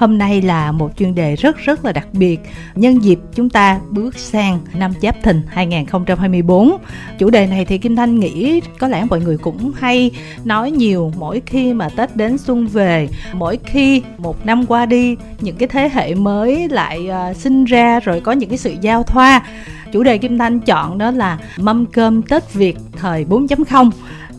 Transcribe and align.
Hôm 0.00 0.18
nay 0.18 0.42
là 0.42 0.72
một 0.72 0.90
chuyên 0.96 1.14
đề 1.14 1.36
rất 1.36 1.56
rất 1.56 1.84
là 1.84 1.92
đặc 1.92 2.06
biệt 2.12 2.40
nhân 2.74 3.04
dịp 3.04 3.18
chúng 3.34 3.50
ta 3.50 3.80
bước 3.90 4.18
sang 4.18 4.60
năm 4.74 4.92
Giáp 5.02 5.22
Thìn 5.22 5.42
2024. 5.48 6.76
Chủ 7.18 7.30
đề 7.30 7.46
này 7.46 7.64
thì 7.64 7.78
Kim 7.78 7.96
Thanh 7.96 8.20
nghĩ 8.20 8.60
có 8.78 8.88
lẽ 8.88 9.04
mọi 9.10 9.20
người 9.20 9.38
cũng 9.38 9.72
hay 9.76 10.10
nói 10.44 10.70
nhiều 10.70 11.12
mỗi 11.18 11.42
khi 11.46 11.74
mà 11.74 11.88
Tết 11.88 12.16
đến 12.16 12.38
xuân 12.38 12.66
về, 12.66 13.08
mỗi 13.32 13.58
khi 13.64 14.02
một 14.18 14.46
năm 14.46 14.66
qua 14.66 14.86
đi, 14.86 15.16
những 15.40 15.56
cái 15.56 15.68
thế 15.68 15.90
hệ 15.92 16.14
mới 16.14 16.68
lại 16.68 17.08
uh, 17.30 17.36
sinh 17.36 17.64
ra 17.64 18.00
rồi 18.00 18.20
có 18.20 18.32
những 18.32 18.48
cái 18.48 18.58
sự 18.58 18.74
giao 18.80 19.02
thoa. 19.02 19.42
Chủ 19.92 20.02
đề 20.02 20.18
Kim 20.18 20.38
Thanh 20.38 20.60
chọn 20.60 20.98
đó 20.98 21.10
là 21.10 21.38
mâm 21.56 21.86
cơm 21.86 22.22
Tết 22.22 22.52
Việt 22.54 22.76
thời 22.92 23.24
4.0 23.24 23.90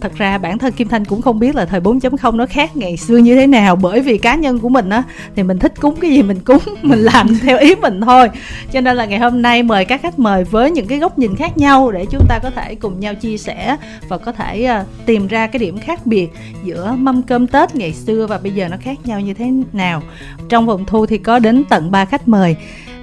thật 0.01 0.11
ra 0.15 0.37
bản 0.37 0.57
thân 0.57 0.73
Kim 0.73 0.87
Thanh 0.87 1.05
cũng 1.05 1.21
không 1.21 1.39
biết 1.39 1.55
là 1.55 1.65
thời 1.65 1.79
4.0 1.79 2.35
nó 2.35 2.45
khác 2.45 2.77
ngày 2.77 2.97
xưa 2.97 3.17
như 3.17 3.35
thế 3.35 3.47
nào. 3.47 3.75
Bởi 3.75 4.01
vì 4.01 4.17
cá 4.17 4.35
nhân 4.35 4.59
của 4.59 4.69
mình 4.69 4.89
á 4.89 5.03
thì 5.35 5.43
mình 5.43 5.59
thích 5.59 5.73
cúng 5.81 5.95
cái 6.01 6.11
gì 6.11 6.23
mình 6.23 6.39
cúng 6.39 6.61
mình 6.81 6.99
làm 6.99 7.27
theo 7.41 7.57
ý 7.57 7.75
mình 7.75 8.01
thôi. 8.01 8.29
Cho 8.71 8.81
nên 8.81 8.97
là 8.97 9.05
ngày 9.05 9.19
hôm 9.19 9.41
nay 9.41 9.63
mời 9.63 9.85
các 9.85 10.01
khách 10.01 10.19
mời 10.19 10.43
với 10.43 10.71
những 10.71 10.87
cái 10.87 10.97
góc 10.97 11.19
nhìn 11.19 11.35
khác 11.35 11.57
nhau 11.57 11.91
để 11.91 12.05
chúng 12.05 12.25
ta 12.29 12.39
có 12.43 12.49
thể 12.49 12.75
cùng 12.75 12.99
nhau 12.99 13.15
chia 13.15 13.37
sẻ 13.37 13.77
và 14.07 14.17
có 14.17 14.31
thể 14.31 14.77
uh, 14.81 15.05
tìm 15.05 15.27
ra 15.27 15.47
cái 15.47 15.59
điểm 15.59 15.77
khác 15.77 16.05
biệt 16.05 16.29
giữa 16.63 16.95
mâm 16.97 17.21
cơm 17.21 17.47
Tết 17.47 17.75
ngày 17.75 17.93
xưa 17.93 18.27
và 18.27 18.37
bây 18.37 18.51
giờ 18.51 18.67
nó 18.67 18.77
khác 18.81 18.97
nhau 19.03 19.19
như 19.19 19.33
thế 19.33 19.51
nào. 19.73 20.03
Trong 20.49 20.65
vòng 20.65 20.85
thu 20.85 21.05
thì 21.05 21.17
có 21.17 21.39
đến 21.39 21.63
tận 21.69 21.91
ba 21.91 22.05
khách 22.05 22.27
mời 22.27 22.55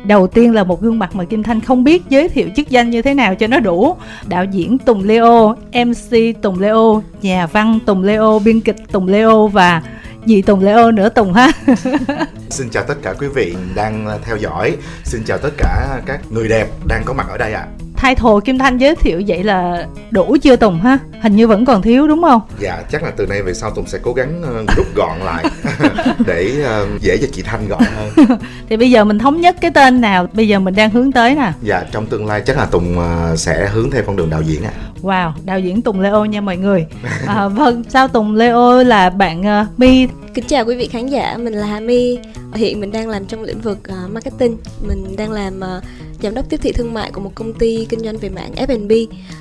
đầu 0.05 0.27
tiên 0.27 0.55
là 0.55 0.65
một 0.65 0.83
gương 0.83 0.99
mặt 0.99 1.17
mà 1.17 1.25
kim 1.25 1.43
thanh 1.43 1.61
không 1.61 1.85
biết 1.85 2.03
giới 2.09 2.29
thiệu 2.29 2.49
chức 2.57 2.69
danh 2.69 2.91
như 2.91 3.03
thế 3.03 3.15
nào 3.15 3.35
cho 3.35 3.47
nó 3.47 3.61
đủ. 3.61 3.97
Đạo 4.29 4.45
diễn 4.45 4.79
tùng 4.79 5.05
leo 5.05 5.57
mc 5.73 6.43
tùng 6.43 6.61
leo, 6.61 7.03
nhà 7.23 7.47
văn 7.47 7.79
tùng 7.87 8.03
leo, 8.03 8.41
biên 8.45 8.61
kịch 8.61 8.77
tùng 8.93 9.09
leo 9.09 9.47
và 9.47 9.83
dì 10.29 10.43
Tùng 10.43 10.65
Leo 10.65 10.91
nữa 10.91 11.09
Tùng 11.09 11.33
ha. 11.33 11.51
Xin 12.51 12.71
chào 12.71 12.85
tất 12.85 12.95
cả 13.03 13.15
quý 13.19 13.27
vị 13.35 13.57
đang 13.75 14.19
theo 14.25 14.37
dõi. 14.37 14.77
Xin 15.05 15.25
chào 15.27 15.39
tất 15.39 15.51
cả 15.57 16.01
các 16.07 16.21
người 16.31 16.49
đẹp 16.49 16.69
đang 16.87 17.03
có 17.05 17.15
mặt 17.15 17.27
ở 17.29 17.39
đây 17.39 17.53
ạ. 17.53 17.61
à 17.61 17.88
thay 17.99 18.15
thồ 18.15 18.41
Kim 18.41 18.59
Thanh 18.59 18.79
giới 18.79 18.97
thiệu 18.97 19.23
vậy 19.27 19.45
là 19.45 19.87
đủ 20.11 20.37
chưa 20.43 20.57
Tùng 20.57 20.81
ha? 20.81 20.99
Hình 21.23 21.37
như 21.37 21.47
vẫn 21.47 21.65
còn 21.65 21.83
thiếu 21.83 22.09
đúng 22.09 22.23
không? 22.23 22.41
Dạ, 22.59 22.83
chắc 22.93 23.03
là 23.03 23.11
từ 23.17 23.27
nay 23.27 23.43
về 23.43 23.55
sau 23.55 23.71
Tùng 23.71 23.87
sẽ 23.87 23.99
cố 24.03 24.13
gắng 24.13 24.43
uh, 24.43 24.77
rút 24.77 24.87
gọn 24.95 25.19
lại 25.19 25.45
để 26.27 26.67
uh, 26.83 27.01
dễ 27.01 27.17
cho 27.17 27.27
chị 27.33 27.43
Thanh 27.43 27.69
gọn 27.69 27.83
hơn. 27.97 28.39
Thì 28.69 28.77
bây 28.77 28.91
giờ 28.91 29.05
mình 29.05 29.19
thống 29.19 29.41
nhất 29.41 29.57
cái 29.61 29.71
tên 29.71 30.01
nào 30.01 30.27
bây 30.33 30.49
giờ 30.49 30.59
mình 30.59 30.75
đang 30.75 30.91
hướng 30.91 31.13
tới 31.13 31.35
nè? 31.35 31.53
Dạ, 31.63 31.85
trong 31.93 32.07
tương 32.07 32.27
lai 32.27 32.43
chắc 32.47 32.57
là 32.57 32.67
Tùng 32.67 32.99
uh, 32.99 33.39
sẽ 33.39 33.69
hướng 33.69 33.91
theo 33.91 34.03
con 34.07 34.17
đường 34.17 34.31
đạo 34.31 34.43
diễn 34.43 34.65
ạ. 34.65 34.73
À. 34.75 34.89
Wow, 35.03 35.33
đạo 35.45 35.61
diễn 35.61 35.83
Tùng 35.83 36.01
Leo 36.01 36.25
nha 36.25 36.41
mọi 36.41 36.57
người. 36.57 36.87
À, 37.27 37.49
vâng, 37.49 37.85
sao 37.89 38.09
Tùng 38.09 38.35
Leo 38.35 38.85
là 38.85 39.11
bạn 39.11 39.41
uh, 39.41 39.79
My 39.79 40.09
Kính 40.35 40.45
chào 40.49 40.65
quý 40.65 40.77
vị 40.77 40.89
khán 40.89 41.07
giả, 41.07 41.37
mình 41.37 41.53
là 41.53 41.67
Hà 41.67 41.81
My. 41.81 42.19
Hiện 42.55 42.81
mình 42.81 42.93
đang 42.93 43.09
làm 43.09 43.27
trong 43.27 43.43
lĩnh 43.43 43.61
vực 43.61 43.79
uh, 43.89 44.11
marketing. 44.11 44.57
Mình 44.89 45.17
đang 45.17 45.33
làm 45.33 45.61
uh, 45.61 45.85
giám 46.23 46.35
đốc 46.35 46.51
tiếp 46.51 46.61
thị 46.63 46.73
thương 46.73 46.95
mại 46.95 47.11
của 47.11 47.21
một 47.21 47.33
công 47.35 47.53
ty 47.53 47.87
kinh 47.89 48.01
doanh 48.01 48.19
về 48.19 48.29
mạng 48.29 48.51
F&B. 48.57 48.93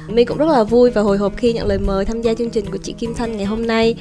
My 0.09 0.25
cũng 0.25 0.37
rất 0.37 0.49
là 0.49 0.63
vui 0.63 0.89
và 0.89 1.01
hồi 1.01 1.17
hộp 1.17 1.33
khi 1.37 1.53
nhận 1.53 1.67
lời 1.67 1.79
mời 1.79 2.05
tham 2.05 2.21
gia 2.21 2.33
chương 2.33 2.49
trình 2.49 2.65
của 2.71 2.77
chị 2.77 2.93
Kim 2.93 3.13
Thanh 3.13 3.37
ngày 3.37 3.45
hôm 3.45 3.67
nay. 3.67 3.95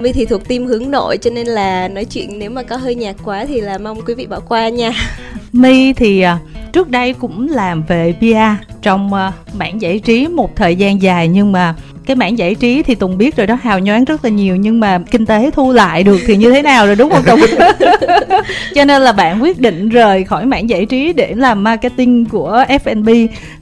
My 0.00 0.12
thì 0.12 0.26
thuộc 0.26 0.48
team 0.48 0.66
hướng 0.66 0.90
nội 0.90 1.16
cho 1.16 1.30
nên 1.30 1.46
là 1.46 1.88
nói 1.88 2.04
chuyện 2.04 2.38
nếu 2.38 2.50
mà 2.50 2.62
có 2.62 2.76
hơi 2.76 2.94
nhạt 2.94 3.16
quá 3.24 3.44
thì 3.46 3.60
là 3.60 3.78
mong 3.78 4.00
quý 4.06 4.14
vị 4.14 4.26
bỏ 4.26 4.40
qua 4.40 4.68
nha. 4.68 4.92
My 5.52 5.92
thì 5.92 6.20
à, 6.20 6.38
trước 6.72 6.88
đây 6.88 7.12
cũng 7.12 7.48
làm 7.48 7.82
về 7.88 8.14
PR 8.18 8.66
trong 8.82 9.14
à, 9.14 9.32
mảng 9.58 9.80
giải 9.80 9.98
trí 9.98 10.26
một 10.26 10.56
thời 10.56 10.76
gian 10.76 11.02
dài 11.02 11.28
nhưng 11.28 11.52
mà 11.52 11.74
cái 12.06 12.16
mảng 12.16 12.38
giải 12.38 12.54
trí 12.54 12.82
thì 12.82 12.94
tùng 12.94 13.18
biết 13.18 13.36
rồi 13.36 13.46
đó, 13.46 13.58
hào 13.62 13.78
nhoáng 13.78 14.04
rất 14.04 14.24
là 14.24 14.30
nhiều, 14.30 14.56
nhưng 14.56 14.80
mà 14.80 14.98
kinh 15.10 15.26
tế 15.26 15.50
thu 15.50 15.72
lại 15.72 16.02
được 16.02 16.18
thì 16.26 16.36
như 16.36 16.50
thế 16.50 16.62
nào 16.62 16.86
rồi, 16.86 16.96
đúng 16.96 17.10
không 17.10 17.22
tùng? 17.24 17.40
Cho 18.74 18.84
nên 18.84 19.02
là 19.02 19.12
bạn 19.12 19.42
quyết 19.42 19.60
định 19.60 19.88
rời 19.88 20.24
khỏi 20.24 20.46
mảng 20.46 20.68
giải 20.68 20.86
trí 20.86 21.12
để 21.12 21.34
làm 21.36 21.64
marketing 21.64 22.24
của 22.24 22.64
F&B 22.68 23.08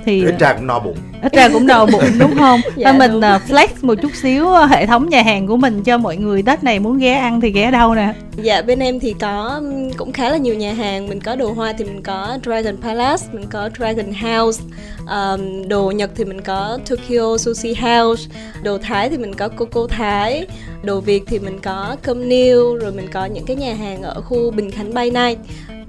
thì 0.04 0.24
ít 0.24 0.38
ra 0.38 0.52
cũng 0.52 0.66
no 0.66 0.78
bụng 0.78 0.96
ít 1.22 1.32
ra 1.32 1.48
cũng 1.48 1.66
no 1.66 1.86
bụng 1.86 2.04
đúng 2.18 2.34
không? 2.38 2.60
Dạ, 2.76 2.92
mình 2.92 3.10
đúng. 3.10 3.20
Uh, 3.20 3.42
flex 3.48 3.68
một 3.82 3.94
chút 4.02 4.12
xíu 4.22 4.48
hệ 4.70 4.86
thống 4.86 5.08
nhà 5.08 5.22
hàng 5.22 5.46
của 5.46 5.56
mình 5.56 5.82
cho 5.82 5.98
mọi 5.98 6.16
người. 6.16 6.42
Tết 6.42 6.64
này 6.64 6.78
muốn 6.78 6.98
ghé 6.98 7.14
ăn 7.14 7.40
thì 7.40 7.50
ghé 7.50 7.70
đâu 7.70 7.94
nè. 7.94 8.12
Dạ 8.36 8.62
bên 8.62 8.78
em 8.78 9.00
thì 9.00 9.14
có 9.20 9.62
cũng 9.96 10.12
khá 10.12 10.30
là 10.30 10.36
nhiều 10.36 10.54
nhà 10.54 10.72
hàng. 10.72 11.08
Mình 11.08 11.20
có 11.20 11.36
đồ 11.36 11.52
hoa 11.52 11.72
thì 11.72 11.84
mình 11.84 12.02
có 12.02 12.38
Dragon 12.44 12.76
Palace 12.76 13.26
mình 13.32 13.46
có 13.50 13.70
Dragon 13.78 14.12
House. 14.12 14.62
Um, 15.06 15.68
đồ 15.68 15.90
Nhật 15.90 16.10
thì 16.16 16.24
mình 16.24 16.40
có 16.40 16.78
Tokyo 16.88 17.38
Sushi 17.38 17.74
House. 17.74 18.22
Đồ 18.62 18.78
Thái 18.78 19.08
thì 19.08 19.18
mình 19.18 19.34
có 19.34 19.48
Coco 19.48 19.86
Thái. 19.86 20.46
Đồ 20.82 21.00
Việt 21.00 21.22
thì 21.26 21.38
mình 21.38 21.58
có 21.62 21.96
Cơm 22.02 22.28
Niêu 22.28 22.76
rồi 22.76 22.92
mình 22.92 23.08
có 23.12 23.24
những 23.24 23.44
cái 23.44 23.56
nhà 23.56 23.74
hàng 23.74 24.02
ở 24.02 24.20
khu 24.20 24.50
Bình 24.50 24.70
Khánh 24.70 24.94
Bay 24.94 25.10
Night 25.10 25.38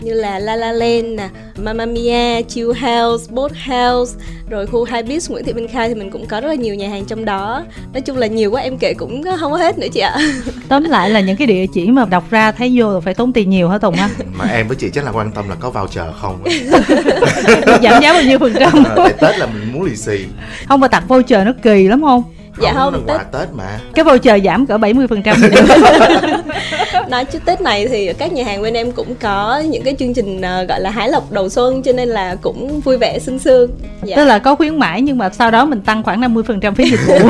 như 0.02 0.14
là 0.14 0.40
La 0.40 0.56
La 0.56 0.72
Land 0.72 1.08
nè, 1.18 1.30
Mamma 1.58 1.86
Mia, 1.86 2.42
Chill 2.42 2.72
House, 2.74 3.26
Boat 3.30 3.52
House, 3.52 4.20
rồi 4.50 4.68
khu 4.68 4.84
Hai 4.84 5.04
Beach 5.04 5.30
Nguyễn 5.30 5.46
Thị 5.46 5.54
Minh 5.54 5.68
Khai 5.68 5.90
thì 5.90 5.96
mình 5.96 6.12
cũng 6.12 6.26
có 6.26 6.42
rất 6.42 6.48
là 6.48 6.56
nhiều 6.56 6.76
nhà 6.76 6.90
hàng 6.90 7.06
trong 7.06 7.26
đó. 7.26 7.64
Nói 7.94 8.02
chung 8.02 8.18
là 8.18 8.28
nhiều 8.28 8.52
quá 8.52 8.62
em 8.62 8.78
kể 8.78 8.94
cũng 8.94 9.24
không 9.40 9.52
có 9.52 9.58
hết 9.58 9.78
nữa 9.78 9.88
chị 9.94 10.00
ạ. 10.00 10.18
Tóm 10.68 10.84
lại 10.84 11.10
là 11.10 11.20
những 11.20 11.38
cái 11.38 11.48
địa 11.48 11.66
chỉ 11.74 11.88
mà 11.88 12.06
đọc 12.06 12.24
ra 12.30 12.52
thấy 12.52 12.72
vô 12.76 12.94
là 12.94 13.00
phải 13.00 13.14
tốn 13.14 13.34
tiền 13.34 13.50
nhiều 13.50 13.70
hả 13.70 13.78
Tùng 13.78 13.96
ha? 13.96 14.10
mà 14.34 14.46
em 14.46 14.68
với 14.68 14.78
chị 14.78 14.90
chắc 14.94 15.06
là 15.06 15.12
quan 15.12 15.32
tâm 15.32 15.50
là 15.50 15.56
có 15.56 15.70
voucher 15.70 16.06
không? 16.22 16.44
Giảm 17.84 18.02
giá 18.02 18.14
bao 18.14 18.24
nhiêu 18.24 18.40
phần 18.40 18.54
trăm? 18.60 18.84
À, 18.84 18.96
Tết 19.22 19.40
là 19.40 19.46
mình 19.46 19.74
muốn 19.74 19.84
lì 19.84 19.96
xì. 19.96 20.26
Không 20.68 20.80
mà 20.80 20.88
tặng 20.88 21.08
voucher 21.08 21.46
nó 21.46 21.54
kỳ 21.64 21.88
lắm 21.88 22.02
không? 22.02 22.24
Dạ 22.62 22.74
không, 22.74 22.94
không 22.94 23.04
quà 23.08 23.24
tết 23.32 23.50
mà. 23.54 23.80
Cái 23.94 24.06
voucher 24.06 24.46
giảm 24.46 24.66
cỡ 24.66 24.78
70% 24.78 25.08
phần 25.08 25.24
trăm 25.24 25.38
nói 27.10 27.26
chứ 27.26 27.40
tết 27.46 27.62
này 27.62 27.88
thì 27.88 28.14
các 28.14 28.34
nhà 28.34 28.44
hàng 28.44 28.62
bên 28.62 28.74
em 28.74 28.92
cũng 28.92 29.16
có 29.16 29.60
những 29.60 29.84
cái 29.84 29.96
chương 30.00 30.14
trình 30.14 30.38
uh, 30.38 30.70
gọi 30.70 30.82
là 30.82 30.90
hái 30.90 31.10
lộc 31.10 31.32
đầu 31.32 31.50
xuân 31.50 31.84
cho 31.84 31.92
nên 31.92 32.10
là 32.10 32.36
cũng 32.42 32.80
vui 32.80 32.98
vẻ 32.98 33.20
sương 33.20 33.40
sương 33.40 33.72
dạ. 34.04 34.16
tức 34.16 34.26
là 34.26 34.40
có 34.40 34.56
khuyến 34.56 34.80
mãi 34.80 35.02
nhưng 35.02 35.18
mà 35.18 35.30
sau 35.30 35.52
đó 35.52 35.66
mình 35.66 35.82
tăng 35.82 36.04
khoảng 36.04 36.22
50% 36.22 36.44
phần 36.44 36.60
trăm 36.60 36.76
phí 36.76 36.90
dịch 36.90 37.00
vụ. 37.08 37.30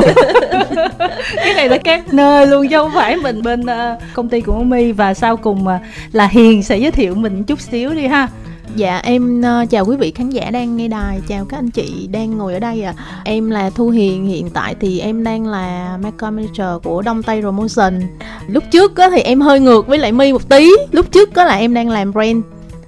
Cái 1.36 1.54
này 1.54 1.68
là 1.68 1.78
các 1.78 2.14
nơi 2.14 2.46
luôn 2.46 2.68
chứ 2.68 2.76
không 2.76 2.90
phải 2.94 3.16
mình 3.16 3.42
bên 3.42 3.60
uh, 3.60 4.02
công 4.14 4.28
ty 4.28 4.40
của 4.40 4.62
My 4.62 4.92
và 4.92 5.14
sau 5.14 5.36
cùng 5.36 5.66
uh, 5.66 5.80
là 6.12 6.26
Hiền 6.26 6.62
sẽ 6.62 6.76
giới 6.76 6.90
thiệu 6.90 7.14
mình 7.14 7.44
chút 7.44 7.60
xíu 7.60 7.94
đi 7.94 8.06
ha 8.06 8.28
Dạ 8.76 9.00
em 9.04 9.40
uh, 9.40 9.70
chào 9.70 9.84
quý 9.86 9.96
vị 9.96 10.10
khán 10.10 10.30
giả 10.30 10.50
đang 10.50 10.76
nghe 10.76 10.88
đài, 10.88 11.20
chào 11.28 11.44
các 11.44 11.58
anh 11.58 11.70
chị 11.70 12.08
đang 12.12 12.38
ngồi 12.38 12.54
ở 12.54 12.60
đây 12.60 12.82
ạ. 12.82 12.94
À. 12.96 13.22
Em 13.24 13.50
là 13.50 13.70
Thu 13.70 13.88
Hiền, 13.88 14.26
hiện 14.26 14.50
tại 14.50 14.74
thì 14.80 15.00
em 15.00 15.24
đang 15.24 15.46
là 15.46 15.98
Makeup 16.02 16.32
Manager 16.32 16.82
của 16.82 17.02
Đông 17.02 17.22
Tây 17.22 17.40
Promotion. 17.40 18.00
Lúc 18.48 18.64
trước 18.70 18.96
á, 18.96 19.10
thì 19.10 19.20
em 19.20 19.40
hơi 19.40 19.60
ngược 19.60 19.86
với 19.86 19.98
lại 19.98 20.12
My 20.12 20.32
một 20.32 20.48
tí. 20.48 20.70
Lúc 20.90 21.12
trước 21.12 21.34
có 21.34 21.44
là 21.44 21.54
em 21.54 21.74
đang 21.74 21.88
làm 21.88 22.12
brand 22.12 22.44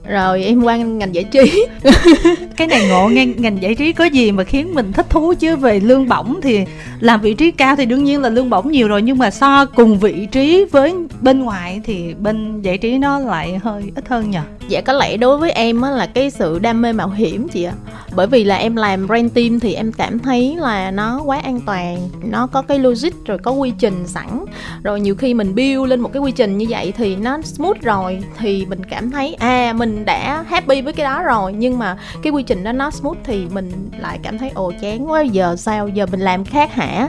rồi 0.09 0.44
em 0.44 0.62
qua 0.62 0.76
ngành 0.76 1.15
giải 1.15 1.25
trí. 1.25 1.66
Cái 2.56 2.66
này 2.66 2.88
ngộ 2.88 3.09
nghe 3.09 3.26
ngành 3.26 3.62
giải 3.62 3.75
trí 3.75 3.92
có 3.92 4.04
gì 4.04 4.32
mà 4.32 4.44
khiến 4.44 4.75
mình 4.75 4.92
thích 4.92 5.10
thú 5.10 5.34
chứ? 5.34 5.56
Về 5.56 5.81
lương 5.81 6.09
bổng 6.09 6.41
thì 6.42 6.65
làm 7.00 7.20
vị 7.20 7.34
trí 7.34 7.50
cao 7.50 7.76
thì 7.76 7.87
đương 7.87 8.04
nhiên 8.04 8.20
là 8.20 8.28
lương 8.28 8.50
bổng 8.50 8.70
nhiều 8.70 8.88
rồi 8.88 9.03
nhưng 9.03 9.19
mà 9.19 9.31
so 9.31 9.64
cùng 9.66 9.98
vị 9.98 10.28
trí 10.32 10.64
với 10.64 10.94
bên 11.20 11.41
ngoài 11.41 11.81
thì 11.84 12.14
bên 12.14 12.62
giải 12.62 12.78
trí 12.78 12.98
nó 12.98 13.19
lại 13.19 13.59
hơi 13.62 13.82
ít 13.94 14.09
hơn 14.09 14.31
nhỉ 14.31 14.38
dạ 14.69 14.81
có 14.81 14.93
lẽ 14.93 15.16
đối 15.16 15.38
với 15.38 15.50
em 15.50 15.82
á 15.82 15.91
là 15.91 16.06
cái 16.06 16.31
sự 16.31 16.59
đam 16.59 16.82
mê 16.82 16.93
mạo 16.93 17.09
hiểm 17.09 17.48
chị 17.48 17.64
ạ. 17.64 17.72
Bởi 18.16 18.26
vì 18.26 18.44
là 18.44 18.56
em 18.56 18.76
làm 18.76 19.06
brand 19.06 19.34
team 19.34 19.60
thì 19.60 19.75
em 19.75 19.93
cảm 19.93 20.19
thấy 20.19 20.56
là 20.60 20.91
nó 20.91 21.22
quá 21.25 21.41
an 21.44 21.60
toàn 21.66 22.09
nó 22.25 22.47
có 22.47 22.62
cái 22.62 22.78
logic 22.78 23.26
rồi 23.26 23.38
có 23.38 23.50
quy 23.50 23.72
trình 23.78 24.06
sẵn. 24.06 24.44
Rồi 24.82 25.00
nhiều 25.00 25.14
khi 25.14 25.34
mình 25.34 25.54
build 25.54 25.88
lên 25.88 26.00
một 26.00 26.12
cái 26.12 26.22
quy 26.22 26.32
trình 26.32 26.59
như 26.59 26.66
vậy 26.69 26.93
thì 26.97 27.16
nó 27.16 27.43
smooth 27.43 27.81
rồi 27.82 28.25
thì 28.38 28.66
mình 28.66 28.84
cảm 28.84 29.10
thấy 29.10 29.34
à 29.34 29.72
mình 29.72 29.94
đã 30.05 30.44
happy 30.49 30.81
với 30.82 30.93
cái 30.93 31.05
đó 31.05 31.22
rồi 31.22 31.53
nhưng 31.53 31.78
mà 31.78 31.97
cái 32.22 32.32
quy 32.32 32.43
trình 32.43 32.65
đó 32.65 32.72
nó 32.72 32.91
smooth 32.91 33.16
thì 33.25 33.47
mình 33.53 33.91
lại 33.99 34.19
cảm 34.22 34.38
thấy 34.38 34.50
ồ 34.55 34.72
chán 34.82 35.10
quá 35.10 35.22
giờ 35.22 35.56
sao? 35.56 35.88
Giờ 35.88 36.06
mình 36.06 36.21
làm 36.21 36.44
khác 36.44 36.75
hả? 36.75 37.09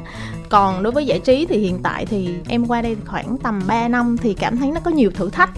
Còn 0.50 0.84
đối 0.84 0.92
với 0.92 1.06
giải 1.06 1.20
trí 1.20 1.46
thì 1.50 1.58
hiện 1.58 1.80
tại 1.84 2.06
thì 2.06 2.30
em 2.50 2.66
qua 2.68 2.82
đây 2.82 2.96
khoảng 3.06 3.38
tầm 3.44 3.62
3 3.68 3.88
năm 3.88 4.18
thì 4.22 4.34
cảm 4.34 4.58
thấy 4.58 4.72
nó 4.72 4.80
có 4.80 4.92
nhiều 4.92 5.12
thử 5.16 5.30
thách. 5.30 5.50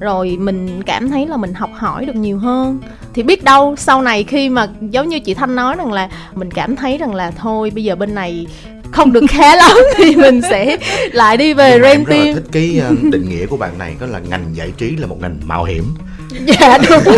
Rồi 0.00 0.36
mình 0.40 0.82
cảm 0.86 1.10
thấy 1.10 1.26
là 1.26 1.36
mình 1.36 1.54
học 1.54 1.70
hỏi 1.74 2.06
được 2.06 2.16
nhiều 2.16 2.38
hơn. 2.38 2.78
Thì 3.14 3.22
biết 3.22 3.44
đâu 3.44 3.74
sau 3.76 4.02
này 4.02 4.24
khi 4.24 4.48
mà 4.48 4.68
giống 4.80 5.08
như 5.08 5.20
chị 5.20 5.34
thanh 5.34 5.54
nói 5.54 5.74
rằng 5.76 5.92
là 5.92 6.08
mình 6.34 6.50
cảm 6.50 6.76
thấy 6.76 6.98
rằng 6.98 7.14
là 7.14 7.30
thôi 7.30 7.70
bây 7.74 7.84
giờ 7.84 7.96
bên 7.96 8.14
này 8.14 8.46
không 8.90 9.12
được 9.12 9.24
khá 9.30 9.56
lắm 9.56 9.76
thì 9.96 10.16
mình 10.16 10.40
sẽ 10.50 10.76
lại 11.12 11.36
đi 11.36 11.54
về 11.54 11.70
Nhưng 11.72 11.82
rent 11.82 12.06
team. 12.06 12.34
thích 12.34 12.44
cái 12.52 12.78
ờ, 12.82 12.94
định 13.12 13.28
nghĩa 13.28 13.46
của 13.46 13.56
bạn 13.56 13.78
này 13.78 13.96
có 14.00 14.06
là 14.06 14.18
ngành 14.18 14.44
giải 14.52 14.72
trí 14.76 14.96
là 14.96 15.06
một 15.06 15.20
ngành 15.20 15.36
mạo 15.44 15.64
hiểm 15.64 15.84
dạ 16.46 16.78
đúng 16.88 17.14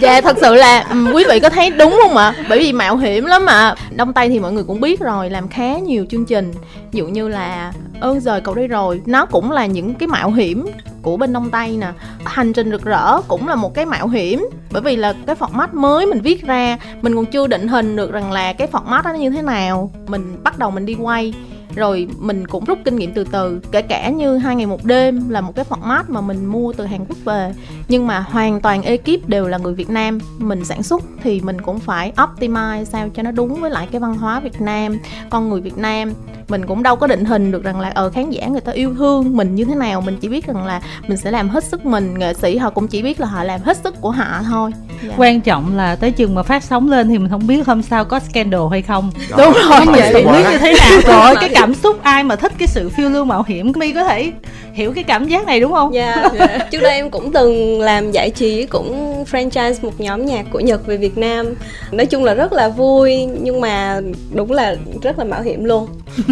dạ 0.00 0.20
thật 0.20 0.36
sự 0.40 0.54
là 0.54 0.80
um, 0.80 1.12
quý 1.12 1.24
vị 1.28 1.40
có 1.40 1.50
thấy 1.50 1.70
đúng 1.70 1.98
không 2.02 2.16
ạ? 2.16 2.34
Bởi 2.48 2.58
vì 2.58 2.72
mạo 2.72 2.96
hiểm 2.96 3.24
lắm 3.24 3.46
mà 3.46 3.74
đông 3.90 4.12
tây 4.12 4.28
thì 4.28 4.40
mọi 4.40 4.52
người 4.52 4.64
cũng 4.64 4.80
biết 4.80 5.00
rồi 5.00 5.30
làm 5.30 5.48
khá 5.48 5.78
nhiều 5.78 6.06
chương 6.10 6.24
trình. 6.24 6.52
Ví 6.92 6.98
dụ 6.98 7.06
như 7.06 7.28
là 7.28 7.72
ơn 8.00 8.20
rời 8.20 8.40
cậu 8.40 8.54
đây 8.54 8.68
rồi 8.68 9.00
nó 9.06 9.26
cũng 9.26 9.50
là 9.50 9.66
những 9.66 9.94
cái 9.94 10.06
mạo 10.06 10.30
hiểm 10.30 10.66
của 11.02 11.16
bên 11.16 11.32
đông 11.32 11.50
tây 11.50 11.76
nè. 11.80 11.92
Hành 12.24 12.52
trình 12.52 12.70
rực 12.70 12.84
rỡ 12.84 13.20
cũng 13.28 13.48
là 13.48 13.54
một 13.54 13.74
cái 13.74 13.86
mạo 13.86 14.08
hiểm. 14.08 14.48
Bởi 14.70 14.82
vì 14.82 14.96
là 14.96 15.14
cái 15.26 15.36
format 15.36 15.68
mới 15.72 16.06
mình 16.06 16.20
viết 16.20 16.42
ra 16.46 16.78
mình 17.02 17.16
còn 17.16 17.26
chưa 17.26 17.46
định 17.46 17.68
hình 17.68 17.96
được 17.96 18.12
rằng 18.12 18.32
là 18.32 18.52
cái 18.52 18.68
format 18.72 19.02
đó 19.02 19.12
như 19.12 19.30
thế 19.30 19.42
nào. 19.42 19.90
Mình 20.06 20.36
bắt 20.44 20.58
đầu 20.58 20.70
mình 20.70 20.86
đi 20.86 20.94
quay 20.94 21.34
rồi 21.74 22.08
mình 22.18 22.46
cũng 22.46 22.64
rút 22.64 22.78
kinh 22.84 22.96
nghiệm 22.96 23.12
từ 23.12 23.24
từ 23.24 23.60
kể 23.72 23.82
cả 23.82 24.10
như 24.10 24.36
hai 24.36 24.56
ngày 24.56 24.66
một 24.66 24.84
đêm 24.84 25.28
là 25.28 25.40
một 25.40 25.52
cái 25.56 25.64
format 25.68 26.02
mà 26.08 26.20
mình 26.20 26.46
mua 26.46 26.72
từ 26.72 26.86
Hàn 26.86 27.04
Quốc 27.08 27.18
về. 27.24 27.54
Nhưng 27.88 28.06
mà 28.06 28.20
hoàn 28.20 28.60
toàn 28.60 28.82
ekip 28.82 29.28
đều 29.28 29.48
là 29.48 29.58
người 29.58 29.74
Việt 29.74 29.90
Nam. 29.90 30.18
Mình 30.38 30.64
sản 30.64 30.82
xuất 30.82 31.02
thì 31.22 31.40
mình 31.40 31.60
cũng 31.60 31.80
phải 31.80 32.12
optimize 32.16 32.84
sao 32.84 33.08
cho 33.14 33.22
nó 33.22 33.30
đúng 33.30 33.60
với 33.60 33.70
lại 33.70 33.88
cái 33.92 34.00
văn 34.00 34.14
hóa 34.14 34.40
Việt 34.40 34.60
Nam 34.60 34.98
con 35.30 35.48
người 35.48 35.60
Việt 35.60 35.78
Nam. 35.78 36.12
Mình 36.48 36.66
cũng 36.66 36.82
đâu 36.82 36.96
có 36.96 37.06
định 37.06 37.24
hình 37.24 37.52
được 37.52 37.64
rằng 37.64 37.80
là 37.80 37.88
ở 37.88 38.02
ờ, 38.02 38.10
khán 38.10 38.30
giả 38.30 38.46
người 38.46 38.60
ta 38.60 38.72
yêu 38.72 38.94
thương 38.94 39.36
mình 39.36 39.54
như 39.54 39.64
thế 39.64 39.74
nào. 39.74 40.00
Mình 40.00 40.18
chỉ 40.20 40.28
biết 40.28 40.46
rằng 40.46 40.66
là 40.66 40.80
mình 41.08 41.16
sẽ 41.16 41.30
làm 41.30 41.48
hết 41.48 41.64
sức 41.64 41.86
mình. 41.86 42.18
Nghệ 42.18 42.34
sĩ 42.34 42.56
họ 42.56 42.70
cũng 42.70 42.88
chỉ 42.88 43.02
biết 43.02 43.20
là 43.20 43.26
họ 43.26 43.44
làm 43.44 43.60
hết 43.60 43.76
sức 43.76 44.00
của 44.00 44.10
họ 44.10 44.40
thôi. 44.44 44.70
Dạ. 45.02 45.14
quan 45.16 45.40
trọng 45.40 45.76
là 45.76 45.96
tới 45.96 46.10
chừng 46.10 46.34
mà 46.34 46.42
phát 46.42 46.64
sóng 46.64 46.90
lên 46.90 47.08
thì 47.08 47.18
mình 47.18 47.28
không 47.28 47.46
biết 47.46 47.66
hôm 47.66 47.82
sau 47.82 48.04
có 48.04 48.20
scandal 48.20 48.60
hay 48.70 48.82
không. 48.82 49.10
Đó, 49.30 49.36
đúng 49.36 49.52
rồi. 49.52 49.80
Vậy 49.86 50.12
vậy 50.12 50.24
biết 50.24 50.44
như 50.50 50.58
thế 50.58 50.74
nào. 50.80 51.00
Rồi 51.06 51.36
cái 51.40 51.50
cảm 51.62 51.74
xúc 51.74 52.02
ai 52.02 52.24
mà 52.24 52.36
thích 52.36 52.52
cái 52.58 52.68
sự 52.68 52.88
phiêu 52.88 53.08
lưu 53.08 53.24
mạo 53.24 53.44
hiểm 53.46 53.72
mi 53.76 53.92
có 53.92 54.04
thể 54.04 54.32
hiểu 54.72 54.92
cái 54.92 55.04
cảm 55.04 55.28
giác 55.28 55.46
này 55.46 55.60
đúng 55.60 55.72
không? 55.72 55.94
Dạ 55.94 56.24
yeah. 56.38 56.66
trước 56.70 56.80
đây 56.80 56.96
em 56.96 57.10
cũng 57.10 57.32
từng 57.32 57.80
làm 57.80 58.10
giải 58.10 58.30
trí 58.30 58.66
cũng 58.66 59.24
franchise 59.30 59.74
một 59.82 60.00
nhóm 60.00 60.26
nhạc 60.26 60.46
của 60.50 60.60
nhật 60.60 60.86
về 60.86 60.96
việt 60.96 61.18
nam. 61.18 61.46
Nói 61.92 62.06
chung 62.06 62.24
là 62.24 62.34
rất 62.34 62.52
là 62.52 62.68
vui 62.68 63.24
nhưng 63.24 63.60
mà 63.60 64.00
đúng 64.34 64.52
là 64.52 64.76
rất 65.02 65.18
là 65.18 65.24
mạo 65.24 65.42
hiểm 65.42 65.64
luôn. 65.64 65.88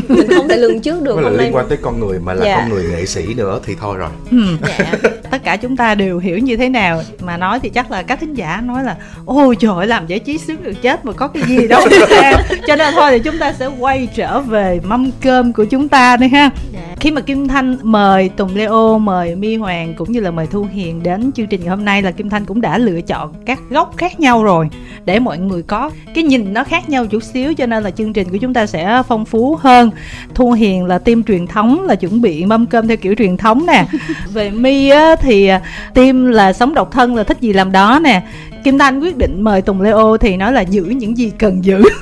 Mình 0.09 0.29
không 0.37 0.49
thể 0.49 0.56
lường 0.56 0.81
trước 0.81 1.03
được 1.03 1.15
Mới 1.15 1.23
là 1.25 1.29
hôm 1.29 1.37
nay. 1.37 1.47
liên 1.47 1.56
quan 1.56 1.67
tới 1.69 1.79
con 1.82 2.00
người 2.00 2.19
mà 2.19 2.35
là 2.35 2.44
Dạ. 2.44 2.56
con 2.56 2.69
người 2.69 2.85
nghệ 2.91 3.06
sĩ 3.06 3.35
nữa 3.35 3.61
thì 3.67 3.75
thôi 3.81 3.97
rồi. 3.97 4.11
Ừ. 4.31 4.38
dạ. 4.79 4.93
Tất 5.31 5.44
cả 5.44 5.56
chúng 5.56 5.77
ta 5.77 5.94
đều 5.94 6.19
hiểu 6.19 6.38
như 6.38 6.56
thế 6.56 6.69
nào. 6.69 7.03
Mà 7.21 7.37
nói 7.37 7.59
thì 7.62 7.69
chắc 7.69 7.91
là 7.91 8.03
các 8.03 8.21
thính 8.21 8.35
giả 8.35 8.61
nói 8.65 8.85
là 8.85 8.97
ôi 9.27 9.56
trời 9.61 9.73
ơi, 9.77 9.87
làm 9.87 10.06
giải 10.06 10.19
trí 10.19 10.38
sướng 10.38 10.62
được 10.62 10.82
chết 10.82 11.05
mà 11.05 11.12
có 11.12 11.29
cái 11.29 11.43
gì 11.47 11.69
đâu. 11.69 11.81
Cho 12.67 12.77
nên 12.77 12.94
thôi 12.94 13.11
thì 13.11 13.19
chúng 13.19 13.38
ta 13.38 13.53
sẽ 13.53 13.67
quay 13.67 14.09
trở 14.15 14.41
về 14.41 14.81
mâm 14.85 15.11
cơm 15.22 15.52
của 15.52 15.64
chúng 15.64 15.88
ta 15.88 16.17
đi 16.17 16.28
ha 16.28 16.50
dạ 16.72 16.90
khi 17.00 17.11
mà 17.11 17.20
Kim 17.20 17.49
Thanh 17.49 17.76
mời 17.82 18.28
Tùng 18.28 18.56
Leo, 18.56 18.99
mời 18.99 19.37
Mi 19.37 19.56
Hoàng 19.56 19.94
cũng 19.94 20.12
như 20.12 20.20
là 20.20 20.31
mời 20.31 20.46
Thu 20.46 20.67
Hiền 20.72 21.02
đến 21.02 21.32
chương 21.32 21.46
trình 21.46 21.61
ngày 21.61 21.70
hôm 21.70 21.84
nay 21.84 22.02
là 22.02 22.11
Kim 22.11 22.31
Thanh 22.31 22.44
cũng 22.44 22.61
đã 22.61 22.78
lựa 22.78 23.00
chọn 23.00 23.34
các 23.46 23.58
góc 23.70 23.96
khác 23.96 24.20
nhau 24.20 24.44
rồi 24.44 24.69
để 25.05 25.19
mọi 25.19 25.38
người 25.38 25.62
có 25.62 25.90
cái 26.14 26.25
nhìn 26.25 26.52
nó 26.52 26.64
khác 26.64 26.88
nhau 26.88 27.06
chút 27.06 27.22
xíu 27.22 27.55
cho 27.55 27.67
nên 27.67 27.82
là 27.82 27.90
chương 27.90 28.12
trình 28.12 28.28
của 28.31 28.37
chúng 28.37 28.55
ta 28.55 28.67
sẽ 28.67 29.02
phong 29.08 29.25
phú 29.25 29.56
hơn. 29.61 29.90
Thu 30.34 30.52
Hiền 30.52 30.84
là 30.84 30.99
team 30.99 31.22
truyền 31.22 31.46
thống 31.46 31.84
là 31.84 31.94
chuẩn 31.94 32.20
bị 32.20 32.44
mâm 32.44 32.67
cơm 32.67 32.88
theo 32.88 32.96
kiểu 32.96 33.14
truyền 33.19 33.37
thống 33.37 33.67
nè. 33.67 33.87
Về 34.32 34.50
Mi 34.50 34.88
á, 34.88 35.17
thì 35.17 35.50
team 35.94 36.26
là 36.26 36.52
sống 36.52 36.75
độc 36.75 36.93
thân 36.93 37.17
là 37.17 37.22
thích 37.22 37.40
gì 37.40 37.52
làm 37.52 37.72
đó 37.72 38.00
nè. 38.02 38.22
Kim 38.64 38.78
Thanh 38.78 39.00
quyết 39.00 39.16
định 39.16 39.42
mời 39.42 39.62
Tùng 39.62 39.80
Leo 39.80 40.16
thì 40.16 40.36
nói 40.36 40.52
là 40.52 40.60
giữ 40.60 40.82
những 40.82 41.18
gì 41.18 41.32
cần 41.38 41.64
giữ. 41.64 41.82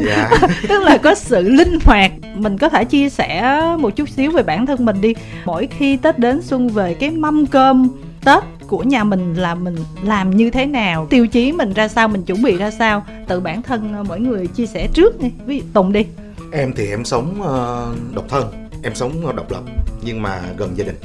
Dạ. 0.00 0.30
Tức 0.68 0.82
là 0.82 0.96
có 0.96 1.14
sự 1.14 1.48
linh 1.48 1.78
hoạt. 1.84 2.12
Mình 2.34 2.58
có 2.58 2.68
thể 2.68 2.84
chia 2.84 3.08
sẻ 3.08 3.60
một 3.78 3.96
chút 3.96 4.08
xíu 4.08 4.30
về 4.30 4.42
bản 4.42 4.66
thân 4.66 4.84
mình 4.84 5.00
đi. 5.00 5.14
Mỗi 5.44 5.66
khi 5.66 5.96
tết 5.96 6.18
đến 6.18 6.42
xuân 6.42 6.68
về 6.68 6.94
cái 6.94 7.10
mâm 7.10 7.46
cơm 7.46 7.88
tết 8.24 8.42
của 8.66 8.82
nhà 8.82 9.04
mình 9.04 9.34
là 9.34 9.54
mình 9.54 9.76
làm 10.04 10.36
như 10.36 10.50
thế 10.50 10.66
nào 10.66 11.06
tiêu 11.10 11.26
chí 11.26 11.52
mình 11.52 11.72
ra 11.72 11.88
sao 11.88 12.08
mình 12.08 12.22
chuẩn 12.22 12.42
bị 12.42 12.56
ra 12.56 12.70
sao 12.70 13.04
tự 13.28 13.40
bản 13.40 13.62
thân 13.62 13.92
ờ, 13.92 14.02
mỗi 14.02 14.20
người 14.20 14.46
chia 14.46 14.66
sẻ 14.66 14.88
trước 14.92 15.20
đi. 15.20 15.30
Ví 15.46 15.58
dụ 15.58 15.64
tùng 15.72 15.92
đi. 15.92 16.06
Em 16.52 16.72
thì 16.76 16.86
em 16.88 17.04
sống 17.04 17.42
ờ, 17.42 17.86
độc 18.14 18.24
thân 18.28 18.68
em 18.82 18.94
sống 18.94 19.26
ờ, 19.26 19.32
độc 19.32 19.50
lập 19.50 19.62
nhưng 20.04 20.22
mà 20.22 20.40
gần 20.56 20.72
gia 20.76 20.84
đình. 20.84 20.96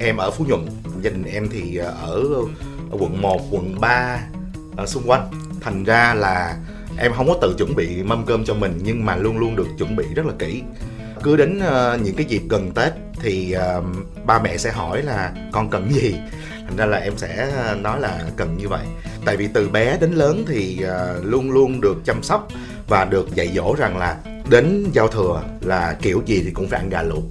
Em 0.00 0.16
ở 0.16 0.30
phú 0.30 0.44
nhuận 0.48 0.66
gia 1.02 1.10
đình 1.10 1.24
em 1.24 1.48
thì 1.52 1.76
ở, 1.76 2.22
ở 2.90 2.96
quận 2.98 3.22
1, 3.22 3.40
quận 3.50 3.74
3 3.80 4.18
ở 4.80 4.86
xung 4.86 5.02
quanh. 5.06 5.30
Thành 5.60 5.84
ra 5.84 6.14
là 6.14 6.56
em 6.98 7.12
không 7.12 7.28
có 7.28 7.34
tự 7.42 7.54
chuẩn 7.58 7.76
bị 7.76 8.02
mâm 8.02 8.26
cơm 8.26 8.44
cho 8.44 8.54
mình 8.54 8.78
nhưng 8.82 9.04
mà 9.04 9.16
luôn 9.16 9.38
luôn 9.38 9.56
được 9.56 9.66
chuẩn 9.78 9.96
bị 9.96 10.04
rất 10.14 10.26
là 10.26 10.32
kỹ. 10.38 10.62
Cứ 11.22 11.36
đến 11.36 11.58
ờ, 11.58 11.98
những 12.02 12.14
cái 12.14 12.26
dịp 12.26 12.42
gần 12.48 12.70
tết 12.74 12.92
thì 13.22 13.52
ờ, 13.52 13.82
ba 14.26 14.38
mẹ 14.38 14.56
sẽ 14.56 14.70
hỏi 14.70 15.02
là 15.02 15.32
con 15.52 15.70
cần 15.70 15.92
gì? 15.92 16.14
Thành 16.50 16.76
ra 16.76 16.86
là 16.86 16.98
em 16.98 17.12
sẽ 17.16 17.50
ờ, 17.56 17.74
nói 17.74 18.00
là 18.00 18.20
cần 18.36 18.56
như 18.56 18.68
vậy. 18.68 18.86
Tại 19.24 19.36
vì 19.36 19.48
từ 19.54 19.68
bé 19.68 19.98
đến 20.00 20.12
lớn 20.12 20.44
thì 20.48 20.82
ờ, 20.82 21.20
luôn 21.24 21.50
luôn 21.50 21.80
được 21.80 21.96
chăm 22.04 22.22
sóc 22.22 22.48
và 22.88 23.04
được 23.04 23.34
dạy 23.34 23.50
dỗ 23.54 23.74
rằng 23.78 23.96
là 23.96 24.16
đến 24.50 24.84
giao 24.92 25.08
thừa 25.08 25.42
là 25.60 25.96
kiểu 26.02 26.22
gì 26.26 26.42
thì 26.44 26.50
cũng 26.50 26.68
phải 26.68 26.80
ăn 26.80 26.88
gà 26.88 27.02
luộc. 27.02 27.24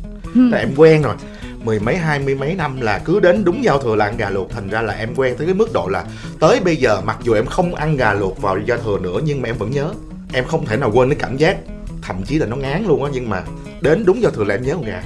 Tại 0.51 0.59
em 0.59 0.73
quen 0.75 1.01
rồi 1.01 1.15
mười 1.63 1.79
mấy 1.79 1.97
hai 1.97 2.19
mươi 2.19 2.35
mấy 2.35 2.55
năm 2.55 2.81
là 2.81 2.99
cứ 3.05 3.19
đến 3.19 3.43
đúng 3.43 3.63
giao 3.63 3.77
thừa 3.77 3.95
là 3.95 4.05
ăn 4.05 4.17
gà 4.17 4.29
luộc. 4.29 4.51
Thành 4.51 4.69
ra 4.69 4.81
là 4.81 4.93
em 4.93 5.15
quen 5.15 5.35
tới 5.37 5.47
cái 5.47 5.55
mức 5.55 5.73
độ 5.73 5.87
là 5.87 6.05
tới 6.39 6.59
bây 6.59 6.75
giờ 6.75 7.01
mặc 7.01 7.17
dù 7.23 7.33
em 7.33 7.45
không 7.45 7.75
ăn 7.75 7.97
gà 7.97 8.13
luộc 8.13 8.41
vào 8.41 8.57
giao 8.65 8.77
thừa 8.77 8.97
nữa 9.01 9.19
nhưng 9.23 9.41
mà 9.41 9.49
em 9.49 9.57
vẫn 9.57 9.71
nhớ. 9.71 9.93
Em 10.33 10.45
không 10.45 10.65
thể 10.65 10.77
nào 10.77 10.91
quên 10.93 11.09
cái 11.09 11.17
cảm 11.19 11.37
giác 11.37 11.57
thậm 12.01 12.23
chí 12.23 12.39
là 12.39 12.45
nó 12.45 12.55
ngán 12.55 12.85
luôn 12.87 13.03
á 13.03 13.09
nhưng 13.13 13.29
mà 13.29 13.43
đến 13.81 14.05
đúng 14.05 14.21
giao 14.21 14.31
thừa 14.31 14.43
là 14.43 14.55
em 14.55 14.63
nhớ 14.63 14.73
con 14.73 14.85
gà. 14.85 15.03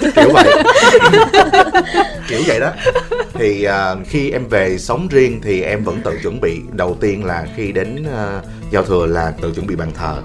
Kiểu 0.14 0.30
vậy. 0.32 0.62
Kiểu 2.28 2.40
vậy 2.46 2.60
đó. 2.60 2.72
Thì 3.34 3.64
à, 3.64 3.94
khi 4.08 4.30
em 4.30 4.48
về 4.48 4.78
sống 4.78 5.08
riêng 5.10 5.40
thì 5.42 5.62
em 5.62 5.84
vẫn 5.84 6.00
tự 6.04 6.18
chuẩn 6.22 6.40
bị. 6.40 6.60
Đầu 6.72 6.96
tiên 7.00 7.24
là 7.24 7.46
khi 7.56 7.72
đến 7.72 8.04
à, 8.16 8.40
giao 8.70 8.84
thừa 8.84 9.06
là 9.06 9.32
tự 9.42 9.52
chuẩn 9.54 9.66
bị 9.66 9.76
bàn 9.76 9.90
thờ. 9.94 10.22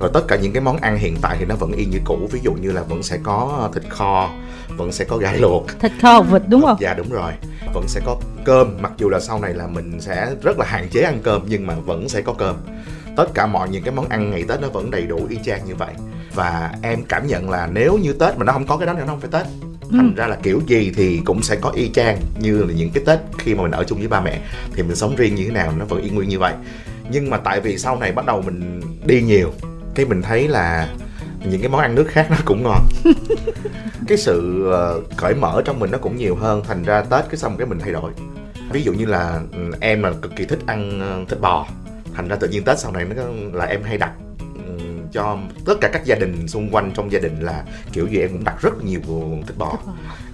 Rồi 0.00 0.10
tất 0.14 0.28
cả 0.28 0.36
những 0.36 0.52
cái 0.52 0.62
món 0.62 0.76
ăn 0.76 0.98
hiện 0.98 1.16
tại 1.22 1.36
thì 1.38 1.44
nó 1.44 1.54
vẫn 1.54 1.72
y 1.72 1.84
như 1.84 1.98
cũ. 2.04 2.28
Ví 2.32 2.40
dụ 2.42 2.52
như 2.52 2.72
là 2.72 2.82
vẫn 2.82 3.02
sẽ 3.02 3.18
có 3.22 3.70
thịt 3.74 3.82
kho 3.88 4.30
vẫn 4.76 4.92
sẽ 4.92 5.04
có 5.04 5.16
gà 5.16 5.32
luộc. 5.32 5.66
Thịt 5.80 5.92
kho 6.02 6.12
hột 6.12 6.26
vịt 6.30 6.42
đúng 6.48 6.62
không? 6.62 6.76
dạ 6.80 6.94
đúng 6.94 7.10
rồi. 7.10 7.32
Vẫn 7.74 7.84
sẽ 7.88 8.00
có 8.04 8.16
cơm. 8.44 8.76
Mặc 8.80 8.92
dù 8.98 9.08
là 9.08 9.20
sau 9.20 9.40
này 9.40 9.54
là 9.54 9.66
mình 9.66 10.00
sẽ 10.00 10.30
rất 10.42 10.58
là 10.58 10.66
hạn 10.66 10.88
chế 10.88 11.00
ăn 11.00 11.18
cơm 11.22 11.42
nhưng 11.48 11.66
mà 11.66 11.74
vẫn 11.74 12.08
sẽ 12.08 12.20
có 12.20 12.32
cơm. 12.32 12.56
Tất 13.16 13.34
cả 13.34 13.46
mọi 13.46 13.68
những 13.68 13.82
cái 13.82 13.94
món 13.94 14.08
ăn 14.08 14.30
ngày 14.30 14.44
tết 14.48 14.60
nó 14.60 14.68
vẫn 14.68 14.90
đầy 14.90 15.02
đủ 15.02 15.26
y 15.28 15.38
chang 15.44 15.60
như 15.66 15.74
vậy. 15.74 15.94
Và 16.34 16.72
em 16.82 17.04
cảm 17.08 17.26
nhận 17.26 17.50
là 17.50 17.68
nếu 17.72 17.98
như 17.98 18.12
tết 18.12 18.38
mà 18.38 18.44
nó 18.44 18.52
không 18.52 18.66
có 18.66 18.76
cái 18.76 18.86
đó 18.86 18.94
thì 18.94 19.00
nó 19.00 19.06
không 19.06 19.20
phải 19.20 19.30
tết. 19.32 19.46
Thành 19.90 20.14
ra 20.16 20.26
là 20.26 20.36
kiểu 20.42 20.60
gì 20.66 20.92
thì 20.96 21.20
cũng 21.24 21.42
sẽ 21.42 21.56
có 21.56 21.70
y 21.70 21.88
chang 21.88 22.18
như 22.38 22.62
là 22.62 22.74
những 22.74 22.90
cái 22.90 23.02
tết 23.06 23.18
khi 23.38 23.54
mà 23.54 23.62
mình 23.62 23.70
ở 23.70 23.84
chung 23.84 23.98
với 23.98 24.08
ba 24.08 24.20
mẹ. 24.20 24.40
Thì 24.74 24.82
mình 24.82 24.96
sống 24.96 25.16
riêng 25.16 25.34
như 25.34 25.44
thế 25.44 25.50
nào 25.50 25.72
nó 25.78 25.84
vẫn 25.84 26.02
y 26.02 26.10
nguyên 26.10 26.28
như 26.28 26.38
vậy. 26.38 26.52
Nhưng 27.10 27.30
mà 27.30 27.36
tại 27.36 27.60
vì 27.60 27.78
sau 27.78 27.96
này 27.96 28.12
bắt 28.12 28.26
đầu 28.26 28.42
mình 28.42 28.80
đi 29.04 29.22
nhiều 29.22 29.52
cái 29.94 30.06
mình 30.06 30.22
thấy 30.22 30.48
là 30.48 30.88
những 31.44 31.60
cái 31.60 31.68
món 31.68 31.80
ăn 31.80 31.94
nước 31.94 32.06
khác 32.08 32.26
nó 32.30 32.36
cũng 32.44 32.62
ngon. 32.62 32.88
Cái 34.08 34.18
sự 34.18 34.66
ờ, 34.70 35.00
cởi 35.16 35.34
mở 35.34 35.62
trong 35.64 35.78
mình 35.78 35.90
nó 35.90 35.98
cũng 35.98 36.16
nhiều 36.16 36.36
hơn 36.36 36.62
thành 36.68 36.82
ra 36.82 37.02
tết 37.02 37.24
cái 37.28 37.36
xong 37.36 37.56
cái 37.56 37.66
mình 37.66 37.78
thay 37.78 37.92
đổi. 37.92 38.12
Ví 38.70 38.82
dụ 38.82 38.92
như 38.92 39.06
là 39.06 39.40
ừ, 39.52 39.58
em 39.80 40.02
là 40.02 40.12
cực 40.22 40.36
kỳ 40.36 40.44
thích 40.44 40.58
ăn 40.66 41.00
ờ, 41.00 41.24
thịt 41.28 41.40
bò 41.40 41.66
thành 42.14 42.28
ra 42.28 42.36
tự 42.36 42.48
nhiên 42.48 42.64
tết 42.64 42.78
sau 42.78 42.92
này 42.92 43.04
nó 43.04 43.22
là 43.52 43.64
em 43.64 43.82
hay 43.82 43.98
đặt 43.98 44.12
ừ, 44.40 44.78
cho 45.12 45.38
tất 45.64 45.74
cả 45.80 45.88
các 45.92 46.04
gia 46.04 46.14
đình 46.14 46.48
xung 46.48 46.70
quanh 46.70 46.90
trong 46.94 47.12
gia 47.12 47.18
đình 47.18 47.40
là 47.40 47.64
kiểu 47.92 48.06
gì 48.06 48.18
em 48.18 48.30
cũng 48.32 48.44
đặt 48.44 48.62
rất 48.62 48.84
nhiều 48.84 49.00
thịt 49.46 49.58
bò. 49.58 49.78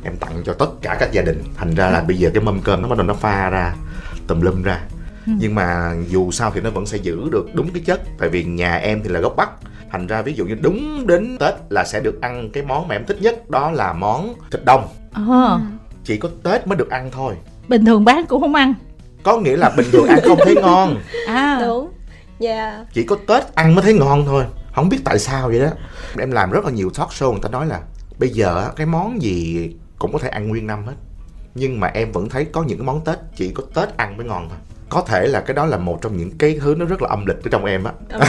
Em 0.04 0.16
tặng 0.16 0.42
cho 0.44 0.52
tất 0.52 0.70
cả 0.82 0.96
các 1.00 1.12
gia 1.12 1.22
đình 1.22 1.42
thành 1.56 1.74
ra 1.74 1.90
là 1.90 2.00
bây 2.00 2.16
giờ 2.16 2.30
cái 2.34 2.42
mâm 2.42 2.60
cơm 2.60 2.82
nó 2.82 2.88
bắt 2.88 2.98
đầu 2.98 3.06
nó 3.06 3.14
pha 3.14 3.50
ra 3.50 3.74
tùm 4.26 4.40
lum 4.40 4.62
ra. 4.62 4.80
Nhưng 5.26 5.54
mà 5.54 5.94
dù 6.08 6.30
sao 6.30 6.50
thì 6.54 6.60
nó 6.60 6.70
vẫn 6.70 6.86
sẽ 6.86 6.98
giữ 6.98 7.28
được 7.30 7.54
đúng 7.54 7.72
cái 7.72 7.82
chất 7.86 8.00
tại 8.18 8.28
vì 8.28 8.44
nhà 8.44 8.76
em 8.76 9.02
thì 9.02 9.08
là 9.08 9.20
gốc 9.20 9.34
bắc 9.36 9.50
thành 9.92 10.06
ra 10.06 10.22
ví 10.22 10.34
dụ 10.34 10.44
như 10.44 10.54
đúng 10.54 11.06
đến 11.06 11.36
tết 11.38 11.54
là 11.70 11.84
sẽ 11.84 12.00
được 12.00 12.20
ăn 12.20 12.50
cái 12.52 12.62
món 12.62 12.88
mà 12.88 12.94
em 12.94 13.04
thích 13.06 13.18
nhất 13.20 13.50
đó 13.50 13.70
là 13.70 13.92
món 13.92 14.34
thịt 14.50 14.64
đông. 14.64 14.88
Ờ, 15.12 15.60
chỉ 16.04 16.16
có 16.16 16.28
tết 16.42 16.66
mới 16.66 16.76
được 16.76 16.90
ăn 16.90 17.10
thôi. 17.12 17.34
Bình 17.68 17.84
thường 17.84 18.04
bán 18.04 18.26
cũng 18.28 18.40
không 18.40 18.54
ăn. 18.54 18.74
Có 19.22 19.36
nghĩa 19.36 19.56
là 19.56 19.70
bình 19.76 19.86
thường 19.92 20.06
ăn 20.06 20.18
không 20.24 20.38
thấy 20.44 20.54
ngon. 20.54 20.96
À. 21.26 21.58
Đúng. 21.60 21.90
Dạ. 22.38 22.84
Chỉ 22.92 23.02
có 23.02 23.16
tết 23.26 23.54
ăn 23.54 23.74
mới 23.74 23.82
thấy 23.82 23.94
ngon 23.94 24.24
thôi. 24.26 24.44
Không 24.74 24.88
biết 24.88 24.98
tại 25.04 25.18
sao 25.18 25.48
vậy 25.48 25.60
đó. 25.60 25.68
Em 26.18 26.30
làm 26.30 26.50
rất 26.50 26.64
là 26.64 26.70
nhiều 26.70 26.90
talk 26.90 27.08
show 27.08 27.30
người 27.30 27.40
ta 27.42 27.48
nói 27.48 27.66
là 27.66 27.80
bây 28.18 28.28
giờ 28.28 28.62
á, 28.62 28.68
cái 28.76 28.86
món 28.86 29.22
gì 29.22 29.70
cũng 29.98 30.12
có 30.12 30.18
thể 30.18 30.28
ăn 30.28 30.48
nguyên 30.48 30.66
năm 30.66 30.86
hết. 30.86 30.94
Nhưng 31.54 31.80
mà 31.80 31.86
em 31.86 32.12
vẫn 32.12 32.28
thấy 32.28 32.44
có 32.44 32.62
những 32.62 32.78
cái 32.78 32.86
món 32.86 33.04
tết 33.04 33.18
chỉ 33.36 33.52
có 33.54 33.62
tết 33.74 33.96
ăn 33.96 34.16
mới 34.16 34.26
ngon 34.26 34.48
thôi 34.48 34.58
có 34.90 35.02
thể 35.06 35.26
là 35.26 35.40
cái 35.40 35.54
đó 35.54 35.66
là 35.66 35.76
một 35.76 35.98
trong 36.02 36.16
những 36.16 36.30
cái 36.38 36.58
thứ 36.60 36.74
nó 36.78 36.84
rất 36.84 37.02
là 37.02 37.08
âm 37.08 37.26
lịch 37.26 37.36
ở 37.44 37.48
trong 37.50 37.64
em 37.64 37.84
á. 37.84 37.92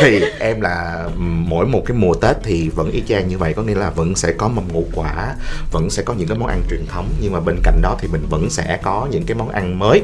Thì 0.00 0.20
em 0.38 0.60
là 0.60 1.08
mỗi 1.18 1.66
một 1.66 1.82
cái 1.86 1.96
mùa 1.96 2.14
tết 2.14 2.36
thì 2.42 2.68
vẫn 2.68 2.90
y 2.90 3.02
chang 3.08 3.28
như 3.28 3.38
vậy 3.38 3.52
có 3.52 3.62
nghĩa 3.62 3.74
là 3.74 3.90
vẫn 3.90 4.14
sẽ 4.14 4.32
có 4.32 4.48
mâm 4.48 4.64
ngũ 4.72 4.84
quả 4.94 5.34
vẫn 5.72 5.90
sẽ 5.90 6.02
có 6.02 6.14
những 6.14 6.28
cái 6.28 6.38
món 6.38 6.48
ăn 6.48 6.62
truyền 6.70 6.86
thống 6.86 7.08
nhưng 7.20 7.32
mà 7.32 7.40
bên 7.40 7.56
cạnh 7.62 7.82
đó 7.82 7.96
thì 8.00 8.08
mình 8.12 8.26
vẫn 8.30 8.50
sẽ 8.50 8.78
có 8.82 9.08
những 9.10 9.24
cái 9.26 9.36
món 9.36 9.48
ăn 9.48 9.78
mới 9.78 10.02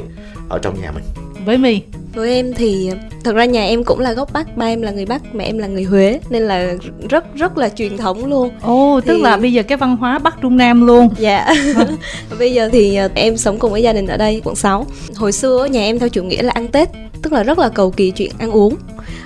ở 0.49 0.59
trong 0.59 0.81
nhà 0.81 0.91
mình. 0.91 1.03
Với 1.45 1.57
mi 1.57 1.81
với 2.15 2.29
em 2.33 2.53
thì 2.53 2.91
thật 3.23 3.35
ra 3.35 3.45
nhà 3.45 3.65
em 3.65 3.83
cũng 3.83 3.99
là 3.99 4.13
gốc 4.13 4.33
bắc 4.33 4.57
ba 4.57 4.65
em 4.65 4.81
là 4.81 4.91
người 4.91 5.05
bắc 5.05 5.35
mẹ 5.35 5.43
em 5.45 5.57
là 5.57 5.67
người 5.67 5.83
huế 5.83 6.19
nên 6.29 6.43
là 6.43 6.73
rất 7.09 7.35
rất 7.35 7.57
là 7.57 7.69
truyền 7.69 7.97
thống 7.97 8.25
luôn. 8.25 8.49
Ồ 8.61 9.01
tức 9.05 9.13
Thì- 9.17 9.21
là 9.23 9.37
bây 9.37 9.53
giờ 9.53 9.63
cái 9.63 9.77
văn 9.77 9.95
hóa 9.97 10.19
bắc 10.19 10.41
trung 10.41 10.57
nam 10.57 10.87
luôn. 10.87 11.09
Dạ. 11.19 11.53
Bây 12.39 12.53
giờ 12.53 12.69
thì 12.71 12.95
ờ, 12.95 13.09
em 13.15 13.37
sống 13.37 13.59
cùng 13.59 13.71
với 13.71 13.81
gia 13.81 13.93
đình 13.93 14.07
ở 14.07 14.17
đây 14.17 14.41
quận 14.43 14.55
6 14.55 14.85
Hồi 15.15 15.31
xưa 15.31 15.65
nhà 15.71 15.81
em 15.81 15.99
theo 15.99 16.09
chủ 16.09 16.23
nghĩa 16.23 16.41
là 16.41 16.51
ăn 16.51 16.67
Tết 16.67 16.89
Tức 17.21 17.33
là 17.33 17.43
rất 17.43 17.59
là 17.59 17.69
cầu 17.69 17.91
kỳ 17.91 18.11
chuyện 18.11 18.31
ăn 18.37 18.51
uống. 18.51 18.75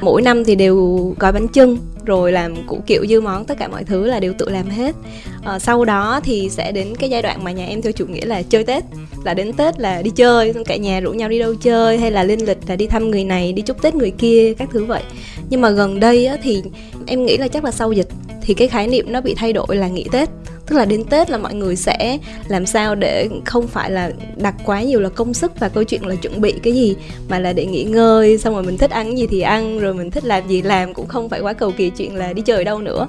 Mỗi 0.01 0.22
năm 0.22 0.44
thì 0.44 0.56
đều 0.56 0.75
gói 1.20 1.32
bánh 1.32 1.48
chưng 1.48 1.77
rồi 2.08 2.32
làm 2.32 2.56
củ 2.68 2.82
kiệu 2.88 3.06
dư 3.06 3.22
món 3.22 3.46
Tất 3.46 3.58
cả 3.60 3.68
mọi 3.68 3.84
thứ 3.84 4.06
là 4.06 4.20
đều 4.20 4.34
tự 4.38 4.50
làm 4.50 4.70
hết. 4.70 4.96
À, 5.44 5.60
Sau 5.60 5.86
đó 5.86 6.20
thì 6.24 6.50
sẽ 6.50 6.72
đến 6.72 6.96
cái 7.00 7.10
giai 7.10 7.22
đoạn 7.22 7.44
mà 7.44 7.52
nhà 7.52 7.66
em 7.66 7.82
theo 7.82 7.92
chủ 7.92 8.06
nghĩa 8.06 8.26
là 8.26 8.42
chơi 8.42 8.64
Tết 8.64 8.84
Là 9.24 9.34
đến 9.34 9.54
Tết 9.54 9.80
là 9.80 10.02
đi 10.02 10.10
chơi 10.16 10.54
Xong 10.54 10.64
cả 10.64 10.76
nhà 10.76 11.00
rủ 11.00 11.12
nhau 11.12 11.30
đi 11.30 11.40
đâu 11.40 11.56
chơi 11.56 11.98
Hay 11.98 12.12
là 12.12 12.24
lên 12.24 12.40
lịch 12.40 12.58
là 12.68 12.76
đi 12.76 12.88
thăm 12.88 13.12
người 13.12 13.24
này 13.24 13.54
Đi 13.54 13.62
chúc 13.62 13.82
Tết 13.82 13.96
người 13.96 14.12
kia 14.12 14.54
Các 14.58 14.70
thứ 14.72 14.86
vậy. 14.86 15.04
Nhưng 15.50 15.62
mà 15.62 15.70
gần 15.70 16.00
đây 16.00 16.26
á, 16.26 16.38
thì 16.44 16.64
em 17.08 17.26
nghĩ 17.26 17.38
là 17.38 17.48
chắc 17.48 17.64
là 17.64 17.72
sau 17.72 17.92
dịch 17.92 18.08
thì 18.42 18.54
cái 18.54 18.68
khái 18.68 18.88
niệm 18.88 19.12
nó 19.12 19.22
bị 19.22 19.36
thay 19.36 19.54
đổi 19.54 19.76
là 19.76 19.88
nghỉ 19.88 20.06
tết. 20.12 20.30
Tức 20.68 20.76
là 20.76 20.86
đến 20.86 21.04
tết 21.04 21.30
là 21.30 21.38
mọi 21.38 21.54
người 21.54 21.76
sẽ 21.76 22.18
làm 22.48 22.66
sao 22.66 22.96
để 22.96 23.30
không 23.46 23.68
phải 23.68 23.92
là 23.92 24.12
đặt 24.36 24.56
quá 24.66 24.82
nhiều 24.82 25.00
là 25.00 25.10
công 25.10 25.34
sức 25.34 25.60
và 25.60 25.70
câu 25.70 25.84
chuyện 25.84 26.06
là 26.06 26.16
chuẩn 26.16 26.42
bị 26.42 26.54
cái 26.64 26.74
gì, 26.74 26.96
mà 27.30 27.40
là 27.40 27.54
để 27.54 27.66
nghỉ 27.66 27.84
ngơi, 27.84 28.38
xong 28.38 28.54
rồi 28.54 28.64
mình 28.64 28.78
thích 28.78 28.92
ăn 28.92 29.18
gì 29.18 29.28
thì 29.28 29.42
ăn, 29.42 29.80
rồi 29.80 29.94
mình 29.94 30.12
thích 30.12 30.26
làm 30.26 30.48
gì 30.48 30.62
làm, 30.62 30.94
cũng 30.94 31.08
không 31.08 31.30
phải 31.30 31.40
quá 31.40 31.54
cầu 31.54 31.72
kỳ 31.78 31.90
chuyện 31.90 32.16
là 32.16 32.34
đi 32.34 32.42
chơi 32.42 32.64
đâu 32.64 32.80
nữa 32.80 33.08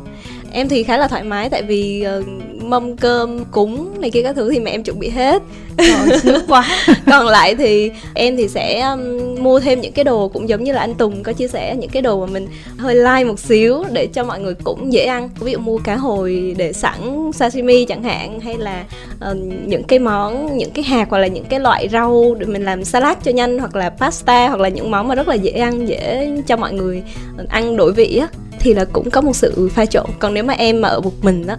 em 0.52 0.68
thì 0.68 0.82
khá 0.82 0.96
là 0.96 1.08
thoải 1.08 1.22
mái 1.22 1.50
tại 1.50 1.62
vì 1.62 2.06
uh, 2.18 2.24
mâm 2.62 2.96
cơm 2.96 3.44
cúng 3.44 4.00
này 4.00 4.10
kia 4.10 4.22
các 4.22 4.36
thứ 4.36 4.50
thì 4.52 4.60
mẹ 4.60 4.70
em 4.70 4.82
chuẩn 4.82 4.98
bị 4.98 5.08
hết. 5.08 5.42
Trời, 5.78 6.40
quá. 6.48 6.68
Còn 7.06 7.26
lại 7.26 7.54
thì 7.54 7.90
em 8.14 8.36
thì 8.36 8.48
sẽ 8.48 8.80
um, 8.80 9.34
mua 9.42 9.60
thêm 9.60 9.80
những 9.80 9.92
cái 9.92 10.04
đồ 10.04 10.28
cũng 10.28 10.48
giống 10.48 10.64
như 10.64 10.72
là 10.72 10.80
anh 10.80 10.94
Tùng 10.94 11.22
có 11.22 11.32
chia 11.32 11.48
sẻ 11.48 11.76
những 11.76 11.90
cái 11.90 12.02
đồ 12.02 12.26
mà 12.26 12.32
mình 12.32 12.48
hơi 12.78 12.94
like 12.94 13.24
một 13.24 13.38
xíu 13.38 13.84
để 13.92 14.06
cho 14.06 14.24
mọi 14.24 14.40
người 14.40 14.54
cũng 14.64 14.92
dễ 14.92 15.04
ăn. 15.04 15.30
Ví 15.40 15.52
dụ 15.52 15.58
mua 15.58 15.78
cá 15.78 15.96
hồi 15.96 16.54
để 16.58 16.72
sẵn 16.72 17.30
sashimi 17.34 17.84
chẳng 17.84 18.02
hạn 18.02 18.40
hay 18.40 18.58
là 18.58 18.84
uh, 19.30 19.36
những 19.66 19.84
cái 19.84 19.98
món 19.98 20.56
những 20.56 20.70
cái 20.70 20.84
hạt 20.84 21.06
hoặc 21.10 21.18
là 21.18 21.26
những 21.26 21.44
cái 21.44 21.60
loại 21.60 21.88
rau 21.88 22.34
để 22.38 22.46
mình 22.46 22.64
làm 22.64 22.84
salad 22.84 23.18
cho 23.22 23.30
nhanh 23.30 23.58
hoặc 23.58 23.76
là 23.76 23.90
pasta 23.90 24.48
hoặc 24.48 24.60
là 24.60 24.68
những 24.68 24.90
món 24.90 25.08
mà 25.08 25.14
rất 25.14 25.28
là 25.28 25.34
dễ 25.34 25.50
ăn 25.50 25.88
dễ 25.88 26.30
cho 26.46 26.56
mọi 26.56 26.72
người 26.72 27.02
ăn 27.48 27.76
đổi 27.76 27.92
vị 27.92 28.16
á 28.20 28.28
thì 28.60 28.74
là 28.74 28.84
cũng 28.84 29.10
có 29.10 29.20
một 29.20 29.36
sự 29.36 29.68
pha 29.74 29.86
trộn. 29.86 30.06
Còn 30.18 30.34
nếu 30.34 30.44
mà 30.44 30.54
em 30.54 30.80
mà 30.80 30.88
ở 30.88 31.00
một 31.00 31.12
mình 31.22 31.46
á 31.46 31.56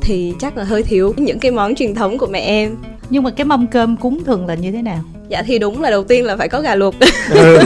thì 0.00 0.34
chắc 0.40 0.56
là 0.56 0.64
hơi 0.64 0.82
thiếu 0.82 1.14
những 1.16 1.38
cái 1.38 1.50
món 1.50 1.74
truyền 1.74 1.94
thống 1.94 2.18
của 2.18 2.26
mẹ 2.26 2.40
em. 2.40 2.76
Nhưng 3.10 3.22
mà 3.22 3.30
cái 3.30 3.44
mâm 3.44 3.66
cơm 3.66 3.96
cúng 3.96 4.24
thường 4.24 4.46
là 4.46 4.54
như 4.54 4.72
thế 4.72 4.82
nào? 4.82 5.00
Dạ 5.28 5.42
thì 5.46 5.58
đúng 5.58 5.82
là 5.82 5.90
đầu 5.90 6.04
tiên 6.04 6.24
là 6.24 6.36
phải 6.36 6.48
có 6.48 6.60
gà 6.60 6.74
luộc. 6.74 6.94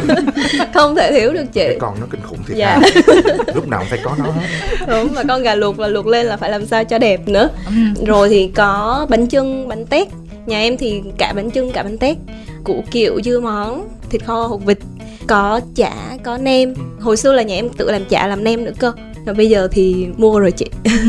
Không 0.74 0.96
thể 0.96 1.10
thiếu 1.12 1.32
được 1.32 1.44
chị. 1.52 1.60
Cái 1.60 1.76
con 1.80 1.94
nó 2.00 2.06
kinh 2.10 2.20
khủng 2.22 2.38
thiệt 2.46 2.56
Dạ. 2.56 2.80
lúc 3.54 3.68
nào 3.68 3.80
cũng 3.80 3.88
phải 3.90 3.98
có 4.02 4.14
nó. 4.18 4.24
Hết 4.24 4.46
đúng 4.88 5.14
mà 5.14 5.22
con 5.28 5.42
gà 5.42 5.54
luộc 5.54 5.78
là 5.78 5.88
luộc 5.88 6.06
lên 6.06 6.26
là 6.26 6.36
phải 6.36 6.50
làm 6.50 6.66
sao 6.66 6.84
cho 6.84 6.98
đẹp 6.98 7.28
nữa. 7.28 7.48
Ừ. 7.66 8.04
rồi 8.06 8.28
thì 8.28 8.48
có 8.54 9.06
bánh 9.10 9.26
chưng 9.26 9.68
bánh 9.68 9.86
tét. 9.86 10.08
Nhà 10.46 10.58
em 10.58 10.76
thì 10.76 11.02
cả 11.18 11.32
bánh 11.36 11.50
chưng 11.50 11.72
cả 11.72 11.82
bánh 11.82 11.98
tét. 11.98 12.16
Củ 12.64 12.84
kiệu 12.90 13.20
dưa 13.24 13.40
món 13.40 13.88
thịt 14.10 14.24
kho 14.24 14.42
hột 14.42 14.64
vịt 14.64 14.78
có 15.26 15.60
chả, 15.74 15.92
có 16.24 16.38
nem. 16.38 16.74
Hồi 17.00 17.16
xưa 17.16 17.32
là 17.32 17.42
nhà 17.42 17.54
em 17.54 17.68
tự 17.68 17.90
làm 17.90 18.04
chả, 18.04 18.26
làm 18.26 18.44
nem 18.44 18.64
nữa 18.64 18.72
cơ. 18.78 18.92
Và 19.24 19.32
bây 19.32 19.48
giờ 19.48 19.68
thì 19.70 20.06
mua 20.16 20.40
rồi 20.40 20.52
chị. 20.52 20.66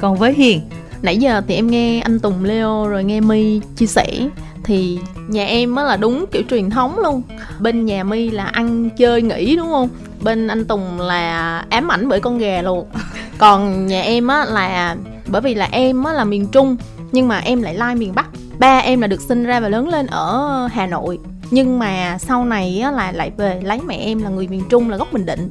Còn 0.00 0.16
với 0.16 0.32
hiền, 0.32 0.60
nãy 1.02 1.16
giờ 1.16 1.42
thì 1.48 1.54
em 1.54 1.70
nghe 1.70 2.00
anh 2.00 2.20
Tùng, 2.20 2.44
Leo 2.44 2.86
rồi 2.86 3.04
nghe 3.04 3.20
My 3.20 3.60
chia 3.76 3.86
sẻ 3.86 4.06
thì 4.64 4.98
nhà 5.28 5.46
em 5.46 5.76
á 5.76 5.84
là 5.84 5.96
đúng 5.96 6.24
kiểu 6.32 6.42
truyền 6.50 6.70
thống 6.70 6.98
luôn. 6.98 7.22
Bên 7.60 7.86
nhà 7.86 8.04
My 8.04 8.30
là 8.30 8.44
ăn, 8.44 8.90
chơi, 8.90 9.22
nghỉ 9.22 9.56
đúng 9.56 9.68
không? 9.68 9.88
Bên 10.20 10.48
anh 10.48 10.64
Tùng 10.64 11.00
là 11.00 11.58
ám 11.68 11.88
ảnh 11.88 12.08
bởi 12.08 12.20
con 12.20 12.38
gà 12.38 12.62
luộc. 12.62 12.88
Còn 13.38 13.86
nhà 13.86 14.02
em 14.02 14.26
á 14.26 14.44
là, 14.44 14.96
bởi 15.26 15.40
vì 15.40 15.54
là 15.54 15.68
em 15.72 16.04
á 16.04 16.12
là 16.12 16.24
miền 16.24 16.46
Trung, 16.46 16.76
nhưng 17.12 17.28
mà 17.28 17.38
em 17.38 17.62
lại 17.62 17.74
lai 17.74 17.94
miền 17.94 18.14
Bắc. 18.14 18.26
Ba 18.58 18.78
em 18.78 19.00
là 19.00 19.06
được 19.06 19.20
sinh 19.20 19.44
ra 19.44 19.60
và 19.60 19.68
lớn 19.68 19.88
lên 19.88 20.06
ở 20.06 20.66
Hà 20.72 20.86
Nội 20.86 21.18
nhưng 21.50 21.78
mà 21.78 22.18
sau 22.18 22.44
này 22.44 22.80
á 22.80 22.90
là 22.90 23.12
lại 23.12 23.32
về 23.36 23.60
lấy 23.62 23.80
mẹ 23.86 23.96
em 23.96 24.22
là 24.22 24.30
người 24.30 24.48
miền 24.48 24.62
Trung 24.70 24.90
là 24.90 24.96
gốc 24.96 25.12
Bình 25.12 25.26
Định. 25.26 25.50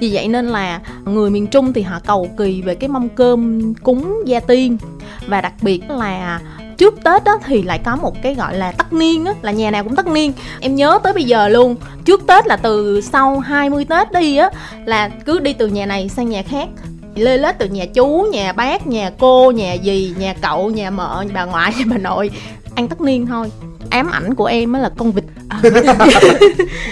Vì 0.00 0.10
vậy 0.12 0.28
nên 0.28 0.48
là 0.48 0.80
người 1.04 1.30
miền 1.30 1.46
Trung 1.46 1.72
thì 1.72 1.82
họ 1.82 2.00
cầu 2.06 2.28
kỳ 2.38 2.62
về 2.62 2.74
cái 2.74 2.88
mâm 2.88 3.08
cơm 3.08 3.74
cúng 3.74 4.22
gia 4.26 4.40
tiên. 4.40 4.78
Và 5.26 5.40
đặc 5.40 5.52
biệt 5.62 5.90
là 5.90 6.40
trước 6.78 6.94
Tết 7.04 7.24
á, 7.24 7.32
thì 7.44 7.62
lại 7.62 7.80
có 7.84 7.96
một 7.96 8.22
cái 8.22 8.34
gọi 8.34 8.56
là 8.56 8.72
tất 8.72 8.92
niên 8.92 9.24
á, 9.24 9.32
là 9.42 9.52
nhà 9.52 9.70
nào 9.70 9.84
cũng 9.84 9.96
tất 9.96 10.06
niên. 10.06 10.32
Em 10.60 10.74
nhớ 10.74 10.98
tới 11.02 11.12
bây 11.12 11.24
giờ 11.24 11.48
luôn 11.48 11.76
trước 12.04 12.26
Tết 12.26 12.46
là 12.46 12.56
từ 12.56 13.00
sau 13.00 13.38
20 13.38 13.84
Tết 13.84 14.12
đi 14.12 14.36
á 14.36 14.50
là 14.84 15.08
cứ 15.08 15.38
đi 15.38 15.52
từ 15.52 15.66
nhà 15.66 15.86
này 15.86 16.08
sang 16.08 16.28
nhà 16.28 16.42
khác. 16.42 16.68
Lê 17.14 17.38
lết 17.38 17.58
từ 17.58 17.66
nhà 17.66 17.84
chú, 17.94 18.26
nhà 18.32 18.52
bác, 18.52 18.86
nhà 18.86 19.10
cô, 19.18 19.50
nhà 19.50 19.76
dì, 19.84 20.14
nhà 20.18 20.34
cậu, 20.42 20.70
nhà 20.70 20.90
mợ, 20.90 21.24
nhà 21.26 21.32
bà 21.34 21.44
ngoại, 21.44 21.72
nhà 21.78 21.84
bà 21.90 21.98
nội 21.98 22.30
ăn 22.74 22.88
tất 22.88 23.00
niên 23.00 23.26
thôi 23.26 23.50
ám 23.90 24.10
ảnh 24.10 24.34
của 24.34 24.44
em 24.44 24.72
á 24.72 24.80
là 24.80 24.90
con 24.98 25.12
vịt. 25.12 25.24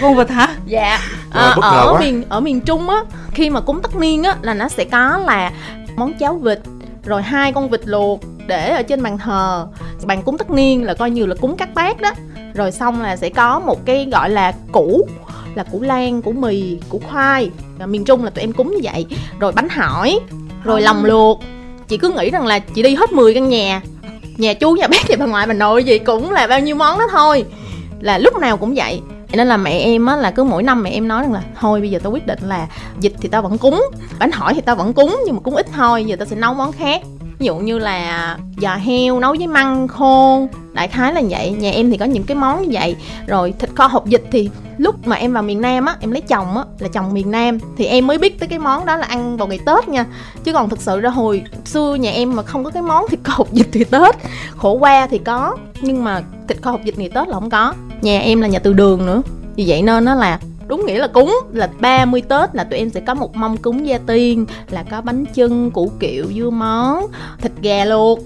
Con 0.00 0.17
vịt 0.17 0.31
hả? 0.31 0.49
Dạ. 0.67 0.99
Ngờ 1.35 1.53
ở 1.61 1.93
quá. 1.93 2.00
miền 2.00 2.25
ở 2.29 2.41
miền 2.41 2.61
trung 2.61 2.91
á 2.91 2.97
khi 3.31 3.50
mà 3.50 3.61
cúng 3.61 3.81
tất 3.83 3.97
niên 3.97 4.23
á 4.23 4.37
là 4.43 4.55
nó 4.55 4.69
sẽ 4.69 4.85
có 4.85 5.19
là 5.26 5.53
món 5.97 6.12
cháo 6.19 6.35
vịt 6.35 6.59
rồi 7.05 7.23
hai 7.23 7.53
con 7.53 7.71
vịt 7.71 7.81
luộc 7.85 8.21
để 8.47 8.71
ở 8.71 8.83
trên 8.83 9.03
bàn 9.03 9.19
thờ. 9.19 9.67
Bàn 10.05 10.23
cúng 10.23 10.38
tất 10.38 10.50
niên 10.50 10.85
là 10.85 10.95
coi 10.95 11.11
như 11.11 11.26
là 11.26 11.35
cúng 11.41 11.57
các 11.57 11.75
bác 11.75 12.00
đó. 12.00 12.11
Rồi 12.55 12.73
xong 12.73 13.03
là 13.03 13.17
sẽ 13.17 13.29
có 13.29 13.61
một 13.61 13.87
cái 13.87 14.09
gọi 14.12 14.31
là 14.31 14.53
củ 14.73 15.09
là 15.55 15.65
củ 15.65 15.83
lan 15.83 16.23
củ 16.23 16.33
mì 16.33 16.79
củ 16.88 17.00
khoai. 17.11 17.50
Và 17.79 17.87
miền 17.87 18.05
trung 18.05 18.25
là 18.25 18.31
tụi 18.31 18.45
em 18.45 18.53
cúng 18.53 18.71
như 18.71 18.81
vậy. 18.83 19.07
Rồi 19.38 19.53
bánh 19.53 19.69
hỏi 19.69 20.19
rồi 20.65 20.81
lòng 20.81 21.05
luộc. 21.05 21.41
Chị 21.88 21.97
cứ 21.97 22.11
nghĩ 22.11 22.31
rằng 22.31 22.47
là 22.47 22.59
chị 22.59 22.83
đi 22.83 22.95
hết 22.95 23.12
10 23.12 23.35
căn 23.35 23.49
nhà 23.49 23.81
nhà 24.37 24.55
chú, 24.55 24.73
nhà 24.73 24.87
bác 24.87 25.11
nhà 25.11 25.16
bà 25.19 25.26
ngoại 25.26 25.47
bà 25.47 25.55
nội 25.55 25.85
gì 25.85 25.99
cũng 25.99 26.31
là 26.31 26.47
bao 26.47 26.61
nhiêu 26.61 26.76
món 26.76 26.99
đó 26.99 27.05
thôi. 27.11 27.45
Là 28.00 28.19
lúc 28.19 28.37
nào 28.37 28.57
cũng 28.57 28.75
vậy. 28.75 29.00
Nên 29.33 29.49
là 29.49 29.57
mẹ 29.57 29.71
em 29.71 30.07
á, 30.07 30.16
là 30.16 30.31
cứ 30.31 30.45
mỗi 30.45 30.62
năm 30.62 30.83
mẹ 30.83 30.90
em 30.90 31.09
nói 31.09 31.23
rằng 31.23 31.33
là, 31.33 31.43
thôi, 31.61 31.81
bây 31.81 31.90
giờ 31.90 31.99
tao 32.02 32.12
quyết 32.12 32.26
định 32.26 32.38
là 32.43 32.66
dịch 33.00 33.12
thì 33.21 33.28
tao 33.28 33.43
vẫn 33.43 33.59
cúng, 33.59 33.83
bánh 34.19 34.33
hỏi 34.33 34.55
thì 34.55 34.61
tao 34.61 34.76
vẫn 34.76 34.93
cúng 34.93 35.21
nhưng 35.26 35.35
mà 35.35 35.40
cúng 35.40 35.57
ít 35.57 35.66
thôi, 35.76 36.05
giờ 36.05 36.16
tao 36.16 36.26
sẽ 36.26 36.37
nấu 36.37 36.55
món 36.55 36.73
khác 36.73 37.00
ví 37.38 37.47
dụ 37.47 37.57
như 37.57 37.78
là 37.78 38.38
giò 38.57 38.75
heo 38.75 39.21
nấu 39.21 39.35
với 39.38 39.47
măng 39.47 39.88
khô, 39.88 40.49
đại 40.73 40.88
khái 40.88 41.14
là 41.14 41.23
vậy. 41.31 41.50
Nhà 41.50 41.71
em 41.71 41.90
thì 41.90 41.97
có 41.97 42.05
những 42.05 42.23
cái 42.23 42.37
món 42.37 42.62
như 42.62 42.69
vậy. 42.73 42.97
Rồi 43.26 43.55
thịt 43.59 43.71
kho 43.75 43.87
hộp 43.87 44.05
vịt 44.07 44.23
thì 44.31 44.50
lúc 44.78 45.07
mà 45.07 45.16
em 45.16 45.33
vào 45.33 45.43
miền 45.43 45.61
nam 45.61 45.87
á, 45.87 45.97
em 46.00 46.11
lấy 46.11 46.21
chồng 46.21 46.57
á, 46.57 46.64
là 46.78 46.88
chồng 46.88 47.14
miền 47.14 47.31
nam, 47.31 47.59
thì 47.76 47.87
em 47.87 48.07
mới 48.07 48.19
biết 48.19 48.38
tới 48.38 48.49
cái 48.49 48.59
món 48.59 48.87
đó 48.87 48.97
là 48.97 49.07
ăn 49.07 49.37
vào 49.37 49.49
ngày 49.49 49.59
tết 49.66 49.88
nha. 49.88 50.07
Chứ 50.45 50.52
còn 50.52 50.69
thực 50.69 50.81
sự 50.81 51.00
ra 51.00 51.11
hồi 51.11 51.43
xưa 51.64 51.95
nhà 51.95 52.11
em 52.11 52.37
mà 52.37 52.43
không 52.43 52.64
có 52.64 52.71
cái 52.71 52.83
món 52.83 53.09
thịt 53.09 53.21
kho 53.25 53.33
hộp 53.37 53.50
vịt 53.50 53.66
thì 53.73 53.85
tết, 53.85 54.16
khổ 54.57 54.73
qua 54.73 55.07
thì 55.07 55.19
có. 55.19 55.57
Nhưng 55.81 56.05
mà 56.05 56.23
thịt 56.49 56.62
kho 56.62 56.71
hộp 56.71 56.81
vịt 56.85 56.99
ngày 56.99 57.09
tết 57.09 57.28
là 57.28 57.35
không 57.35 57.50
có. 57.50 57.75
Nhà 58.00 58.21
em 58.21 58.40
là 58.40 58.49
nhà 58.49 58.59
từ 58.59 58.73
đường 58.73 59.07
nữa. 59.07 59.23
Vì 59.57 59.64
vậy 59.69 59.83
nên 59.83 60.05
nó 60.05 60.14
là 60.14 60.38
đúng 60.66 60.87
nghĩa 60.87 60.99
là 60.99 61.06
cúng 61.06 61.38
là 61.52 61.70
30 61.80 62.23
Tết 62.28 62.54
là 62.54 62.64
tụi 62.64 62.78
em 62.78 62.90
sẽ 62.90 63.00
có 63.00 63.14
một 63.14 63.37
mâm 63.37 63.56
cúng 63.56 63.87
gia 63.87 63.99
tiên 63.99 64.46
là 64.70 64.85
có 64.90 65.00
bánh 65.00 65.25
chưng, 65.35 65.70
củ 65.70 65.90
kiệu, 66.00 66.25
dưa 66.37 66.50
món, 66.50 67.06
thịt 67.40 67.52
gà 67.62 67.85
luộc. 67.85 68.18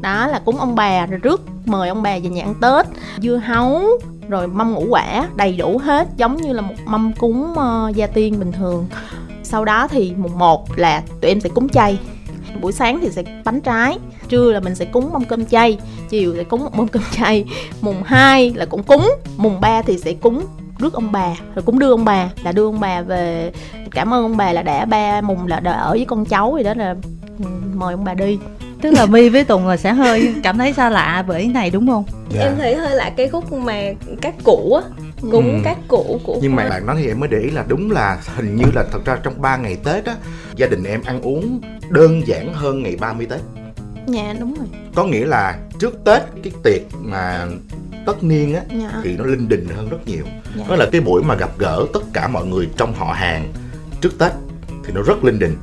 Đó 0.00 0.26
là 0.26 0.38
cúng 0.44 0.56
ông 0.56 0.74
bà 0.74 1.06
rồi 1.06 1.18
rước 1.18 1.42
mời 1.66 1.88
ông 1.88 2.02
bà 2.02 2.18
về 2.18 2.30
nhà 2.30 2.42
ăn 2.42 2.54
Tết. 2.60 2.86
Dưa 3.22 3.36
hấu 3.36 3.82
rồi 4.28 4.46
mâm 4.46 4.74
ngũ 4.74 4.86
quả 4.88 5.28
đầy 5.36 5.56
đủ 5.56 5.78
hết 5.78 6.08
giống 6.16 6.36
như 6.36 6.52
là 6.52 6.62
một 6.62 6.74
mâm 6.86 7.12
cúng 7.12 7.52
uh, 7.52 7.96
gia 7.96 8.06
tiên 8.06 8.38
bình 8.38 8.52
thường. 8.52 8.86
Sau 9.42 9.64
đó 9.64 9.88
thì 9.88 10.12
mùng 10.16 10.38
1 10.38 10.78
là 10.78 11.02
tụi 11.20 11.30
em 11.30 11.40
sẽ 11.40 11.48
cúng 11.48 11.68
chay. 11.68 11.98
Buổi 12.60 12.72
sáng 12.72 12.98
thì 13.00 13.10
sẽ 13.10 13.22
bánh 13.44 13.60
trái 13.60 13.98
trưa 14.28 14.52
là 14.52 14.60
mình 14.60 14.74
sẽ 14.74 14.84
cúng 14.84 15.12
mâm 15.12 15.24
cơm 15.24 15.46
chay 15.46 15.78
chiều 16.08 16.34
sẽ 16.36 16.44
cúng 16.44 16.64
một 16.64 16.74
mâm 16.74 16.88
cơm 16.88 17.02
chay 17.12 17.44
mùng 17.80 18.02
2 18.02 18.52
là 18.54 18.64
cũng 18.64 18.82
cúng 18.82 19.10
mùng 19.36 19.60
3 19.60 19.82
thì 19.82 19.98
sẽ 19.98 20.12
cúng 20.12 20.44
rước 20.78 20.92
ông 20.92 21.12
bà 21.12 21.26
rồi 21.54 21.62
cũng 21.66 21.78
đưa 21.78 21.90
ông 21.90 22.04
bà 22.04 22.28
là 22.44 22.52
đưa 22.52 22.64
ông 22.64 22.80
bà 22.80 23.02
về. 23.02 23.52
Cảm 23.90 24.14
ơn 24.14 24.22
ông 24.22 24.36
bà 24.36 24.52
là 24.52 24.62
đã 24.62 24.84
ba 24.84 25.20
mùng 25.20 25.46
là 25.46 25.60
đã 25.60 25.72
ở 25.72 25.90
với 25.90 26.04
con 26.04 26.24
cháu 26.24 26.52
rồi 26.52 26.62
đó 26.62 26.74
là 26.74 26.94
ừ, 27.38 27.44
mời 27.74 27.94
ông 27.94 28.04
bà 28.04 28.14
đi. 28.14 28.38
Tức 28.82 28.90
là 28.90 29.06
my 29.06 29.28
với 29.28 29.44
tùng 29.44 29.66
là 29.68 29.76
sẽ 29.76 29.92
hơi 29.92 30.34
cảm 30.42 30.58
thấy 30.58 30.72
xa 30.72 30.90
lạ 30.90 31.24
với 31.26 31.42
cái 31.42 31.52
này 31.52 31.70
đúng 31.70 31.86
không? 31.86 32.04
Dạ. 32.30 32.40
em 32.40 32.54
thấy 32.58 32.74
hơi 32.74 32.94
lạ 32.96 33.10
cái 33.16 33.28
khúc 33.28 33.52
mà 33.52 33.80
các 34.20 34.34
cụ 34.44 34.74
á 34.84 34.90
cúng 35.30 35.44
Ừ. 35.54 35.60
các 35.64 35.78
cụ 35.88 36.20
của 36.24 36.38
nhưng 36.42 36.56
mà 36.56 36.68
bạn 36.68 36.86
nói 36.86 36.96
thì 36.98 37.08
em 37.08 37.20
mới 37.20 37.28
để 37.28 37.38
ý 37.38 37.50
là 37.50 37.64
đúng 37.68 37.90
là 37.90 38.18
hình 38.36 38.56
như 38.56 38.64
là 38.74 38.84
thật 38.92 39.04
ra 39.04 39.16
trong 39.22 39.42
3 39.42 39.56
ngày 39.56 39.76
Tết 39.84 40.04
á 40.04 40.14
gia 40.56 40.66
đình 40.66 40.84
em 40.84 41.02
ăn 41.04 41.22
uống 41.22 41.60
đơn 41.90 42.26
giản 42.26 42.54
hơn 42.54 42.82
ngày 42.82 42.96
30 43.00 43.26
Tết. 43.30 43.40
Dạ 44.06 44.34
đúng 44.40 44.54
rồi. 44.54 44.66
Có 44.94 45.04
nghĩa 45.04 45.24
là 45.26 45.58
trước 45.78 46.04
Tết 46.04 46.22
cái 46.42 46.52
tiệc 46.64 46.82
mà 47.00 47.46
tất 48.06 48.24
niên 48.24 48.54
á 48.54 48.62
dạ. 48.80 49.00
thì 49.04 49.16
nó 49.16 49.24
linh 49.24 49.48
đình 49.48 49.68
hơn 49.76 49.88
rất 49.88 49.98
nhiều. 50.06 50.24
Dạ. 50.56 50.64
đó 50.68 50.76
là 50.76 50.86
cái 50.92 51.00
buổi 51.00 51.22
mà 51.22 51.34
gặp 51.34 51.58
gỡ 51.58 51.86
tất 51.92 52.02
cả 52.12 52.28
mọi 52.28 52.46
người 52.46 52.68
trong 52.76 52.94
họ 52.94 53.12
hàng 53.12 53.52
trước 54.00 54.18
Tết 54.18 54.32
thì 54.84 54.92
nó 54.94 55.02
rất 55.02 55.24
linh 55.24 55.38
đình. 55.38 55.56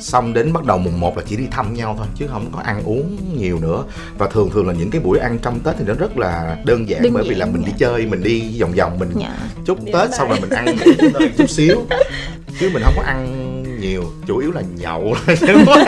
Xong 0.00 0.32
đến 0.32 0.52
bắt 0.52 0.64
đầu 0.64 0.78
mùng 0.78 1.00
1 1.00 1.16
là 1.16 1.22
chỉ 1.26 1.36
đi 1.36 1.46
thăm 1.50 1.74
nhau 1.74 1.94
thôi 1.98 2.06
chứ 2.14 2.26
không 2.26 2.50
có 2.52 2.60
ăn 2.60 2.82
uống 2.84 3.16
nhiều 3.38 3.58
nữa. 3.58 3.84
Và 4.18 4.26
thường 4.26 4.50
thường 4.50 4.66
là 4.66 4.74
những 4.74 4.90
cái 4.90 5.00
buổi 5.00 5.18
ăn 5.18 5.38
trong 5.42 5.60
Tết 5.60 5.74
thì 5.78 5.84
nó 5.86 5.94
rất 5.94 6.18
là 6.18 6.56
đơn 6.64 6.88
giản 6.88 7.02
Đơn 7.02 7.12
bởi 7.14 7.24
vì 7.28 7.34
là 7.34 7.46
mình 7.46 7.64
đi 7.64 7.70
dạ. 7.70 7.76
chơi 7.78 8.06
mình 8.06 8.22
đi 8.22 8.60
vòng 8.60 8.72
vòng 8.72 8.98
mình 8.98 9.10
dạ. 9.20 9.38
chúc 9.66 9.84
Điểm 9.84 9.94
Tết 9.94 10.14
xong 10.14 10.28
rồi 10.28 10.40
mình 10.40 10.50
ăn 10.50 10.76
chút 11.38 11.50
xíu. 11.50 11.76
Chứ 12.60 12.70
mình 12.74 12.82
không 12.82 12.94
có 12.96 13.02
ăn 13.02 13.47
nhiều 13.80 14.04
chủ 14.26 14.38
yếu 14.38 14.52
là 14.52 14.62
nhậu. 14.76 15.14
Chứ 15.26 15.64
không? 15.66 15.78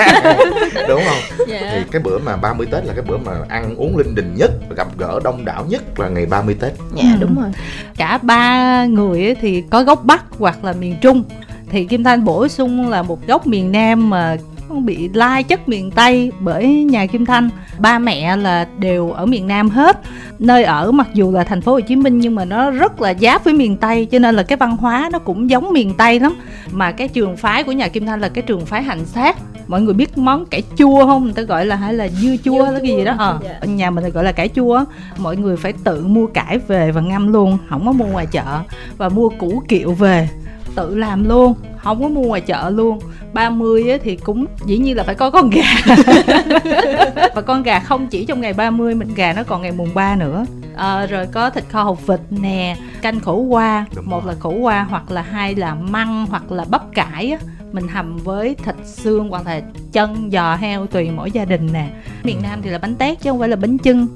Đúng 0.88 1.00
không? 1.04 1.38
Thì 1.47 1.52
dạ 1.52 1.85
cái 1.90 2.02
bữa 2.02 2.18
mà 2.18 2.37
30 2.37 2.66
Tết 2.70 2.85
là 2.85 2.92
cái 2.94 3.04
bữa 3.09 3.16
mà 3.16 3.32
ăn 3.49 3.76
uống 3.76 3.97
linh 3.97 4.14
đình 4.14 4.35
nhất 4.35 4.50
gặp 4.76 4.87
gỡ 4.99 5.20
đông 5.25 5.44
đảo 5.44 5.66
nhất 5.68 6.00
là 6.00 6.09
ngày 6.09 6.26
30 6.26 6.56
Tết. 6.61 6.73
Dạ 6.97 7.16
đúng 7.20 7.40
rồi. 7.40 7.50
Cả 7.97 8.18
ba 8.23 8.85
người 8.85 9.35
thì 9.40 9.62
có 9.70 9.82
gốc 9.82 10.04
bắc 10.04 10.25
hoặc 10.38 10.64
là 10.64 10.73
miền 10.73 10.97
trung. 11.00 11.23
Thì 11.70 11.85
kim 11.85 12.04
thanh 12.04 12.25
bổ 12.25 12.49
sung 12.49 12.90
là 12.90 13.02
một 13.02 13.26
gốc 13.26 13.47
miền 13.47 13.73
nam 13.73 14.11
mà 14.11 14.37
bị 14.70 15.08
lai 15.14 15.42
chất 15.42 15.68
miền 15.68 15.90
tây 15.90 16.32
bởi 16.40 16.84
nhà 16.84 17.06
kim 17.06 17.26
thanh. 17.26 17.50
Ba 17.78 17.98
mẹ 17.98 18.36
là 18.36 18.66
đều 18.78 19.10
ở 19.10 19.26
miền 19.26 19.46
nam 19.46 19.70
hết. 19.70 20.00
Nơi 20.38 20.64
ở 20.64 20.92
mặc 20.92 21.08
dù 21.14 21.32
là 21.32 21.44
thành 21.44 21.60
phố 21.60 21.72
hồ 21.72 21.80
chí 21.80 21.96
minh 21.96 22.18
nhưng 22.18 22.34
mà 22.34 22.44
nó 22.44 22.70
rất 22.70 23.00
là 23.00 23.14
giáp 23.20 23.44
với 23.44 23.54
miền 23.54 23.76
tây 23.76 24.06
cho 24.06 24.18
nên 24.18 24.34
là 24.34 24.42
cái 24.42 24.56
văn 24.56 24.76
hóa 24.76 25.08
nó 25.12 25.18
cũng 25.18 25.50
giống 25.50 25.72
miền 25.72 25.94
tây 25.94 26.20
lắm. 26.20 26.36
Mà 26.72 26.92
cái 26.92 27.08
trường 27.08 27.36
phái 27.36 27.64
của 27.64 27.72
nhà 27.72 27.88
kim 27.88 28.06
thanh 28.06 28.20
là 28.20 28.28
cái 28.28 28.42
trường 28.42 28.66
phái 28.66 28.82
hành 28.82 29.04
xác. 29.06 29.36
Mọi 29.66 29.82
người 29.82 29.94
biết 29.94 30.18
món 30.18 30.46
cải 30.46 30.62
chua 30.76 31.06
không? 31.06 31.24
Người 31.24 31.32
ta 31.32 31.42
gọi 31.42 31.66
là 31.66 31.76
hay 31.76 31.94
là 31.94 32.08
dưa 32.08 32.36
chua 32.44 32.64
là 32.64 32.78
cái 32.78 32.88
gì 32.88 33.04
đó. 33.04 33.14
ờ 33.18 33.38
ở 33.60 33.66
nhà 33.66 33.90
mình 33.90 34.04
thì 34.04 34.10
gọi 34.10 34.24
là 34.24 34.32
cải 34.32 34.48
chua. 34.48 34.84
Mọi 35.18 35.36
người 35.36 35.56
phải 35.56 35.72
tự 35.84 36.06
mua 36.06 36.26
cải 36.26 36.58
về 36.58 36.92
và 36.92 37.00
ngâm 37.00 37.32
luôn 37.32 37.58
không 37.68 37.86
có 37.86 37.92
mua 37.92 38.06
ngoài 38.06 38.26
chợ. 38.26 38.60
Và 38.96 39.08
mua 39.08 39.28
củ 39.28 39.62
kiệu 39.68 39.92
về 39.92 40.28
tự 40.74 40.94
làm 40.94 41.28
luôn 41.28 41.54
không 41.82 42.02
có 42.02 42.08
mua 42.08 42.22
ngoài 42.22 42.40
chợ 42.40 42.70
luôn. 42.70 42.98
30 43.32 43.90
á 43.90 43.96
thì 44.02 44.16
cũng 44.16 44.46
dĩ 44.66 44.78
nhiên 44.78 44.96
là 44.96 45.02
phải 45.02 45.14
có 45.14 45.30
con 45.30 45.50
gà. 45.50 45.94
Và 47.34 47.42
con 47.46 47.62
gà 47.62 47.78
không 47.80 48.06
chỉ 48.06 48.24
trong 48.24 48.40
ngày 48.40 48.52
30 48.52 48.94
mình 48.94 49.14
gà 49.14 49.32
nó 49.32 49.42
còn 49.42 49.62
ngày 49.62 49.72
mùng 49.72 49.94
3 49.94 50.16
nữa. 50.16 50.46
Ờ, 50.76 51.06
rồi 51.06 51.26
có 51.26 51.50
thịt 51.50 51.64
kho 51.68 51.82
hột 51.82 52.06
vịt 52.06 52.20
nè 52.30 52.76
canh 53.02 53.20
khổ 53.20 53.36
qua 53.36 53.86
Đúng 53.96 54.10
một 54.10 54.24
rồi. 54.24 54.34
là 54.34 54.40
khổ 54.40 54.50
qua 54.50 54.86
hoặc 54.90 55.10
là 55.10 55.22
hai 55.22 55.54
là 55.54 55.74
măng 55.74 56.26
hoặc 56.26 56.52
là 56.52 56.64
bắp 56.70 56.82
cải 56.92 57.30
á. 57.30 57.38
Mình 57.72 57.88
hầm 57.88 58.16
với 58.18 58.54
thịt 58.64 58.74
xương 58.84 59.28
hoặc 59.28 59.46
là 59.46 59.60
chân 59.92 60.30
giò 60.32 60.56
heo 60.56 60.86
tùy 60.86 61.10
mỗi 61.10 61.30
gia 61.30 61.44
đình 61.44 61.68
nè. 61.72 61.88
Miền 62.24 62.42
nam 62.42 62.62
thì 62.62 62.70
là 62.70 62.78
bánh 62.78 62.94
tét 62.94 63.20
chứ 63.20 63.30
không 63.30 63.38
phải 63.38 63.48
là 63.48 63.56
bánh 63.56 63.78
chưng 63.78 64.06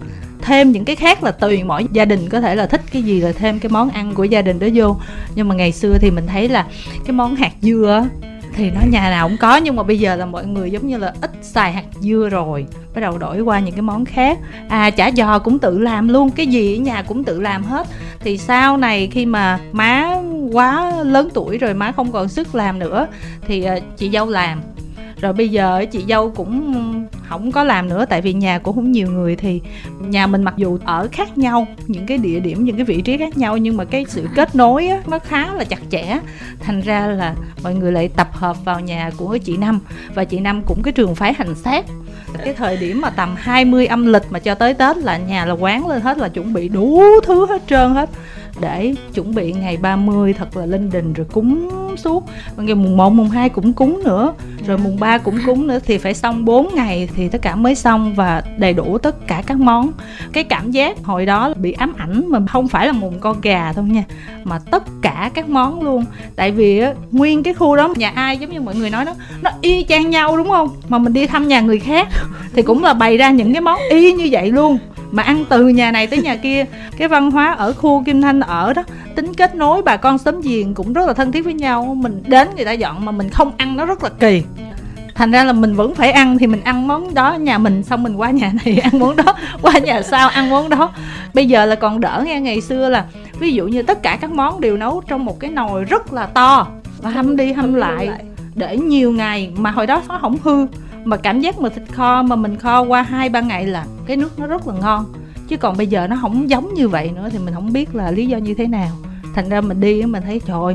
thêm 0.45 0.73
những 0.73 0.85
cái 0.85 0.97
khác 0.97 1.23
là 1.23 1.31
tùy 1.31 1.65
mỗi 1.65 1.87
gia 1.93 2.05
đình, 2.05 2.29
có 2.29 2.41
thể 2.41 2.55
là 2.55 2.67
thích 2.67 2.81
cái 2.93 3.03
gì 3.03 3.21
là 3.21 3.33
thêm 3.33 3.59
cái 3.59 3.71
món 3.71 3.91
ăn 3.91 4.15
của 4.15 4.25
gia 4.25 4.43
đình 4.43 4.59
đó 4.59 4.67
vô. 4.75 4.97
Nhưng 5.35 5.49
mà 5.49 5.55
ngày 5.55 5.73
xưa 5.73 5.99
thì 5.99 6.11
mình 6.11 6.27
thấy 6.27 6.49
là 6.49 6.67
cái 7.05 7.13
món 7.13 7.37
hạt 7.37 7.53
dưa 7.63 8.07
thì 8.57 8.71
nó 8.71 8.81
nhà 8.91 9.11
nào 9.11 9.29
cũng 9.29 9.37
có, 9.37 9.57
nhưng 9.57 9.77
mà 9.77 9.83
bây 9.83 9.99
giờ 9.99 10.17
là 10.17 10.27
mọi 10.27 10.47
người 10.47 10.71
giống 10.71 10.87
như 10.87 10.99
là 10.99 11.15
ít 11.21 11.31
xài 11.43 11.73
hạt 11.73 11.85
dưa 12.01 12.29
rồi, 12.31 12.67
bắt 12.95 13.01
đầu 13.01 13.19
đổi 13.19 13.41
qua 13.41 13.61
những 13.61 13.75
cái 13.75 13.83
món 13.83 14.05
khác. 14.05 14.39
À 14.69 14.91
chả 14.91 15.11
giò 15.17 15.39
cũng 15.39 15.59
tự 15.59 15.79
làm 15.79 16.09
luôn, 16.09 16.31
cái 16.31 16.47
gì 16.47 16.77
ở 16.77 16.81
nhà 16.81 17.03
cũng 17.03 17.25
tự 17.25 17.41
làm 17.41 17.65
hết. 17.65 17.87
Thì 18.21 18.39
sau 18.39 18.77
này 18.77 19.09
khi 19.13 19.27
mà 19.27 19.59
má 19.73 20.17
quá 20.53 20.93
lớn 21.03 21.29
tuổi 21.35 21.59
rồi, 21.59 21.75
má 21.75 21.93
không 21.93 22.13
còn 22.13 22.29
sức 22.29 22.55
làm 22.55 22.79
nữa, 22.79 23.07
thì 23.47 23.65
à, 23.65 23.79
chị 23.97 24.11
dâu 24.11 24.27
làm. 24.27 24.63
Rồi 25.21 25.33
bây 25.33 25.49
giờ 25.49 25.85
chị 25.93 26.05
dâu 26.09 26.31
cũng 26.31 26.75
không 27.29 27.53
có 27.53 27.65
làm 27.65 27.89
nữa 27.89 28.05
tại 28.09 28.21
vì 28.21 28.33
nhà 28.33 28.59
của 28.59 28.73
cũng 28.73 28.93
nhiều 28.93 29.11
người 29.11 29.37
thì 29.37 29.61
nhà 30.01 30.27
mình 30.27 30.43
mặc 30.43 30.55
dù 30.57 30.79
ở 30.85 31.09
khác 31.13 31.39
nhau 31.39 31.67
những 31.87 32.07
cái 32.07 32.19
địa 32.19 32.41
điểm 32.41 32.65
những 32.65 32.77
cái 32.77 32.85
vị 32.85 33.03
trí 33.03 33.19
khác 33.19 33.39
nhau 33.39 33.57
nhưng 33.57 33.77
mà 33.77 33.85
cái 33.85 34.05
sự 34.09 34.29
kết 34.35 34.57
nối 34.57 34.87
á, 34.87 35.01
nó 35.07 35.19
khá 35.19 35.55
là 35.55 35.65
chặt 35.65 35.81
chẽ. 35.91 36.19
Thành 36.61 36.81
ra 36.81 37.07
là 37.07 37.35
mọi 37.63 37.75
người 37.75 37.93
lại 37.93 38.09
tập 38.09 38.29
hợp 38.33 38.65
vào 38.65 38.81
nhà 38.81 39.11
của 39.17 39.39
chị 39.45 39.57
năm 39.57 39.81
và 40.15 40.25
chị 40.25 40.41
năm 40.41 40.63
cũng 40.67 40.83
cái 40.83 40.93
trường 40.93 41.15
phái 41.15 41.33
hành 41.33 41.55
xác. 41.55 41.85
Cái 42.45 42.55
thời 42.55 42.77
điểm 42.77 43.01
mà 43.01 43.11
tầm 43.11 43.35
20 43.39 43.87
âm 43.87 44.07
lịch 44.07 44.23
mà 44.31 44.39
cho 44.39 44.55
tới 44.55 44.75
Tết 44.75 44.97
là 44.97 45.19
nhà 45.19 45.47
là 45.47 45.55
quán 45.55 45.87
lên 45.87 46.01
hết 46.01 46.19
là 46.19 46.29
chuẩn 46.29 46.53
bị 46.53 46.69
đủ 46.69 47.03
thứ 47.27 47.47
hết 47.47 47.63
trơn 47.67 47.95
hết 47.95 48.11
để 48.61 48.95
chuẩn 49.15 49.35
bị 49.35 49.53
ngày 49.53 49.77
30 49.77 50.33
thật 50.33 50.57
là 50.57 50.67
linh 50.67 50.91
đình 50.91 51.13
rồi 51.13 51.27
cúng 51.33 51.71
suốt. 51.97 52.25
Ngày 52.57 52.75
mùng 52.75 52.97
1, 52.97 53.11
mùng 53.11 53.31
2 53.31 53.49
cũng 53.49 53.73
cúng 53.73 54.01
nữa. 54.05 54.35
Rồi 54.67 54.79
mùng 54.79 55.01
3 55.01 55.19
cũng 55.19 55.39
cúng 55.47 55.67
nữa. 55.67 55.79
Thì 55.87 55.99
phải 55.99 56.15
xong 56.15 56.45
4 56.45 56.75
ngày 56.75 57.09
thì 57.17 57.29
tất 57.29 57.43
cả 57.43 57.55
mới 57.55 57.75
xong 57.75 58.15
và 58.15 58.43
đầy 58.59 58.73
đủ 58.73 58.99
tất 58.99 59.27
cả 59.27 59.43
các 59.47 59.57
món. 59.57 59.93
Cái 60.33 60.45
cảm 60.45 60.71
giác 60.71 61.05
hồi 61.05 61.27
đó 61.27 61.49
là 61.49 61.55
bị 61.55 61.73
ám 61.73 61.93
ảnh 61.97 62.25
mà 62.29 62.41
không 62.49 62.69
phải 62.69 62.87
là 62.87 62.93
mùng 62.93 63.19
con 63.21 63.41
gà 63.41 63.73
thôi 63.73 63.85
nha 63.85 64.05
mà 64.45 64.59
tất 64.71 64.83
cả 65.03 65.31
các 65.35 65.49
món 65.49 65.83
luôn. 65.83 66.05
Tại 66.37 66.51
vì 66.51 66.79
á, 66.79 66.93
nguyên 67.11 67.43
cái 67.43 67.55
khu 67.55 67.77
đó 67.77 67.95
nhà 67.97 68.13
ai 68.15 68.39
giống 68.39 68.51
như 68.51 68.61
mọi 68.61 68.75
người 68.75 68.91
nói 68.91 69.05
đó 69.05 69.15
nó 69.43 69.51
y 69.61 69.85
chang 69.89 70.11
nhau 70.11 70.37
đúng 70.37 70.49
không? 70.49 70.69
Mà 70.89 70.99
mình 70.99 71.13
đi 71.13 71.27
thăm 71.27 71.49
nhà 71.49 71.61
người 71.61 71.79
khác 71.79 72.09
thì 72.55 72.63
cũng 72.63 72.85
là 72.85 72.95
bày 72.95 73.17
ra 73.17 73.31
những 73.31 73.53
cái 73.53 73.61
món 73.61 73.79
y 73.91 74.13
như 74.13 74.29
vậy 74.31 74.51
luôn 74.51 74.79
mà 75.15 75.23
ăn 75.23 75.45
từ 75.49 75.69
nhà 75.69 75.91
này 75.91 76.07
tới 76.07 76.23
nhà 76.23 76.37
kia, 76.37 76.65
cái 76.97 77.09
văn 77.09 77.31
hóa 77.31 77.53
ở 77.53 77.73
khu 77.73 78.03
kim 78.07 78.23
thanh 78.23 78.41
ở 78.41 78.73
đó, 78.73 78.83
tính 79.15 79.35
kết 79.35 79.55
nối 79.55 79.83
bà 79.83 79.97
con 79.97 80.19
xóm 80.19 80.41
giềng 80.41 80.75
cũng 80.75 80.93
rất 80.93 81.07
là 81.07 81.13
thân 81.13 81.33
thiết 81.33 81.45
với 81.45 81.55
nhau. 81.55 81.95
Mình 81.95 82.23
đến 82.27 82.49
người 82.57 82.65
ta 82.65 82.73
dọn 82.73 83.05
mà 83.05 83.13
mình 83.13 83.29
không 83.29 83.53
ăn 83.57 83.77
nó 83.77 83.85
rất 83.85 84.05
là 84.05 84.09
kỳ. 84.09 84.43
Thành 85.15 85.31
ra 85.31 85.45
là 85.45 85.53
mình 85.53 85.75
vẫn 85.75 85.95
phải 85.95 86.13
ăn 86.13 86.39
thì 86.39 86.47
mình 86.47 86.61
ăn 86.61 86.89
món 86.89 87.15
đó 87.15 87.35
nhà 87.35 87.59
mình, 87.59 87.83
xong 87.83 88.03
mình 88.03 88.17
qua 88.17 88.31
nhà 88.31 88.53
này 88.65 88.79
ăn 88.79 88.99
món 88.99 89.17
đó, 89.17 89.35
qua 89.63 89.73
nhà 89.79 90.03
sau 90.03 90.29
ăn 90.29 90.51
món 90.51 90.69
đó. 90.69 90.93
Bây 91.35 91.47
giờ 91.47 91.67
là 91.67 91.75
còn 91.75 92.01
đỡ 92.01 92.23
nghe 92.27 92.41
ngày 92.41 92.61
xưa 92.61 92.89
là, 92.89 93.05
ví 93.39 93.53
dụ 93.53 93.67
như 93.67 93.83
tất 93.83 94.03
cả 94.03 94.19
các 94.21 94.31
món 94.31 94.61
đều 94.61 94.77
nấu 94.77 95.03
trong 95.09 95.25
một 95.25 95.41
cái 95.41 95.51
nồi 95.51 95.85
rất 95.85 96.13
là 96.13 96.27
to. 96.27 96.67
Và 97.03 97.11
hâm 97.11 97.37
đi 97.37 97.53
hâm 97.53 97.75
lại, 97.75 98.11
để 98.55 98.77
nhiều 98.77 99.13
ngày 99.13 99.53
mà 99.57 99.71
hồi 99.71 99.87
đó 99.87 100.03
nó 100.09 100.19
không 100.21 100.37
hư 100.43 100.67
mà 101.05 101.17
cảm 101.17 101.41
giác 101.41 101.59
mà 101.59 101.69
thịt 101.69 101.83
kho 101.93 102.23
mà 102.23 102.37
mình 102.37 102.57
kho 102.57 102.83
qua 102.83 103.03
hai 103.03 103.29
ba 103.29 103.41
ngày 103.41 103.67
là 103.67 103.87
cái 104.07 104.17
nước 104.17 104.39
nó 104.39 104.47
rất 104.47 104.69
là 104.69 104.75
ngon. 104.75 105.13
Chứ 105.49 105.57
còn 105.57 105.77
bây 105.77 105.87
giờ 105.87 106.07
nó 106.07 106.19
không 106.21 106.51
giống 106.51 106.75
như 106.75 106.89
vậy 106.89 107.11
nữa 107.17 107.29
thì 107.33 107.39
mình 107.39 107.55
không 107.55 107.73
biết 107.73 107.95
là 107.95 108.11
lý 108.11 108.27
do 108.27 108.39
như 108.39 108.55
thế 108.55 108.67
nào. 108.67 108.91
Thành 109.35 109.49
ra 109.49 109.61
mình 109.61 109.81
đi 109.81 110.01
á, 110.01 110.07
mình 110.07 110.23
thấy 110.23 110.41
trời 110.47 110.61
ơi, 110.65 110.75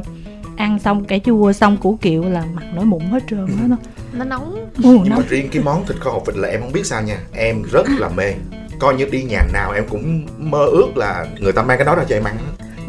ăn 0.57 0.79
xong 0.79 1.03
cải 1.03 1.19
chua 1.19 1.51
xong 1.51 1.77
củ 1.77 1.97
kiệu 2.01 2.23
là 2.23 2.43
mặt 2.53 2.63
nổi 2.73 2.85
mụn 2.85 3.01
hết 3.01 3.23
trơn 3.29 3.47
hết 3.47 3.67
đó 3.69 3.77
nó 4.13 4.25
nóng. 4.25 4.55
Ừ, 4.55 4.83
nhưng 4.83 5.09
nó 5.09 5.15
mà 5.15 5.23
riêng 5.29 5.49
cái 5.51 5.63
món 5.63 5.85
thịt 5.85 5.97
kho 5.99 6.11
hột 6.11 6.25
vịt 6.27 6.37
là 6.37 6.47
em 6.47 6.61
không 6.61 6.71
biết 6.71 6.85
sao 6.85 7.01
nha 7.01 7.17
em 7.33 7.63
rất 7.71 7.87
là 7.97 8.09
mê. 8.09 8.33
Coi 8.79 8.95
như 8.95 9.05
đi 9.11 9.23
nhà 9.23 9.41
nào 9.53 9.71
em 9.71 9.83
cũng 9.89 10.27
mơ 10.37 10.65
ước 10.65 10.97
là 10.97 11.25
người 11.39 11.51
ta 11.51 11.61
mang 11.61 11.77
cái 11.77 11.85
đó 11.85 11.95
ra 11.95 12.03
cho 12.09 12.15
em 12.15 12.23
ăn. 12.23 12.37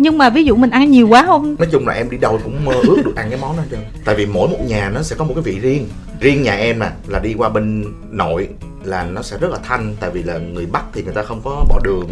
Nhưng 0.00 0.18
mà 0.18 0.30
ví 0.30 0.44
dụ 0.44 0.56
mình 0.56 0.70
ăn 0.70 0.90
nhiều 0.90 1.08
quá 1.08 1.24
không? 1.26 1.56
Nói 1.58 1.68
chung 1.72 1.88
là 1.88 1.94
em 1.94 2.10
đi 2.10 2.16
đâu 2.16 2.40
cũng 2.44 2.64
mơ 2.64 2.72
ước 2.82 3.02
được 3.04 3.16
ăn 3.16 3.30
cái 3.30 3.38
món 3.40 3.56
đó 3.56 3.62
hết 3.62 3.68
trơn 3.70 3.80
tại 4.04 4.14
vì 4.14 4.26
mỗi 4.26 4.48
một 4.48 4.58
nhà 4.66 4.90
nó 4.94 5.02
sẽ 5.02 5.16
có 5.16 5.24
một 5.24 5.34
cái 5.34 5.42
vị 5.42 5.58
riêng. 5.58 5.88
Riêng 6.20 6.42
nhà 6.42 6.54
em 6.54 6.78
nè 6.78 6.90
là 7.08 7.18
đi 7.18 7.34
qua 7.34 7.48
bên 7.48 7.84
nội 8.10 8.48
là 8.82 9.04
nó 9.04 9.22
sẽ 9.22 9.38
rất 9.38 9.50
là 9.50 9.58
thanh 9.62 9.96
tại 10.00 10.10
vì 10.10 10.22
là 10.22 10.38
người 10.38 10.66
bắc 10.66 10.84
thì 10.92 11.02
người 11.02 11.14
ta 11.14 11.22
không 11.22 11.40
có 11.44 11.64
bỏ 11.68 11.80
đường 11.84 12.08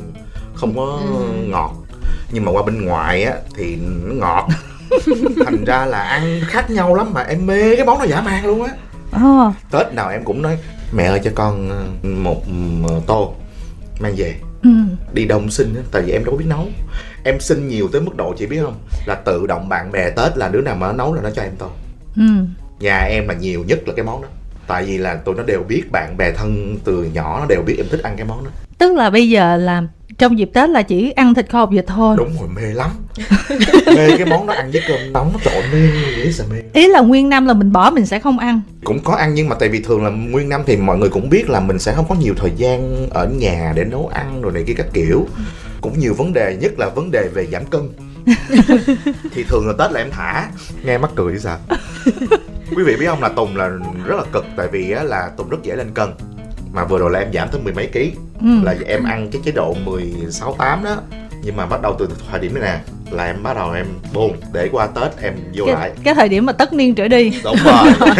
không 0.54 0.76
có 0.76 1.00
ngọt. 1.46 1.74
Nhưng 2.32 2.44
mà 2.44 2.52
qua 2.52 2.62
bên 2.62 2.84
ngoài 2.84 3.24
á 3.24 3.34
thì 3.54 3.76
nó 4.04 4.14
ngọt. 4.14 4.48
Thành 5.46 5.64
ra 5.64 5.86
là 5.86 6.02
ăn 6.02 6.40
khác 6.46 6.70
nhau 6.70 6.94
lắm 6.94 7.12
mà 7.12 7.22
em 7.22 7.46
mê 7.46 7.76
cái 7.76 7.84
món 7.84 7.98
đó 7.98 8.04
dã 8.04 8.20
man 8.20 8.46
luôn 8.46 8.62
á. 8.62 8.72
Ờ. 9.10 9.52
Tết 9.70 9.94
nào 9.94 10.10
em 10.10 10.24
cũng 10.24 10.42
nói 10.42 10.58
mẹ 10.92 11.04
ơi 11.04 11.20
cho 11.24 11.30
con 11.34 11.70
ờ, 11.70 12.08
một 12.08 12.42
ờ, 12.88 13.00
tô 13.06 13.34
mang 14.00 14.14
về 14.16 14.34
ừ. 14.62 14.70
đi 15.12 15.24
đông 15.24 15.50
xin 15.50 15.74
á 15.74 15.82
tại 15.92 16.02
vì 16.02 16.12
em 16.12 16.24
đâu 16.24 16.32
có 16.32 16.38
biết 16.38 16.48
nấu. 16.48 16.68
Em 17.24 17.40
xin 17.40 17.68
nhiều 17.68 17.88
tới 17.92 18.00
mức 18.00 18.16
độ 18.16 18.34
chị 18.38 18.46
biết 18.46 18.60
không? 18.62 18.74
Là 19.06 19.14
tự 19.14 19.46
động 19.46 19.68
bạn 19.68 19.92
bè 19.92 20.10
tết 20.10 20.38
là 20.38 20.48
đứa 20.48 20.60
nào 20.60 20.74
mà 20.74 20.86
nó 20.86 20.92
nấu 20.92 21.14
là 21.14 21.22
nó 21.22 21.30
cho 21.30 21.42
em 21.42 21.52
tô 21.58 21.70
ừ. 22.16 22.22
Nhà 22.80 22.98
em 22.98 23.28
là 23.28 23.34
nhiều 23.34 23.64
nhất 23.64 23.78
là 23.86 23.94
cái 23.96 24.04
món 24.04 24.22
đó. 24.22 24.28
Tại 24.66 24.84
vì 24.84 24.98
là 24.98 25.14
tụi 25.14 25.34
nó 25.34 25.42
đều 25.42 25.62
biết 25.68 25.82
bạn 25.92 26.16
bè 26.16 26.32
thân 26.32 26.76
từ 26.84 27.04
nhỏ 27.04 27.40
nó 27.40 27.46
đều 27.48 27.62
biết 27.62 27.74
em 27.78 27.86
thích 27.90 28.02
ăn 28.02 28.14
cái 28.16 28.26
món 28.26 28.44
đó. 28.44 28.50
Tức 28.78 28.96
là 28.96 29.10
bây 29.10 29.28
giờ 29.28 29.56
là 29.56 29.82
trong 30.18 30.38
dịp 30.38 30.50
tết 30.54 30.70
là 30.70 30.82
chỉ 30.82 31.10
ăn 31.10 31.34
thịt 31.34 31.50
kho 31.50 31.60
hột 31.60 31.70
vịt 31.70 31.84
thôi. 31.86 32.16
Đúng 32.18 32.36
rồi 32.40 32.48
mê 32.56 32.74
lắm. 32.74 32.90
Mê 33.96 34.16
cái 34.16 34.26
món 34.26 34.46
đó 34.46 34.54
ăn 34.54 34.70
với 34.72 34.82
cơm 34.88 35.12
nóng 35.12 35.32
ơi, 35.44 35.62
mê 35.72 35.88
dễ 36.16 36.32
sợ 36.32 36.44
mê. 36.50 36.62
Ý 36.72 36.88
là 36.88 37.00
nguyên 37.00 37.28
năm 37.28 37.46
là 37.46 37.54
mình 37.54 37.72
bỏ 37.72 37.90
mình 37.90 38.06
sẽ 38.06 38.18
không 38.18 38.38
ăn. 38.38 38.60
Cũng 38.84 39.00
có 39.04 39.14
ăn 39.14 39.34
nhưng 39.34 39.48
mà 39.48 39.56
tại 39.60 39.68
vì 39.68 39.80
thường 39.80 40.04
là 40.04 40.10
nguyên 40.10 40.48
năm 40.48 40.62
thì 40.66 40.76
mọi 40.76 40.98
người 40.98 41.08
cũng 41.08 41.30
biết 41.30 41.50
là 41.50 41.60
mình 41.60 41.78
sẽ 41.78 41.94
không 41.94 42.04
có 42.08 42.14
nhiều 42.14 42.34
thời 42.36 42.52
gian 42.56 43.08
ở 43.10 43.28
nhà 43.28 43.72
để 43.76 43.84
nấu 43.84 44.10
ăn 44.14 44.42
rồi 44.42 44.52
này 44.52 44.64
kia 44.66 44.74
các 44.76 44.86
kiểu. 44.92 45.26
Cũng 45.80 45.98
nhiều 45.98 46.14
vấn 46.14 46.32
đề 46.32 46.56
nhất 46.60 46.78
là 46.78 46.88
vấn 46.88 47.10
đề 47.10 47.28
về 47.34 47.46
giảm 47.46 47.66
cân. 47.66 47.82
Thì 49.34 49.44
thường 49.44 49.66
là 49.66 49.72
tết 49.78 49.92
là 49.92 50.00
em 50.00 50.10
thả. 50.10 50.48
Nghe 50.84 50.98
mắc 50.98 51.10
cười 51.14 51.32
chứ 51.32 51.38
sao? 51.38 51.58
Quý 52.76 52.82
vị 52.82 52.96
biết 52.96 53.06
không 53.06 53.22
là 53.22 53.28
tùng 53.28 53.56
là 53.56 53.68
rất 54.04 54.16
là 54.16 54.24
cực 54.32 54.44
tại 54.56 54.68
vì 54.72 54.90
á, 54.90 55.02
là 55.02 55.30
tùng 55.36 55.48
rất 55.48 55.58
dễ 55.62 55.76
lên 55.76 55.90
cân 55.94 56.08
mà 56.72 56.84
vừa 56.84 56.98
rồi 56.98 57.10
là 57.10 57.18
em 57.18 57.32
giảm 57.32 57.48
tới 57.48 57.60
mười 57.60 57.72
mấy 57.72 57.86
ký. 57.86 58.12
Ừ. 58.40 58.48
là 58.62 58.74
em 58.86 59.04
ăn 59.04 59.28
cái 59.32 59.42
chế 59.44 59.52
độ 59.52 59.74
16 59.84 60.54
8 60.58 60.84
đó. 60.84 60.96
Nhưng 61.42 61.56
mà 61.56 61.66
bắt 61.66 61.82
đầu 61.82 61.96
từ 61.98 62.08
thời 62.30 62.40
điểm 62.40 62.54
này 62.54 62.62
nè 62.62 62.78
là 63.10 63.24
em 63.24 63.42
bắt 63.42 63.56
đầu 63.56 63.72
em 63.72 63.86
buồn. 64.12 64.36
Để 64.52 64.68
qua 64.72 64.86
tết 64.86 65.22
em 65.22 65.34
vô 65.54 65.66
lại. 65.66 65.90
cái, 65.90 65.90
cái 66.04 66.14
thời 66.14 66.28
điểm 66.28 66.46
mà 66.46 66.52
tất 66.52 66.72
niên 66.72 66.94
trở 66.94 67.08
đi. 67.08 67.32
Đúng 67.44 67.56
rồi. 67.64 67.92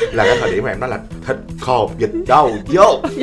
Là 0.12 0.24
cái 0.24 0.36
thời 0.40 0.52
điểm 0.52 0.64
mà 0.64 0.70
em 0.70 0.80
nói 0.80 0.90
là 0.90 0.98
thịt 1.26 1.36
kho 1.60 1.86
vịt 1.98 2.10
đâu 2.26 2.56
vô. 2.66 3.02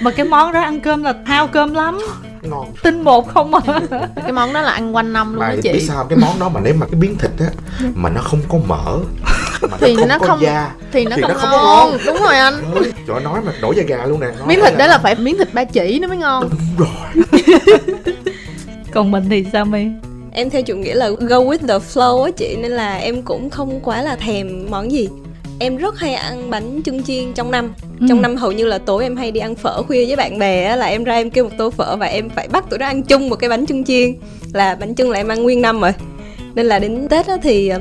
Mà 0.00 0.10
cái 0.10 0.26
món 0.26 0.52
đó 0.52 0.60
ăn 0.60 0.80
cơm 0.80 1.02
là 1.02 1.14
hao 1.26 1.46
cơm 1.46 1.74
lắm. 1.74 1.98
Ngon. 2.42 2.72
Tinh 2.82 3.04
bột 3.04 3.24
không 3.34 3.54
à. 3.54 3.60
Cái 4.22 4.32
món 4.32 4.52
đó 4.52 4.60
là 4.60 4.72
ăn 4.72 4.96
quanh 4.96 5.12
năm 5.12 5.32
luôn 5.32 5.40
mà 5.40 5.48
đó 5.48 5.54
biết 5.54 5.70
chị. 5.72 5.80
sao 5.80 5.96
không? 5.96 6.06
cái 6.08 6.18
món 6.18 6.38
đó 6.40 6.48
mà 6.48 6.60
nếu 6.64 6.74
mà 6.78 6.86
cái 6.86 7.00
miếng 7.00 7.18
thịt 7.18 7.30
á 7.38 7.46
mà 7.94 8.10
nó 8.10 8.20
không 8.20 8.40
có 8.48 8.58
mỡ 8.66 8.98
mà 9.70 9.76
thì 9.80 9.96
nó 10.08 10.18
không 10.18 10.40
da. 10.42 10.74
thì 10.92 11.04
nó 11.04 11.16
thì 11.16 11.22
không, 11.22 11.30
nó 11.30 11.38
không 11.38 11.50
có 11.50 11.62
ngon. 11.62 11.90
ngon. 11.90 12.00
đúng 12.06 12.16
rồi 12.22 12.36
anh. 12.36 12.54
Trời 13.08 13.20
nói 13.24 13.40
mà 13.44 13.52
nổi 13.60 13.74
da 13.76 13.82
gà 13.82 14.06
luôn 14.06 14.20
nè. 14.20 14.26
Nói 14.26 14.46
miếng 14.46 14.60
thịt 14.64 14.78
đó 14.78 14.86
là 14.86 14.98
phải 14.98 15.14
miếng 15.14 15.38
thịt 15.38 15.54
ba 15.54 15.64
chỉ 15.64 15.98
nó 15.98 16.08
mới 16.08 16.16
ngon. 16.16 16.50
Đúng 16.50 16.86
rồi. 16.88 17.24
Còn 18.92 19.10
mình 19.10 19.24
thì 19.30 19.44
sao 19.52 19.64
mi 19.64 19.86
em 20.32 20.50
theo 20.50 20.62
chủ 20.62 20.76
nghĩa 20.76 20.94
là 20.94 21.10
go 21.10 21.36
with 21.36 21.58
the 21.68 21.78
flow 21.78 22.22
á 22.22 22.30
chị 22.36 22.56
nên 22.56 22.70
là 22.70 22.96
em 22.96 23.22
cũng 23.22 23.50
không 23.50 23.80
quá 23.80 24.02
là 24.02 24.16
thèm 24.16 24.66
món 24.70 24.92
gì. 24.92 25.08
Em 25.58 25.76
rất 25.76 25.98
hay 25.98 26.14
ăn 26.14 26.50
bánh 26.50 26.80
trưng 26.84 27.02
chiên 27.02 27.32
trong 27.32 27.50
năm. 27.50 27.72
Ừ. 28.00 28.06
trong 28.08 28.22
năm 28.22 28.36
hầu 28.36 28.52
như 28.52 28.66
là 28.66 28.78
tối 28.78 29.02
em 29.02 29.16
hay 29.16 29.30
đi 29.30 29.40
ăn 29.40 29.54
phở 29.54 29.82
khuya 29.82 30.06
với 30.06 30.16
bạn 30.16 30.38
bè 30.38 30.64
á, 30.64 30.76
là 30.76 30.86
em 30.86 31.04
ra 31.04 31.14
em 31.14 31.30
kêu 31.30 31.44
một 31.44 31.50
tô 31.58 31.70
phở 31.70 31.96
và 31.96 32.06
em 32.06 32.30
phải 32.30 32.48
bắt 32.48 32.64
tụi 32.70 32.78
nó 32.78 32.86
ăn 32.86 33.02
chung 33.02 33.28
một 33.28 33.36
cái 33.36 33.50
bánh 33.50 33.66
trưng 33.66 33.84
chiên. 33.84 34.14
Là 34.52 34.74
bánh 34.74 34.94
trưng 34.94 35.10
là 35.10 35.18
em 35.18 35.28
ăn 35.28 35.42
nguyên 35.42 35.62
năm 35.62 35.80
rồi. 35.80 35.92
Nên 36.54 36.66
là 36.66 36.78
đến 36.78 37.08
tết 37.08 37.26
á 37.26 37.36
thì 37.42 37.72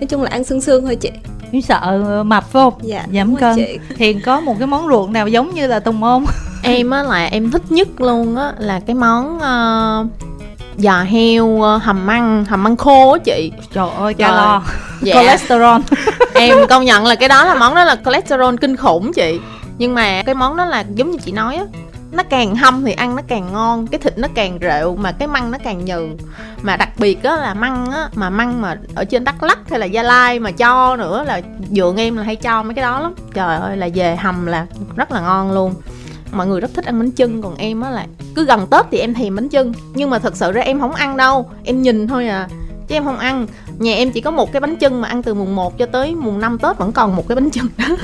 nói 0.00 0.06
chung 0.08 0.22
là 0.22 0.28
ăn 0.32 0.44
sương 0.44 0.60
sương 0.60 0.86
thôi 0.86 0.96
chị 0.96 1.10
Yến 1.52 1.62
sợ 1.62 2.02
mập 2.26 2.44
phải 2.44 2.62
không? 2.62 2.74
dạ 2.82 3.04
Giảm 3.14 3.26
đúng 3.26 3.36
rồi 3.36 3.40
cân. 3.40 3.56
chị. 3.56 3.78
Hiền 3.96 4.20
có 4.24 4.40
một 4.40 4.56
cái 4.58 4.66
món 4.66 4.88
ruộng 4.88 5.12
nào 5.12 5.28
giống 5.28 5.54
như 5.54 5.66
là 5.66 5.80
Tùng 5.80 6.00
không? 6.00 6.26
em 6.62 6.90
á 6.90 7.02
là 7.02 7.24
em 7.24 7.50
thích 7.50 7.62
nhất 7.72 8.00
luôn 8.00 8.36
á 8.36 8.52
là 8.58 8.80
cái 8.86 8.94
món 8.94 9.36
uh, 9.36 10.06
giò 10.78 11.02
heo 11.02 11.62
ờ, 11.62 11.76
hầm 11.76 12.06
măng 12.06 12.44
hầm 12.44 12.62
măng 12.62 12.76
khô 12.76 13.12
á 13.12 13.18
chị 13.24 13.52
Trời 13.72 13.88
ơi, 13.98 14.14
Trời. 14.14 14.28
calo, 14.30 14.62
dạ 15.02 15.14
cholesterol. 15.14 15.80
em 16.34 16.58
công 16.68 16.84
nhận 16.84 17.06
là 17.06 17.14
cái 17.14 17.28
đó 17.28 17.44
là 17.44 17.54
món 17.54 17.74
đó 17.74 17.84
là 17.84 17.96
cholesterol 18.04 18.54
kinh 18.60 18.76
khủng 18.76 19.12
chị 19.12 19.40
nhưng 19.78 19.94
mà 19.94 20.22
cái 20.22 20.34
món 20.34 20.56
đó 20.56 20.64
là 20.64 20.84
giống 20.94 21.10
như 21.10 21.18
chị 21.24 21.32
nói 21.32 21.56
á 21.56 21.64
nó 22.12 22.22
càng 22.22 22.56
hâm 22.56 22.84
thì 22.84 22.92
ăn 22.92 23.16
nó 23.16 23.22
càng 23.28 23.52
ngon, 23.52 23.86
cái 23.86 23.98
thịt 23.98 24.18
nó 24.18 24.28
càng 24.34 24.58
rệu 24.60 24.96
mà 24.96 25.12
cái 25.12 25.28
măng 25.28 25.50
nó 25.50 25.58
càng 25.64 25.84
nhừ. 25.84 26.08
Mà 26.62 26.76
đặc 26.76 26.88
biệt 26.98 27.22
á 27.22 27.36
là 27.36 27.54
măng 27.54 27.90
á, 27.90 28.08
mà 28.14 28.30
măng 28.30 28.60
mà 28.60 28.76
ở 28.94 29.04
trên 29.04 29.24
đắk 29.24 29.42
lắc 29.42 29.58
hay 29.70 29.78
là 29.78 29.86
gia 29.86 30.02
lai 30.02 30.38
mà 30.38 30.50
cho 30.50 30.96
nữa 30.96 31.24
là 31.26 31.40
dượng 31.70 31.96
em 31.96 32.16
là 32.16 32.22
hay 32.22 32.36
cho 32.36 32.62
mấy 32.62 32.74
cái 32.74 32.82
đó 32.82 33.00
lắm. 33.00 33.14
Trời 33.34 33.56
ơi, 33.56 33.76
là 33.76 33.88
về 33.94 34.16
hầm 34.16 34.46
là 34.46 34.66
rất 34.96 35.12
là 35.12 35.20
ngon 35.20 35.52
luôn. 35.52 35.74
Mọi 36.32 36.46
người 36.46 36.60
rất 36.60 36.70
thích 36.74 36.84
ăn 36.84 36.98
bánh 36.98 37.10
chưng, 37.10 37.42
còn 37.42 37.56
em 37.56 37.80
á 37.80 37.90
là 37.90 38.06
cứ 38.34 38.44
gần 38.44 38.66
tết 38.66 38.86
thì 38.90 38.98
em 38.98 39.14
thèm 39.14 39.36
bánh 39.36 39.48
chưng. 39.48 39.72
Nhưng 39.94 40.10
mà 40.10 40.18
thật 40.18 40.36
sự 40.36 40.52
ra 40.52 40.62
em 40.62 40.80
không 40.80 40.94
ăn 40.94 41.16
đâu, 41.16 41.50
em 41.64 41.82
nhìn 41.82 42.08
thôi 42.08 42.28
à 42.28 42.48
chứ 42.88 42.94
em 42.94 43.04
không 43.04 43.18
ăn 43.18 43.46
nhà 43.80 43.94
em 43.94 44.10
chỉ 44.10 44.20
có 44.20 44.30
một 44.30 44.52
cái 44.52 44.60
bánh 44.60 44.76
chưng 44.76 45.00
mà 45.00 45.08
ăn 45.08 45.22
từ 45.22 45.34
mùng 45.34 45.56
1 45.56 45.78
cho 45.78 45.86
tới 45.86 46.14
mùng 46.14 46.40
5 46.40 46.58
tết 46.58 46.78
vẫn 46.78 46.92
còn 46.92 47.16
một 47.16 47.28
cái 47.28 47.36
bánh 47.36 47.50
chưng 47.50 47.66
đó. 47.76 47.96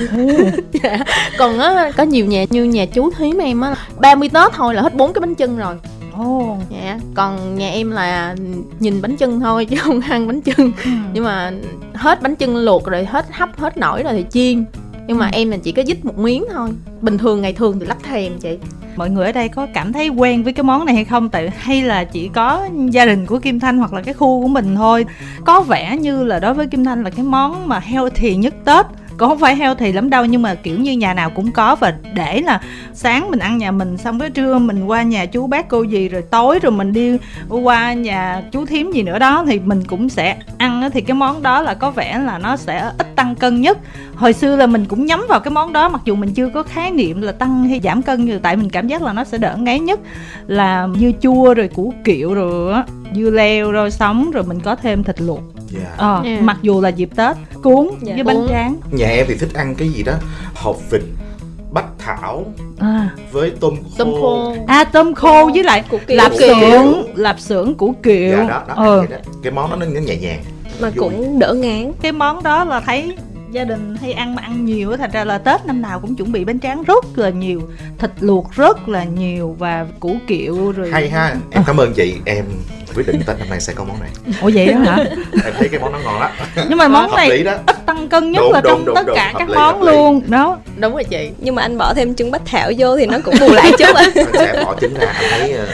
Dạ. 0.83 0.97
còn 1.37 1.59
á 1.59 1.91
có 1.97 2.03
nhiều 2.03 2.25
nhà 2.25 2.45
như 2.49 2.63
nhà 2.63 2.85
chú 2.85 3.11
thím 3.11 3.37
em 3.37 3.61
á 3.61 3.75
30 3.99 4.29
tết 4.29 4.53
thôi 4.53 4.73
là 4.73 4.81
hết 4.81 4.95
bốn 4.95 5.13
cái 5.13 5.19
bánh 5.19 5.35
chưng 5.35 5.57
rồi. 5.57 5.75
Ồ. 6.17 6.57
dạ. 6.69 6.99
Còn 7.13 7.55
nhà 7.55 7.69
em 7.69 7.91
là 7.91 8.35
nhìn 8.79 9.01
bánh 9.01 9.17
chưng 9.17 9.39
thôi 9.39 9.65
chứ 9.65 9.75
không 9.79 10.01
ăn 10.01 10.27
bánh 10.27 10.41
chưng. 10.41 10.71
Nhưng 11.13 11.23
mà 11.23 11.51
hết 11.93 12.21
bánh 12.21 12.35
chưng 12.35 12.57
luộc 12.57 12.85
rồi 12.85 13.05
hết 13.05 13.25
hấp 13.31 13.59
hết 13.59 13.77
nổi 13.77 14.03
rồi 14.03 14.13
thì 14.13 14.25
chiên 14.29 14.65
nhưng 15.07 15.17
mà 15.17 15.25
Ừ. 15.25 15.31
em 15.33 15.49
là 15.51 15.57
chỉ 15.57 15.71
có 15.71 15.83
dít 15.87 16.05
một 16.05 16.17
miếng 16.17 16.45
thôi 16.53 16.69
bình 17.01 17.17
thường 17.17 17.41
ngày 17.41 17.53
thường 17.53 17.79
thì 17.79 17.85
lắc 17.85 17.97
thèm 18.03 18.31
chị 18.39 18.57
Mọi 18.95 19.09
người 19.09 19.25
ở 19.25 19.31
đây 19.31 19.49
có 19.49 19.67
cảm 19.73 19.93
thấy 19.93 20.09
quen 20.09 20.43
với 20.43 20.53
cái 20.53 20.63
món 20.63 20.85
này 20.85 20.95
hay 20.95 21.05
không? 21.05 21.29
Tại 21.29 21.49
hay 21.57 21.81
là 21.81 22.03
chỉ 22.03 22.27
có 22.27 22.67
gia 22.89 23.05
đình 23.05 23.25
của 23.25 23.39
Kim 23.39 23.59
Thanh 23.59 23.77
hoặc 23.77 23.93
là 23.93 24.01
cái 24.01 24.13
khu 24.13 24.41
của 24.41 24.47
mình 24.47 24.75
thôi. 24.75 25.05
Có 25.45 25.61
vẻ 25.61 25.97
như 25.97 26.23
là 26.23 26.39
đối 26.39 26.53
với 26.53 26.67
Kim 26.67 26.83
Thanh 26.85 27.03
là 27.03 27.09
cái 27.09 27.25
món 27.25 27.67
mà 27.67 27.79
healthy 27.79 28.35
nhất 28.35 28.53
Tết. 28.65 28.85
Cũng 29.17 29.29
không 29.29 29.39
phải 29.39 29.59
thì 29.77 29.91
lắm 29.91 30.09
đâu, 30.09 30.25
nhưng 30.25 30.41
mà 30.41 30.55
kiểu 30.55 30.79
như 30.79 30.91
nhà 30.91 31.13
nào 31.13 31.29
cũng 31.29 31.51
có 31.51 31.75
và 31.75 31.93
để 32.15 32.41
là 32.41 32.61
sáng 32.93 33.31
mình 33.31 33.39
ăn 33.39 33.57
nhà 33.57 33.71
mình 33.71 33.97
xong 33.97 34.19
cái 34.19 34.29
trưa 34.29 34.59
mình 34.59 34.85
qua 34.85 35.03
nhà 35.03 35.25
chú 35.25 35.47
bác 35.47 35.69
cô 35.69 35.83
gì 35.83 36.09
rồi 36.09 36.21
tối 36.21 36.59
rồi 36.59 36.71
mình 36.71 36.93
đi 36.93 37.17
qua 37.49 37.93
nhà 37.93 38.41
chú 38.51 38.65
thím 38.65 38.91
gì 38.91 39.03
nữa 39.03 39.19
đó 39.19 39.43
thì 39.47 39.59
mình 39.59 39.83
cũng 39.83 40.09
sẽ 40.09 40.37
ăn 40.57 40.89
thì 40.93 41.01
cái 41.01 41.15
món 41.15 41.43
đó 41.43 41.61
là 41.61 41.73
có 41.73 41.91
vẻ 41.91 42.19
là 42.25 42.37
nó 42.37 42.57
sẽ 42.57 42.91
ít 42.97 43.15
tăng 43.15 43.35
cân 43.35 43.61
nhất. 43.61 43.77
Hồi 44.15 44.33
xưa 44.33 44.55
là 44.55 44.67
mình 44.67 44.85
cũng 44.85 45.05
nhắm 45.05 45.25
vào 45.29 45.39
cái 45.39 45.51
món 45.51 45.73
đó, 45.73 45.89
mặc 45.89 46.01
dù 46.05 46.15
mình 46.15 46.33
chưa 46.33 46.49
có 46.49 46.63
khái 46.63 46.91
niệm 46.91 47.21
là 47.21 47.31
tăng 47.31 47.67
hay 47.69 47.79
giảm 47.83 48.01
cân 48.01 48.25
như 48.25 48.39
tại 48.39 48.55
mình 48.55 48.69
cảm 48.69 48.87
giác 48.87 49.01
là 49.01 49.13
nó 49.13 49.23
sẽ 49.23 49.37
đỡ 49.37 49.55
ngấy 49.57 49.79
nhất. 49.79 49.99
Là 50.47 50.87
dưa 50.99 51.11
chua 51.21 51.53
rồi 51.53 51.67
củ 51.67 51.93
kiệu 52.03 52.33
rồi 52.33 52.75
dưa 53.15 53.29
leo 53.29 53.73
rau 53.73 53.89
sống, 53.89 54.31
rồi 54.31 54.43
mình 54.43 54.59
có 54.59 54.75
thêm 54.75 55.03
thịt 55.03 55.21
luộc. 55.21 55.41
Dạ. 55.69 55.93
ờ, 55.97 56.21
Yeah. 56.25 56.41
mặc 56.43 56.57
dù 56.61 56.81
là 56.81 56.89
dịp 56.89 57.09
tết 57.15 57.35
cuốn 57.63 57.87
Dạ. 58.01 58.13
với 58.15 58.23
bánh 58.23 58.45
tráng 58.49 58.75
Nhà 58.91 59.07
em 59.07 59.25
thì 59.29 59.35
thích 59.35 59.53
ăn 59.53 59.75
cái 59.75 59.89
gì 59.89 60.03
đó 60.03 60.13
hột 60.55 60.77
vịt, 60.91 61.01
bách 61.71 61.85
thảo 61.97 62.45
à. 62.79 63.09
với 63.31 63.51
tôm 63.59 63.75
khô. 63.75 63.89
tôm 63.97 64.11
khô 64.21 64.55
à 64.67 64.83
tôm 64.83 65.13
khô 65.15 65.49
với 65.53 65.63
lại 65.63 65.83
Củ 65.89 65.97
kiệu. 66.07 66.17
lạp 66.17 66.31
xưởng 66.33 67.07
lạp 67.15 67.39
xưởng 67.39 67.75
củ 67.75 67.95
kiệu 68.03 68.37
Dạ 68.37 68.43
đó, 68.43 68.63
đó, 68.67 68.73
ờ. 68.75 68.97
ăn 68.99 68.99
vậy 68.99 69.07
đó. 69.07 69.17
Cái 69.43 69.51
món 69.51 69.69
đó 69.69 69.75
nó 69.75 69.85
nó 69.85 69.99
nhẹ 70.01 70.15
nhàng. 70.15 70.39
mà 70.81 70.89
Vui. 70.89 70.95
cũng 70.99 71.39
đỡ 71.39 71.53
ngán 71.53 71.91
cái 72.01 72.11
món 72.11 72.43
đó 72.43 72.63
là 72.63 72.79
thấy 72.79 73.15
gia 73.51 73.63
đình 73.63 73.95
hay 74.01 74.13
ăn 74.13 74.35
mà 74.35 74.41
ăn 74.41 74.65
nhiều 74.65 74.91
á 74.91 74.97
thành 74.97 75.11
ra 75.11 75.23
là 75.23 75.37
tết 75.37 75.65
năm 75.65 75.81
nào 75.81 75.99
cũng 75.99 76.15
chuẩn 76.15 76.31
bị 76.31 76.45
bánh 76.45 76.59
tráng 76.59 76.83
rất 76.83 77.05
là 77.17 77.29
nhiều 77.29 77.61
thịt 77.99 78.11
luộc 78.19 78.51
rất 78.55 78.89
là 78.89 79.03
nhiều 79.03 79.55
và 79.59 79.85
củ 79.99 80.17
kiệu 80.27 80.71
rồi 80.71 80.91
Hay 80.91 81.09
ha. 81.09 81.35
Em 81.51 81.63
cảm 81.67 81.77
ơn 81.77 81.93
chị. 81.93 82.15
Em 82.25 82.45
quyết 82.95 83.07
định 83.07 83.21
Tết 83.27 83.39
năm 83.39 83.49
nay 83.49 83.59
sẽ 83.59 83.73
có 83.73 83.83
món 83.83 83.99
này. 83.99 84.09
ủa 84.41 84.51
vậy 84.53 84.67
đó 84.67 84.77
hả 84.79 84.95
Em 85.45 85.53
thấy 85.59 85.69
cái 85.69 85.79
món 85.79 85.93
đó 85.93 85.99
ngon 86.03 86.19
lắm. 86.19 86.31
nhưng 86.69 86.77
mà 86.77 86.87
món 86.87 87.11
này 87.15 87.43
đó. 87.43 87.53
ít 87.67 87.85
tăng 87.85 88.09
cân 88.09 88.31
nhất 88.31 88.41
Đúng, 88.43 88.51
là 88.53 88.61
đúng, 88.61 88.71
trong 88.71 88.85
đúng, 88.85 88.95
tất 88.95 89.03
đúng, 89.07 89.15
cả 89.15 89.33
các 89.39 89.49
lý, 89.49 89.55
món 89.55 89.81
luôn 89.83 90.21
đó 90.27 90.57
đúng 90.77 90.93
rồi 90.93 91.03
chị 91.03 91.29
nhưng 91.39 91.55
mà 91.55 91.61
anh 91.61 91.77
bỏ 91.77 91.93
thêm 91.93 92.15
trứng 92.15 92.31
bách 92.31 92.41
thảo 92.45 92.71
vô 92.77 92.97
thì 92.97 93.05
nó 93.05 93.17
cũng 93.25 93.35
bù 93.39 93.53
lại 93.53 93.71
chút 93.77 93.95
á 93.95 94.03
Mình 94.15 94.25
sẽ 94.33 94.63
bỏ 94.65 94.75
trứng 94.81 94.93
ra. 94.93 95.07
Anh 95.07 95.25
thấy 95.39 95.51
ờ, 95.51 95.65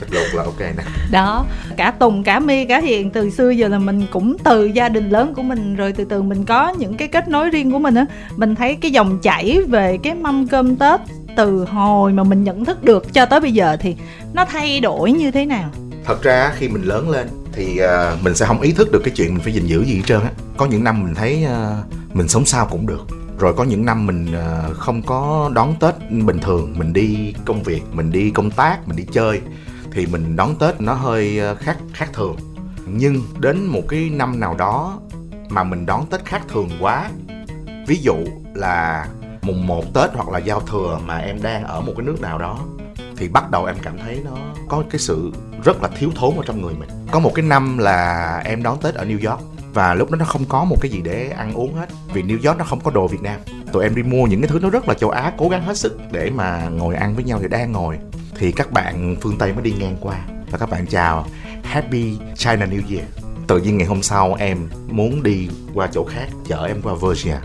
thịt 0.00 0.08
luộc 0.10 0.34
là 0.34 0.42
ok 0.42 0.60
nè. 0.60 0.82
đó 1.10 1.46
cả 1.76 1.90
tùng 1.90 2.22
cả 2.24 2.40
mi 2.40 2.64
cả 2.64 2.80
hiền 2.80 3.10
từ 3.10 3.30
xưa 3.30 3.50
giờ 3.50 3.68
là 3.68 3.78
mình 3.78 4.06
cũng 4.10 4.36
từ 4.44 4.64
gia 4.64 4.88
đình 4.88 5.10
lớn 5.10 5.34
của 5.34 5.42
mình 5.42 5.76
rồi 5.76 5.92
từ 5.92 6.04
từ 6.04 6.22
mình 6.22 6.44
có 6.44 6.68
những 6.78 6.94
cái 6.94 7.08
kết 7.08 7.28
nối 7.28 7.50
riêng 7.50 7.72
của 7.72 7.78
mình 7.78 7.94
á 7.94 8.06
mình 8.36 8.54
thấy 8.54 8.76
cái 8.76 8.90
dòng 8.90 9.18
chảy 9.22 9.60
về 9.68 9.98
cái 10.02 10.14
mâm 10.14 10.48
cơm 10.48 10.76
tết 10.76 11.00
từ 11.36 11.64
hồi 11.64 12.12
mà 12.12 12.22
mình 12.22 12.44
nhận 12.44 12.64
thức 12.64 12.84
được 12.84 13.12
cho 13.12 13.26
tới 13.26 13.40
bây 13.40 13.52
giờ 13.52 13.76
thì 13.80 13.96
nó 14.32 14.44
thay 14.44 14.80
đổi 14.80 15.12
như 15.12 15.30
thế 15.30 15.44
nào 15.44 15.70
Thật 16.04 16.22
ra 16.22 16.52
khi 16.56 16.68
mình 16.68 16.82
lớn 16.82 17.10
lên 17.10 17.28
thì 17.52 17.78
ờ, 17.78 18.16
mình 18.22 18.34
sẽ 18.34 18.46
không 18.46 18.60
ý 18.60 18.72
thức 18.72 18.92
được 18.92 19.00
cái 19.04 19.14
chuyện 19.16 19.34
mình 19.34 19.42
phải 19.42 19.52
gìn 19.52 19.66
giữ 19.66 19.84
gì 19.84 19.96
hết 19.96 20.02
trơn 20.06 20.20
á. 20.20 20.30
Có 20.56 20.66
những 20.66 20.84
năm 20.84 21.02
mình 21.02 21.14
thấy 21.14 21.44
ờ, 21.44 21.82
mình 22.14 22.28
sống 22.28 22.44
sao 22.44 22.66
cũng 22.70 22.86
được. 22.86 23.06
Rồi 23.38 23.54
có 23.54 23.64
những 23.64 23.84
năm 23.84 24.06
mình 24.06 24.26
ờ, 24.32 24.74
không 24.74 25.02
có 25.02 25.50
đón 25.54 25.74
Tết 25.80 25.94
bình 26.10 26.38
thường, 26.38 26.74
mình 26.78 26.92
đi 26.92 27.34
công 27.44 27.62
việc, 27.62 27.82
mình 27.92 28.12
đi 28.12 28.30
công 28.30 28.50
tác, 28.50 28.88
mình 28.88 28.96
đi 28.96 29.04
chơi 29.12 29.40
thì 29.92 30.06
mình 30.06 30.36
đón 30.36 30.54
Tết 30.58 30.80
nó 30.80 30.94
hơi 30.94 31.38
ờ, 31.38 31.54
khác 31.54 31.76
khác 31.92 32.08
thường. 32.12 32.36
Nhưng 32.86 33.22
đến 33.38 33.66
một 33.66 33.82
cái 33.88 34.10
năm 34.10 34.40
nào 34.40 34.54
đó 34.54 35.00
mà 35.48 35.64
mình 35.64 35.86
đón 35.86 36.06
Tết 36.06 36.24
khác 36.24 36.42
thường 36.48 36.70
quá. 36.80 37.10
Ví 37.86 37.98
dụ 38.02 38.16
là 38.54 39.06
mùng 39.42 39.66
1 39.66 39.94
Tết 39.94 40.10
hoặc 40.14 40.28
là 40.28 40.38
giao 40.38 40.60
thừa 40.60 41.00
mà 41.06 41.18
em 41.18 41.42
đang 41.42 41.64
ở 41.64 41.80
một 41.80 41.92
cái 41.96 42.06
nước 42.06 42.20
nào 42.20 42.38
đó, 42.38 42.58
thì 43.16 43.28
bắt 43.28 43.50
đầu 43.50 43.64
em 43.64 43.76
cảm 43.82 43.98
thấy 43.98 44.22
nó 44.24 44.30
có 44.68 44.82
cái 44.90 44.98
sự 44.98 45.32
rất 45.64 45.82
là 45.82 45.88
thiếu 45.98 46.10
thốn 46.16 46.36
ở 46.36 46.42
trong 46.46 46.62
người 46.62 46.74
mình 46.74 46.88
có 47.10 47.20
một 47.20 47.32
cái 47.34 47.44
năm 47.44 47.78
là 47.78 48.42
em 48.44 48.62
đón 48.62 48.80
tết 48.80 48.94
ở 48.94 49.04
new 49.04 49.30
york 49.30 49.42
và 49.74 49.94
lúc 49.94 50.10
đó 50.10 50.16
nó 50.16 50.24
không 50.24 50.44
có 50.48 50.64
một 50.64 50.76
cái 50.80 50.90
gì 50.90 51.00
để 51.04 51.28
ăn 51.28 51.54
uống 51.54 51.74
hết, 51.74 51.86
vì 52.12 52.22
new 52.22 52.48
york 52.48 52.58
nó 52.58 52.64
không 52.64 52.80
có 52.80 52.90
đồ 52.90 53.08
việt 53.08 53.22
nam 53.22 53.40
tụi 53.72 53.82
em 53.82 53.94
đi 53.94 54.02
mua 54.02 54.26
những 54.26 54.40
cái 54.40 54.48
thứ 54.48 54.58
nó 54.62 54.70
rất 54.70 54.88
là 54.88 54.94
châu 54.94 55.10
á, 55.10 55.32
cố 55.38 55.48
gắng 55.48 55.62
hết 55.62 55.76
sức 55.76 55.98
để 56.12 56.30
mà 56.30 56.68
ngồi 56.68 56.94
ăn 56.94 57.14
với 57.14 57.24
nhau 57.24 57.38
thì 57.42 57.48
đang 57.48 57.72
ngồi 57.72 57.98
thì 58.38 58.52
các 58.52 58.72
bạn 58.72 59.16
phương 59.20 59.38
tây 59.38 59.52
mới 59.52 59.62
đi 59.62 59.72
ngang 59.72 59.96
qua. 60.00 60.18
Và 60.50 60.58
các 60.58 60.70
bạn 60.70 60.86
chào, 60.86 61.26
happy 61.62 62.18
china 62.36 62.66
new 62.66 62.82
year. 62.90 63.08
Tự 63.46 63.58
nhiên 63.58 63.78
ngày 63.78 63.86
hôm 63.86 64.02
sau 64.02 64.34
em 64.34 64.68
muốn 64.86 65.22
đi 65.22 65.48
qua 65.74 65.88
chỗ 65.92 66.04
khác, 66.04 66.28
chở 66.46 66.66
em 66.66 66.82
qua 66.82 66.94
virginia. 66.94 67.38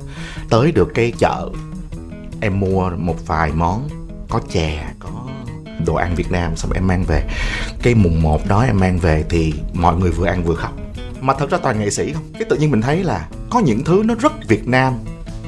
Tới 0.50 0.72
được 0.72 0.92
cái 0.94 1.14
chợ, 1.18 1.50
em 2.42 2.60
mua 2.60 2.90
một 2.90 3.28
vài 3.28 3.52
món, 3.52 3.90
có 4.30 4.40
chè, 4.50 4.86
có 5.00 5.10
đồ 5.86 5.96
ăn 5.96 6.16
Việt 6.16 6.32
Nam, 6.32 6.56
xong 6.56 6.72
em 6.72 6.88
mang 6.88 7.04
về. 7.04 7.24
Cái 7.84 7.96
mùng 7.96 8.22
1 8.22 8.48
đó 8.48 8.62
em 8.62 8.80
mang 8.80 9.00
về 9.00 9.26
thì 9.30 9.54
mọi 9.74 9.96
người 9.96 10.12
vừa 10.12 10.28
ăn 10.28 10.44
vừa 10.44 10.56
khóc. 10.56 10.74
Mà 11.22 11.34
thật 11.34 11.50
ra 11.50 11.58
toàn 11.58 11.80
nghệ 11.80 11.90
sĩ 11.90 12.14
không. 12.14 12.24
Cái 12.34 12.44
tự 12.50 12.58
nhiên 12.58 12.72
mình 12.72 12.82
thấy 12.82 13.04
là 13.04 13.28
có 13.50 13.60
những 13.60 13.84
thứ 13.84 14.02
nó 14.06 14.16
rất 14.16 14.48
Việt 14.48 14.68
Nam, 14.68 14.94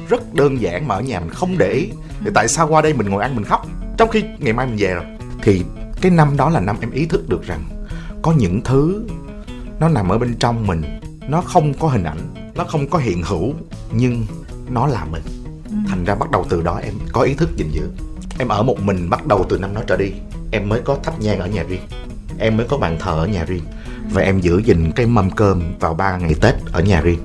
rất 0.08 0.34
đơn 0.34 0.60
giản 0.60 0.88
mà 0.88 0.94
ở 0.94 1.00
nhà 1.00 1.20
mình 1.20 1.30
không 1.30 1.58
để 1.58 1.70
ý. 1.70 1.90
Thì 2.24 2.30
tại 2.34 2.48
sao 2.48 2.68
qua 2.68 2.82
đây 2.82 2.92
mình 2.92 3.08
ngồi 3.08 3.22
ăn 3.22 3.36
mình 3.36 3.44
khóc? 3.44 3.66
Trong 3.96 4.08
khi 4.10 4.24
ngày 4.38 4.52
mai 4.52 4.66
mình 4.66 4.76
về 4.78 4.94
rồi 4.94 5.04
thì 5.42 5.62
cái 6.00 6.10
năm 6.10 6.36
đó 6.36 6.50
là 6.50 6.60
năm 6.60 6.76
em 6.80 6.90
ý 6.90 7.06
thức 7.06 7.28
được 7.28 7.42
rằng 7.42 7.64
có 8.22 8.32
những 8.32 8.60
thứ 8.64 9.06
nó 9.80 9.88
nằm 9.88 10.08
ở 10.08 10.18
bên 10.18 10.34
trong 10.38 10.66
mình 10.66 10.82
nó 11.28 11.40
không 11.40 11.74
có 11.74 11.88
hình 11.88 12.04
ảnh 12.04 12.18
nó 12.54 12.64
không 12.64 12.88
có 12.88 12.98
hiện 12.98 13.22
hữu 13.22 13.54
nhưng 13.92 14.26
nó 14.70 14.86
là 14.86 15.04
mình. 15.04 15.22
Thành 15.88 16.04
ra 16.04 16.14
bắt 16.14 16.30
đầu 16.30 16.46
từ 16.48 16.62
đó 16.62 16.80
em 16.84 16.94
có 17.12 17.22
ý 17.22 17.34
thức 17.34 17.50
gìn 17.56 17.68
giữ. 17.70 17.90
Em 18.38 18.48
ở 18.48 18.62
một 18.62 18.80
mình 18.80 19.10
bắt 19.10 19.26
đầu 19.26 19.46
từ 19.48 19.58
năm 19.58 19.74
đó 19.74 19.80
trở 19.86 19.96
đi 19.96 20.12
em 20.52 20.68
mới 20.68 20.80
có 20.80 20.98
thắp 21.02 21.20
nhang 21.20 21.38
ở 21.38 21.46
nhà 21.46 21.62
riêng. 21.68 21.82
Em 22.38 22.56
mới 22.56 22.66
có 22.68 22.76
bàn 22.76 22.96
thờ 23.00 23.12
ở 23.12 23.26
nhà 23.26 23.44
riêng. 23.44 23.64
Và 24.12 24.22
em 24.22 24.40
giữ 24.40 24.58
gìn 24.58 24.92
cái 24.92 25.06
mâm 25.06 25.30
cơm 25.30 25.62
vào 25.80 25.94
ba 25.94 26.16
ngày 26.16 26.34
tết 26.40 26.54
ở 26.72 26.80
nhà 26.82 27.00
riêng. 27.00 27.18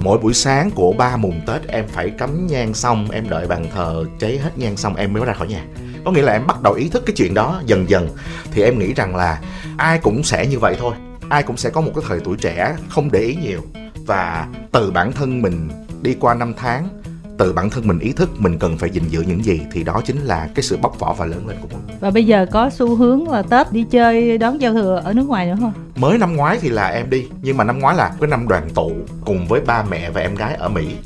Mỗi 0.00 0.18
buổi 0.18 0.34
sáng 0.34 0.70
của 0.70 0.92
ba 0.92 1.16
mùng 1.16 1.40
tết 1.46 1.68
em 1.68 1.84
phải 1.88 2.10
cắm 2.10 2.46
nhang 2.46 2.74
xong 2.74 3.10
em 3.10 3.28
đợi 3.28 3.46
bàn 3.46 3.66
thờ 3.74 4.04
cháy 4.18 4.38
hết 4.38 4.58
nhang 4.58 4.76
xong 4.76 4.96
em 4.96 5.12
mới 5.12 5.24
ra 5.24 5.32
khỏi 5.32 5.48
nhà 5.48 5.64
có 6.08 6.12
nghĩa 6.12 6.22
là 6.22 6.32
em 6.32 6.46
bắt 6.46 6.62
đầu 6.62 6.72
ý 6.72 6.88
thức 6.88 7.02
cái 7.06 7.16
chuyện 7.16 7.34
đó 7.34 7.62
dần 7.66 7.90
dần. 7.90 8.08
Thì 8.52 8.62
em 8.62 8.78
nghĩ 8.78 8.94
rằng 8.94 9.16
là 9.16 9.40
ai 9.76 9.98
cũng 9.98 10.22
sẽ 10.22 10.46
như 10.46 10.58
vậy 10.58 10.76
thôi. 10.78 10.94
Ai 11.28 11.42
cũng 11.42 11.56
sẽ 11.56 11.70
có 11.70 11.80
một 11.80 11.90
cái 11.94 12.04
thời 12.08 12.20
tuổi 12.20 12.36
trẻ 12.36 12.76
không 12.88 13.10
để 13.12 13.20
ý 13.20 13.36
nhiều. 13.36 13.60
Và 14.06 14.48
từ 14.72 14.90
bản 14.90 15.12
thân 15.12 15.42
mình 15.42 15.68
đi 16.02 16.16
qua 16.20 16.34
năm 16.34 16.54
tháng 16.56 16.88
từ 17.38 17.52
bản 17.52 17.70
thân 17.70 17.88
mình 17.88 17.98
ý 17.98 18.12
thức 18.12 18.30
mình 18.38 18.58
cần 18.58 18.78
phải 18.78 18.90
gìn 18.90 19.08
giữ 19.08 19.20
những 19.20 19.44
gì 19.44 19.60
thì 19.72 19.84
đó 19.84 20.02
chính 20.04 20.20
là 20.20 20.48
cái 20.54 20.62
sự 20.62 20.76
bóc 20.76 20.98
vỏ 20.98 21.12
và 21.12 21.26
lớn 21.26 21.48
lên 21.48 21.56
của 21.62 21.68
mình. 21.72 21.96
Và 22.00 22.10
bây 22.10 22.24
giờ 22.24 22.46
có 22.52 22.70
xu 22.70 22.96
hướng 22.96 23.28
là 23.28 23.42
tết 23.42 23.72
đi 23.72 23.84
chơi 23.90 24.38
đón 24.38 24.60
giao 24.60 24.72
thừa 24.72 25.02
ở 25.04 25.12
nước 25.12 25.26
ngoài 25.26 25.46
nữa 25.46 25.56
không? 25.60 25.72
Mới 25.96 26.18
năm 26.18 26.36
ngoái 26.36 26.58
thì 26.60 26.68
là 26.68 26.86
em 26.86 27.10
đi 27.10 27.26
nhưng 27.42 27.56
mà 27.56 27.64
năm 27.64 27.78
ngoái 27.78 27.96
là 27.96 28.12
cái 28.20 28.28
năm 28.28 28.48
đoàn 28.48 28.70
tụ 28.74 28.92
cùng 29.24 29.46
với 29.46 29.60
ba 29.60 29.84
mẹ 29.90 30.10
và 30.10 30.20
em 30.20 30.34
gái 30.34 30.54
ở 30.54 30.68
mỹ. 30.68 30.96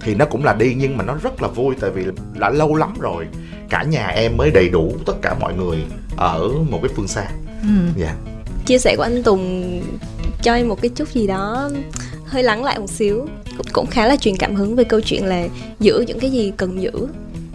Thì 0.00 0.14
nó 0.14 0.24
cũng 0.24 0.44
là 0.44 0.54
đi 0.54 0.74
nhưng 0.78 0.96
mà 0.96 1.04
nó 1.04 1.14
rất 1.22 1.42
là 1.42 1.48
vui 1.48 1.74
tại 1.80 1.90
vì 1.90 2.04
đã 2.38 2.50
lâu 2.50 2.74
lắm 2.74 2.94
rồi 3.00 3.26
cả 3.70 3.82
nhà 3.82 4.06
em 4.06 4.36
mới 4.36 4.50
đầy 4.50 4.68
đủ 4.68 4.92
tất 5.06 5.14
cả 5.22 5.34
mọi 5.40 5.54
người 5.54 5.78
ở 6.16 6.48
một 6.70 6.78
cái 6.82 6.90
phương 6.96 7.08
xa. 7.08 7.24
Ừ. 7.62 7.68
dạ. 7.96 8.14
Chia 8.66 8.78
sẻ 8.78 8.96
của 8.96 9.02
anh 9.02 9.22
Tùng 9.22 9.80
cho 10.42 10.54
em 10.54 10.68
một 10.68 10.82
cái 10.82 10.88
chút 10.88 11.08
gì 11.08 11.26
đó 11.26 11.70
hơi 12.24 12.42
lắng 12.42 12.64
lại 12.64 12.78
một 12.78 12.90
xíu 12.90 13.26
cũng, 13.56 13.66
cũng 13.72 13.86
khá 13.86 14.06
là 14.06 14.16
truyền 14.16 14.36
cảm 14.36 14.54
hứng 14.54 14.76
về 14.76 14.84
câu 14.84 15.00
chuyện 15.00 15.24
là 15.24 15.48
giữ 15.80 16.04
những 16.06 16.20
cái 16.20 16.30
gì 16.30 16.52
cần 16.56 16.82
giữ. 16.82 16.92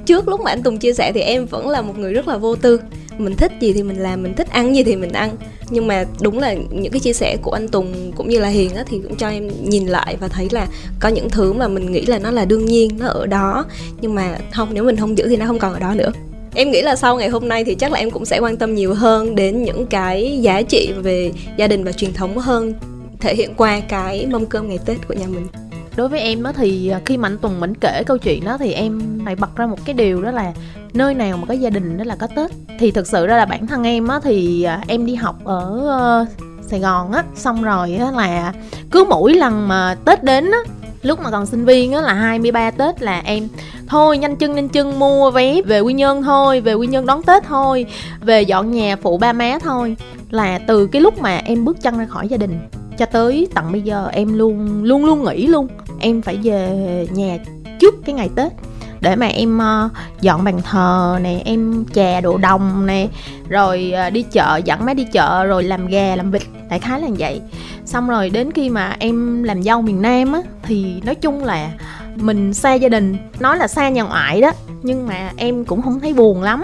Trước 0.06 0.28
lúc 0.28 0.42
mà 0.42 0.52
anh 0.52 0.64
Tùng 0.64 0.78
chia 0.78 0.94
sẻ 0.94 1.12
thì 1.14 1.22
em 1.22 1.46
vẫn 1.46 1.70
là 1.70 1.82
một 1.82 1.98
người 1.98 2.14
rất 2.14 2.28
là 2.28 2.38
vô 2.38 2.56
tư. 2.56 2.82
Mình 3.18 3.36
thích 3.36 3.52
gì 3.60 3.74
thì 3.74 3.84
mình 3.84 4.00
làm 4.00 4.24
mình 4.24 4.34
thích 4.34 4.50
ăn 4.50 4.76
gì 4.76 4.84
thì 4.84 4.96
mình 4.96 5.12
ăn 5.12 5.36
nhưng 5.72 5.88
mà 5.88 6.06
đúng 6.22 6.40
là 6.40 6.54
những 6.54 6.92
cái 6.92 7.00
chia 7.00 7.14
sẻ 7.14 7.38
của 7.42 7.52
anh 7.52 7.68
Tùng 7.68 8.12
cũng 8.16 8.30
như 8.30 8.40
là 8.40 8.48
Hiền 8.48 8.76
á, 8.76 8.84
thì 8.88 9.00
cũng 9.04 9.16
cho 9.16 9.30
em 9.30 9.50
nhìn 9.64 9.88
lại 9.88 10.18
và 10.20 10.28
thấy 10.28 10.48
là 10.52 10.68
có 11.00 11.10
những 11.10 11.30
thứ 11.30 11.54
mà 11.54 11.68
mình 11.68 11.92
nghĩ 11.92 12.06
là 12.06 12.20
nó 12.20 12.32
là 12.32 12.46
đương 12.46 12.66
nhiên, 12.66 12.92
nó 13.00 13.08
ở 13.08 13.26
đó. 13.26 13.66
Nhưng 14.02 14.16
mà 14.16 14.38
không, 14.54 14.70
nếu 14.74 14.84
mình 14.84 14.98
không 14.98 15.18
giữ 15.18 15.28
thì 15.28 15.38
nó 15.38 15.46
không 15.46 15.60
còn 15.60 15.74
ở 15.74 15.80
đó 15.80 15.94
nữa. 15.96 16.12
Em 16.56 16.72
nghĩ 16.72 16.82
là 16.82 16.96
sau 16.96 17.18
ngày 17.18 17.30
hôm 17.30 17.50
nay 17.50 17.64
thì 17.64 17.76
chắc 17.76 17.92
là 17.92 18.00
em 18.00 18.12
cũng 18.12 18.26
sẽ 18.26 18.40
quan 18.40 18.58
tâm 18.58 18.76
nhiều 18.76 18.94
hơn 18.94 19.36
đến 19.36 19.64
những 19.64 19.86
cái 19.86 20.40
giá 20.42 20.62
trị 20.62 20.94
về 21.04 21.32
gia 21.58 21.68
đình 21.68 21.84
và 21.84 21.92
truyền 21.92 22.14
thống 22.14 22.38
hơn, 22.38 22.74
thể 23.20 23.36
hiện 23.36 23.54
qua 23.58 23.80
cái 23.80 24.28
mâm 24.32 24.46
cơm 24.46 24.68
ngày 24.68 24.80
tết 24.86 25.08
của 25.08 25.14
nhà 25.14 25.28
mình. 25.28 25.48
Đối 25.96 26.08
với 26.08 26.20
em 26.20 26.44
á 26.44 26.52
thì 26.58 26.92
khi 27.06 27.18
mà 27.18 27.28
anh 27.28 27.38
Tùng 27.38 27.60
mình 27.60 27.74
kể 27.76 28.04
câu 28.06 28.18
chuyện 28.18 28.44
đó 28.44 28.58
thì 28.58 28.74
em 28.74 29.20
lại 29.26 29.36
bật 29.36 29.56
ra 29.56 29.68
một 29.68 29.78
cái 29.86 29.94
điều 29.94 30.22
đó 30.22 30.32
là 30.32 30.54
nơi 30.94 31.14
nào 31.14 31.38
mà 31.38 31.46
có 31.48 31.54
gia 31.54 31.70
đình 31.70 31.98
đó 31.98 32.04
là 32.04 32.16
có 32.16 32.28
Tết. 32.28 32.52
Thì 32.80 32.92
thực 32.92 33.08
sự 33.08 33.28
ra 33.28 33.38
là 33.38 33.46
bản 33.46 33.68
thân 33.68 33.84
em 33.84 34.08
á, 34.08 34.20
thì 34.24 34.64
à, 34.64 34.84
em 34.88 35.06
đi 35.06 35.16
học 35.16 35.36
ở 35.44 35.88
ờ, 35.88 36.26
Sài 36.62 36.80
Gòn 36.80 37.12
á, 37.12 37.24
xong 37.36 37.64
rồi 37.64 37.96
á 37.96 38.12
là 38.12 38.54
cứ 38.92 39.06
mỗi 39.10 39.34
lần 39.34 39.68
mà 39.68 39.96
Tết 40.06 40.24
đến 40.24 40.52
á, 40.52 40.60
lúc 41.02 41.20
mà 41.20 41.32
còn 41.32 41.46
sinh 41.46 41.66
viên 41.66 41.94
á 41.94 42.02
là 42.02 42.14
23 42.14 42.72
Tết 42.72 43.02
là 43.02 43.22
em, 43.26 43.48
thôi 43.88 44.18
nhanh 44.18 44.36
chân 44.36 44.56
nhanh 44.56 44.70
chân 44.70 45.00
mua 45.00 45.32
vé 45.32 45.62
về 45.62 45.80
Quy 45.80 45.94
Nhơn 45.94 46.24
thôi, 46.24 46.62
về 46.62 46.74
Quy 46.74 46.88
Nhơn 46.88 47.06
đón 47.06 47.24
Tết 47.24 47.44
thôi, 47.44 47.86
về 48.22 48.42
dọn 48.42 48.72
nhà 48.72 48.96
phụ 48.96 49.18
ba 49.18 49.34
má 49.34 49.60
thôi. 49.64 49.98
Là 50.30 50.60
từ 50.68 50.88
cái 50.88 51.02
lúc 51.02 51.22
mà 51.22 51.38
em 51.38 51.66
bước 51.66 51.82
chân 51.82 51.98
ra 51.98 52.06
khỏi 52.06 52.28
gia 52.28 52.38
đình 52.38 52.60
cho 52.98 53.06
tới 53.06 53.48
tận 53.56 53.72
bây 53.72 53.82
giờ 53.82 54.10
em 54.14 54.38
luôn 54.38 54.84
luôn 54.84 55.06
luôn 55.06 55.24
nghĩ 55.24 55.48
luôn, 55.48 55.68
em 56.00 56.22
phải 56.22 56.40
về 56.44 57.08
nhà 57.12 57.38
trước 57.80 57.96
cái 58.06 58.16
ngày 58.16 58.30
tết 58.36 58.52
để 59.02 59.16
mà 59.16 59.26
em 59.26 59.60
uh, 59.60 59.92
dọn 60.22 60.44
bàn 60.44 60.62
thờ 60.62 61.20
này, 61.22 61.42
em 61.46 61.86
chè 61.94 62.22
đồ 62.22 62.38
đồng 62.38 62.86
này, 62.86 63.10
rồi 63.50 63.94
uh, 64.08 64.14
đi 64.14 64.22
chợ 64.22 64.62
dẫn 64.66 64.86
má 64.86 64.94
đi 64.94 65.04
chợ 65.12 65.46
rồi 65.46 65.64
làm 65.64 65.88
gà 65.88 66.16
làm 66.16 66.32
vịt 66.32 66.42
đại 66.70 66.80
khái 66.80 67.02
là 67.02 67.08
vậy. 67.18 67.42
Xong 67.86 68.10
rồi 68.10 68.30
đến 68.30 68.52
khi 68.52 68.70
mà 68.70 68.96
em 69.00 69.44
làm 69.44 69.64
dâu 69.64 69.82
miền 69.82 70.02
nam 70.02 70.34
á 70.34 70.42
thì 70.64 71.02
nói 71.06 71.16
chung 71.16 71.44
là 71.44 71.70
mình 72.16 72.54
xa 72.54 72.74
gia 72.74 72.90
đình 72.90 73.18
nói 73.40 73.58
là 73.58 73.68
xa 73.68 73.90
nhà 73.90 74.04
ngoại 74.04 74.42
đó 74.42 74.52
nhưng 74.84 75.08
mà 75.08 75.32
em 75.38 75.66
cũng 75.66 75.82
không 75.82 76.00
thấy 76.00 76.14
buồn 76.14 76.42
lắm. 76.42 76.64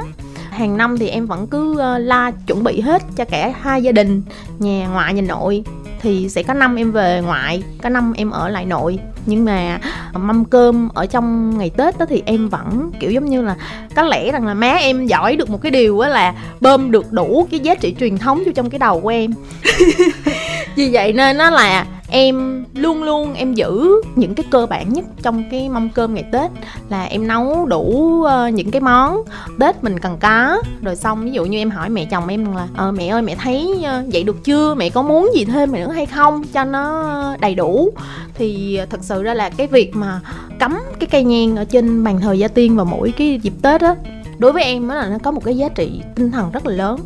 Hàng 0.50 0.78
năm 0.78 0.98
thì 0.98 1.08
em 1.08 1.26
vẫn 1.26 1.48
cứ 1.48 1.72
uh, 1.72 2.02
la 2.02 2.32
chuẩn 2.48 2.64
bị 2.64 2.82
hết 2.82 3.02
cho 3.16 3.26
cả 3.26 3.54
hai 3.62 3.84
gia 3.84 3.92
đình 3.92 4.22
nhà 4.60 4.88
ngoại 4.88 5.14
nhà 5.14 5.22
nội 5.22 5.64
thì 6.02 6.30
sẽ 6.30 6.44
có 6.44 6.54
năm 6.54 6.76
em 6.76 6.92
về 6.92 7.22
ngoại 7.26 7.64
có 7.84 7.90
năm 7.90 8.14
em 8.18 8.32
ở 8.32 8.50
lại 8.50 8.66
nội 8.66 9.00
nhưng 9.28 9.46
mà 9.46 9.80
mâm 10.14 10.46
cơm 10.46 10.90
ở 10.94 11.06
trong 11.06 11.58
ngày 11.58 11.72
tết 11.78 11.98
đó 11.98 12.06
thì 12.10 12.24
em 12.26 12.50
vẫn, 12.50 12.92
kiểu 13.00 13.12
giống 13.12 13.26
như 13.26 13.42
là, 13.42 13.56
có 13.96 14.04
lẽ 14.04 14.32
rằng 14.32 14.46
là 14.46 14.54
má 14.54 14.72
em 14.72 15.06
giỏi 15.06 15.36
được 15.36 15.50
một 15.50 15.62
cái 15.62 15.72
điều 15.72 16.00
á 16.00 16.10
là 16.10 16.34
bơm 16.62 16.92
được 16.92 17.12
đủ 17.12 17.48
cái 17.52 17.60
giá 17.60 17.76
trị 17.76 17.96
truyền 18.00 18.18
thống 18.18 18.44
vô 18.46 18.52
trong 18.56 18.70
cái 18.70 18.80
đầu 18.80 19.00
của 19.02 19.10
em. 19.10 19.34
vì 20.78 20.90
vậy 20.94 21.14
nên 21.14 21.38
nó 21.38 21.50
là 21.50 21.86
em 22.10 22.66
luôn 22.74 23.04
luôn 23.04 23.34
em 23.34 23.54
giữ 23.54 23.92
những 24.16 24.36
cái 24.36 24.46
cơ 24.52 24.66
bản 24.66 24.94
nhất 24.94 25.06
trong 25.22 25.44
cái 25.52 25.70
mâm 25.70 25.90
cơm 25.90 26.14
ngày 26.14 26.26
tết. 26.32 26.52
Là 26.90 27.04
em 27.04 27.28
nấu 27.28 27.66
đủ 27.66 27.82
uh, 28.22 28.54
những 28.54 28.72
cái 28.72 28.82
món 28.82 29.24
tết 29.60 29.84
mình 29.84 30.00
cần 30.00 30.18
có. 30.22 30.62
Rồi 30.82 30.96
xong 30.96 31.26
ví 31.26 31.32
dụ 31.32 31.46
như 31.46 31.58
em 31.58 31.70
hỏi 31.70 31.90
mẹ 31.90 32.06
chồng 32.06 32.28
em 32.28 32.56
là 32.56 32.68
ờ 32.76 32.92
mẹ 32.92 33.08
ơi 33.08 33.22
mẹ 33.22 33.36
thấy 33.36 33.76
uh, 33.80 34.14
vậy 34.14 34.24
được 34.24 34.44
chưa? 34.44 34.76
Mẹ 34.76 34.90
có 34.90 35.02
muốn 35.02 35.32
gì 35.36 35.46
thêm 35.46 35.72
nữa 35.72 35.92
hay 35.92 36.06
không? 36.06 36.44
Cho 36.54 36.64
nó 36.64 37.36
đầy 37.40 37.56
đủ. 37.56 37.90
Thì 38.34 38.76
ờ, 38.76 38.86
thật 38.86 39.00
sự 39.02 39.24
ra 39.24 39.34
là 39.34 39.50
cái 39.50 39.68
việc 39.68 39.96
mà 39.96 40.22
cắm 40.60 40.80
cái 41.00 41.08
cây 41.12 41.24
nhang 41.24 41.56
ở 41.56 41.66
trên 41.66 42.04
bàn 42.04 42.20
thờ 42.22 42.34
gia 42.34 42.48
tiên 42.48 42.76
vào 42.76 42.86
mỗi 42.86 43.14
cái 43.18 43.40
dịp 43.44 43.54
tết 43.62 43.82
á 43.82 43.96
đối 44.38 44.52
với 44.52 44.64
em 44.64 44.88
á 44.88 44.96
là 44.96 45.08
nó 45.10 45.18
có 45.24 45.32
một 45.32 45.42
cái 45.46 45.58
giá 45.58 45.70
trị 45.70 46.02
tinh 46.16 46.32
thần 46.32 46.52
rất 46.52 46.68
là 46.68 46.76
lớn 46.76 47.00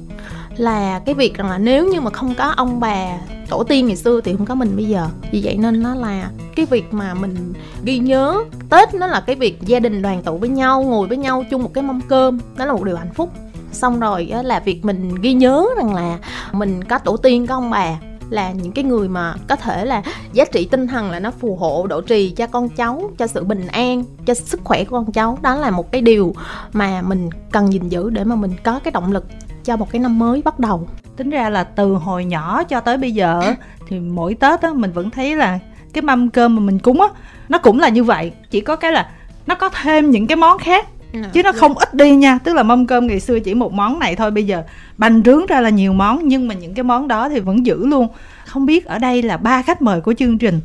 là 0.58 1.00
cái 1.00 1.16
việc 1.16 1.38
rằng 1.38 1.50
là 1.50 1.58
nếu 1.58 1.88
như 1.88 2.02
mà 2.02 2.12
không 2.12 2.34
có 2.38 2.54
ông 2.58 2.80
bà 2.80 3.18
tổ 3.50 3.64
tiên 3.64 3.88
ngày 3.88 3.96
xưa 3.96 4.22
thì 4.22 4.36
không 4.38 4.46
có 4.46 4.56
mình 4.56 4.76
bây 4.76 4.86
giờ. 4.86 5.08
Vì 5.32 5.42
vậy 5.44 5.58
nên 5.58 5.84
nó 5.84 5.96
là 5.96 6.30
cái 6.56 6.66
việc 6.66 6.94
mà 6.94 7.14
mình 7.14 7.54
ghi 7.84 8.00
nhớ. 8.00 8.44
Tết 8.70 8.94
nó 8.94 9.08
là 9.08 9.22
cái 9.22 9.36
việc 9.36 9.62
gia 9.62 9.80
đình 9.80 10.02
đoàn 10.02 10.24
tụ 10.24 10.38
với 10.38 10.50
nhau, 10.50 10.84
ngồi 10.84 11.08
với 11.08 11.18
nhau 11.18 11.44
chung 11.50 11.64
một 11.64 11.74
cái 11.74 11.84
mâm 11.84 12.02
cơm. 12.02 12.40
Đó 12.58 12.66
là 12.66 12.74
một 12.74 12.84
điều 12.84 12.98
hạnh 12.98 13.14
phúc. 13.14 13.30
Xong 13.72 14.00
rồi 14.00 14.32
là 14.44 14.60
việc 14.60 14.86
mình 14.86 15.16
ghi 15.16 15.34
nhớ 15.34 15.66
rằng 15.78 15.94
là 15.94 16.18
mình 16.52 16.84
có 16.84 16.98
tổ 16.98 17.18
tiên, 17.18 17.48
có 17.48 17.56
ông 17.56 17.70
bà 17.70 17.98
là 18.30 18.52
những 18.52 18.72
cái 18.72 18.84
người 18.84 19.10
mà 19.10 19.36
có 19.48 19.56
thể 19.56 19.86
là 19.86 20.04
giá 20.34 20.46
trị 20.46 20.68
tinh 20.72 20.88
thần 20.88 21.12
là 21.12 21.20
nó 21.20 21.32
phù 21.32 21.56
hộ, 21.56 21.88
độ 21.88 22.02
trì 22.02 22.30
cho 22.30 22.48
con 22.48 22.70
cháu, 22.70 23.12
cho 23.18 23.28
sự 23.28 23.44
bình 23.44 23.68
an, 23.68 24.04
cho 24.26 24.34
sức 24.34 24.62
khỏe 24.64 24.84
của 24.84 24.96
con 24.98 25.12
cháu. 25.12 25.38
Đó 25.42 25.56
là 25.56 25.72
một 25.72 25.92
cái 25.92 26.02
điều 26.02 26.36
mà 26.74 27.02
mình 27.02 27.30
cần 27.52 27.74
gìn 27.74 27.90
giữ 27.90 28.10
để 28.10 28.24
mà 28.24 28.36
mình 28.36 28.52
có 28.64 28.80
cái 28.84 28.92
động 28.92 29.12
lực 29.12 29.26
cho 29.64 29.78
một 29.78 29.92
cái 29.92 30.00
năm 30.00 30.20
mới 30.20 30.42
bắt 30.42 30.60
đầu. 30.60 30.88
Tính 31.18 31.30
ra 31.30 31.50
là 31.50 31.64
từ 31.64 31.94
hồi 31.94 32.26
nhỏ 32.26 32.64
cho 32.64 32.80
tới 32.80 32.98
bây 32.98 33.12
giờ 33.12 33.42
thì 33.88 34.00
mỗi 34.00 34.34
tết 34.34 34.62
á 34.62 34.70
mình 34.74 34.92
vẫn 34.92 35.10
thấy 35.10 35.36
là 35.36 35.60
cái 35.94 36.02
mâm 36.02 36.30
cơm 36.30 36.56
mà 36.56 36.62
mình 36.62 36.80
cúng 36.80 37.02
á 37.02 37.08
nó 37.50 37.58
cũng 37.58 37.80
là 37.80 37.90
như 37.90 38.04
vậy. 38.04 38.32
Chỉ 38.50 38.62
có 38.62 38.76
cái 38.76 38.92
là 38.92 39.10
nó 39.48 39.56
có 39.56 39.70
thêm 39.70 40.12
những 40.12 40.28
cái 40.28 40.36
món 40.36 40.58
khác 40.58 40.88
dạ. 41.14 41.30
chứ 41.34 41.44
nó 41.44 41.52
không 41.52 41.78
ít 41.78 41.94
đi 41.94 42.16
nha. 42.16 42.40
Tức 42.44 42.54
là 42.54 42.64
mâm 42.64 42.88
cơm 42.88 43.08
ngày 43.08 43.20
xưa 43.20 43.40
chỉ 43.40 43.54
một 43.54 43.74
món 43.74 44.00
này 44.00 44.16
thôi 44.16 44.32
bây 44.32 44.46
giờ 44.46 44.64
bánh 44.98 45.22
rướng 45.26 45.46
ra 45.46 45.62
là 45.62 45.70
nhiều 45.70 45.94
món 45.94 46.28
nhưng 46.28 46.48
mà 46.48 46.54
những 46.54 46.74
cái 46.74 46.84
món 46.84 47.08
đó 47.08 47.30
thì 47.30 47.40
vẫn 47.40 47.66
giữ 47.66 47.86
luôn. 47.88 48.08
Không 48.46 48.66
biết 48.66 48.86
ở 48.86 49.00
đây 49.00 49.22
là 49.22 49.38
ba 49.38 49.62
khách 49.62 49.82
mời 49.82 50.02
của 50.02 50.14
chương 50.14 50.38
trình 50.38 50.60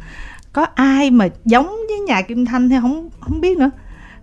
có 0.53 0.67
ai 0.75 1.11
mà 1.11 1.29
giống 1.45 1.67
với 1.67 1.99
nhà 2.07 2.23
kim 2.23 2.47
thanh 2.47 2.71
hay 2.71 2.81
không 2.81 3.11
không 3.21 3.41
biết 3.41 3.59
nữa 3.59 3.71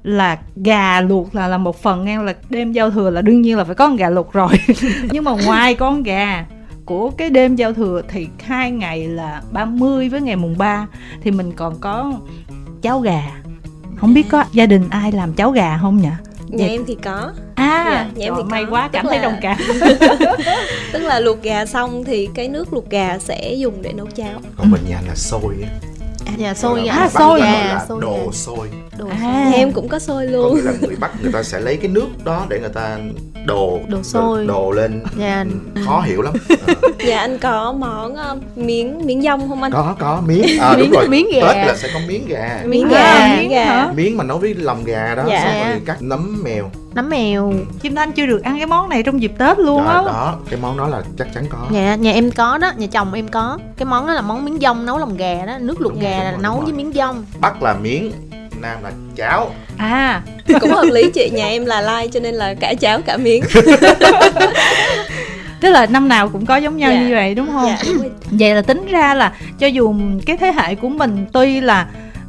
là 0.04 0.38
gà 0.56 1.02
luộc 1.02 1.36
là 1.36 1.48
là 1.48 1.58
một 1.58 1.82
phần 1.82 2.06
ngang 2.06 2.24
là 2.24 2.34
đêm 2.50 2.72
giao 2.72 2.92
thừa 2.92 3.10
là 3.10 3.22
đương 3.22 3.42
nhiên 3.42 3.58
là 3.58 3.64
phải 3.64 3.76
có 3.76 3.88
con 3.88 3.96
gà 3.96 4.10
luộc 4.10 4.34
rồi. 4.34 4.50
Nhưng 5.12 5.24
mà 5.24 5.32
ngoài 5.46 5.76
con 5.76 6.04
gà 6.04 6.46
của 6.86 7.10
cái 7.10 7.30
đêm 7.30 7.56
giao 7.56 7.74
thừa 7.74 8.02
thì 8.08 8.28
hai 8.44 8.72
ngày 8.72 9.08
là 9.08 9.42
30 9.52 10.10
với 10.10 10.22
ngày 10.22 10.36
mùng 10.36 10.58
3 10.58 10.88
thì 11.22 11.32
mình 11.32 11.52
còn 11.52 11.80
có 11.80 12.14
cháo 12.82 13.00
gà. 13.00 13.22
Không 13.96 14.14
biết 14.14 14.26
có 14.30 14.44
gia 14.52 14.66
đình 14.66 14.90
ai 14.90 15.12
làm 15.12 15.34
cháo 15.34 15.52
gà 15.52 15.78
không 15.82 16.02
nhỉ? 16.02 16.10
Nhà 16.48 16.66
em 16.66 16.86
thì 16.88 16.98
có. 17.04 17.32
À 17.56 17.84
dạ, 17.86 18.10
nhà 18.16 18.26
em 18.26 18.34
thì 18.38 18.44
may 18.44 18.66
có. 18.66 18.72
quá 18.72 18.90
cảm 18.94 19.06
tức 19.06 19.10
thấy 19.10 19.20
là... 19.20 19.24
đồng 19.24 19.40
cảm. 19.42 19.58
Tức 20.94 21.00
là 21.00 21.20
luộc 21.20 21.44
gà 21.44 21.66
xong 21.66 22.04
thì 22.04 22.30
cái 22.34 22.48
nước 22.48 22.74
luộc 22.74 22.90
gà 22.90 23.20
sẽ 23.20 23.54
dùng 23.54 23.82
để 23.82 23.94
nấu 23.94 24.08
cháo. 24.16 24.40
Còn 24.58 24.72
bên 24.72 24.82
nhà 24.90 25.02
là 25.08 25.16
sôi 25.16 25.56
á 25.64 25.93
à, 26.34 26.38
dạ 26.38 26.54
xôi 26.54 26.88
à, 26.88 27.10
xôi 27.10 27.40
gà 27.40 27.86
xôi 27.88 28.02
đồ 28.02 28.32
xôi. 28.32 28.70
Đồ 28.98 29.08
à. 29.08 29.52
em 29.56 29.72
cũng 29.72 29.88
có 29.88 30.00
xôi 30.00 30.28
luôn 30.28 30.50
có 30.50 30.56
nghĩa 30.56 30.62
là 30.62 30.74
người 30.82 30.96
bắc 30.96 31.22
người 31.24 31.32
ta 31.32 31.44
sẽ 31.44 31.60
lấy 31.60 31.78
cái 31.78 31.88
nước 31.88 32.08
đó 32.24 32.46
để 32.50 32.60
người 32.60 32.70
ta 32.70 32.98
đồ 33.46 33.80
đồ 33.88 34.04
xôi. 34.04 34.46
đồ 34.46 34.72
lên. 34.72 35.04
Dạ. 35.18 35.46
khó 35.86 36.02
hiểu 36.02 36.22
lắm. 36.22 36.34
À. 36.50 36.74
dạ 37.08 37.20
anh 37.20 37.38
có 37.38 37.74
món 37.74 38.14
uh, 38.14 38.58
miếng 38.58 39.06
miếng 39.06 39.22
dông 39.22 39.50
không 39.50 39.64
anh? 39.64 39.72
Có 39.72 39.96
có 40.00 40.22
miếng. 40.28 40.60
À, 40.60 40.74
miếng, 40.78 40.80
đúng 40.80 41.00
rồi. 41.00 41.08
miếng 41.10 41.28
gà. 41.34 41.48
Tết 41.48 41.68
là 41.68 41.76
sẽ 41.76 41.90
có 41.94 42.00
miếng 42.08 42.28
gà. 42.28 42.62
Miếng 42.66 42.88
gà. 42.90 43.00
à, 43.00 43.38
miếng 43.40 43.50
gà 43.50 43.92
miếng 43.96 44.18
mà 44.18 44.24
nấu 44.24 44.38
với 44.38 44.56
lòng 44.56 44.84
gà 44.84 45.16
đó 45.16 45.24
dạ. 45.28 45.44
xong 45.44 45.72
rồi 45.72 45.82
cắt 45.86 46.02
nấm 46.02 46.44
mèo. 46.44 46.72
Nấm 46.94 47.10
mèo. 47.10 47.54
Kim 47.82 47.96
Thanh 47.96 48.12
chưa 48.12 48.26
được 48.26 48.44
ăn 48.44 48.58
cái 48.58 48.66
món 48.66 48.90
này 48.90 49.04
trong 49.04 49.22
dịp 49.22 49.32
Tết 49.38 49.60
luôn 49.60 49.88
á. 49.88 49.94
đó, 49.94 50.04
đó 50.06 50.36
cái 50.50 50.60
món 50.62 50.78
đó 50.78 50.88
là 50.88 51.02
chắc 51.18 51.28
chắn 51.34 51.46
có. 51.50 51.58
Nhà 51.70 51.96
nhà 51.96 52.12
em 52.12 52.32
có 52.32 52.58
đó 52.58 52.72
nhà 52.78 52.88
chồng 52.88 53.14
em 53.14 53.28
có. 53.28 53.58
Cái 53.78 53.86
món 53.86 54.08
đó 54.08 54.14
là 54.14 54.22
món 54.22 54.46
miếng 54.46 54.60
dông 54.60 54.86
nấu 54.86 54.98
lòng 54.98 55.18
gà 55.18 55.46
đó 55.46 55.58
nước 55.60 55.82
luộc 55.82 56.00
gà 56.00 56.24
là 56.24 56.38
nấu 56.40 56.60
với 56.60 56.74
miếng 56.74 56.92
dông. 56.96 57.26
Bắc 57.42 57.64
là 57.64 57.74
miếng 57.74 58.12
nam 58.64 58.84
là 58.84 58.92
cháo. 59.16 59.52
À. 59.78 60.22
Cũng 60.60 60.72
hợp 60.72 60.88
lý 60.92 61.12
chị 61.14 61.30
nhà 61.34 61.48
em 61.48 61.66
là 61.66 61.82
lai 61.82 62.08
cho 62.08 62.20
nên 62.20 62.36
là 62.36 62.54
cả 62.54 62.74
cháo 62.74 63.02
cả 63.02 63.18
miếng. 63.18 63.44
Tức 65.62 65.70
là 65.70 65.86
năm 65.86 66.08
nào 66.08 66.30
cũng 66.30 66.46
có 66.46 66.58
giống 66.58 66.78
nhau 66.78 66.92
dạ. 66.92 67.02
như 67.02 67.16
vậy 67.16 67.36
đúng 67.36 67.48
không? 67.48 67.68
Dạ, 67.68 67.78
vậy 68.32 68.56
là 68.56 68.62
tính 68.62 68.88
ra 68.88 69.14
là 69.14 69.34
cho 69.60 69.68
dù 69.68 69.96
cái 70.26 70.38
thế 70.38 70.52
hệ 70.52 70.76
của 70.76 70.90
mình 70.90 71.26
tuy 71.34 71.62
là 71.62 71.88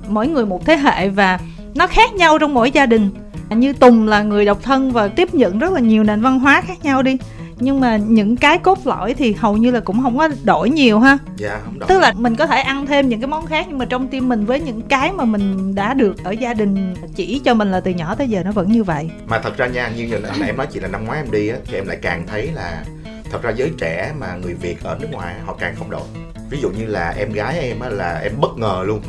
mỗi 0.09 0.29
người 0.29 0.47
một 0.47 0.67
thế 0.67 0.77
hệ 0.77 1.09
và 1.09 1.39
nó 1.75 1.87
khác 1.87 2.15
nhau 2.15 2.39
trong 2.39 2.55
mỗi 2.55 2.71
gia 2.71 2.87
đình 2.87 3.11
như 3.51 3.73
tùng 3.73 4.09
là 4.09 4.23
người 4.23 4.45
độc 4.45 4.63
thân 4.63 4.93
và 4.93 5.09
tiếp 5.09 5.35
nhận 5.35 5.59
rất 5.59 5.73
là 5.73 5.81
nhiều 5.81 6.05
nền 6.05 6.21
văn 6.21 6.41
hóa 6.41 6.63
khác 6.67 6.85
nhau 6.85 7.03
đi 7.03 7.17
nhưng 7.65 7.81
mà 7.81 7.97
những 7.97 8.37
cái 8.37 8.59
cốt 8.59 8.79
lõi 8.87 9.15
thì 9.15 9.33
hầu 9.33 9.57
như 9.57 9.71
là 9.71 9.81
cũng 9.81 10.03
không 10.03 10.19
có 10.19 10.29
đổi 10.45 10.71
nhiều 10.71 11.01
ha. 11.01 11.19
Dạ 11.37 11.61
không 11.65 11.79
đổi. 11.79 11.89
Tức 11.89 11.99
là 12.01 12.13
mình 12.17 12.37
có 12.37 12.47
thể 12.47 12.61
ăn 12.61 12.87
thêm 12.87 13.09
những 13.09 13.21
cái 13.21 13.29
món 13.29 13.47
khác 13.47 13.67
nhưng 13.69 13.79
mà 13.79 13.85
trong 13.85 14.09
tim 14.09 14.29
mình 14.29 14.45
với 14.45 14.61
những 14.61 14.83
cái 14.83 15.13
mà 15.13 15.25
mình 15.25 15.75
đã 15.75 15.95
được 15.95 16.25
ở 16.25 16.31
gia 16.31 16.55
đình 16.55 16.95
chỉ 17.15 17.41
cho 17.45 17.55
mình 17.55 17.71
là 17.71 17.81
từ 17.81 17.91
nhỏ 17.91 18.15
tới 18.15 18.29
giờ 18.29 18.43
nó 18.45 18.53
vẫn 18.53 18.73
như 18.73 18.85
vậy. 18.85 19.11
Mà 19.27 19.39
thật 19.39 19.57
ra 19.57 19.67
nha 19.67 19.89
như 19.97 20.19
là 20.19 20.31
em 20.47 20.57
nói 20.57 20.67
chị 20.73 20.81
là 20.81 20.89
năm 20.89 21.05
ngoái 21.05 21.19
em 21.19 21.31
đi 21.31 21.49
á 21.49 21.57
thì 21.65 21.75
em 21.75 21.87
lại 21.87 21.99
càng 22.03 22.27
thấy 22.27 22.51
là 22.55 22.85
thật 23.31 23.43
ra 23.43 23.51
giới 23.51 23.71
trẻ 23.79 24.13
mà 24.19 24.35
người 24.43 24.55
việt 24.55 24.83
ở 24.83 24.99
nước 25.01 25.09
ngoài 25.13 25.35
họ 25.45 25.57
càng 25.61 25.75
không 25.79 25.91
đổi. 25.91 26.03
Ví 26.51 26.59
dụ 26.63 26.71
như 26.71 26.87
là 26.87 27.15
em 27.19 27.33
gái 27.33 27.59
em 27.59 27.81
á 27.81 27.89
là 27.89 28.19
em 28.19 28.33
bất 28.41 28.59
ngờ 28.59 28.83
luôn. 28.87 29.01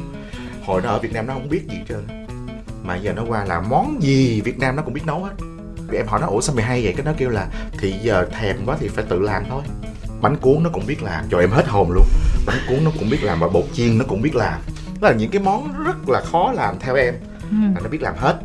Hồi 0.65 0.81
nó 0.81 0.89
ở 0.89 0.99
việt 0.99 1.13
nam 1.13 1.27
nó 1.27 1.33
không 1.33 1.49
biết 1.49 1.61
gì 1.69 1.75
hết 1.77 1.83
trơn. 1.89 2.25
Mà 2.83 2.95
giờ 2.95 3.13
nó 3.15 3.23
qua 3.27 3.45
là 3.45 3.61
món 3.61 3.97
gì 4.01 4.41
việt 4.41 4.59
nam 4.59 4.75
nó 4.75 4.81
cũng 4.81 4.93
biết 4.93 5.05
nấu 5.05 5.23
hết 5.23 5.31
em 5.93 6.07
hỏi 6.07 6.21
nó 6.21 6.27
ủa 6.27 6.41
sao 6.41 6.55
mày 6.55 6.65
hay 6.65 6.83
vậy? 6.83 6.93
Cái 6.97 7.05
nó 7.05 7.11
kêu 7.17 7.29
là 7.29 7.47
thì 7.79 7.91
giờ 8.01 8.25
thèm 8.39 8.57
quá 8.65 8.77
thì 8.79 8.87
phải 8.87 9.05
tự 9.09 9.19
làm 9.19 9.43
thôi. 9.49 9.63
Bánh 10.21 10.37
cuốn 10.37 10.63
nó 10.63 10.69
cũng 10.73 10.85
biết 10.85 11.03
làm. 11.03 11.25
Cho 11.31 11.39
em 11.39 11.49
hết 11.49 11.67
hồn 11.67 11.91
luôn. 11.91 12.05
Bánh 12.45 12.57
cuốn 12.67 12.83
nó 12.83 12.91
cũng 12.99 13.09
biết 13.09 13.23
làm 13.23 13.39
và 13.39 13.47
bột 13.47 13.65
chiên 13.73 13.97
nó 13.97 14.05
cũng 14.07 14.21
biết 14.21 14.35
làm. 14.35 14.61
Đó 15.01 15.09
là 15.09 15.15
những 15.15 15.31
cái 15.31 15.41
món 15.41 15.83
rất 15.85 16.09
là 16.09 16.21
khó 16.21 16.51
làm 16.51 16.79
theo 16.79 16.95
em. 16.95 17.13
Ừ. 17.51 17.57
là 17.75 17.81
nó 17.83 17.89
biết 17.89 18.01
làm 18.01 18.15
hết. 18.17 18.39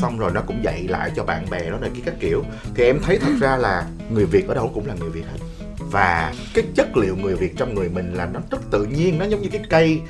Xong 0.00 0.18
rồi 0.18 0.30
nó 0.34 0.40
cũng 0.46 0.64
dạy 0.64 0.86
lại 0.88 1.10
cho 1.16 1.24
bạn 1.24 1.46
bè 1.50 1.70
nó 1.70 1.78
này 1.78 1.90
cái 1.92 2.02
các 2.04 2.14
kiểu. 2.20 2.44
Thì 2.74 2.84
em 2.84 2.98
thấy 3.02 3.18
thật 3.18 3.32
ra 3.40 3.56
là 3.56 3.86
người 4.10 4.26
việt 4.26 4.48
ở 4.48 4.54
đâu 4.54 4.70
cũng 4.74 4.86
là 4.86 4.94
người 5.00 5.10
việt 5.10 5.24
hết. 5.32 5.38
Và 5.78 6.34
cái 6.54 6.64
chất 6.74 6.96
liệu 6.96 7.16
người 7.16 7.34
việt 7.34 7.56
trong 7.56 7.74
người 7.74 7.88
mình 7.88 8.14
là 8.14 8.26
nó 8.26 8.40
rất 8.50 8.70
tự 8.70 8.84
nhiên. 8.84 9.18
Nó 9.18 9.24
giống 9.24 9.42
như 9.42 9.48
cái 9.52 9.60
cây 9.70 10.00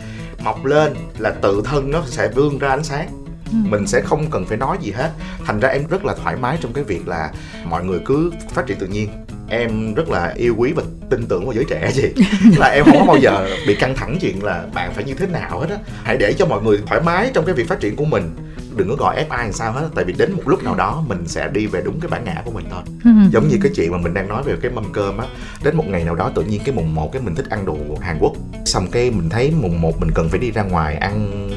mọc 0.45 0.65
lên 0.65 0.95
là 1.19 1.31
tự 1.31 1.63
thân 1.65 1.91
nó 1.91 2.03
sẽ 2.07 2.29
vươn 2.29 2.59
ra 2.59 2.69
ánh 2.69 2.85
sáng 2.85 3.26
mình 3.53 3.87
sẽ 3.87 4.01
không 4.01 4.31
cần 4.31 4.45
phải 4.47 4.57
nói 4.57 4.79
gì 4.81 4.91
hết. 4.91 5.11
Thành 5.45 5.61
ra 5.61 5.69
em 5.69 5.87
rất 5.87 6.05
là 6.05 6.15
thoải 6.23 6.37
mái 6.37 6.59
trong 6.61 6.73
cái 6.73 6.85
việc 6.85 7.09
là 7.09 7.31
mọi 7.65 7.85
người 7.85 8.01
cứ 8.05 8.33
phát 8.53 8.67
triển 8.67 8.79
tự 8.79 8.87
nhiên. 8.87 9.09
Em 9.49 9.95
rất 9.95 10.09
là 10.09 10.33
yêu 10.37 10.55
quý 10.59 10.73
và 10.73 10.83
tin 11.11 11.27
tưởng 11.29 11.45
vào 11.45 11.55
giới 11.55 11.65
trẻ 11.65 11.91
gì 11.93 12.25
là 12.57 12.67
em 12.67 12.85
không 12.85 12.99
có 12.99 13.05
bao 13.05 13.19
giờ 13.19 13.49
bị 13.67 13.75
căng 13.75 13.95
thẳng 13.95 14.19
chuyện 14.21 14.45
là 14.45 14.65
bạn 14.75 14.95
phải 14.95 15.05
như 15.05 15.15
thế 15.15 15.27
nào 15.27 15.61
hết 15.61 15.67
á. 15.71 15.77
Hãy 16.03 16.17
để 16.17 16.33
cho 16.33 16.47
mọi 16.47 16.63
người 16.63 16.79
thoải 16.87 17.01
mái 17.01 17.31
trong 17.35 17.45
cái 17.45 17.55
việc 17.55 17.69
phát 17.69 17.81
triển 17.81 17.97
của 17.97 18.05
mình. 18.05 18.37
Đừng 18.77 18.89
có 18.89 18.95
gọi 18.97 19.17
ép 19.17 19.29
ai 19.29 19.45
làm 19.45 19.53
sao 19.53 19.73
hết 19.73 19.89
tại 19.95 20.05
vì 20.05 20.13
đến 20.13 20.33
một 20.33 20.43
lúc 20.47 20.65
nào 20.65 20.75
đó 20.75 21.05
mình 21.09 21.29
sẽ 21.29 21.49
đi 21.49 21.67
về 21.67 21.83
đúng 21.85 22.01
cái 22.01 22.09
bản 22.09 22.25
ngã 22.25 22.43
của 22.45 22.51
mình 22.51 22.65
thôi. 22.71 22.83
Ừ. 23.05 23.11
giống 23.31 23.49
như 23.49 23.59
cái 23.63 23.73
chuyện 23.77 23.93
mà 23.93 23.99
mình 23.99 24.15
đang 24.15 24.29
nói 24.29 24.43
về 24.43 24.57
cái 24.63 24.71
mâm 24.71 24.93
cơm 24.93 25.19
á 25.19 25.27
đến 25.65 25.77
một 25.77 25.85
ngày 25.87 26.05
nào 26.05 26.15
đó 26.15 26.31
tự 26.35 26.43
nhiên 26.43 26.61
cái 26.65 26.75
mùng 26.75 26.95
một 26.95 27.13
cái 27.13 27.23
mình 27.23 27.35
thích 27.35 27.47
ăn 27.51 27.67
đồ 27.67 27.77
Hàn 28.01 28.19
Quốc. 28.21 28.33
Xong 28.65 28.87
cái 28.91 29.11
mình 29.11 29.29
thấy 29.29 29.53
mùng 29.61 29.81
một 29.81 30.01
mình 30.01 30.11
cần 30.15 30.29
phải 30.29 30.39
đi 30.39 30.51
ra 30.51 30.63
ngoài 30.63 30.97
ăn 30.97 31.49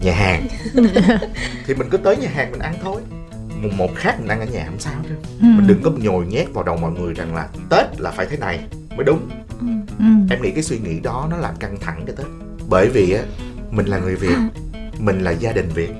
nhà 0.00 0.12
hàng. 0.12 0.46
Thì 1.66 1.74
mình 1.74 1.88
cứ 1.90 1.96
tới 1.96 2.16
nhà 2.16 2.28
hàng 2.34 2.50
mình 2.50 2.60
ăn 2.60 2.74
thôi. 2.82 3.00
Mùng 3.62 3.76
một 3.76 3.90
khác 3.96 4.16
mình 4.20 4.28
ăn 4.28 4.40
ở 4.40 4.46
nhà 4.46 4.64
không 4.66 4.78
sao 4.80 4.94
chứ? 5.08 5.14
Ừ. 5.40 5.46
mình 5.56 5.66
đừng 5.66 5.82
có 5.82 5.90
nhồi 5.90 6.26
nhét 6.26 6.52
vào 6.54 6.64
đầu 6.64 6.76
mọi 6.76 6.92
người 6.92 7.14
rằng 7.14 7.34
là 7.34 7.48
tết 7.70 8.00
là 8.00 8.10
phải 8.10 8.26
thế 8.30 8.36
này 8.36 8.60
mới 8.96 9.04
đúng. 9.04 9.28
Ừ. 9.60 10.04
em 10.30 10.42
nghĩ 10.42 10.50
cái 10.50 10.62
suy 10.62 10.78
nghĩ 10.78 11.00
đó 11.00 11.26
nó 11.30 11.36
làm 11.36 11.56
căng 11.56 11.76
thẳng 11.80 12.02
cái 12.06 12.16
tết. 12.18 12.26
Bởi 12.68 12.88
vì 12.88 13.12
á 13.12 13.22
mình 13.70 13.86
là 13.86 13.98
người 13.98 14.16
việt 14.16 14.36
mình 14.98 15.20
là 15.20 15.30
gia 15.30 15.52
đình 15.52 15.68
việt 15.74 15.90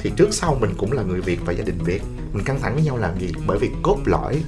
thì 0.00 0.12
trước 0.16 0.28
sau 0.34 0.56
mình 0.60 0.70
cũng 0.78 0.92
là 0.92 1.02
người 1.02 1.20
việt 1.20 1.40
và 1.44 1.52
gia 1.52 1.64
đình 1.64 1.78
việt. 1.84 2.02
Mình 2.32 2.44
căng 2.44 2.60
thẳng 2.60 2.74
với 2.74 2.82
nhau 2.84 2.96
làm 2.96 3.18
gì? 3.18 3.32
Bởi 3.46 3.58
vì 3.58 3.70
cốt 3.82 3.98
lõi 4.04 4.42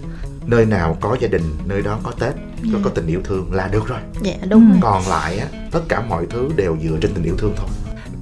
nơi 0.47 0.65
nào 0.67 0.97
có 1.01 1.17
gia 1.21 1.29
đình 1.29 1.43
nơi 1.67 1.83
đó 1.83 1.99
có 2.03 2.11
tết 2.21 2.35
có, 2.73 2.79
có 2.85 2.91
tình 2.91 3.07
yêu 3.07 3.21
thương 3.25 3.53
là 3.53 3.69
được 3.69 3.87
rồi. 3.89 3.99
Dạ 4.23 4.35
đúng 4.49 4.63
Ừ. 4.65 4.71
rồi. 4.73 4.79
còn 4.83 5.03
lại 5.09 5.39
á 5.39 5.47
tất 5.71 5.81
cả 5.89 6.01
mọi 6.09 6.27
thứ 6.31 6.51
đều 6.57 6.77
dựa 6.83 6.97
trên 7.03 7.15
tình 7.15 7.25
yêu 7.25 7.37
thương 7.39 7.53
thôi 7.57 7.67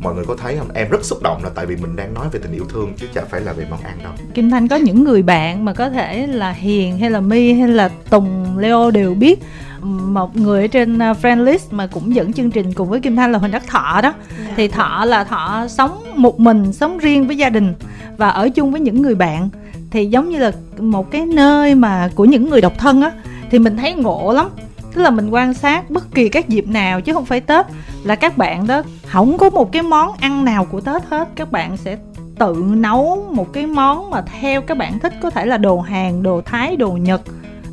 mọi 0.06 0.14
người 0.14 0.24
có 0.24 0.36
thấy 0.36 0.56
không? 0.58 0.68
Em 0.74 0.90
rất 0.90 1.04
xúc 1.04 1.22
động 1.22 1.44
là 1.44 1.50
tại 1.54 1.66
vì 1.66 1.76
mình 1.76 1.96
đang 1.96 2.14
nói 2.14 2.26
về 2.32 2.40
tình 2.42 2.52
yêu 2.52 2.64
thương 2.72 2.92
chứ 2.96 3.06
chả 3.14 3.22
phải 3.30 3.40
là 3.40 3.52
về 3.52 3.66
món 3.70 3.80
ăn 3.80 3.98
đâu. 4.02 4.12
Kim 4.34 4.50
Thanh 4.50 4.68
có 4.68 4.76
những 4.76 5.04
người 5.04 5.22
bạn 5.22 5.64
mà 5.64 5.72
có 5.72 5.90
thể 5.90 6.26
là 6.26 6.50
Hiền 6.52 6.98
hay 6.98 7.10
là 7.10 7.20
My 7.20 7.52
hay 7.52 7.68
là 7.68 7.90
Tùng, 8.10 8.58
Leo 8.58 8.90
đều 8.90 9.14
biết. 9.14 9.42
Một 9.82 10.36
người 10.36 10.62
ở 10.62 10.66
trên 10.66 10.96
uh, 10.96 11.16
friend 11.22 11.44
list 11.44 11.72
mà 11.72 11.86
cũng 11.86 12.14
dẫn 12.14 12.32
chương 12.32 12.50
trình 12.50 12.72
cùng 12.72 12.88
với 12.88 13.00
Kim 13.00 13.16
Thanh 13.16 13.32
là 13.32 13.38
Huỳnh 13.38 13.52
Đắc 13.52 13.66
Thọ 13.66 14.00
đó. 14.02 14.14
Thì 14.56 14.68
Thọ 14.68 15.04
là 15.04 15.24
Thọ 15.24 15.66
sống 15.68 16.04
một 16.16 16.40
mình 16.40 16.72
sống 16.72 16.98
riêng 16.98 17.26
với 17.26 17.36
gia 17.36 17.50
đình 17.50 17.74
và 18.16 18.28
ở 18.28 18.48
chung 18.48 18.70
với 18.70 18.80
những 18.80 19.02
người 19.02 19.14
bạn. 19.14 19.48
Thì 19.90 20.06
giống 20.06 20.28
như 20.30 20.38
là 20.38 20.52
một 20.78 21.10
cái 21.10 21.26
nơi 21.26 21.74
mà 21.74 22.10
của 22.14 22.24
những 22.24 22.50
người 22.50 22.60
độc 22.60 22.78
thân 22.78 23.02
á 23.02 23.12
thì 23.50 23.58
mình 23.58 23.76
thấy 23.76 23.94
ngộ 23.94 24.32
lắm 24.32 24.46
tức 24.96 25.02
là 25.02 25.10
mình 25.10 25.30
quan 25.30 25.54
sát 25.54 25.90
bất 25.90 26.14
kỳ 26.14 26.28
các 26.28 26.48
dịp 26.48 26.68
nào 26.68 27.00
chứ 27.00 27.12
không 27.12 27.24
phải 27.24 27.40
Tết. 27.40 27.66
Là 28.04 28.14
các 28.14 28.38
bạn 28.38 28.66
đó 28.66 28.82
không 29.06 29.38
có 29.38 29.50
một 29.50 29.72
cái 29.72 29.82
món 29.82 30.12
ăn 30.20 30.44
nào 30.44 30.64
của 30.64 30.80
Tết 30.80 31.02
hết. 31.10 31.28
Các 31.34 31.52
bạn 31.52 31.76
sẽ 31.76 31.98
tự 32.38 32.64
nấu 32.66 33.28
một 33.32 33.52
cái 33.52 33.66
món 33.66 34.10
mà 34.10 34.22
theo 34.22 34.62
các 34.62 34.76
bạn 34.76 34.98
thích. 34.98 35.12
Có 35.22 35.30
thể 35.30 35.46
là 35.46 35.56
đồ 35.56 35.80
Hàn, 35.80 36.22
đồ 36.22 36.40
Thái, 36.44 36.76
đồ 36.76 36.88
Nhật. 36.88 37.20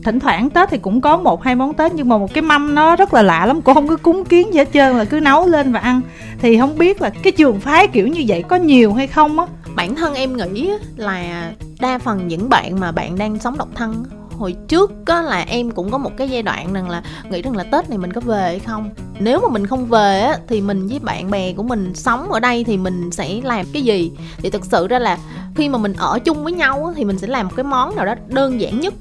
Thỉnh 0.03 0.19
thoảng 0.19 0.49
Tết 0.49 0.69
thì 0.69 0.77
cũng 0.77 1.01
có 1.01 1.17
một 1.17 1.43
hai 1.43 1.55
món 1.55 1.73
Tết 1.73 1.93
nhưng 1.93 2.09
mà 2.09 2.17
một 2.17 2.33
cái 2.33 2.41
mâm 2.41 2.75
nó 2.75 2.95
rất 2.95 3.13
là 3.13 3.21
lạ 3.21 3.45
lắm. 3.45 3.61
Cũng 3.61 3.75
không 3.75 3.87
có 3.87 3.95
cúng 3.95 4.25
kiến 4.25 4.53
gì 4.53 4.59
hết 4.59 4.69
trơn 4.73 4.97
là 4.97 5.05
cứ 5.05 5.19
nấu 5.19 5.47
lên 5.47 5.71
và 5.71 5.79
ăn. 5.79 6.01
Thì 6.39 6.57
không 6.57 6.77
biết 6.77 7.01
là 7.01 7.09
cái 7.09 7.31
trường 7.31 7.59
phái 7.59 7.87
kiểu 7.87 8.07
như 8.07 8.23
vậy 8.27 8.43
có 8.43 8.55
nhiều 8.55 8.93
hay 8.93 9.07
không 9.07 9.39
á. 9.39 9.45
Bản 9.75 9.95
thân 9.95 10.13
em 10.13 10.37
nghĩ 10.37 10.71
là 10.95 11.51
đa 11.79 11.99
phần 11.99 12.27
những 12.27 12.49
bạn 12.49 12.79
mà 12.79 12.91
bạn 12.91 13.17
đang 13.17 13.39
sống 13.39 13.57
độc 13.57 13.67
thân 13.75 14.05
hồi 14.43 14.55
trước 14.67 14.91
á 15.05 15.21
là 15.21 15.45
em 15.47 15.71
cũng 15.71 15.91
có 15.91 15.97
một 15.97 16.11
cái 16.17 16.29
giai 16.29 16.43
đoạn 16.43 16.73
rằng 16.73 16.89
là 16.89 17.03
nghĩ 17.29 17.41
rằng 17.41 17.55
là 17.55 17.63
tết 17.63 17.89
này 17.89 17.97
mình 17.97 18.13
có 18.13 18.21
về 18.21 18.41
hay 18.41 18.59
không. 18.59 18.89
Nếu 19.19 19.39
mà 19.41 19.47
mình 19.47 19.67
không 19.67 19.85
về 19.85 20.21
á 20.21 20.37
thì 20.47 20.61
mình 20.61 20.87
với 20.87 20.99
bạn 20.99 21.31
bè 21.31 21.53
của 21.53 21.63
mình 21.63 21.95
sống 21.95 22.31
ở 22.31 22.39
đây 22.39 22.63
thì 22.63 22.77
mình 22.77 23.11
sẽ 23.11 23.41
làm 23.43 23.65
cái 23.73 23.81
gì? 23.81 24.11
Thì 24.37 24.49
thực 24.49 24.65
sự 24.65 24.87
ra 24.87 24.99
là 24.99 25.17
khi 25.55 25.69
mà 25.69 25.77
mình 25.77 25.93
ở 25.97 26.19
chung 26.19 26.43
với 26.43 26.53
nhau 26.53 26.85
á, 26.85 26.93
thì 26.95 27.05
mình 27.05 27.17
sẽ 27.17 27.27
làm 27.27 27.47
một 27.47 27.53
cái 27.55 27.63
món 27.63 27.95
nào 27.95 28.05
đó 28.05 28.15
đơn 28.27 28.61
giản 28.61 28.79
nhất 28.79 28.93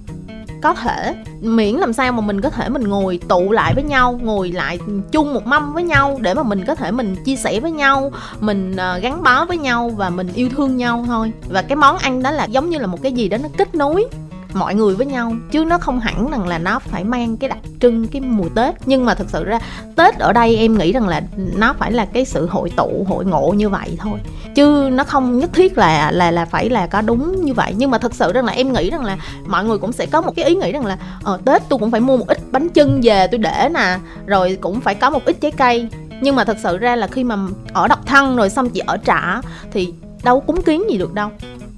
có 0.62 0.74
thể. 0.74 1.14
Miễn 1.40 1.74
làm 1.74 1.92
sao 1.92 2.12
mà 2.12 2.20
mình 2.20 2.40
có 2.40 2.50
thể 2.50 2.68
mình 2.68 2.88
ngồi 2.88 3.20
tụ 3.28 3.52
lại 3.52 3.72
với 3.74 3.84
nhau 3.84 4.20
ngồi 4.22 4.52
lại 4.52 4.78
chung 5.12 5.34
một 5.34 5.46
mâm 5.46 5.74
với 5.74 5.82
nhau 5.82 6.18
để 6.20 6.34
mà 6.34 6.42
mình 6.42 6.64
có 6.66 6.74
thể 6.74 6.90
mình 6.90 7.16
chia 7.24 7.36
sẻ 7.36 7.60
với 7.60 7.70
nhau 7.70 8.12
mình 8.40 8.76
ờ, 8.76 8.98
gắn 8.98 9.22
bó 9.22 9.44
với 9.44 9.58
nhau 9.58 9.88
và 9.96 10.10
mình 10.10 10.28
yêu 10.34 10.48
thương 10.56 10.76
nhau 10.76 11.04
thôi. 11.06 11.32
Và 11.48 11.62
cái 11.62 11.76
món 11.76 11.98
ăn 11.98 12.22
đó 12.22 12.30
là 12.30 12.44
giống 12.44 12.70
như 12.70 12.78
là 12.78 12.86
một 12.86 13.02
cái 13.02 13.12
gì 13.12 13.28
đó 13.28 13.38
nó 13.42 13.48
kết 13.56 13.74
nối 13.74 14.04
mọi 14.54 14.74
người 14.74 14.94
với 14.94 15.06
nhau, 15.06 15.32
chứ 15.50 15.64
nó 15.64 15.78
không 15.78 16.00
hẳn 16.00 16.30
rằng 16.30 16.48
là 16.48 16.58
nó 16.58 16.78
phải 16.78 17.04
mang 17.04 17.36
cái 17.36 17.48
đặc 17.48 17.58
trưng, 17.80 18.06
cái 18.06 18.20
mùa 18.20 18.48
tết. 18.54 18.74
Nhưng 18.86 19.04
mà 19.04 19.14
thực 19.14 19.30
sự 19.30 19.44
ra, 19.44 19.58
tết 19.96 20.18
ở 20.18 20.32
đây 20.32 20.56
em 20.56 20.78
nghĩ 20.78 20.92
rằng 20.92 21.08
là 21.08 21.22
nó 21.36 21.74
phải 21.78 21.92
là 21.92 22.04
cái 22.04 22.24
sự 22.24 22.46
hội 22.46 22.70
tụ, 22.76 23.06
hội 23.08 23.24
ngộ 23.24 23.54
như 23.56 23.68
vậy 23.68 23.96
thôi. 24.00 24.18
Chứ 24.54 24.88
nó 24.92 25.04
không 25.04 25.38
nhất 25.38 25.50
thiết 25.52 25.78
là 25.78 26.10
là 26.10 26.30
là 26.30 26.44
phải 26.44 26.70
là 26.70 26.86
có 26.86 27.00
đúng 27.00 27.44
như 27.44 27.54
vậy. 27.54 27.74
Nhưng 27.76 27.90
mà 27.90 27.98
thực 27.98 28.14
sự 28.14 28.32
rằng 28.32 28.44
là 28.44 28.52
em 28.52 28.72
nghĩ 28.72 28.90
rằng 28.90 29.04
là 29.04 29.16
mọi 29.46 29.64
người 29.64 29.78
cũng 29.78 29.92
sẽ 29.92 30.06
có 30.06 30.20
một 30.20 30.32
cái 30.36 30.44
ý 30.44 30.54
nghĩ 30.54 30.72
rằng 30.72 30.86
là 30.86 30.98
ờ 31.24 31.38
tết 31.44 31.62
tôi 31.68 31.78
cũng 31.78 31.90
phải 31.90 32.00
mua 32.00 32.16
một 32.16 32.26
ít 32.26 32.38
bánh 32.52 32.68
chưng 32.68 33.00
về 33.02 33.26
tôi 33.26 33.38
để 33.38 33.68
nè, 33.74 33.98
rồi 34.26 34.58
cũng 34.60 34.80
phải 34.80 34.94
có 34.94 35.10
một 35.10 35.24
ít 35.24 35.40
trái 35.40 35.50
cây. 35.50 35.88
Nhưng 36.20 36.36
mà 36.36 36.44
thật 36.44 36.56
sự 36.62 36.78
ra 36.78 36.96
là 36.96 37.06
khi 37.06 37.24
mà 37.24 37.36
ở 37.72 37.88
độc 37.88 38.06
thân 38.06 38.36
rồi 38.36 38.50
xong 38.50 38.70
chị 38.70 38.80
ở 38.86 38.96
trả 38.96 39.40
thì 39.72 39.94
đâu 40.22 40.40
cúng 40.40 40.62
kiến 40.62 40.90
gì 40.90 40.98
được 40.98 41.14
đâu 41.14 41.30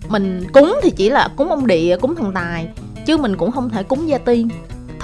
mình 0.08 0.46
cúng 0.52 0.78
thì 0.82 0.90
chỉ 0.90 1.10
là 1.10 1.28
cúng 1.36 1.50
ông 1.50 1.66
địa, 1.66 1.96
cúng 2.00 2.14
thần 2.14 2.32
tài, 2.34 2.68
chứ 3.06 3.16
mình 3.16 3.36
cũng 3.36 3.52
không 3.52 3.70
thể 3.70 3.82
cúng 3.82 4.08
gia 4.08 4.18
tiên 4.18 4.48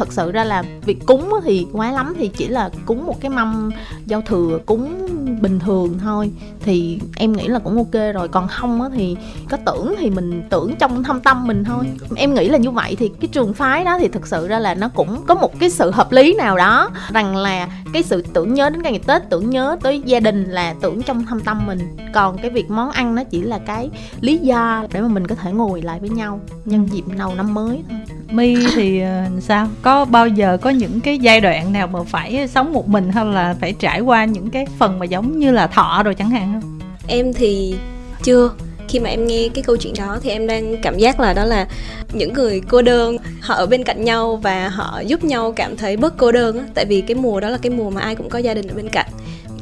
thật 0.00 0.12
sự 0.12 0.32
ra 0.32 0.44
là 0.44 0.62
việc 0.86 1.06
cúng 1.06 1.30
thì 1.44 1.66
quá 1.72 1.92
lắm 1.92 2.14
thì 2.18 2.28
chỉ 2.28 2.48
là 2.48 2.70
cúng 2.86 3.06
một 3.06 3.20
cái 3.20 3.30
mâm 3.30 3.70
giao 4.06 4.20
thừa 4.20 4.58
cúng 4.66 5.08
bình 5.40 5.58
thường 5.58 5.98
thôi. 5.98 6.30
Thì 6.60 7.00
em 7.16 7.32
nghĩ 7.32 7.48
là 7.48 7.58
cũng 7.58 7.76
ok 7.76 8.14
rồi 8.14 8.28
còn 8.28 8.48
không 8.48 8.90
thì 8.94 9.16
có 9.50 9.56
tưởng 9.56 9.94
thì 9.98 10.10
mình 10.10 10.42
tưởng 10.50 10.74
trong 10.76 11.04
thâm 11.04 11.20
tâm 11.20 11.46
mình 11.46 11.64
thôi. 11.64 11.84
Em 12.16 12.34
nghĩ 12.34 12.48
là 12.48 12.58
như 12.58 12.70
vậy 12.70 12.96
thì 12.98 13.10
cái 13.20 13.28
trường 13.32 13.54
phái 13.54 13.84
đó 13.84 13.98
thì 13.98 14.08
thực 14.08 14.26
sự 14.26 14.48
ra 14.48 14.58
là 14.58 14.74
nó 14.74 14.88
cũng 14.88 15.24
có 15.26 15.34
một 15.34 15.58
cái 15.58 15.70
sự 15.70 15.90
hợp 15.90 16.12
lý 16.12 16.34
nào 16.34 16.56
đó 16.56 16.90
rằng 17.12 17.36
là 17.36 17.68
cái 17.92 18.02
sự 18.02 18.22
tưởng 18.32 18.54
nhớ 18.54 18.70
đến 18.70 18.82
cái 18.82 18.92
ngày 18.92 19.02
tết 19.06 19.22
tưởng 19.30 19.50
nhớ 19.50 19.76
tới 19.82 20.02
gia 20.04 20.20
đình 20.20 20.44
là 20.44 20.74
tưởng 20.80 21.02
trong 21.02 21.26
thâm 21.26 21.40
tâm 21.40 21.66
mình. 21.66 21.96
Còn 22.14 22.38
cái 22.38 22.50
việc 22.50 22.70
món 22.70 22.90
ăn 22.90 23.14
nó 23.14 23.24
chỉ 23.24 23.42
là 23.42 23.58
cái 23.58 23.90
lý 24.20 24.38
do 24.38 24.86
để 24.92 25.00
mà 25.00 25.08
mình 25.08 25.26
có 25.26 25.34
thể 25.34 25.52
ngồi 25.52 25.82
lại 25.82 26.00
với 26.00 26.08
nhau 26.08 26.40
nhân 26.64 26.88
dịp 26.92 27.04
đầu 27.18 27.34
năm 27.34 27.54
mới 27.54 27.82
thôi. 27.88 27.98
My 28.32 28.56
thì 28.74 29.00
ờ, 29.00 29.24
sao? 29.40 29.68
Có 29.82 29.89
có 29.90 30.04
bao 30.04 30.28
giờ 30.28 30.58
có 30.60 30.70
những 30.70 31.00
cái 31.00 31.18
giai 31.18 31.40
đoạn 31.40 31.72
nào 31.72 31.86
mà 31.86 31.98
phải 32.06 32.48
sống 32.48 32.72
một 32.72 32.88
mình 32.88 33.10
hay 33.12 33.24
là 33.24 33.54
phải 33.60 33.72
trải 33.72 34.00
qua 34.00 34.24
những 34.24 34.50
cái 34.50 34.66
phần 34.78 34.98
mà 34.98 35.04
giống 35.04 35.38
như 35.38 35.52
là 35.52 35.66
thọ 35.66 36.02
rồi 36.04 36.14
chẳng 36.14 36.30
hạn 36.30 36.60
không? 36.60 36.80
Em 37.06 37.32
thì 37.32 37.74
chưa. 38.22 38.50
Khi 38.88 39.00
mà 39.00 39.10
em 39.10 39.26
nghe 39.26 39.48
cái 39.54 39.62
câu 39.62 39.76
chuyện 39.76 39.94
đó 39.98 40.18
thì 40.22 40.30
em 40.30 40.46
đang 40.46 40.76
cảm 40.82 40.98
giác 40.98 41.20
là 41.20 41.32
đó 41.32 41.44
là 41.44 41.66
những 42.12 42.32
người 42.32 42.60
cô 42.68 42.82
đơn. 42.82 43.16
Họ 43.40 43.54
ở 43.54 43.66
bên 43.66 43.84
cạnh 43.84 44.04
nhau 44.04 44.36
và 44.36 44.68
họ 44.68 45.00
giúp 45.06 45.24
nhau 45.24 45.52
cảm 45.52 45.76
thấy 45.76 45.96
bớt 45.96 46.16
cô 46.16 46.32
đơn 46.32 46.58
á. 46.58 46.64
Tại 46.74 46.84
vì 46.84 47.00
cái 47.00 47.14
mùa 47.14 47.40
đó 47.40 47.48
là 47.48 47.58
cái 47.58 47.70
mùa 47.70 47.90
mà 47.90 48.00
ai 48.00 48.14
cũng 48.14 48.28
có 48.28 48.38
gia 48.38 48.54
đình 48.54 48.68
ở 48.68 48.74
bên 48.74 48.88
cạnh. 48.88 49.10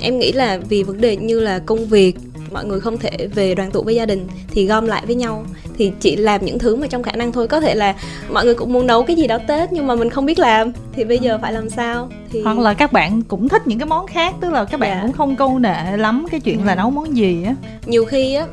Em 0.01 0.19
nghĩ 0.19 0.33
là 0.33 0.59
vì 0.69 0.83
vấn 0.83 1.01
đề 1.01 1.17
như 1.17 1.41
là 1.41 1.59
công 1.59 1.87
việc 1.87 2.17
mọi 2.53 2.65
người 2.65 2.81
không 2.81 2.99
thể 2.99 3.29
về 3.35 3.55
đoàn 3.55 3.71
tụ 3.71 3.83
với 3.83 3.95
gia 3.95 4.07
đình 4.07 4.27
thì 4.51 4.67
gom 4.67 4.87
lại 4.87 5.03
với 5.07 5.15
nhau 5.15 5.45
thì 5.79 5.93
chỉ 6.01 6.17
làm 6.17 6.45
những 6.45 6.59
thứ 6.59 6.77
mà 6.77 6.87
trong 6.87 7.03
khả 7.03 7.13
năng 7.13 7.33
thôi. 7.33 7.49
Có 7.49 7.61
thể 7.61 7.75
là 7.75 7.95
mọi 8.33 8.45
người 8.45 8.55
cũng 8.55 8.73
muốn 8.73 8.87
nấu 8.87 9.03
cái 9.03 9.17
gì 9.17 9.27
đó 9.27 9.39
tết 9.49 9.73
nhưng 9.73 9.87
mà 9.87 9.95
mình 9.95 10.11
không 10.11 10.27
biết 10.27 10.39
làm 10.39 10.73
thì 10.93 11.05
bây 11.05 11.19
giờ 11.19 11.39
phải 11.43 11.53
làm 11.53 11.71
sao? 11.71 12.09
Thì 12.31 12.43
hoặc 12.43 12.59
là 12.59 12.75
các 12.75 12.93
bạn 12.93 13.23
cũng 13.23 13.49
thích 13.49 13.67
những 13.67 13.79
cái 13.79 13.87
món 13.87 14.07
khác 14.07 14.35
tức 14.41 14.53
là 14.53 14.65
các 14.65 14.81
bạn 14.81 14.91
Dạ. 14.91 15.03
cũng 15.03 15.13
không 15.13 15.37
câu 15.37 15.59
nệ 15.59 15.97
lắm 15.97 16.27
cái 16.31 16.41
chuyện 16.41 16.65
là 16.67 16.75
nấu 16.75 16.91
món 16.91 17.17
gì 17.17 17.45
á. 17.45 17.55
Nhiều 17.87 18.05
khi 18.05 18.35
á 18.35 18.47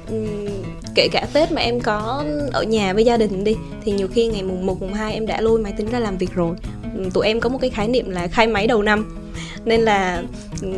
kể 0.96 1.08
cả 1.12 1.28
tết 1.34 1.52
mà 1.52 1.62
em 1.62 1.80
có 1.80 2.24
ở 2.52 2.64
nhà 2.64 2.94
với 2.94 3.06
gia 3.06 3.18
đình 3.18 3.44
đi 3.44 3.56
thì 3.86 3.92
nhiều 3.92 4.08
khi 4.14 4.28
ngày 4.28 4.44
mùng 4.44 4.66
1, 4.66 4.82
mùng 4.82 4.94
2 4.94 5.14
em 5.14 5.28
đã 5.28 5.42
lôi 5.42 5.60
máy 5.60 5.74
tính 5.78 5.88
ra 5.92 6.00
làm 6.00 6.18
việc 6.18 6.34
rồi 6.34 6.56
tụi 7.14 7.26
em 7.28 7.40
có 7.40 7.50
một 7.50 7.58
cái 7.62 7.70
khái 7.70 7.88
niệm 7.88 8.10
là 8.10 8.28
khai 8.28 8.48
máy 8.48 8.68
đầu 8.68 8.82
năm. 8.84 9.06
Nên 9.66 9.82
là 9.82 10.24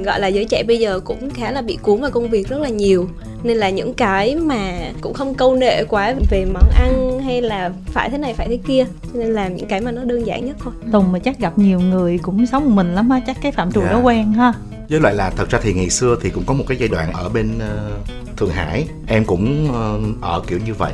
gọi 0.06 0.20
là 0.20 0.28
giới 0.28 0.46
trẻ 0.46 0.64
bây 0.68 0.80
giờ 0.80 1.00
cũng 1.00 1.30
khá 1.30 1.52
là 1.52 1.62
bị 1.62 1.78
cuốn 1.82 2.02
vào 2.02 2.12
công 2.12 2.30
việc 2.30 2.50
rất 2.50 2.60
là 2.62 2.70
nhiều. 2.70 3.10
Nên 3.44 3.58
là 3.58 3.70
những 3.70 3.94
cái 3.94 4.36
mà 4.36 4.80
cũng 5.02 5.14
không 5.14 5.34
câu 5.36 5.56
nệ 5.56 5.84
quá 5.84 6.14
về 6.32 6.46
món 6.54 6.70
ăn 6.80 7.20
hay 7.20 7.42
là 7.42 7.72
phải 7.94 8.10
thế 8.10 8.18
này 8.18 8.34
phải 8.34 8.48
thế 8.48 8.58
kia 8.68 8.86
Cho 9.14 9.20
nên 9.20 9.34
làm 9.34 9.56
những 9.56 9.68
cái 9.68 9.82
mà 9.82 9.92
nó 9.92 10.04
đơn 10.04 10.26
giản 10.28 10.46
nhất 10.46 10.56
thôi. 10.60 10.74
Tùng 10.92 11.12
mà 11.12 11.20
chắc 11.20 11.40
gặp 11.40 11.58
nhiều 11.58 11.80
người 11.80 12.18
cũng 12.22 12.46
sống 12.46 12.64
một 12.66 12.72
mình 12.76 12.96
lắm 12.96 13.10
á 13.10 13.22
chắc 13.28 13.38
cái 13.42 13.52
phạm 13.52 13.72
trù 13.72 13.82
Dạ. 13.82 13.92
đó 13.92 14.00
quen 14.00 14.34
ha. 14.34 14.54
Với 14.90 15.00
lại 15.00 15.14
là 15.16 15.30
thật 15.30 15.50
ra 15.50 15.60
thì 15.64 15.74
ngày 15.74 15.90
xưa 15.90 16.18
thì 16.22 16.30
cũng 16.30 16.44
có 16.46 16.54
một 16.54 16.64
cái 16.68 16.78
giai 16.78 16.88
đoạn 16.90 17.14
ở 17.14 17.30
bên 17.30 17.60
ờ, 17.60 17.98
thượng 18.38 18.50
hải. 18.50 18.88
Em 19.08 19.26
cũng 19.26 19.72
ờ, 19.74 20.00
ở 20.22 20.42
kiểu 20.48 20.60
như 20.66 20.74
vậy. 20.74 20.94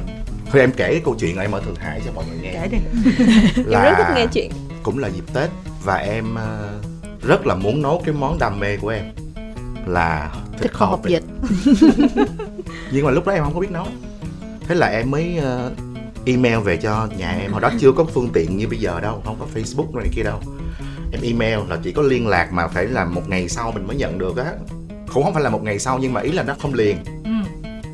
Thôi 0.51 0.61
em 0.61 0.71
kể 0.71 0.87
cái 0.91 1.01
câu 1.05 1.15
chuyện 1.19 1.37
em 1.37 1.51
ở 1.51 1.61
thượng 1.65 1.75
hải 1.75 2.01
cho 2.05 2.11
mọi 2.15 2.25
người 2.29 2.39
nghe. 2.41 2.53
Kể 2.53 2.67
đi. 2.67 2.77
Em 3.73 3.81
rất 3.83 3.93
thích 3.97 4.13
nghe 4.15 4.25
chuyện 4.33 4.51
cũng 4.83 4.99
là 4.99 5.07
dịp 5.07 5.23
tết 5.33 5.49
và 5.83 5.95
em 5.95 6.35
ờ, 6.35 6.79
rất 7.21 7.47
là 7.47 7.55
muốn 7.55 7.81
nấu 7.81 8.01
cái 8.05 8.13
món 8.13 8.39
đam 8.39 8.59
mê 8.59 8.77
của 8.77 8.89
em 8.89 9.05
là 9.87 10.31
thịt 10.51 10.61
thịt 10.61 10.73
kho 10.73 10.85
hộp 10.85 11.03
vịt. 11.03 11.23
Nhưng 12.91 13.05
mà 13.05 13.11
lúc 13.11 13.25
đó 13.25 13.33
em 13.33 13.43
không 13.43 13.53
có 13.53 13.59
biết 13.59 13.71
nấu. 13.71 13.85
Thế 14.67 14.75
là 14.75 14.87
em 14.87 15.11
mới 15.11 15.39
uh, 15.39 15.77
email 16.25 16.57
về 16.57 16.77
cho 16.77 17.07
nhà 17.17 17.31
em. 17.31 17.51
Hồi 17.51 17.61
đó 17.61 17.71
chưa 17.79 17.91
có 17.91 18.03
phương 18.03 18.29
tiện 18.33 18.57
như 18.57 18.67
bây 18.67 18.79
giờ 18.79 18.99
đâu 18.99 19.21
không 19.25 19.37
có 19.39 19.45
facebook 19.55 19.95
này 19.95 20.07
kia 20.15 20.23
đâu. 20.23 20.39
Em 21.11 21.21
email 21.21 21.59
là 21.69 21.77
chỉ 21.83 21.91
có 21.91 22.01
liên 22.01 22.27
lạc 22.27 22.53
mà 22.53 22.67
phải 22.67 22.85
là 22.85 23.05
một 23.05 23.29
ngày 23.29 23.49
sau 23.49 23.71
mình 23.71 23.87
mới 23.87 23.95
nhận 23.95 24.17
được 24.17 24.37
á. 24.37 24.51
Cũng 25.13 25.23
không 25.23 25.33
phải 25.33 25.43
là 25.43 25.49
một 25.49 25.63
ngày 25.63 25.79
sau 25.79 25.99
nhưng 25.99 26.13
mà 26.13 26.21
ý 26.21 26.31
là 26.31 26.43
nó 26.43 26.55
không 26.59 26.73
liền. 26.73 26.97
Ừ. 27.23 27.31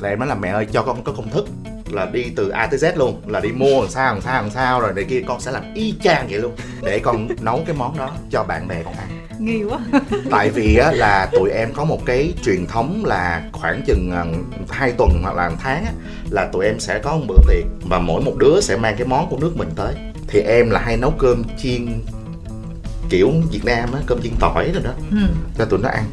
là 0.00 0.08
em 0.08 0.18
nói 0.18 0.28
là 0.28 0.34
mẹ 0.34 0.48
ơi 0.48 0.66
cho 0.72 0.82
con 0.82 1.04
có 1.04 1.12
công 1.12 1.30
thức 1.30 1.48
là 1.92 2.06
đi 2.06 2.24
từ 2.36 2.48
A 2.48 2.66
tới 2.66 2.78
Z 2.78 2.96
luôn 2.96 3.22
là 3.26 3.40
đi 3.40 3.52
mua 3.52 3.80
làm 3.80 3.90
sao 3.90 4.12
làm 4.14 4.22
sao 4.22 4.42
làm 4.42 4.50
sao 4.50 4.80
rồi 4.80 4.92
để 4.94 5.04
kia 5.04 5.22
con 5.26 5.40
sẽ 5.40 5.50
làm 5.50 5.74
y 5.74 5.94
chang 6.02 6.26
vậy 6.30 6.40
luôn 6.40 6.52
để 6.82 6.98
con 6.98 7.28
nấu 7.40 7.62
cái 7.66 7.76
món 7.76 7.98
đó 7.98 8.10
cho 8.30 8.44
bạn 8.44 8.68
bè 8.68 8.82
con 8.84 8.94
ăn. 8.94 9.08
Nghi 9.38 9.62
quá. 9.64 9.78
Tại 10.30 10.50
vì 10.50 10.76
á, 10.76 10.92
là 10.92 11.28
tụi 11.32 11.50
em 11.50 11.72
có 11.74 11.84
một 11.84 12.00
cái 12.06 12.34
truyền 12.44 12.66
thống 12.66 13.04
là 13.04 13.42
khoảng 13.52 13.82
chừng 13.86 14.10
à, 14.10 14.24
hai 14.68 14.92
tuần 14.92 15.10
hoặc 15.22 15.36
là 15.36 15.48
một 15.48 15.56
tháng 15.60 15.84
á, 15.84 15.92
là 16.30 16.48
tụi 16.52 16.66
em 16.66 16.80
sẽ 16.80 16.98
có 16.98 17.16
một 17.16 17.24
bữa 17.28 17.38
tiệc 17.48 17.64
và 17.90 17.98
mỗi 17.98 18.22
một 18.22 18.36
đứa 18.38 18.60
sẽ 18.60 18.76
mang 18.76 18.94
cái 18.98 19.06
món 19.06 19.30
của 19.30 19.36
nước 19.40 19.52
mình 19.56 19.70
tới. 19.76 19.94
Thì 20.28 20.40
em 20.40 20.70
là 20.70 20.80
hay 20.80 20.96
nấu 20.96 21.10
cơm 21.18 21.42
chiên 21.58 22.02
kiểu 23.10 23.32
Việt 23.50 23.64
Nam 23.64 23.92
á 23.92 24.00
cơm 24.06 24.22
chiên 24.22 24.32
tỏi 24.40 24.70
rồi 24.74 24.82
đó. 24.82 24.92
Ừ. 25.10 25.16
cho 25.58 25.64
tụi 25.64 25.80
nó 25.82 25.88
ăn 25.88 26.04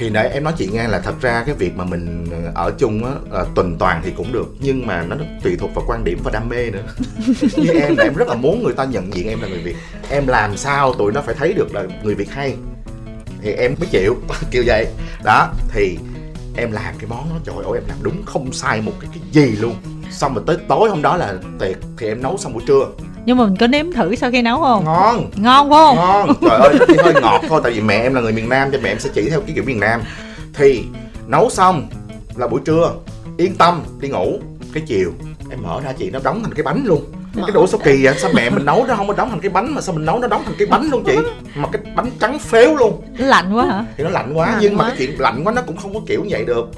thì 0.00 0.10
nãy 0.10 0.28
em 0.28 0.44
nói 0.44 0.52
chị 0.56 0.68
nghe 0.72 0.88
là 0.88 0.98
thật 0.98 1.14
ra 1.20 1.42
cái 1.46 1.54
việc 1.54 1.76
mà 1.76 1.84
mình 1.84 2.26
ở 2.54 2.72
chung 2.78 3.04
á 3.04 3.12
à, 3.32 3.44
tuần 3.54 3.76
toàn 3.78 4.00
thì 4.04 4.12
cũng 4.16 4.32
được 4.32 4.54
nhưng 4.60 4.86
mà 4.86 5.02
nó 5.02 5.16
tùy 5.42 5.56
thuộc 5.56 5.74
vào 5.74 5.84
quan 5.88 6.04
điểm 6.04 6.18
và 6.24 6.30
đam 6.30 6.48
mê 6.48 6.70
nữa. 6.70 6.82
Như 7.56 7.72
em 7.72 7.96
là 7.96 8.04
em 8.04 8.14
rất 8.14 8.28
là 8.28 8.34
muốn 8.34 8.62
người 8.62 8.74
ta 8.74 8.84
nhận 8.84 9.14
diện 9.14 9.28
em 9.28 9.40
là 9.40 9.48
người 9.48 9.62
việt. 9.62 9.76
Em 10.10 10.26
làm 10.26 10.56
sao 10.56 10.94
tụi 10.94 11.12
nó 11.12 11.20
phải 11.20 11.34
thấy 11.34 11.52
được 11.52 11.74
là 11.74 11.84
người 12.02 12.14
việt 12.14 12.30
hay. 12.30 12.56
Thì 13.42 13.52
em 13.52 13.74
mới 13.78 13.88
chịu 13.90 14.16
kiểu 14.50 14.62
vậy. 14.66 14.86
Đó 15.24 15.52
thì 15.68 15.98
em 16.56 16.72
làm 16.72 16.94
cái 16.98 17.06
món 17.08 17.30
đó 17.30 17.36
trời 17.44 17.64
ơi 17.64 17.74
em 17.74 17.88
làm 17.88 17.98
đúng 18.02 18.22
không 18.26 18.52
sai 18.52 18.80
một 18.80 18.92
cái 19.00 19.10
cái 19.14 19.22
gì 19.32 19.56
luôn. 19.56 19.74
Xong 20.10 20.34
rồi 20.34 20.44
tới 20.46 20.56
tối 20.68 20.90
hôm 20.90 21.02
đó 21.02 21.16
là 21.16 21.34
tiệc 21.58 21.76
thì 21.98 22.06
em 22.06 22.22
nấu 22.22 22.36
xong 22.38 22.52
buổi 22.52 22.62
trưa 22.66 22.86
nhưng 23.26 23.36
mà 23.38 23.44
mình 23.44 23.56
có 23.56 23.66
nếm 23.66 23.92
thử 23.92 24.14
sau 24.14 24.30
khi 24.30 24.42
nấu 24.42 24.60
không? 24.60 24.84
Ngon. 24.84 25.30
Ngon 25.36 25.70
phải 25.70 25.78
không? 25.86 25.96
Ngon. 25.96 26.28
Trời 26.40 26.58
ơi 26.60 26.76
nó 26.78 26.84
chỉ 26.88 26.94
hơi 27.04 27.14
ngọt 27.22 27.40
thôi 27.48 27.60
tại 27.64 27.72
vì 27.72 27.80
mẹ 27.80 28.02
em 28.02 28.14
là 28.14 28.20
người 28.20 28.32
miền 28.32 28.48
nam 28.48 28.68
cho 28.72 28.78
mẹ 28.82 28.90
em 28.90 28.98
sẽ 28.98 29.10
chỉ 29.14 29.30
theo 29.30 29.40
cái 29.40 29.52
kiểu 29.54 29.64
miền 29.66 29.80
nam. 29.80 30.00
Thì 30.54 30.84
nấu 31.26 31.50
xong 31.50 31.88
là 32.36 32.46
buổi 32.46 32.60
trưa 32.64 32.92
yên 33.36 33.54
tâm 33.56 33.82
đi 34.00 34.08
ngủ. 34.08 34.38
Cái 34.74 34.82
chiều 34.86 35.12
em 35.50 35.62
mở 35.62 35.80
ra 35.84 35.92
chị 35.92 36.10
nó 36.10 36.18
đóng 36.22 36.42
thành 36.42 36.54
cái 36.54 36.62
bánh 36.62 36.82
luôn. 36.86 37.04
Mở 37.34 37.42
cái 37.46 37.54
đồ 37.54 37.66
số 37.66 37.78
kỳ 37.84 38.04
vậy 38.04 38.14
sao 38.18 38.30
mẹ 38.34 38.50
mình 38.50 38.64
nấu 38.64 38.84
nó 38.88 38.94
không 38.96 39.08
có 39.08 39.14
đóng 39.14 39.30
thành 39.30 39.40
cái 39.40 39.48
bánh 39.50 39.74
mà 39.74 39.80
sao 39.80 39.94
mình 39.94 40.04
nấu 40.04 40.18
nó 40.18 40.28
đóng 40.28 40.42
thành 40.44 40.54
cái 40.58 40.66
bánh 40.66 40.88
luôn 40.92 41.04
chị? 41.06 41.16
Mà 41.54 41.68
cái 41.72 41.82
bánh 41.96 42.10
trắng 42.20 42.38
phếu 42.38 42.74
luôn. 42.74 43.02
Lạnh 43.18 43.52
quá 43.56 43.64
hả? 43.66 43.84
Thì 43.96 44.04
nó 44.04 44.10
lạnh 44.10 44.32
quá 44.34 44.46
Lạnh 44.46 44.58
nhưng 44.60 44.76
mà 44.76 44.84
quá. 44.84 44.88
cái 44.88 44.96
chuyện 44.98 45.20
lạnh 45.20 45.40
quá 45.44 45.52
nó 45.52 45.62
cũng 45.62 45.76
không 45.76 45.94
có 45.94 46.00
kiểu 46.06 46.20
như 46.22 46.28
vậy 46.30 46.44
được 46.44 46.70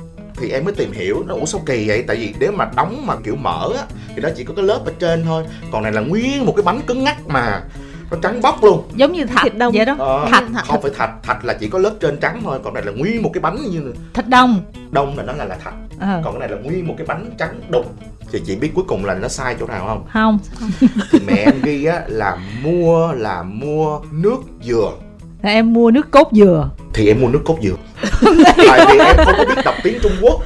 thì 0.42 0.50
em 0.50 0.64
mới 0.64 0.74
tìm 0.74 0.92
hiểu. 0.92 1.24
Nó 1.26 1.34
ủa 1.34 1.46
sao 1.46 1.60
kỳ 1.66 1.88
vậy? 1.88 2.04
Tại 2.06 2.16
vì 2.16 2.34
nếu 2.40 2.52
mà 2.52 2.70
đóng 2.76 3.06
mà 3.06 3.14
kiểu 3.24 3.36
mở 3.36 3.68
á 3.78 3.84
thì 4.14 4.22
nó 4.22 4.28
chỉ 4.36 4.44
có 4.44 4.54
cái 4.54 4.64
lớp 4.64 4.80
ở 4.84 4.92
trên 4.98 5.24
thôi. 5.24 5.44
Còn 5.72 5.82
này 5.82 5.92
là 5.92 6.00
nguyên 6.00 6.46
một 6.46 6.52
cái 6.56 6.62
bánh 6.62 6.80
cứng 6.86 7.04
ngắc 7.04 7.26
mà 7.28 7.62
nó 8.10 8.18
trắng 8.22 8.42
bóc 8.42 8.64
luôn. 8.64 8.88
Giống 8.96 9.12
như 9.12 9.24
thạch 9.24 9.44
Thịt 9.44 9.56
đông. 9.56 9.72
vậy 9.76 9.86
đó. 9.86 9.96
Ờ, 9.98 10.28
thạch 10.30 10.44
không 10.66 10.82
phải 10.82 10.90
thạch. 10.96 11.10
Thạch 11.22 11.44
là 11.44 11.54
chỉ 11.60 11.68
có 11.68 11.78
lớp 11.78 11.94
trên 12.00 12.16
trắng 12.20 12.40
thôi 12.44 12.58
còn 12.64 12.74
này 12.74 12.82
là 12.86 12.92
nguyên 12.92 13.22
một 13.22 13.30
cái 13.34 13.40
bánh 13.40 13.58
như 13.70 13.92
thạch 14.14 14.28
đông. 14.28 14.60
Đông 14.90 15.16
là 15.16 15.22
nó 15.22 15.32
là 15.32 15.44
là 15.44 15.56
thạch. 15.64 15.74
Ờ. 16.00 16.20
Còn 16.24 16.32
cái 16.38 16.40
này 16.40 16.58
là 16.58 16.64
nguyên 16.64 16.86
một 16.86 16.94
cái 16.98 17.06
bánh 17.06 17.30
trắng 17.38 17.60
đục. 17.68 17.94
Thì 18.32 18.40
chị 18.46 18.56
biết 18.56 18.70
cuối 18.74 18.84
cùng 18.88 19.04
là 19.04 19.14
nó 19.14 19.28
sai 19.28 19.56
chỗ 19.60 19.66
nào 19.66 19.86
không? 19.86 20.04
Không. 20.12 20.38
Thì 21.10 21.18
mẹ 21.26 21.34
em 21.36 21.62
ghi 21.62 21.84
á 21.84 22.00
là 22.06 22.38
mua 22.62 23.12
là 23.12 23.42
mua 23.42 24.00
nước 24.12 24.38
dừa 24.62 24.92
là 25.42 25.50
em 25.50 25.72
mua 25.72 25.90
nước 25.90 26.10
cốt 26.10 26.28
dừa. 26.32 26.70
Thì 26.94 27.08
em 27.08 27.20
mua 27.20 27.28
nước 27.28 27.40
cốt 27.44 27.58
dừa. 27.62 27.76
Tại 28.56 28.86
vì 28.88 28.98
em 28.98 29.16
không 29.16 29.34
có 29.38 29.44
biết 29.44 29.62
đọc 29.64 29.74
tiếng 29.82 29.98
trung 30.02 30.12
quốc. 30.22 30.40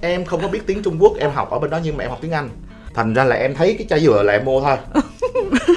Em 0.00 0.24
không 0.24 0.42
có 0.42 0.48
biết 0.48 0.66
tiếng 0.66 0.82
trung 0.82 0.96
quốc 0.98 1.12
em 1.18 1.30
học 1.34 1.50
ở 1.50 1.58
bên 1.58 1.70
đó 1.70 1.78
nhưng 1.84 1.96
mà 1.96 2.04
em 2.04 2.10
học 2.10 2.18
tiếng 2.22 2.32
anh. 2.32 2.48
Thành 2.94 3.14
ra 3.14 3.24
là 3.24 3.36
em 3.36 3.54
thấy 3.54 3.74
cái 3.78 3.86
chai 3.90 4.00
dừa 4.00 4.22
là 4.22 4.32
em 4.32 4.44
mua 4.44 4.60
thôi. 4.60 4.76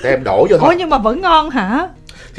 Thì 0.04 0.10
em 0.10 0.24
đổ 0.24 0.48
vô 0.50 0.56
ủa 0.56 0.60
thôi 0.60 0.76
nhưng 0.78 0.90
mà 0.90 0.98
vẫn 0.98 1.22
ngon 1.22 1.50
hả 1.50 1.90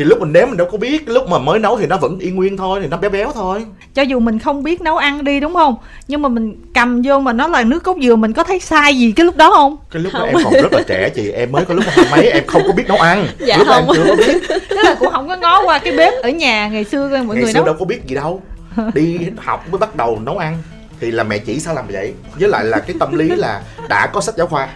thì 0.00 0.04
lúc 0.04 0.20
mình 0.20 0.32
nếm 0.32 0.48
mình 0.48 0.56
đâu 0.56 0.68
có 0.72 0.78
biết 0.78 1.08
lúc 1.08 1.28
mà 1.28 1.38
mới 1.38 1.58
nấu 1.58 1.78
thì 1.78 1.86
nó 1.86 1.96
vẫn 1.96 2.18
y 2.18 2.30
nguyên 2.30 2.56
thôi 2.56 2.78
thì 2.82 2.88
nó 2.88 2.96
béo 2.96 3.10
béo 3.10 3.32
thôi. 3.34 3.66
Cho 3.94 4.02
dù 4.02 4.20
mình 4.20 4.38
không 4.38 4.62
biết 4.62 4.80
nấu 4.80 4.96
ăn 4.96 5.24
đi 5.24 5.40
đúng 5.40 5.54
không? 5.54 5.74
Nhưng 6.08 6.22
mà 6.22 6.28
mình 6.28 6.56
cầm 6.74 7.02
vô 7.04 7.20
mà 7.20 7.32
nó 7.32 7.48
là 7.48 7.62
nước 7.62 7.82
cốt 7.82 7.96
dừa 8.02 8.16
mình 8.16 8.32
có 8.32 8.44
thấy 8.44 8.60
sai 8.60 8.98
gì 8.98 9.12
cái 9.16 9.26
lúc 9.26 9.36
đó 9.36 9.50
không? 9.54 9.76
Cái 9.90 10.02
lúc 10.02 10.12
đó 10.12 10.18
Không. 10.20 10.28
em 10.28 10.36
còn 10.44 10.52
rất 10.62 10.72
là 10.72 10.82
trẻ 10.88 11.08
chị 11.14 11.30
em 11.30 11.52
mới 11.52 11.64
có 11.64 11.74
lúc 11.74 11.84
hai 11.88 12.06
mấy 12.10 12.30
em 12.30 12.44
không 12.46 12.62
có 12.66 12.72
biết 12.72 12.84
nấu 12.88 12.96
ăn. 12.96 13.26
Dạ 13.38 13.56
lúc 13.58 13.66
đó 13.66 13.74
em 13.74 13.86
không. 13.86 13.96
chưa 13.96 14.04
có 14.08 14.16
biết. 14.16 14.42
Tức 14.68 14.76
là 14.84 14.94
cũng 14.98 15.12
không 15.12 15.28
có 15.28 15.36
ngó 15.36 15.62
qua 15.64 15.78
cái 15.78 15.96
bếp 15.96 16.12
ở 16.22 16.28
nhà 16.30 16.68
ngày 16.68 16.84
xưa 16.84 17.08
mọi 17.08 17.22
ngày 17.36 17.44
người 17.44 17.52
xưa 17.52 17.58
nấu. 17.58 17.64
đâu 17.64 17.74
có 17.78 17.84
biết 17.84 18.04
gì 18.06 18.14
đâu. 18.14 18.42
Đi 18.94 19.18
học 19.36 19.64
mới 19.70 19.78
bắt 19.78 19.96
đầu 19.96 20.18
nấu 20.24 20.38
ăn. 20.38 20.58
Thì 21.00 21.10
là 21.10 21.22
mẹ 21.22 21.38
chỉ 21.38 21.60
sao 21.60 21.74
làm 21.74 21.84
vậy? 21.88 22.12
Với 22.40 22.48
lại 22.48 22.64
là 22.64 22.78
cái 22.78 22.96
tâm 23.00 23.18
lý 23.18 23.28
là 23.28 23.62
đã 23.88 24.06
có 24.06 24.20
sách 24.20 24.34
giáo 24.38 24.46
khoa 24.46 24.68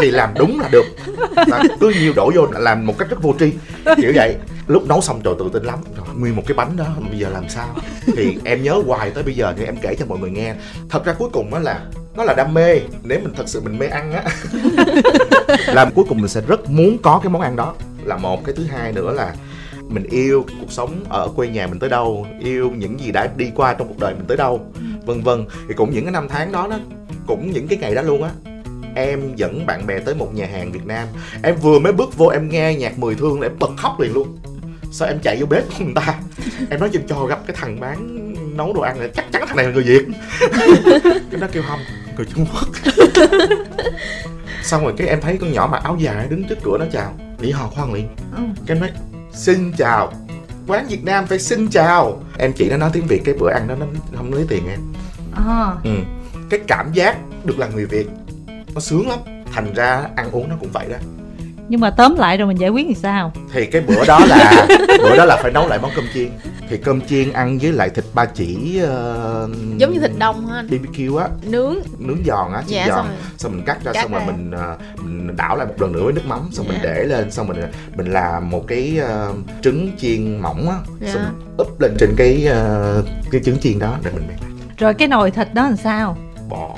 thì 0.00 0.10
làm 0.10 0.30
đúng 0.38 0.60
là 0.60 0.68
được. 0.72 0.84
Là 1.46 1.62
cứ 1.80 1.92
nhiều 2.00 2.12
đổ 2.16 2.30
vô 2.34 2.46
là 2.52 2.58
làm 2.60 2.86
một 2.86 2.98
cách 2.98 3.10
rất 3.10 3.22
vô 3.22 3.34
tri 3.38 3.52
kiểu 3.96 4.12
vậy 4.14 4.34
lúc 4.66 4.88
nấu 4.88 5.00
xong 5.00 5.20
trời, 5.24 5.34
tự 5.38 5.50
tin 5.52 5.64
lắm. 5.64 5.78
Nguyên 6.16 6.36
một 6.36 6.42
cái 6.46 6.54
bánh 6.56 6.76
đó, 6.76 6.86
bây 7.10 7.18
giờ 7.18 7.28
làm 7.28 7.48
sao? 7.48 7.68
Thì 8.16 8.38
em 8.44 8.62
nhớ 8.62 8.82
hoài 8.86 9.10
tới 9.10 9.22
bây 9.22 9.34
giờ 9.34 9.54
thì 9.58 9.64
em 9.64 9.76
kể 9.82 9.94
cho 9.98 10.06
mọi 10.06 10.18
người 10.18 10.30
nghe. 10.30 10.54
Thật 10.90 11.04
ra 11.04 11.12
cuối 11.12 11.28
cùng 11.32 11.50
đó 11.50 11.58
là, 11.58 11.80
nó 12.16 12.24
là 12.24 12.34
đam 12.34 12.54
mê. 12.54 12.80
Nếu 13.02 13.20
mình 13.22 13.32
thật 13.36 13.48
sự 13.48 13.60
mình 13.60 13.78
mê 13.78 13.86
ăn 13.86 14.12
á 14.12 14.24
làm 15.74 15.92
cuối 15.94 16.04
cùng 16.08 16.18
mình 16.18 16.28
sẽ 16.28 16.40
rất 16.40 16.70
muốn 16.70 16.98
có 16.98 17.20
cái 17.22 17.30
món 17.30 17.42
ăn 17.42 17.56
đó. 17.56 17.74
Là 18.04 18.16
một, 18.16 18.44
cái 18.44 18.54
thứ 18.54 18.64
hai 18.64 18.92
nữa 18.92 19.12
là 19.12 19.34
mình 19.88 20.04
yêu 20.10 20.44
cuộc 20.60 20.72
sống 20.72 21.04
ở 21.08 21.28
quê 21.36 21.48
nhà 21.48 21.66
mình 21.66 21.78
tới 21.78 21.90
đâu, 21.90 22.26
yêu 22.40 22.70
những 22.76 23.00
gì 23.00 23.12
đã 23.12 23.28
đi 23.36 23.52
qua 23.54 23.74
trong 23.74 23.88
cuộc 23.88 23.98
đời 23.98 24.14
mình 24.14 24.26
tới 24.26 24.36
đâu, 24.36 24.60
vân 25.06 25.22
vân. 25.22 25.46
Thì 25.68 25.74
cũng 25.74 25.90
những 25.92 26.04
cái 26.04 26.12
năm 26.12 26.28
tháng 26.28 26.52
đó 26.52 26.68
đó, 26.70 26.78
cũng 27.26 27.52
những 27.52 27.68
cái 27.68 27.78
ngày 27.78 27.94
đó 27.94 28.02
luôn 28.02 28.22
á, 28.22 28.30
em 28.94 29.36
dẫn 29.36 29.66
bạn 29.66 29.86
bè 29.86 29.98
tới 29.98 30.14
một 30.14 30.34
nhà 30.34 30.46
hàng 30.46 30.72
Việt 30.72 30.86
Nam. 30.86 31.08
Em 31.42 31.56
vừa 31.56 31.78
mới 31.78 31.92
bước 31.92 32.16
vô, 32.16 32.26
em 32.26 32.48
nghe 32.48 32.74
nhạc 32.74 32.98
mười 32.98 33.14
thương 33.14 33.40
là 33.40 33.46
em 33.46 33.58
bật 33.58 33.70
khóc 33.76 34.00
liền 34.00 34.12
luôn 34.12 34.38
sao 34.90 35.08
em 35.08 35.18
chạy 35.22 35.36
vô 35.40 35.46
bếp 35.46 35.64
của 35.68 35.84
người 35.84 35.94
ta? 35.94 36.14
Em 36.70 36.80
nói 36.80 36.88
chừng 36.92 37.06
cho 37.08 37.26
gặp 37.26 37.40
cái 37.46 37.56
thằng 37.60 37.80
bán 37.80 38.26
nấu 38.56 38.72
đồ 38.72 38.80
ăn 38.80 38.98
này 39.00 39.10
chắc 39.14 39.32
chắn 39.32 39.44
thằng 39.46 39.56
này 39.56 39.66
là 39.66 39.72
người 39.72 39.82
Việt. 39.82 40.06
Cái 41.30 41.40
nó 41.40 41.46
kêu 41.52 41.62
không 41.68 41.80
người 42.16 42.26
Trung 42.34 42.46
Quốc. 42.52 42.68
Xong 44.62 44.84
rồi 44.84 44.94
cái 44.96 45.08
em 45.08 45.20
thấy 45.20 45.38
con 45.40 45.52
nhỏ 45.52 45.68
mặc 45.72 45.82
áo 45.84 45.96
dài 46.00 46.26
đứng 46.28 46.44
trước 46.48 46.58
cửa 46.62 46.76
nó 46.78 46.84
chào 46.92 47.14
lý 47.38 47.50
hò 47.50 47.68
khoan 47.68 47.92
liền. 47.92 48.08
Ừ. 48.36 48.42
cái 48.66 48.76
em 48.76 48.80
nói 48.80 48.90
xin 49.32 49.72
chào 49.78 50.12
quán 50.66 50.86
Việt 50.88 51.04
Nam 51.04 51.26
phải 51.26 51.38
xin 51.38 51.68
chào. 51.68 52.22
Em 52.38 52.52
chỉ 52.52 52.70
nó 52.70 52.76
nói 52.76 52.90
tiếng 52.92 53.06
Việt 53.06 53.22
cái 53.24 53.34
bữa 53.34 53.50
ăn 53.50 53.68
đó 53.68 53.74
nó 53.78 53.86
không 54.16 54.32
lấy 54.32 54.46
tiền 54.48 54.68
em. 54.68 54.80
À, 55.46 55.72
ừ. 55.84 55.90
cái 56.50 56.60
cảm 56.66 56.92
giác 56.92 57.16
được 57.44 57.58
là 57.58 57.68
người 57.68 57.86
Việt 57.86 58.06
nó 58.74 58.80
sướng 58.80 59.08
lắm. 59.08 59.18
Thành 59.52 59.74
ra 59.74 60.08
ăn 60.16 60.30
uống 60.30 60.48
nó 60.48 60.56
cũng 60.60 60.70
vậy 60.72 60.86
đó 60.90 60.96
nhưng 61.68 61.80
mà 61.80 61.90
tóm 61.90 62.16
lại 62.16 62.36
rồi 62.36 62.48
mình 62.48 62.56
giải 62.60 62.70
quyết 62.70 62.86
làm 62.86 62.94
sao? 62.94 63.32
Thì 63.52 63.66
cái 63.66 63.82
bữa 63.82 64.04
đó 64.06 64.20
là 64.28 64.66
bữa 65.02 65.16
đó 65.16 65.24
là 65.24 65.36
phải 65.42 65.52
nấu 65.52 65.68
lại 65.68 65.78
món 65.82 65.90
cơm 65.96 66.04
chiên. 66.14 66.28
Thì 66.68 66.76
cơm 66.76 67.00
chiên 67.00 67.32
ăn 67.32 67.58
với 67.58 67.72
lại 67.72 67.90
thịt 67.90 68.04
ba 68.14 68.24
chỉ 68.24 68.80
uh, 68.84 69.50
giống 69.78 69.92
như 69.92 70.00
thịt 70.00 70.10
đông 70.18 70.46
ha 70.46 70.62
BBQ 70.62 71.16
á. 71.16 71.28
Nướng. 71.42 71.74
Nướng 71.98 72.24
giòn 72.26 72.52
á 72.52 72.62
chiên 72.68 72.76
Dạ, 72.76 72.86
giòn. 72.88 72.96
xong 72.96 73.06
rồi. 73.06 73.16
xong 73.38 73.52
mình 73.52 73.64
cắt 73.64 73.78
ra 73.84 73.92
Cắt 73.92 74.02
xong 74.02 74.12
rồi 74.12 74.22
mình 74.26 74.50
ờ, 74.50 74.76
mình 75.02 75.36
đảo 75.36 75.56
lại 75.56 75.66
một 75.66 75.74
lần 75.78 75.92
nữa 75.92 76.04
với 76.04 76.12
nước 76.12 76.26
mắm. 76.26 76.48
Xong 76.52 76.66
mình 76.68 76.78
Dạ. 76.82 76.90
để 76.94 77.04
lên 77.04 77.30
xong 77.30 77.46
mình 77.48 77.56
mình 77.96 78.06
làm 78.12 78.50
một 78.50 78.64
cái 78.68 78.98
ờ, 79.02 79.32
trứng 79.62 79.90
chiên 79.98 80.38
mỏng 80.40 80.68
á. 80.70 80.76
Dạ. 81.00 81.12
xong 81.14 81.22
mình 81.22 81.54
úp 81.56 81.80
lên 81.80 81.96
trên 81.98 82.14
cái 82.16 82.46
ờ, 82.46 83.02
cái 83.30 83.40
trứng 83.44 83.58
chiên 83.58 83.78
đó 83.78 83.96
để 84.04 84.10
mình 84.14 84.26
mình 84.26 84.36
rồi 84.78 84.94
cái 84.94 85.08
nồi 85.08 85.30
thịt 85.30 85.54
đó 85.54 85.62
làm 85.62 85.76
sao? 85.76 86.16
Bỏ. 86.48 86.74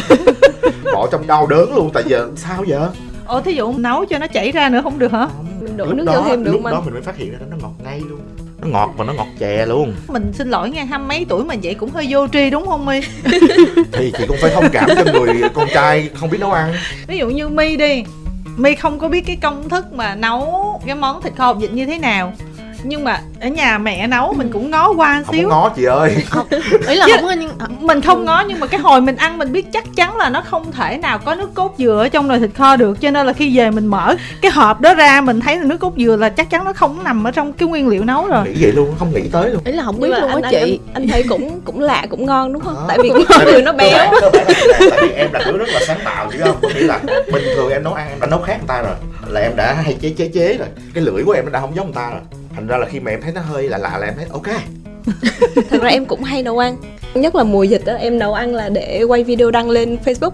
Bỏ 0.94 1.08
trong 1.12 1.26
đau 1.26 1.46
đớn 1.46 1.74
luôn 1.74 1.90
tại 1.94 2.02
giờ 2.06 2.28
sao 2.36 2.64
giờ 2.64 2.88
ồ 3.30 3.40
thí 3.40 3.54
dụ 3.54 3.72
nấu 3.78 4.04
cho 4.04 4.18
nó 4.18 4.26
chảy 4.26 4.52
ra 4.52 4.68
nữa 4.68 4.80
không 4.82 4.98
được 4.98 5.12
hả? 5.12 5.28
Mình 5.60 5.76
đổ 5.76 5.84
lúc 5.84 5.94
nước 5.94 6.04
đó, 6.04 6.20
vô 6.20 6.28
thêm 6.28 6.44
được 6.44 6.52
lúc 6.52 6.60
không 6.62 6.72
đó 6.72 6.82
mình 6.84 6.94
mới 6.94 7.02
phát 7.02 7.16
hiện 7.16 7.32
ra 7.32 7.38
nó 7.50 7.56
ngọt 7.56 7.72
ngay 7.84 8.00
luôn. 8.08 8.20
Nó 8.60 8.68
ngọt 8.68 8.90
và 8.96 9.04
nó 9.04 9.12
ngọt 9.12 9.26
chè 9.38 9.66
luôn. 9.66 9.94
Mình 10.08 10.32
xin 10.34 10.48
lỗi 10.48 10.70
nghe 10.70 10.84
hai 10.84 10.98
mấy 10.98 11.26
tuổi 11.28 11.44
mà 11.44 11.54
vậy 11.62 11.74
cũng 11.74 11.90
hơi 11.90 12.06
vô 12.10 12.28
tri 12.28 12.50
đúng 12.50 12.66
không 12.66 12.86
mi 12.86 13.00
thì 13.92 14.12
chị 14.18 14.24
cũng 14.28 14.36
phải 14.40 14.50
thông 14.54 14.68
cảm 14.72 14.88
cho 14.96 15.12
người 15.12 15.42
con 15.54 15.68
trai 15.74 16.10
không 16.14 16.30
biết 16.30 16.38
nấu 16.40 16.52
ăn. 16.52 16.74
Ví 17.06 17.18
dụ 17.18 17.30
như 17.30 17.48
mi 17.48 17.76
đi 17.76 18.04
mi 18.56 18.74
không 18.74 18.98
có 18.98 19.08
biết 19.08 19.26
cái 19.26 19.36
công 19.36 19.68
thức 19.68 19.92
mà 19.92 20.14
nấu 20.14 20.80
cái 20.86 20.94
món 20.94 21.22
thịt 21.22 21.32
kho 21.36 21.46
hột 21.46 21.56
vịt 21.60 21.72
như 21.72 21.86
thế 21.86 21.98
nào 21.98 22.32
nhưng 22.82 23.04
mà 23.04 23.20
ở 23.40 23.48
nhà 23.48 23.78
mẹ 23.78 24.06
nấu 24.06 24.32
mình 24.32 24.50
cũng 24.52 24.70
ngó 24.70 24.92
qua 24.92 25.22
không 25.26 25.34
xíu. 25.34 25.48
ngó 25.48 25.68
chị 25.76 25.84
ơi. 25.84 26.16
Ý 26.88 26.94
là 26.94 27.06
Chứ- 27.06 27.12
không 27.16 27.24
có 27.24 27.32
nhưng 27.32 27.50
mình 27.80 28.00
không 28.00 28.24
ngó 28.24 28.44
nhưng 28.48 28.60
mà 28.60 28.66
cái 28.66 28.80
hồi 28.80 29.00
mình 29.00 29.16
ăn 29.16 29.38
mình 29.38 29.52
biết 29.52 29.66
chắc 29.72 29.84
chắn 29.96 30.16
là 30.16 30.30
nó 30.30 30.40
không 30.40 30.72
thể 30.72 30.96
nào 30.98 31.18
có 31.18 31.34
nước 31.34 31.54
cốt 31.54 31.74
dừa 31.78 31.98
ở 32.04 32.08
trong 32.08 32.28
nồi 32.28 32.38
thịt 32.38 32.50
kho 32.54 32.76
được. 32.76 33.00
Cho 33.00 33.10
nên 33.10 33.26
là 33.26 33.32
khi 33.32 33.58
về 33.58 33.70
mình 33.70 33.86
mở 33.86 34.14
cái 34.42 34.50
hộp 34.50 34.80
đó 34.80 34.94
ra 34.94 35.20
mình 35.20 35.40
thấy 35.40 35.56
là 35.58 35.64
nước 35.64 35.76
cốt 35.80 35.92
dừa 35.96 36.16
là 36.16 36.28
chắc 36.28 36.50
chắn 36.50 36.64
nó 36.64 36.72
không 36.72 37.04
nằm 37.04 37.24
ở 37.24 37.30
trong 37.30 37.52
cái 37.52 37.68
nguyên 37.68 37.88
liệu 37.88 38.04
nấu 38.04 38.26
rồi. 38.26 38.44
Nghĩ 38.48 38.54
vậy 38.62 38.72
luôn 38.72 38.94
không 38.98 39.14
nghĩ 39.14 39.22
tới 39.32 39.50
luôn. 39.50 39.60
Ý 39.64 39.72
là 39.72 39.82
không 39.84 40.00
biết 40.00 40.08
luôn 40.08 40.42
á 40.42 40.50
chị. 40.50 40.56
anh, 40.56 40.94
anh 40.94 41.08
thấy 41.08 41.22
cũng 41.28 41.60
cũng 41.64 41.80
lạ 41.80 42.06
cũng 42.10 42.26
ngon 42.26 42.52
đúng 42.52 42.62
không? 42.62 42.74
Đó. 42.74 42.84
Tại 42.88 42.98
vì 43.02 43.10
cái 43.28 43.38
dừa 43.46 43.60
nó 43.60 43.72
béo. 43.72 44.12
tại 44.90 44.98
vì 45.02 45.10
em 45.10 45.32
là 45.32 45.40
đứa 45.46 45.56
rất 45.58 45.68
là 45.68 45.80
sáng 45.86 45.98
tạo 46.04 46.28
chứ 46.32 46.38
không? 46.44 46.56
Có 46.62 46.68
nghĩa 46.68 46.80
là 46.86 46.98
bình 47.32 47.44
thường 47.56 47.70
em 47.70 47.84
nấu 47.84 47.92
ăn 47.94 48.08
em 48.08 48.20
đã 48.20 48.26
nấu 48.26 48.40
khác 48.40 48.56
người 48.58 48.68
ta 48.68 48.82
rồi. 48.82 48.94
Là 49.28 49.40
em 49.40 49.52
đã 49.56 49.72
hay 49.84 49.96
chế 50.00 50.10
chế 50.16 50.28
chế 50.34 50.56
rồi. 50.58 50.68
Cái 50.94 51.04
lưỡi 51.04 51.24
của 51.24 51.32
em 51.32 51.44
nó 51.44 51.50
đã 51.50 51.60
không 51.60 51.76
giống 51.76 51.86
người 51.86 51.94
ta 51.94 52.10
rồi 52.10 52.20
thành 52.54 52.66
ra 52.66 52.76
là 52.76 52.86
khi 52.86 53.00
mà 53.00 53.10
em 53.10 53.20
thấy 53.22 53.32
nó 53.32 53.40
hơi 53.40 53.68
lạ 53.68 53.78
lạ 53.78 53.98
là 53.98 54.06
em 54.06 54.14
thấy 54.16 54.26
ok. 54.30 54.46
Thật 55.70 55.82
ra 55.82 55.88
em 55.88 56.06
cũng 56.06 56.22
hay 56.22 56.42
nấu 56.42 56.58
ăn. 56.58 56.76
Nhất 57.14 57.34
là 57.34 57.42
mùa 57.44 57.62
dịch 57.62 57.84
đó 57.84 57.92
em 57.94 58.18
nấu 58.18 58.34
ăn 58.34 58.54
là 58.54 58.68
để 58.68 59.02
quay 59.02 59.24
video 59.24 59.50
đăng 59.50 59.70
lên 59.70 59.98
facebook. 60.04 60.30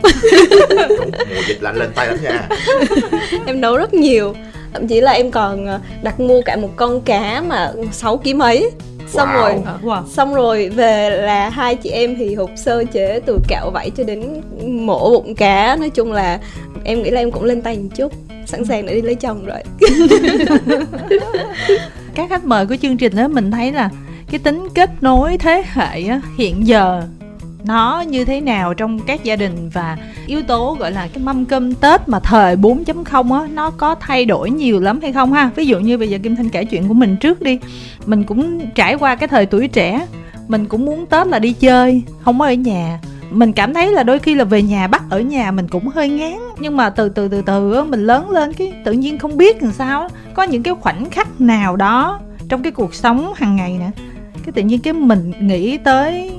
Mùa 1.35 1.43
dịch 1.49 1.63
lạnh 1.63 1.77
lên 1.77 1.91
tay 1.95 2.07
lắm 2.07 2.19
nha. 2.23 2.49
Em 3.47 3.61
nấu 3.61 3.77
rất 3.77 3.95
nhiều. 3.95 4.35
Thậm 4.73 4.87
chí 4.89 5.01
là 5.01 5.13
em 5.13 5.31
còn 5.31 5.67
ờ, 5.67 5.81
đặt 6.03 6.21
mua 6.21 6.41
cả 6.43 6.57
một 6.57 6.71
con 6.77 7.01
cá 7.01 7.41
mà 7.47 7.73
6 7.93 8.17
kg 8.17 8.39
mấy. 8.39 8.71
Xong 9.09 9.29
Wow. 9.29 9.41
rồi 9.41 9.55
wow. 9.83 10.07
xong 10.09 10.35
rồi 10.35 10.69
về 10.69 11.11
là 11.11 11.49
hai 11.49 11.75
chị 11.75 11.91
em 11.91 12.17
thì 12.19 12.35
hụt 12.35 12.51
sơ 12.57 12.85
chế 12.93 13.21
từ 13.27 13.39
cạo 13.49 13.71
vảy 13.71 13.91
cho 13.91 14.05
đến 14.05 14.41
mổ 14.67 15.11
bụng 15.11 15.35
cá. 15.35 15.77
Nói 15.77 15.91
chung 15.91 16.13
là 16.13 16.39
em 16.85 17.03
nghĩ 17.03 17.11
là 17.11 17.21
em 17.21 17.31
cũng 17.31 17.45
lên 17.45 17.63
tay 17.63 17.77
một 17.79 17.89
chút. 17.97 18.13
Sẵn 18.47 18.65
sàng 18.65 18.87
để 18.87 18.95
đi 18.95 19.03
lấy 19.03 19.15
chồng 19.15 19.47
rồi 19.47 19.59
các 22.17 22.31
khách 22.31 22.45
mời 22.45 22.67
của 22.67 22.77
chương 22.83 22.97
trình 22.97 23.17
đó 23.17 23.29
mình 23.29 23.51
thấy 23.51 23.73
là 23.73 23.91
cái 24.31 24.39
tính 24.39 24.69
kết 24.75 24.91
nối 25.03 25.39
thế 25.39 25.63
hệ 25.73 26.05
á, 26.07 26.21
hiện 26.39 26.67
giờ 26.67 27.03
nó 27.65 28.01
như 28.01 28.25
thế 28.25 28.41
nào 28.41 28.75
trong 28.75 29.01
các 29.01 29.25
gia 29.25 29.37
đình 29.37 29.71
và 29.73 29.99
yếu 30.27 30.43
tố 30.43 30.77
gọi 30.81 30.93
là 30.93 31.09
cái 31.15 31.23
mâm 31.23 31.45
cơm 31.45 31.75
Tết 31.75 32.09
mà 32.09 32.21
thời 32.21 32.57
4.0 32.57 33.33
á 33.33 33.49
nó 33.55 33.71
có 33.71 33.95
thay 33.95 34.25
đổi 34.25 34.51
nhiều 34.51 34.81
lắm 34.81 34.99
hay 35.03 35.13
không 35.13 35.33
ha? 35.33 35.51
Ví 35.57 35.67
dụ 35.67 35.79
như 35.79 35.99
bây 35.99 36.09
giờ 36.09 36.19
Kim 36.23 36.37
Thanh 36.37 36.49
kể 36.49 36.65
chuyện 36.65 36.89
của 36.89 36.95
mình 36.95 37.17
trước 37.17 37.43
đi. 37.43 37.59
Mình 38.07 38.25
cũng 38.25 38.61
trải 38.75 38.95
qua 38.95 39.17
cái 39.17 39.29
thời 39.29 39.47
tuổi 39.47 39.69
trẻ, 39.69 40.07
mình 40.49 40.67
cũng 40.67 40.87
muốn 40.87 41.07
Tết 41.07 41.27
là 41.27 41.39
đi 41.39 41.53
chơi, 41.53 42.03
không 42.25 42.41
ở 42.41 42.53
nhà. 42.53 42.99
Mình 43.31 43.53
cảm 43.53 43.75
thấy 43.75 43.93
là 43.93 44.03
đôi 44.03 44.19
khi 44.19 44.35
là 44.35 44.45
về 44.45 44.63
nhà, 44.63 44.87
bắt 44.87 45.03
ở 45.11 45.21
nhà 45.21 45.51
mình 45.51 45.69
cũng 45.69 45.89
hơi 45.89 46.09
ngán 46.09 46.39
Nhưng 46.59 46.77
mà 46.77 46.91
từ 46.91 47.09
từ 47.09 47.29
từ 47.29 47.43
từ 47.43 47.85
mình 47.85 48.07
lớn 48.07 48.31
lên 48.31 48.53
cái 48.53 48.73
tự 48.85 48.93
nhiên 48.93 49.19
không 49.19 49.37
biết 49.37 49.63
làm 49.63 49.73
sao. 49.73 50.09
Có 50.35 50.43
những 50.43 50.63
cái 50.63 50.75
khoảnh 50.81 51.11
khắc 51.11 51.41
nào 51.41 51.77
đó 51.77 52.21
trong 52.49 52.63
cái 52.63 52.73
cuộc 52.73 52.95
sống 52.95 53.33
hàng 53.37 53.57
ngày 53.57 53.77
nè, 53.79 53.91
cái 54.45 54.53
tự 54.53 54.63
nhiên 54.63 54.81
cái 54.81 54.93
mình 54.93 55.33
nghĩ 55.41 55.79
tới 55.79 56.31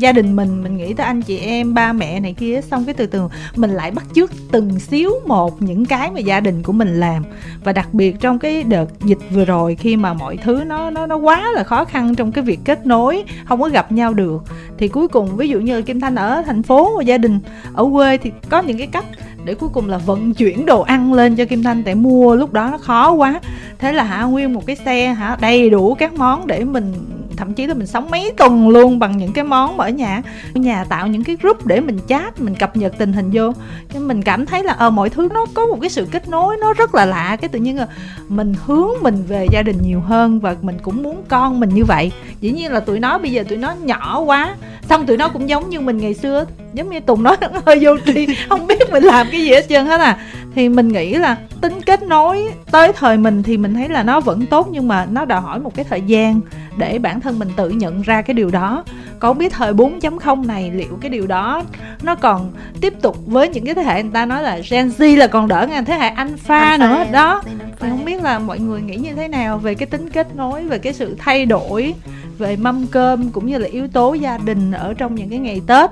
gia 0.00 0.12
đình 0.12 0.36
mình 0.36 0.62
mình 0.62 0.76
nghĩ 0.76 0.94
tới 0.94 1.06
anh 1.06 1.22
chị 1.22 1.38
em, 1.38 1.74
ba 1.74 1.92
mẹ 1.92 2.20
này 2.20 2.32
kia, 2.32 2.60
xong 2.70 2.84
cái 2.84 2.94
từ 2.94 3.06
từ 3.06 3.28
mình 3.56 3.70
lại 3.70 3.90
bắt 3.90 4.04
chước 4.14 4.30
từng 4.50 4.78
xíu 4.78 5.10
một 5.26 5.62
những 5.62 5.84
cái 5.84 6.10
mà 6.10 6.20
gia 6.20 6.40
đình 6.40 6.62
của 6.62 6.72
mình 6.72 7.00
làm. 7.00 7.24
Và 7.64 7.72
đặc 7.72 7.94
biệt 7.94 8.16
trong 8.20 8.38
cái 8.38 8.62
đợt 8.62 8.86
dịch 9.04 9.18
vừa 9.30 9.44
rồi, 9.44 9.74
khi 9.74 9.96
mà 9.96 10.14
mọi 10.14 10.36
thứ 10.36 10.64
nó 10.66 10.90
nó 10.90 11.06
nó 11.06 11.16
quá 11.16 11.52
là 11.54 11.64
khó 11.64 11.84
khăn 11.84 12.14
trong 12.14 12.32
cái 12.32 12.44
việc 12.44 12.60
kết 12.64 12.86
nối, 12.86 13.24
không 13.44 13.60
có 13.60 13.68
gặp 13.68 13.92
nhau 13.92 14.14
được, 14.14 14.42
thì 14.78 14.88
cuối 14.88 15.08
cùng 15.08 15.36
ví 15.36 15.48
dụ 15.48 15.60
như 15.60 15.82
Kim 15.82 16.00
Thanh 16.00 16.14
ở 16.14 16.42
thành 16.46 16.62
phố 16.62 16.96
và 16.96 17.02
gia 17.02 17.18
đình 17.18 17.38
ở 17.74 17.88
quê 17.92 18.16
thì 18.16 18.32
có 18.48 18.62
những 18.62 18.78
cái 18.78 18.86
cách 18.86 19.04
để 19.46 19.54
cuối 19.54 19.68
cùng 19.72 19.88
là 19.88 19.98
vận 19.98 20.34
chuyển 20.34 20.66
đồ 20.66 20.80
ăn 20.80 21.12
lên 21.12 21.36
cho 21.36 21.44
Kim 21.44 21.62
Thanh, 21.62 21.82
tại 21.82 21.94
mua 21.94 22.34
lúc 22.34 22.52
đó 22.52 22.68
nó 22.70 22.78
khó 22.78 23.12
quá. 23.12 23.40
Thế 23.78 23.92
là 23.92 24.02
hả, 24.02 24.22
nguyên 24.22 24.52
một 24.52 24.66
cái 24.66 24.76
xe 24.76 25.06
hả, 25.06 25.36
đầy 25.40 25.70
đủ 25.70 25.94
các 25.94 26.14
món 26.14 26.46
để 26.46 26.64
mình, 26.64 26.94
thậm 27.36 27.54
chí 27.54 27.66
là 27.66 27.74
mình 27.74 27.86
sống 27.86 28.10
mấy 28.10 28.32
tuần 28.36 28.68
luôn 28.68 28.98
bằng 28.98 29.16
những 29.16 29.32
cái 29.32 29.44
món 29.44 29.76
mà 29.76 29.84
ở 29.84 29.90
nhà. 29.90 30.22
Ở 30.54 30.60
nhà 30.60 30.84
tạo 30.84 31.06
những 31.06 31.24
cái 31.24 31.36
group 31.42 31.66
để 31.66 31.80
mình 31.80 31.98
chat, 32.08 32.40
mình 32.40 32.54
cập 32.54 32.76
nhật 32.76 32.94
tình 32.98 33.12
hình 33.12 33.30
vô. 33.32 33.52
Cái 33.92 34.00
mình 34.00 34.22
cảm 34.22 34.46
thấy 34.46 34.64
là 34.64 34.72
ờ 34.72 34.90
mọi 34.90 35.10
thứ 35.10 35.28
nó 35.34 35.46
có 35.54 35.66
một 35.66 35.78
cái 35.80 35.90
sự 35.90 36.06
kết 36.10 36.28
nối, 36.28 36.56
nó 36.60 36.72
rất 36.72 36.94
là 36.94 37.04
lạ. 37.04 37.36
Cái 37.40 37.48
tự 37.48 37.58
nhiên 37.58 37.76
là 37.76 37.86
mình 38.28 38.54
hướng 38.66 38.90
mình 39.02 39.24
về 39.28 39.46
gia 39.52 39.62
đình 39.62 39.76
nhiều 39.82 40.00
hơn 40.00 40.40
và 40.40 40.56
mình 40.62 40.76
cũng 40.82 41.02
muốn 41.02 41.22
con 41.28 41.60
mình 41.60 41.70
như 41.74 41.84
vậy. 41.84 42.12
Dĩ 42.40 42.50
nhiên 42.50 42.72
là 42.72 42.80
tụi 42.80 43.00
nó, 43.00 43.18
bây 43.18 43.30
giờ 43.30 43.44
tụi 43.48 43.58
nó 43.58 43.74
nhỏ 43.82 44.20
quá. 44.20 44.54
Xong 44.88 45.06
tụi 45.06 45.16
nó 45.16 45.28
cũng 45.28 45.48
giống 45.48 45.70
như 45.70 45.80
mình 45.80 45.98
ngày 45.98 46.14
xưa. 46.14 46.44
Giống 46.74 46.90
như 46.90 47.00
tùng 47.00 47.22
nói 47.22 47.36
nó 47.40 47.48
hơi 47.66 47.78
vô 47.82 47.96
tri, 48.06 48.26
không 48.48 48.66
biết 48.66 48.90
mình 48.92 49.02
làm 49.02 49.26
cái 49.32 49.35
gì 49.44 49.50
hết 49.50 49.68
trơn 49.68 49.86
hết 49.86 50.00
à. 50.00 50.18
Thì 50.54 50.68
mình 50.68 50.88
nghĩ 50.88 51.14
là 51.14 51.36
tính 51.60 51.80
kết 51.86 52.02
nối 52.02 52.44
tới 52.70 52.92
thời 52.92 53.16
mình 53.16 53.42
thì 53.42 53.56
mình 53.56 53.74
thấy 53.74 53.88
là 53.88 54.02
nó 54.02 54.20
vẫn 54.20 54.46
tốt 54.46 54.68
nhưng 54.70 54.88
mà 54.88 55.06
nó 55.10 55.24
đòi 55.24 55.40
hỏi 55.40 55.60
một 55.60 55.74
cái 55.74 55.84
thời 55.84 56.00
gian 56.00 56.40
để 56.76 56.98
bản 56.98 57.20
thân 57.20 57.38
mình 57.38 57.48
tự 57.56 57.70
nhận 57.70 58.02
ra 58.02 58.22
cái 58.22 58.34
điều 58.34 58.50
đó. 58.50 58.84
Còn 59.18 59.30
không 59.30 59.38
biết 59.38 59.52
thời 59.52 59.72
4.0 59.72 60.46
này 60.46 60.70
liệu 60.74 60.98
cái 61.00 61.10
điều 61.10 61.26
đó 61.26 61.62
nó 62.02 62.14
còn 62.14 62.52
tiếp 62.80 62.94
tục 63.02 63.16
với 63.26 63.48
những 63.48 63.64
cái 63.64 63.74
thế 63.74 63.82
hệ 63.82 64.02
người 64.02 64.12
ta 64.12 64.26
nói 64.26 64.42
là 64.42 64.58
Gen 64.70 64.88
Z 64.98 65.16
là 65.16 65.26
còn 65.26 65.48
đỡ 65.48 65.66
ngang 65.70 65.84
thế 65.84 65.94
hệ 65.94 66.08
Alpha 66.08 66.76
nữa 66.80 67.04
đó. 67.12 67.42
Thì 67.80 67.88
không 67.90 68.04
biết 68.04 68.22
là 68.22 68.38
mọi 68.38 68.58
người 68.58 68.80
nghĩ 68.80 68.96
như 68.96 69.14
thế 69.14 69.28
nào 69.28 69.58
về 69.58 69.74
cái 69.74 69.86
tính 69.86 70.10
kết 70.10 70.36
nối 70.36 70.64
về 70.64 70.78
cái 70.78 70.92
sự 70.92 71.16
thay 71.18 71.46
đổi 71.46 71.94
về 72.38 72.56
mâm 72.56 72.86
cơm 72.86 73.30
cũng 73.30 73.46
như 73.46 73.58
là 73.58 73.68
yếu 73.68 73.88
tố 73.88 74.14
gia 74.14 74.38
đình 74.38 74.72
ở 74.72 74.94
trong 74.94 75.14
những 75.14 75.30
cái 75.30 75.38
ngày 75.38 75.60
Tết 75.66 75.90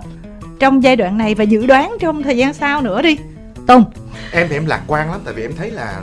trong 0.59 0.82
giai 0.82 0.97
đoạn 0.97 1.18
này 1.18 1.34
và 1.34 1.45
dự 1.45 1.66
đoán 1.66 1.97
trong 2.01 2.22
thời 2.22 2.36
gian 2.36 2.55
sau 2.55 2.80
nữa 2.80 3.03
đi 3.03 3.16
Tùng 3.67 3.85
em 4.33 4.49
thì 4.49 4.57
em 4.57 4.67
lạc 4.67 4.83
quan 4.87 5.11
lắm 5.11 5.21
tại 5.25 5.35
vì 5.35 5.43
em 5.43 5.57
thấy 5.57 5.71
là 5.71 6.03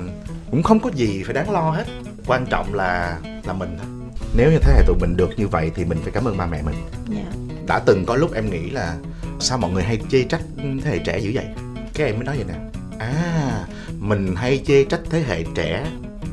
cũng 0.51 0.63
không 0.63 0.79
có 0.79 0.89
gì 0.93 1.23
phải 1.23 1.33
đáng 1.33 1.51
lo 1.51 1.71
hết. 1.71 1.85
Quan 2.25 2.45
trọng 2.45 2.73
là 2.73 3.19
là 3.43 3.53
mình 3.53 3.77
thôi. 3.77 3.87
Nếu 4.35 4.51
như 4.51 4.57
thế 4.61 4.73
hệ 4.73 4.83
tụi 4.87 4.95
mình 4.99 5.17
được 5.17 5.29
như 5.37 5.47
vậy 5.47 5.71
thì 5.75 5.85
mình 5.85 5.97
phải 6.03 6.11
cảm 6.11 6.27
ơn 6.27 6.37
ba 6.37 6.45
mẹ 6.45 6.61
mình. 6.61 6.75
Dạ. 7.09 7.31
đã 7.67 7.79
từng 7.79 8.05
có 8.05 8.15
lúc 8.15 8.33
em 8.33 8.49
nghĩ 8.49 8.69
là 8.69 8.95
sao 9.39 9.57
mọi 9.57 9.71
người 9.71 9.83
hay 9.83 9.99
chê 10.09 10.23
trách 10.23 10.41
thế 10.57 10.91
hệ 10.91 10.97
trẻ 10.97 11.19
dữ 11.19 11.31
vậy? 11.33 11.45
Cái 11.93 12.07
em 12.07 12.15
mới 12.15 12.25
nói 12.25 12.35
vậy 12.35 12.45
nè. 12.47 12.53
À 12.99 13.65
mình 13.99 14.35
hay 14.35 14.63
chê 14.67 14.83
trách 14.83 15.01
thế 15.09 15.23
hệ 15.27 15.43
trẻ 15.55 15.85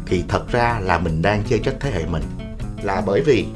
thì 0.07 0.25
thật 0.29 0.53
ra 0.53 0.81
là 0.83 0.99
mình 0.99 1.23
đang 1.23 1.45
chê 1.45 1.59
trách 1.59 1.75
thế 1.81 1.91
hệ 1.91 2.07
mình. 2.07 2.23
Là 2.83 3.03
bởi 3.07 3.23
vì 3.23 3.47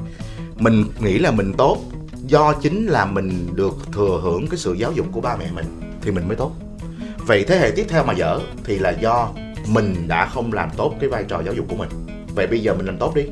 mình 0.57 0.85
nghĩ 1.01 1.19
là 1.19 1.31
mình 1.31 1.55
tốt 1.59 1.79
do 2.27 2.53
chính 2.53 2.87
là 2.87 3.07
mình 3.07 3.57
được 3.57 3.75
thừa 3.93 4.21
hưởng 4.23 4.47
cái 4.49 4.59
sự 4.59 4.73
giáo 4.73 4.93
dục 4.93 5.07
của 5.13 5.21
ba 5.21 5.37
mẹ 5.37 5.51
mình 5.55 5.67
thì 6.03 6.11
mình 6.11 6.29
mới 6.29 6.37
tốt 6.37 6.53
vậy 7.27 7.45
thế 7.49 7.59
hệ 7.59 7.71
tiếp 7.71 7.87
theo 7.89 8.05
mà 8.05 8.13
dở 8.13 8.41
thì 8.65 8.79
là 8.79 8.91
do 8.91 9.31
mình 9.67 10.09
đã 10.09 10.27
không 10.27 10.53
làm 10.53 10.71
tốt 10.77 10.95
cái 11.01 11.09
vai 11.09 11.25
trò 11.29 11.43
giáo 11.43 11.55
dục 11.55 11.67
của 11.69 11.77
mình. 11.77 11.89
Vậy 12.35 12.47
bây 12.47 12.63
giờ 12.63 12.75
mình 12.75 12.87
làm 12.87 12.99
tốt 12.99 13.15
đi 13.15 13.23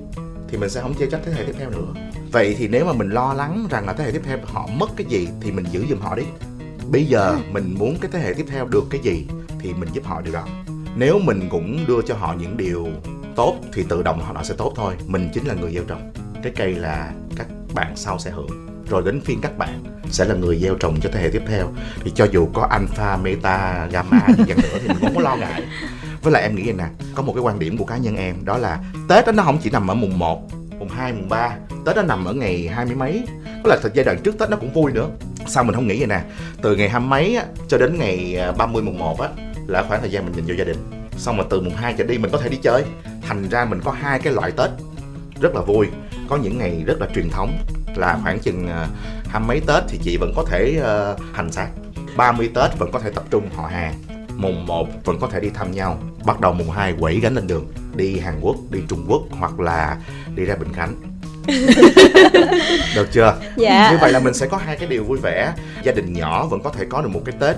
thì 0.48 0.58
mình 0.58 0.70
sẽ 0.70 0.80
không 0.80 0.94
chê 0.98 1.06
trách 1.06 1.20
thế 1.24 1.32
hệ 1.32 1.44
tiếp 1.44 1.54
theo 1.58 1.70
nữa. 1.70 1.94
Vậy 2.32 2.56
thì 2.58 2.68
nếu 2.68 2.84
mà 2.84 2.92
mình 2.92 3.08
lo 3.08 3.32
lắng 3.32 3.66
rằng 3.70 3.86
là 3.86 3.92
thế 3.92 4.04
hệ 4.04 4.10
tiếp 4.10 4.22
theo 4.24 4.38
họ 4.44 4.66
mất 4.66 4.90
cái 4.96 5.06
gì 5.06 5.28
thì 5.40 5.52
mình 5.52 5.64
giữ 5.70 5.84
giùm 5.90 6.00
họ 6.00 6.16
đi. 6.16 6.22
Bây 6.90 7.04
giờ 7.04 7.38
mình 7.52 7.74
muốn 7.78 7.96
cái 8.00 8.10
thế 8.12 8.18
hệ 8.18 8.34
tiếp 8.34 8.46
theo 8.50 8.66
được 8.66 8.84
cái 8.90 9.00
gì 9.00 9.26
thì 9.60 9.72
mình 9.72 9.88
giúp 9.92 10.04
họ 10.04 10.20
điều 10.20 10.34
đó. 10.34 10.46
Nếu 10.96 11.18
mình 11.18 11.48
cũng 11.50 11.84
đưa 11.86 12.02
cho 12.02 12.14
họ 12.14 12.34
những 12.38 12.56
điều 12.56 12.88
tốt 13.36 13.56
thì 13.72 13.84
tự 13.88 14.02
động 14.02 14.20
họ 14.20 14.42
sẽ 14.42 14.54
tốt 14.58 14.72
thôi. 14.76 14.94
Mình 15.06 15.28
chính 15.34 15.46
là 15.46 15.54
người 15.54 15.72
gieo 15.72 15.84
trồng. 15.84 16.12
Trái 16.42 16.52
cây 16.56 16.74
là 16.74 17.12
các 17.36 17.46
bạn 17.74 17.92
sau 17.96 18.18
sẽ 18.18 18.30
hưởng. 18.30 18.66
Rồi 18.90 19.02
đến 19.04 19.20
phiên 19.20 19.40
các 19.40 19.58
bạn 19.58 19.99
sẽ 20.10 20.24
là 20.24 20.34
người 20.34 20.58
gieo 20.58 20.74
trồng 20.74 21.00
cho 21.00 21.10
thế 21.12 21.20
hệ 21.20 21.28
tiếp 21.32 21.42
theo. 21.48 21.72
Thì 22.04 22.12
cho 22.14 22.26
dù 22.32 22.48
có 22.52 22.62
alpha 22.70 23.16
meta 23.16 23.86
gamma 23.92 24.26
gì 24.38 24.44
chăng 24.48 24.58
nữa 24.62 24.78
thì 24.82 24.88
mình 24.88 24.98
không 25.00 25.14
có 25.14 25.20
lo 25.20 25.36
ngại. 25.36 25.62
Với 26.22 26.32
lại 26.32 26.42
em 26.42 26.54
nghĩ 26.54 26.62
vậy 26.64 26.74
nè 26.78 26.84
có 27.14 27.22
một 27.22 27.32
cái 27.32 27.42
quan 27.42 27.58
điểm 27.58 27.78
của 27.78 27.84
cá 27.84 27.96
nhân 27.96 28.16
em 28.16 28.44
đó 28.44 28.58
là 28.58 28.78
tết 29.08 29.26
đó 29.26 29.32
nó 29.32 29.42
không 29.42 29.58
chỉ 29.62 29.70
nằm 29.70 29.90
ở 29.90 29.94
mùng 29.94 30.18
1 30.18 30.48
mùng 30.80 30.88
2, 30.88 31.12
mùng 31.12 31.28
3 31.28 31.56
Tết 31.84 31.96
nó 31.96 32.02
nằm 32.02 32.24
ở 32.24 32.32
ngày 32.32 32.68
hai 32.68 32.84
mươi 32.84 32.94
mấy. 32.94 33.22
Có 33.64 33.68
là 33.70 33.78
thật 33.82 33.90
giai 33.94 34.04
đoạn 34.04 34.18
trước 34.24 34.38
Tết 34.38 34.50
nó 34.50 34.56
cũng 34.56 34.72
vui 34.72 34.92
nữa. 34.92 35.08
Sao 35.46 35.64
mình 35.64 35.74
không 35.74 35.86
nghĩ 35.86 35.98
vậy 35.98 36.06
nè? 36.06 36.20
Từ 36.62 36.76
ngày 36.76 36.88
hai 36.88 37.00
mấy 37.00 37.36
á, 37.36 37.44
cho 37.68 37.78
đến 37.78 37.98
ngày 37.98 38.36
à, 38.36 38.52
30 38.52 38.82
mùng 38.82 38.98
1 38.98 39.20
á 39.20 39.28
Là 39.66 39.82
khoảng 39.88 40.00
thời 40.00 40.10
gian 40.10 40.24
mình 40.24 40.34
dành 40.34 40.44
cho 40.48 40.54
gia 40.54 40.64
đình. 40.64 40.76
Xong 41.16 41.36
mà 41.36 41.44
từ 41.50 41.60
mùng 41.60 41.74
2 41.74 41.94
trở 41.98 42.04
đi 42.04 42.18
mình 42.18 42.30
có 42.30 42.38
thể 42.38 42.48
đi 42.48 42.58
chơi. 42.62 42.84
Thành 43.28 43.48
ra 43.48 43.64
mình 43.64 43.80
có 43.84 43.90
hai 43.90 44.18
cái 44.18 44.32
loại 44.32 44.50
Tết 44.50 44.70
Rất 45.40 45.54
là 45.54 45.60
vui. 45.60 45.86
Có 46.28 46.36
những 46.36 46.58
ngày 46.58 46.82
rất 46.86 47.00
là 47.00 47.06
truyền 47.14 47.30
thống 47.30 47.58
Là 47.96 48.18
khoảng 48.22 48.38
chừng 48.38 48.68
à, 48.68 48.88
hai 49.30 49.42
mấy 49.42 49.60
Tết 49.60 49.82
thì 49.88 49.98
chị 50.02 50.16
vẫn 50.16 50.32
có 50.36 50.44
thể 50.50 50.80
uh, 50.80 51.20
hành 51.34 51.52
xác 51.52 51.68
30 52.16 52.50
Tết 52.54 52.78
vẫn 52.78 52.92
có 52.92 52.98
thể 52.98 53.10
tập 53.10 53.24
trung 53.30 53.48
họ 53.56 53.66
hàng. 53.66 53.94
Mùng 54.36 54.66
1 54.66 54.88
vẫn 55.04 55.18
có 55.20 55.26
thể 55.26 55.40
đi 55.40 55.50
thăm 55.50 55.70
nhau. 55.70 55.98
Bắt 56.24 56.40
đầu 56.40 56.52
mùng 56.52 56.70
2 56.70 56.94
quẩy 57.00 57.20
gánh 57.20 57.34
lên 57.34 57.46
đường. 57.46 57.72
Đi 57.94 58.18
Hàn 58.18 58.40
Quốc, 58.40 58.56
đi 58.70 58.80
Trung 58.88 59.04
Quốc 59.08 59.22
hoặc 59.30 59.60
là 59.60 59.96
đi 60.34 60.44
ra 60.44 60.54
Bình 60.54 60.72
Khánh. 60.72 60.94
Được 62.94 63.08
chưa? 63.12 63.36
Dạ. 63.56 63.90
như 63.92 63.98
vậy 64.00 64.12
là 64.12 64.18
mình 64.18 64.34
sẽ 64.34 64.46
có 64.46 64.56
hai 64.56 64.76
cái 64.76 64.88
điều 64.88 65.04
vui 65.04 65.18
vẻ. 65.22 65.52
Gia 65.82 65.92
đình 65.92 66.12
nhỏ 66.12 66.46
vẫn 66.46 66.62
có 66.62 66.70
thể 66.70 66.84
có 66.88 67.02
được 67.02 67.08
một 67.08 67.20
cái 67.24 67.34
tết 67.40 67.56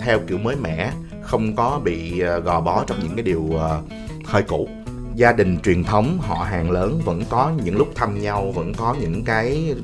theo 0.00 0.18
kiểu 0.28 0.38
mới 0.38 0.56
mẻ 0.56 0.90
không 1.22 1.56
có 1.56 1.80
bị 1.84 2.20
ờ, 2.20 2.40
gò 2.40 2.60
bó 2.60 2.84
trong 2.86 3.00
những 3.02 3.16
cái 3.16 3.22
điều 3.22 3.50
ờ, 3.58 3.80
hơi 4.24 4.42
cũ 4.42 4.68
gia 5.14 5.32
đình 5.32 5.58
truyền 5.58 5.84
thống 5.84 6.18
họ 6.20 6.34
hàng 6.34 6.70
lớn 6.70 7.00
vẫn 7.04 7.22
có 7.30 7.52
những 7.64 7.76
lúc 7.76 7.88
thăm 7.94 8.20
nhau 8.20 8.52
vẫn 8.54 8.74
có 8.74 8.96
những 9.00 9.24
cái 9.24 9.74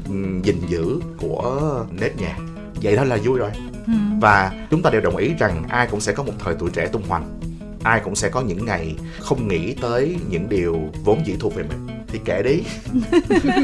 gìn 0.43 0.61
giữ 0.69 1.01
của 1.19 1.85
nếp 2.01 2.17
nhà. 2.17 2.37
Vậy 2.83 2.97
thôi 2.97 3.07
là 3.07 3.19
vui 3.25 3.39
rồi. 3.39 3.51
Ừ. 3.87 3.93
và 4.21 4.53
chúng 4.71 4.83
ta 4.83 4.91
đều 4.91 5.01
đồng 5.01 5.17
ý 5.17 5.35
rằng 5.39 5.63
ai 5.69 5.87
cũng 5.91 6.01
sẽ 6.01 6.13
có 6.13 6.23
một 6.23 6.33
thời 6.39 6.55
tuổi 6.59 6.71
trẻ 6.71 6.87
tung 6.87 7.03
hoành 7.09 7.41
ai 7.83 8.01
cũng 8.05 8.15
sẽ 8.15 8.29
có 8.29 8.41
những 8.41 8.65
ngày 8.65 8.97
không 9.19 9.49
nghĩ 9.49 9.75
tới 9.75 10.17
những 10.29 10.49
điều 10.49 10.81
vốn 11.05 11.27
dĩ 11.27 11.37
thuộc 11.41 11.55
về 11.55 11.63
mình 11.63 11.90
thì 12.13 12.19
kệ 12.25 12.43
đi. 12.43 12.63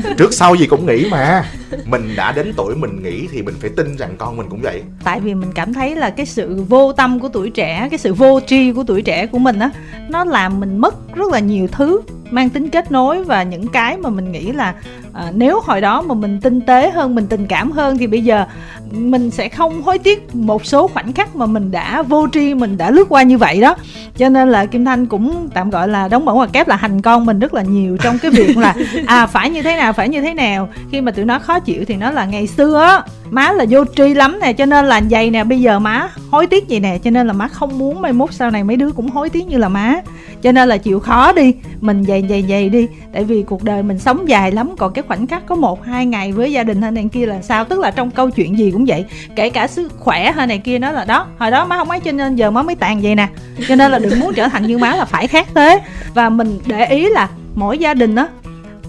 Trước 0.19 0.35
sau 0.35 0.55
gì 0.55 0.67
cũng 0.67 0.87
nghĩ 0.87 1.07
mà. 1.11 1.45
Mình 1.85 2.15
đã 2.17 2.33
đến 2.33 2.53
tuổi 2.57 2.75
mình 2.77 3.03
nghĩ 3.03 3.29
thì 3.33 3.43
mình 3.43 3.55
phải 3.61 3.71
tin 3.77 3.97
rằng 3.97 4.15
con 4.19 4.37
mình 4.37 4.47
cũng 4.51 4.61
vậy. 4.63 4.83
Tại 5.05 5.21
vì 5.21 5.35
mình 5.35 5.51
cảm 5.55 5.75
thấy 5.75 5.97
là 5.97 6.11
cái 6.11 6.27
sự 6.27 6.65
vô 6.69 6.93
tâm 6.93 7.21
của 7.21 7.29
tuổi 7.29 7.51
trẻ, 7.51 7.89
cái 7.91 7.99
sự 7.99 8.15
vô 8.15 8.41
tri 8.47 8.73
của 8.73 8.85
tuổi 8.87 9.03
trẻ 9.03 9.27
của 9.27 9.39
mình 9.39 9.59
á, 9.59 9.71
nó 10.09 10.25
làm 10.25 10.61
mình 10.61 10.79
mất 10.79 11.15
rất 11.15 11.33
là 11.33 11.39
nhiều 11.39 11.69
thứ, 11.73 12.01
mang 12.31 12.51
tính 12.51 12.71
kết 12.71 12.93
nối 12.93 13.25
và 13.25 13.43
những 13.43 13.69
cái 13.69 13.97
mà 13.97 14.11
mình 14.11 14.33
nghĩ 14.33 14.53
là 14.53 14.75
à, 15.17 15.33
nếu 15.35 15.61
hồi 15.61 15.81
đó 15.81 16.03
mà 16.03 16.15
mình 16.15 16.41
tinh 16.41 16.61
tế 16.61 16.91
hơn 16.91 17.15
mình 17.15 17.27
tình 17.27 17.47
cảm 17.47 17.73
hơn 17.73 17.99
thì 17.99 18.07
bây 18.07 18.25
giờ 18.25 18.45
mình 18.91 19.31
sẽ 19.31 19.49
không 19.49 19.83
hối 19.83 19.99
tiếc 19.99 20.35
một 20.35 20.67
số 20.67 20.89
khoảnh 20.89 21.13
khắc 21.13 21.37
mà 21.37 21.47
mình 21.47 21.71
đã 21.71 22.03
vô 22.03 22.29
tri 22.33 22.55
mình 22.55 22.77
đã 22.77 22.91
lướt 22.91 23.09
qua 23.09 23.23
như 23.23 23.39
vậy 23.39 23.61
đó. 23.61 23.77
Cho 24.17 24.29
nên 24.29 24.49
là 24.49 24.67
kim 24.67 24.85
thanh 24.85 25.07
cũng 25.07 25.49
tạm 25.55 25.71
gọi 25.71 25.89
là 25.89 26.09
đóng 26.09 26.25
bẩn 26.25 26.37
hoặc 26.37 26.51
kép 26.53 26.69
là 26.69 26.77
hành 26.77 27.03
con 27.03 27.27
mình 27.27 27.39
rất 27.39 27.55
là 27.55 27.63
nhiều 27.63 27.97
trong 28.03 28.19
cái 28.19 28.31
việc 28.31 28.57
là 28.57 28.75
à 29.07 29.27
phải 29.27 29.51
như 29.51 29.63
thế 29.63 29.77
nào 29.77 29.93
phải 29.93 30.09
như 30.09 30.21
thế 30.21 30.35
nào. 30.35 30.69
Khi 30.93 31.01
mà 31.01 31.11
tụi 31.13 31.25
nó 31.25 31.39
khó 31.39 31.61
chịu 31.61 31.85
thì 31.89 31.97
nó 31.97 32.11
là 32.11 32.25
ngày 32.25 32.47
xưa 32.47 32.81
á 32.81 33.03
má 33.31 33.53
là 33.53 33.65
vô 33.71 33.85
tri 33.97 34.15
lắm 34.15 34.39
nè, 34.43 34.53
cho 34.53 34.67
nên 34.67 34.85
là 34.85 35.01
vậy 35.11 35.31
nè, 35.31 35.45
bây 35.45 35.61
giờ 35.61 35.79
má 35.79 36.09
hối 36.31 36.47
tiếc 36.47 36.69
vậy 36.69 36.81
nè, 36.81 36.99
cho 37.05 37.11
nên 37.11 37.27
là 37.27 37.33
má 37.33 37.49
không 37.49 37.79
muốn 37.79 38.01
mai 38.01 38.13
mốt 38.13 38.33
sau 38.33 38.51
này 38.51 38.65
mấy 38.65 38.77
đứa 38.77 38.93
cũng 38.93 39.11
hối 39.11 39.31
tiếc 39.31 39.47
như 39.47 39.59
là 39.59 39.69
má. 39.69 39.95
Cho 40.43 40.53
nên 40.53 40.69
là 40.69 40.77
chịu 40.77 41.01
khó 41.01 41.33
đi, 41.33 41.55
mình 41.81 42.05
dày 42.05 42.25
dày 42.29 42.45
dày 42.49 42.69
đi, 42.69 42.89
tại 43.13 43.25
vì 43.25 43.43
cuộc 43.43 43.65
đời 43.65 43.83
mình 43.83 43.99
sống 43.99 44.29
dài 44.29 44.53
lắm, 44.53 44.71
còn 44.79 44.93
cái 44.93 45.05
khoảnh 45.09 45.27
khắc 45.27 45.47
có 45.47 45.55
một, 45.55 45.85
hai 45.85 46.07
ngày 46.07 46.33
với 46.33 46.53
gia 46.53 46.63
đình 46.63 46.83
hay 46.83 46.91
này 46.91 47.09
kia 47.13 47.27
là 47.27 47.43
sao? 47.43 47.65
Tức 47.65 47.81
là 47.81 47.91
trong 47.91 48.11
câu 48.11 48.31
chuyện 48.31 48.59
gì 48.59 48.71
cũng 48.71 48.85
vậy, 48.89 49.05
kể 49.37 49.51
cả 49.51 49.67
sức 49.67 49.93
khỏe 49.99 50.33
hay 50.33 50.47
này 50.47 50.59
kia 50.59 50.79
nó 50.79 50.93
là 50.93 51.05
đó, 51.05 51.27
hồi 51.39 51.51
đó 51.51 51.65
má 51.67 51.77
không 51.77 51.91
ấy 51.91 52.01
cho 52.01 52.13
nên 52.13 52.37
giờ 52.37 52.51
má 52.51 52.63
mới 52.63 52.75
tàn 52.75 53.01
vậy 53.01 53.15
nè. 53.15 53.29
Cho 53.69 53.75
nên 53.75 53.93
là 53.93 53.99
đừng 53.99 54.21
muốn 54.21 54.35
trở 54.35 54.49
thành 54.49 54.67
như 54.67 54.79
má 54.79 54.97
là 54.97 55.05
phải 55.05 55.27
khác 55.27 55.49
thế. 55.55 55.81
Và 56.15 56.29
mình 56.29 56.59
để 56.67 56.87
ý 56.87 57.09
là 57.09 57.29
mỗi 57.55 57.79
gia 57.79 57.95
đình 57.95 58.15
á 58.15 58.27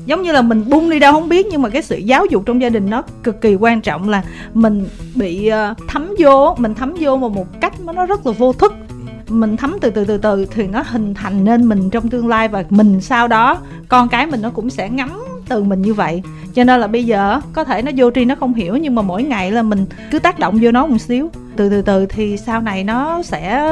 giống 0.08 0.22
như 0.22 0.32
là 0.32 0.41
mình 0.41 0.64
bung 0.70 0.89
đi 0.89 0.99
đâu 0.99 1.14
không 1.14 1.30
biết, 1.30 1.45
nhưng 1.51 1.62
mà 1.62 1.70
cái 1.70 1.82
sự 1.82 1.97
giáo 1.97 2.26
dục 2.26 2.43
trong 2.45 2.62
gia 2.62 2.70
đình 2.70 2.89
nó 2.89 3.03
cực 3.24 3.41
kỳ 3.41 3.55
quan 3.55 3.82
trọng 3.82 4.10
là 4.10 4.24
mình 4.53 4.86
bị 5.16 5.47
ờ, 5.47 5.74
thấm 5.88 6.14
vô, 6.20 6.55
mình 6.58 6.76
thấm 6.76 6.93
vô 6.99 7.18
vào 7.18 7.30
một 7.30 7.62
cách 7.62 7.74
nó 7.93 8.05
rất 8.05 8.26
là 8.26 8.32
vô 8.32 8.53
thức. 8.53 8.74
Mình 9.30 9.58
thấm 9.58 9.78
từ 9.82 9.89
từ 9.89 10.05
từ 10.05 10.18
từ 10.18 10.45
thì 10.45 10.68
nó 10.68 10.84
hình 10.88 11.14
thành 11.14 11.43
nên 11.43 11.70
mình 11.70 11.89
trong 11.89 12.10
tương 12.10 12.28
lai 12.28 12.47
và 12.47 12.64
mình 12.70 13.01
sau 13.01 13.28
đó, 13.28 13.58
con 13.88 14.10
cái 14.10 14.28
mình 14.28 14.41
nó 14.41 14.49
cũng 14.49 14.70
sẽ 14.70 14.89
ngắm 14.89 15.10
từ 15.49 15.64
mình 15.64 15.82
như 15.82 15.93
vậy. 15.93 16.22
Cho 16.53 16.64
nên 16.64 16.80
là 16.80 16.88
bây 16.88 17.03
giờ 17.03 17.41
có 17.53 17.64
thể 17.64 17.82
nó 17.82 17.91
vô 17.95 18.12
tri 18.12 18.26
nó 18.26 18.36
không 18.36 18.53
hiểu, 18.53 18.78
nhưng 18.78 18.95
mà 18.95 19.01
mỗi 19.01 19.24
ngày 19.24 19.51
là 19.51 19.62
mình 19.62 19.86
cứ 20.12 20.20
tác 20.20 20.39
động 20.39 20.60
vô 20.62 20.72
nó 20.72 20.88
một 20.88 20.97
xíu 20.97 21.30
từ 21.58 21.70
từ 21.70 21.82
từ 21.82 22.05
thì 22.05 22.38
sau 22.38 22.62
này 22.62 22.84
nó 22.84 23.22
sẽ 23.24 23.70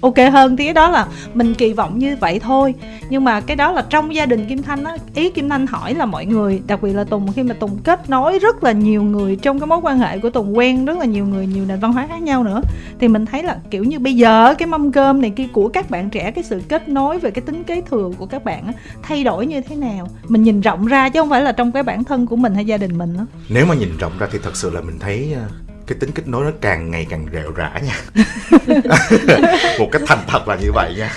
ok 0.00 0.16
hơn. 0.32 0.56
Thì 0.56 0.64
cái 0.64 0.74
đó 0.74 0.90
là 0.90 1.06
mình 1.34 1.54
kỳ 1.54 1.72
vọng 1.72 1.98
như 1.98 2.16
vậy 2.20 2.38
thôi. 2.38 2.74
Nhưng 3.10 3.24
mà 3.24 3.40
cái 3.40 3.56
đó 3.56 3.72
là 3.72 3.84
trong 3.90 4.14
gia 4.14 4.26
đình 4.26 4.46
kim 4.48 4.62
thanh 4.62 4.84
á 4.84 4.96
ý 5.14 5.30
kim 5.30 5.48
thanh 5.48 5.66
hỏi 5.66 5.94
là 5.94 6.06
mọi 6.06 6.26
người 6.26 6.62
đặc 6.66 6.82
biệt 6.82 6.92
là 6.92 7.04
tùng 7.04 7.32
khi 7.32 7.42
mà 7.42 7.54
tùng 7.54 7.78
kết 7.84 8.10
nối 8.10 8.38
rất 8.38 8.64
là 8.64 8.72
nhiều 8.72 9.02
người 9.02 9.36
trong 9.36 9.60
cái 9.60 9.66
mối 9.66 9.78
quan 9.82 9.98
hệ 9.98 10.18
của 10.18 10.30
tùng 10.30 10.58
quen 10.58 10.84
rất 10.84 10.98
là 10.98 11.04
nhiều 11.04 11.26
người 11.26 11.46
nhiều 11.46 11.64
nền 11.68 11.80
văn 11.80 11.92
hóa 11.92 12.06
khác 12.06 12.22
nhau 12.22 12.44
nữa 12.44 12.62
thì 12.98 13.08
mình 13.08 13.26
thấy 13.26 13.42
là 13.42 13.58
kiểu 13.70 13.84
như 13.84 13.98
bây 13.98 14.14
giờ 14.14 14.54
cái 14.58 14.66
mâm 14.66 14.92
cơm 14.92 15.20
này 15.20 15.30
kia 15.30 15.46
của 15.52 15.68
các 15.68 15.90
bạn 15.90 16.10
trẻ 16.10 16.30
cái 16.30 16.44
sự 16.44 16.62
kết 16.68 16.88
nối 16.88 17.18
về 17.18 17.30
cái 17.30 17.42
tính 17.42 17.64
kế 17.64 17.80
thừa 17.80 18.10
của 18.18 18.26
các 18.26 18.44
bạn 18.44 18.66
á, 18.66 18.72
thay 19.02 19.24
đổi 19.24 19.46
như 19.46 19.60
thế 19.60 19.76
nào? 19.76 20.08
Mình 20.28 20.42
nhìn 20.42 20.60
rộng 20.60 20.86
ra 20.86 21.08
chứ 21.08 21.20
không 21.20 21.30
phải 21.30 21.42
là 21.42 21.52
trong 21.52 21.72
cái 21.72 21.82
bản 21.82 22.04
thân 22.04 22.26
của 22.26 22.36
mình 22.36 22.54
hay 22.54 22.64
gia 22.64 22.76
đình 22.76 22.98
mình 22.98 23.16
đó. 23.16 23.26
nếu 23.48 23.66
mà 23.66 23.74
nhìn 23.74 23.96
rộng 23.98 24.12
ra 24.18 24.26
thì 24.32 24.38
thật 24.42 24.56
sự 24.56 24.70
là 24.70 24.80
mình 24.80 24.98
thấy 25.00 25.34
ờ, 25.34 25.63
cái 25.86 25.98
tính 25.98 26.10
kết 26.14 26.28
nối 26.28 26.44
nó 26.44 26.50
càng 26.60 26.90
ngày 26.90 27.06
càng 27.10 27.26
rệu 27.32 27.52
rã 27.52 27.80
nha. 27.84 28.00
Một 29.78 29.88
cách 29.92 30.02
thành 30.06 30.18
thật 30.26 30.48
là 30.48 30.56
như 30.56 30.72
vậy 30.72 30.94
nha. 30.98 31.12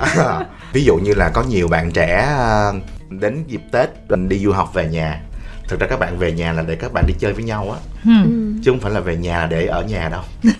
À, 0.00 0.46
ví 0.72 0.84
dụ 0.84 0.96
như 0.96 1.14
là 1.14 1.28
có 1.28 1.42
nhiều 1.42 1.68
bạn 1.68 1.90
trẻ 1.92 2.26
ờ, 2.38 2.74
đến 3.08 3.44
dịp 3.46 3.62
tết 3.72 3.88
mình 4.08 4.28
đi 4.28 4.38
du 4.38 4.52
học 4.52 4.74
về 4.74 4.88
nhà. 4.88 5.22
Thực 5.68 5.80
ra 5.80 5.86
các 5.86 5.98
bạn 6.00 6.18
về 6.18 6.32
nhà 6.32 6.52
là 6.52 6.62
để 6.62 6.76
các 6.76 6.92
bạn 6.92 7.04
đi 7.06 7.14
chơi 7.18 7.32
với 7.32 7.44
nhau 7.44 7.70
á. 7.70 7.78
Ừ. 8.04 8.30
chứ 8.64 8.70
không 8.70 8.80
phải 8.80 8.92
là 8.92 9.00
về 9.00 9.16
nhà 9.16 9.46
để 9.50 9.66
ở 9.66 9.82
nhà 9.82 10.08
đâu. 10.08 10.22
Ừ. 10.42 10.50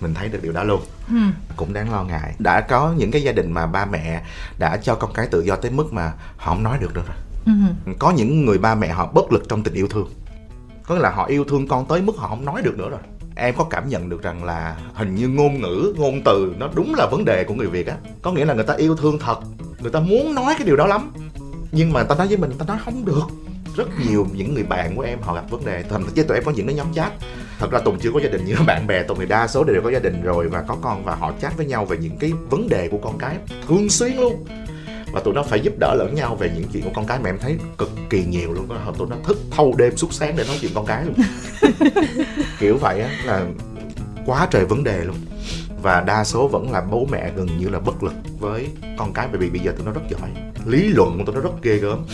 mình 0.00 0.14
thấy 0.14 0.28
được 0.28 0.38
điều 0.42 0.52
đó 0.52 0.64
luôn. 0.64 0.82
Ừ. 1.08 1.16
cũng 1.56 1.72
đáng 1.72 1.92
lo 1.92 2.02
ngại. 2.02 2.34
Đã 2.38 2.60
có 2.60 2.94
những 2.96 3.10
cái 3.10 3.22
gia 3.22 3.32
đình 3.32 3.52
mà 3.52 3.66
ba 3.66 3.84
mẹ 3.84 4.22
đã 4.58 4.76
cho 4.76 4.94
con 4.94 5.12
cái 5.12 5.26
tự 5.26 5.40
do 5.40 5.56
tới 5.56 5.70
mức 5.70 5.92
mà 5.92 6.12
họ 6.36 6.54
không 6.54 6.62
nói 6.62 6.78
được 6.80 6.94
nữa 6.94 7.02
rồi. 7.06 7.16
Ừ. 7.46 7.92
có 7.98 8.10
những 8.10 8.44
người 8.44 8.58
ba 8.58 8.74
mẹ 8.74 8.88
họ 8.88 9.06
bất 9.06 9.32
lực 9.32 9.48
trong 9.48 9.62
tình 9.62 9.74
yêu 9.74 9.88
thương 9.88 10.08
có 10.86 10.94
nghĩa 10.94 11.00
là 11.00 11.10
họ 11.10 11.26
yêu 11.26 11.44
thương 11.44 11.68
con 11.68 11.86
tới 11.86 12.02
mức 12.02 12.16
họ 12.16 12.28
không 12.28 12.44
nói 12.44 12.62
được 12.62 12.78
nữa 12.78 12.88
rồi. 12.90 13.00
Em 13.36 13.54
có 13.58 13.64
cảm 13.64 13.88
nhận 13.88 14.08
được 14.08 14.22
rằng 14.22 14.44
là 14.44 14.76
hình 14.94 15.14
như 15.14 15.28
ngôn 15.28 15.60
ngữ, 15.60 15.94
ngôn 15.96 16.22
từ 16.24 16.54
nó 16.58 16.68
đúng 16.74 16.94
là 16.94 17.06
vấn 17.10 17.24
đề 17.24 17.44
của 17.44 17.54
người 17.54 17.66
việt 17.66 17.86
á. 17.86 17.96
Có 18.22 18.32
nghĩa 18.32 18.44
là 18.44 18.54
người 18.54 18.64
ta 18.64 18.74
yêu 18.74 18.96
thương 18.96 19.18
thật, 19.18 19.38
người 19.80 19.90
ta 19.90 20.00
muốn 20.00 20.34
nói 20.34 20.54
cái 20.58 20.66
điều 20.66 20.76
đó 20.76 20.86
lắm. 20.86 21.12
Nhưng 21.72 21.92
mà 21.92 22.00
người 22.00 22.08
ta 22.08 22.14
nói 22.14 22.26
với 22.26 22.36
mình, 22.36 22.50
người 22.50 22.58
ta 22.58 22.64
nói 22.68 22.78
không 22.84 23.04
được. 23.04 23.24
Rất 23.76 23.88
nhiều 24.08 24.26
những 24.32 24.54
người 24.54 24.62
bạn 24.62 24.96
của 24.96 25.02
em 25.02 25.18
họ 25.22 25.34
gặp 25.34 25.50
vấn 25.50 25.64
đề. 25.64 25.82
Thậm 25.82 26.06
chí 26.14 26.22
tụi 26.22 26.36
em 26.36 26.44
có 26.44 26.52
những 26.52 26.66
cái 26.66 26.74
nhóm 26.74 26.94
chat. 26.94 27.12
Thật 27.58 27.70
ra 27.70 27.78
tùng 27.78 27.98
chưa 27.98 28.10
có 28.14 28.20
gia 28.20 28.28
đình 28.28 28.44
như 28.44 28.54
bạn 28.66 28.86
bè 28.86 29.02
tùng 29.02 29.18
thì 29.18 29.26
đa 29.26 29.46
số 29.46 29.64
đều 29.64 29.82
có 29.82 29.90
gia 29.90 29.98
đình 29.98 30.22
rồi 30.22 30.48
và 30.48 30.62
có 30.62 30.76
con 30.82 31.04
và 31.04 31.14
họ 31.14 31.32
chat 31.40 31.56
với 31.56 31.66
nhau 31.66 31.84
về 31.84 31.96
những 31.96 32.16
cái 32.16 32.32
vấn 32.50 32.68
đề 32.68 32.88
của 32.88 32.98
con 32.98 33.18
cái. 33.18 33.36
Thường 33.68 33.88
xuyên 33.88 34.16
luôn 34.16 34.44
và 35.16 35.22
tụi 35.22 35.34
nó 35.34 35.42
phải 35.42 35.60
giúp 35.60 35.74
đỡ 35.78 35.94
lẫn 35.94 36.14
nhau 36.14 36.36
về 36.36 36.50
những 36.54 36.64
chuyện 36.72 36.82
của 36.82 36.90
con 36.94 37.06
cái 37.06 37.18
mà 37.18 37.30
em 37.30 37.38
thấy 37.38 37.56
cực 37.78 37.90
kỳ 38.10 38.24
nhiều 38.24 38.52
luôn 38.52 38.68
đó 38.68 38.92
tụi 38.98 39.08
nó 39.08 39.16
thức 39.24 39.38
thâu 39.50 39.74
đêm 39.78 39.96
suốt 39.96 40.12
sáng 40.12 40.36
để 40.36 40.44
nói 40.46 40.56
chuyện 40.60 40.70
con 40.74 40.86
cái 40.86 41.04
luôn. 41.04 41.14
Kiểu 42.58 42.76
vậy 42.76 43.00
á 43.00 43.10
là 43.24 43.46
quá 44.26 44.48
trời 44.50 44.64
vấn 44.64 44.84
đề 44.84 45.04
luôn. 45.04 45.16
Và 45.82 46.00
đa 46.00 46.24
số 46.24 46.48
vẫn 46.48 46.72
là 46.72 46.80
bố 46.80 47.06
mẹ 47.10 47.30
gần 47.36 47.48
như 47.58 47.68
là 47.68 47.80
bất 47.80 48.02
lực 48.02 48.12
với 48.40 48.66
con 48.98 49.12
cái 49.12 49.28
bởi 49.32 49.38
vì 49.38 49.50
bây 49.50 49.60
giờ 49.60 49.72
tụi 49.76 49.86
nó 49.86 49.92
rất 49.92 50.00
giỏi. 50.10 50.30
Lý 50.66 50.88
luận 50.88 51.18
của 51.18 51.24
tụi 51.24 51.34
nó 51.34 51.40
rất 51.40 51.62
ghê 51.62 51.76
gớm. 51.76 52.06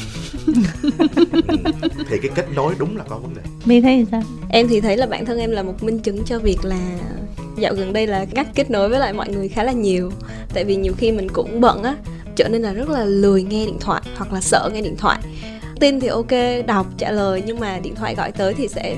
Thì 2.08 2.18
cái 2.22 2.30
kết 2.34 2.46
nối 2.54 2.74
đúng 2.78 2.96
là 2.96 3.04
có 3.08 3.18
vấn 3.18 3.34
đề. 3.34 3.42
Mi 3.64 3.80
thấy 3.80 4.06
sao? 4.10 4.22
Em 4.50 4.68
thì 4.68 4.80
thấy 4.80 4.96
là 4.96 5.06
bản 5.06 5.24
thân 5.24 5.38
em 5.38 5.50
là 5.50 5.62
một 5.62 5.82
minh 5.82 5.98
chứng 5.98 6.24
cho 6.24 6.38
việc 6.38 6.64
là 6.64 6.98
dạo 7.56 7.74
gần 7.74 7.92
đây 7.92 8.06
là 8.06 8.26
ngắt 8.32 8.46
kết 8.54 8.70
nối 8.70 8.88
với 8.88 8.98
lại 8.98 9.12
mọi 9.12 9.28
người 9.28 9.48
khá 9.48 9.64
là 9.64 9.72
nhiều. 9.72 10.12
Tại 10.54 10.64
vì 10.64 10.76
nhiều 10.76 10.92
khi 10.96 11.12
mình 11.12 11.28
cũng 11.28 11.60
bận 11.60 11.82
á 11.82 11.96
trở 12.36 12.48
nên 12.48 12.62
là 12.62 12.72
rất 12.72 12.88
là 12.88 13.04
lười 13.04 13.42
nghe 13.42 13.66
điện 13.66 13.78
thoại 13.80 14.02
hoặc 14.16 14.32
là 14.32 14.40
sợ 14.40 14.70
nghe 14.72 14.80
điện 14.80 14.96
thoại. 14.96 15.18
Tin 15.80 16.00
thì 16.00 16.08
ok 16.08 16.30
đọc 16.66 16.86
trả 16.98 17.10
lời 17.10 17.42
nhưng 17.46 17.60
mà 17.60 17.78
điện 17.82 17.94
thoại 17.94 18.14
gọi 18.14 18.32
tới 18.32 18.54
thì 18.54 18.68
sẽ 18.68 18.96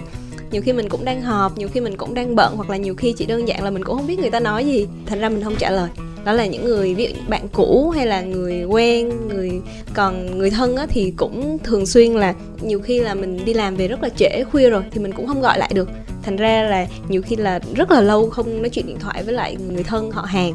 nhiều 0.51 0.63
khi 0.63 0.73
mình 0.73 0.89
cũng 0.89 1.05
đang 1.05 1.23
họp 1.23 1.59
nhiều 1.59 1.69
khi 1.69 1.81
mình 1.81 1.97
cũng 1.97 2.15
đang 2.15 2.37
bận 2.37 2.57
hoặc 2.57 2.71
là 2.71 2.77
nhiều 2.77 2.95
khi 2.95 3.13
chỉ 3.13 3.27
đơn 3.27 3.49
giản 3.49 3.65
là 3.65 3.71
mình 3.71 3.85
cũng 3.85 3.97
không 3.97 4.07
biết 4.07 4.19
người 4.19 4.31
ta 4.31 4.41
nói 4.41 4.65
gì 4.65 4.87
thành 5.07 5.21
ra 5.21 5.29
mình 5.29 5.43
không 5.45 5.57
trả 5.57 5.71
lời. 5.71 5.89
Đó 6.25 6.33
là 6.33 6.47
những 6.47 6.65
người 6.65 6.95
ví 6.95 7.07
dụ 7.07 7.23
bạn 7.29 7.49
cũ 7.53 7.93
hay 7.97 8.07
là 8.07 8.21
người 8.21 8.65
quen 8.65 9.29
người 9.29 9.61
còn 9.95 10.39
người 10.39 10.51
thân 10.51 10.77
á, 10.77 10.87
thì 10.89 11.13
cũng 11.17 11.59
thường 11.65 11.87
xuyên 11.87 12.13
là 12.13 12.35
nhiều 12.61 12.81
khi 12.81 13.01
là 13.01 13.15
mình 13.15 13.45
đi 13.45 13.55
làm 13.55 13.77
về 13.77 13.89
rất 13.89 14.03
là 14.03 14.09
trễ 14.09 14.45
khuya 14.45 14.71
rồi 14.71 14.83
thì 14.91 15.01
mình 15.01 15.13
cũng 15.13 15.27
không 15.27 15.41
gọi 15.41 15.59
lại 15.59 15.71
được. 15.75 15.89
Thành 16.23 16.37
ra 16.37 16.63
là 16.63 16.87
nhiều 17.09 17.23
khi 17.23 17.37
là 17.37 17.61
rất 17.75 17.91
là 17.91 18.01
lâu 18.01 18.31
không 18.31 18.63
nói 18.63 18.69
chuyện 18.69 18.87
điện 18.87 18.99
thoại 19.01 19.23
với 19.23 19.35
lại 19.35 19.57
người 19.69 19.83
thân 19.83 20.11
họ 20.11 20.23
hàng 20.23 20.53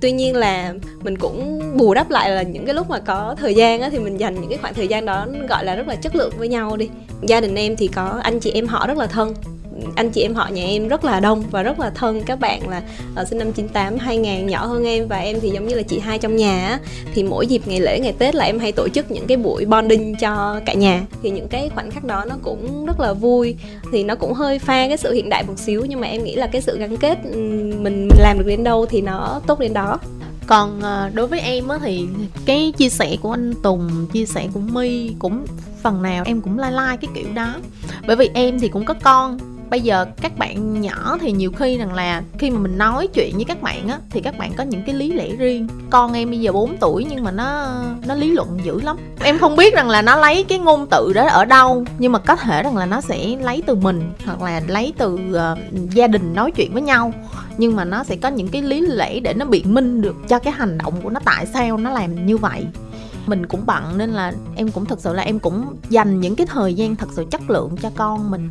tuy 0.00 0.12
nhiên 0.12 0.36
là 0.36 0.74
mình 1.02 1.18
cũng 1.18 1.60
bù 1.76 1.94
đắp 1.94 2.10
lại 2.10 2.30
là 2.30 2.42
những 2.42 2.66
cái 2.66 2.74
lúc 2.74 2.90
mà 2.90 2.98
có 2.98 3.36
thời 3.38 3.54
gian 3.54 3.80
á, 3.80 3.88
thì 3.92 3.98
mình 3.98 4.16
dành 4.16 4.34
những 4.34 4.48
cái 4.50 4.58
khoảng 4.58 4.74
thời 4.74 4.88
gian 4.88 5.04
đó, 5.04 5.26
gọi 5.48 5.64
là, 5.64 5.76
rất 5.76 5.88
là 5.88 5.94
chất 5.94 6.16
lượng 6.16 6.32
với 6.38 6.48
nhau 6.48 6.76
đi. 6.76 6.88
Gia 7.22 7.40
đình 7.40 7.54
em 7.54 7.76
thì 7.76 7.88
có 7.88 8.20
anh 8.22 8.40
chị 8.40 8.50
em 8.50 8.66
họ 8.66 8.86
rất 8.86 8.98
là 8.98 9.06
thân 9.06 9.34
anh 9.94 10.10
chị 10.10 10.22
em 10.22 10.34
họ 10.34 10.48
nhà 10.48 10.64
em 10.64 10.88
rất 10.88 11.04
là 11.04 11.20
đông 11.20 11.44
và 11.50 11.62
rất 11.62 11.80
là 11.80 11.90
thân. 11.90 12.22
Các 12.26 12.40
bạn 12.40 12.68
là 12.68 12.82
uh, 13.20 13.28
sinh 13.28 13.38
năm 13.38 13.52
98 13.52 13.98
2000 13.98 14.46
nhỏ 14.46 14.66
hơn 14.66 14.84
em 14.84 15.08
và 15.08 15.16
em 15.18 15.40
thì 15.40 15.50
giống 15.50 15.68
như 15.68 15.74
là 15.74 15.82
chị 15.82 15.98
hai 15.98 16.18
trong 16.18 16.36
nhà 16.36 16.68
á. 16.68 16.78
Thì 17.14 17.22
mỗi 17.22 17.46
dịp 17.46 17.62
ngày 17.66 17.80
lễ 17.80 18.00
ngày 18.00 18.12
Tết 18.18 18.34
là 18.34 18.44
em 18.44 18.58
hay 18.58 18.72
tổ 18.72 18.88
chức 18.88 19.10
những 19.10 19.26
cái 19.26 19.36
buổi 19.36 19.64
bonding 19.64 20.14
cho 20.16 20.60
cả 20.66 20.74
nhà. 20.74 21.02
Thì 21.22 21.30
những 21.30 21.48
cái 21.48 21.70
khoảnh 21.74 21.90
khắc 21.90 22.04
đó 22.04 22.24
nó 22.24 22.36
cũng 22.42 22.86
rất 22.86 23.00
là 23.00 23.12
vui. 23.12 23.56
Thì 23.92 24.04
nó 24.04 24.14
cũng 24.14 24.34
hơi 24.34 24.58
pha 24.58 24.88
cái 24.88 24.96
sự 24.96 25.12
hiện 25.12 25.28
đại 25.28 25.44
một 25.44 25.58
xíu 25.58 25.84
nhưng 25.88 26.00
mà 26.00 26.06
em 26.06 26.24
nghĩ 26.24 26.36
là 26.36 26.46
cái 26.46 26.62
sự 26.62 26.78
gắn 26.78 26.96
kết 26.96 27.18
mình 27.24 28.08
mình 28.08 28.08
làm 28.18 28.38
được 28.38 28.46
đến 28.46 28.64
đâu 28.64 28.86
thì 28.86 29.00
nó 29.00 29.40
tốt 29.46 29.58
đến 29.60 29.72
đó. 29.72 29.98
Còn 30.46 30.80
ờ, 30.80 31.10
đối 31.14 31.26
với 31.26 31.40
em 31.40 31.68
á 31.68 31.78
thì 31.82 32.08
cái 32.46 32.72
chia 32.76 32.88
sẻ 32.88 33.16
của 33.22 33.30
anh 33.30 33.54
Tùng 33.62 34.06
chia 34.12 34.26
sẻ 34.26 34.48
của 34.54 34.60
My 34.60 35.10
cũng 35.18 35.46
phần 35.82 36.02
nào 36.02 36.24
em 36.26 36.40
cũng 36.40 36.58
like 36.58 36.70
like 36.70 36.96
cái 37.00 37.10
kiểu 37.14 37.32
đó. 37.34 37.54
Bởi 38.06 38.16
vì 38.16 38.30
em 38.34 38.60
thì 38.60 38.68
cũng 38.68 38.84
có 38.84 38.94
con 39.02 39.38
bây 39.70 39.80
giờ 39.80 40.06
các 40.20 40.38
bạn 40.38 40.80
nhỏ 40.80 41.18
thì 41.20 41.32
nhiều 41.32 41.52
khi 41.52 41.78
rằng 41.78 41.94
là 41.94 42.22
khi 42.38 42.50
mà 42.50 42.58
mình 42.58 42.78
nói 42.78 43.08
chuyện 43.14 43.36
với 43.36 43.44
các 43.44 43.62
bạn 43.62 43.88
á 43.88 43.98
thì 44.10 44.20
các 44.20 44.38
bạn 44.38 44.52
có 44.56 44.64
những 44.64 44.82
cái 44.86 44.94
lý 44.94 45.12
lẽ 45.12 45.28
riêng. 45.38 45.68
Con 45.90 46.12
em 46.12 46.30
bây 46.30 46.40
giờ 46.40 46.52
4 46.52 46.76
tuổi 46.76 47.06
nhưng 47.10 47.24
mà 47.24 47.30
nó 47.30 47.74
nó 48.06 48.14
lý 48.14 48.30
luận 48.30 48.58
dữ 48.64 48.80
lắm. 48.80 48.96
Em 49.22 49.38
không 49.38 49.56
biết 49.56 49.74
rằng 49.74 49.90
là 49.90 50.02
nó 50.02 50.16
lấy 50.16 50.44
cái 50.44 50.58
ngôn 50.58 50.86
từ 50.90 51.12
đó 51.12 51.28
ở 51.28 51.44
đâu 51.44 51.84
nhưng 51.98 52.12
mà 52.12 52.18
có 52.18 52.36
thể 52.36 52.62
rằng 52.62 52.76
là 52.76 52.86
nó 52.86 53.00
sẽ 53.00 53.36
lấy 53.42 53.62
từ 53.66 53.74
mình 53.74 54.12
hoặc 54.26 54.42
là 54.42 54.62
lấy 54.68 54.92
từ 54.98 55.14
uh, 55.14 55.90
gia 55.90 56.06
đình 56.06 56.34
nói 56.34 56.50
chuyện 56.50 56.72
với 56.72 56.82
nhau. 56.82 57.12
Nhưng 57.58 57.76
mà 57.76 57.84
nó 57.84 58.04
sẽ 58.04 58.16
có 58.16 58.28
những 58.28 58.48
cái 58.48 58.62
lý 58.62 58.80
lẽ 58.80 59.20
để 59.20 59.34
nó 59.34 59.44
biện 59.44 59.74
minh 59.74 60.00
được 60.00 60.16
cho 60.28 60.38
cái 60.38 60.52
hành 60.52 60.78
động 60.78 60.94
của 61.02 61.10
nó 61.10 61.20
tại 61.24 61.46
sao 61.46 61.76
nó 61.76 61.90
làm 61.90 62.26
như 62.26 62.36
vậy. 62.36 62.66
Mình 63.26 63.46
cũng 63.46 63.66
bận 63.66 63.98
nên 63.98 64.10
là 64.10 64.32
em 64.56 64.70
cũng 64.70 64.84
thật 64.84 65.00
sự 65.00 65.12
là 65.12 65.22
em 65.22 65.38
cũng 65.38 65.76
dành 65.88 66.20
những 66.20 66.36
cái 66.36 66.46
thời 66.46 66.74
gian 66.74 66.96
thật 66.96 67.08
sự 67.12 67.26
chất 67.30 67.50
lượng 67.50 67.76
cho 67.82 67.90
con 67.96 68.30
mình 68.30 68.50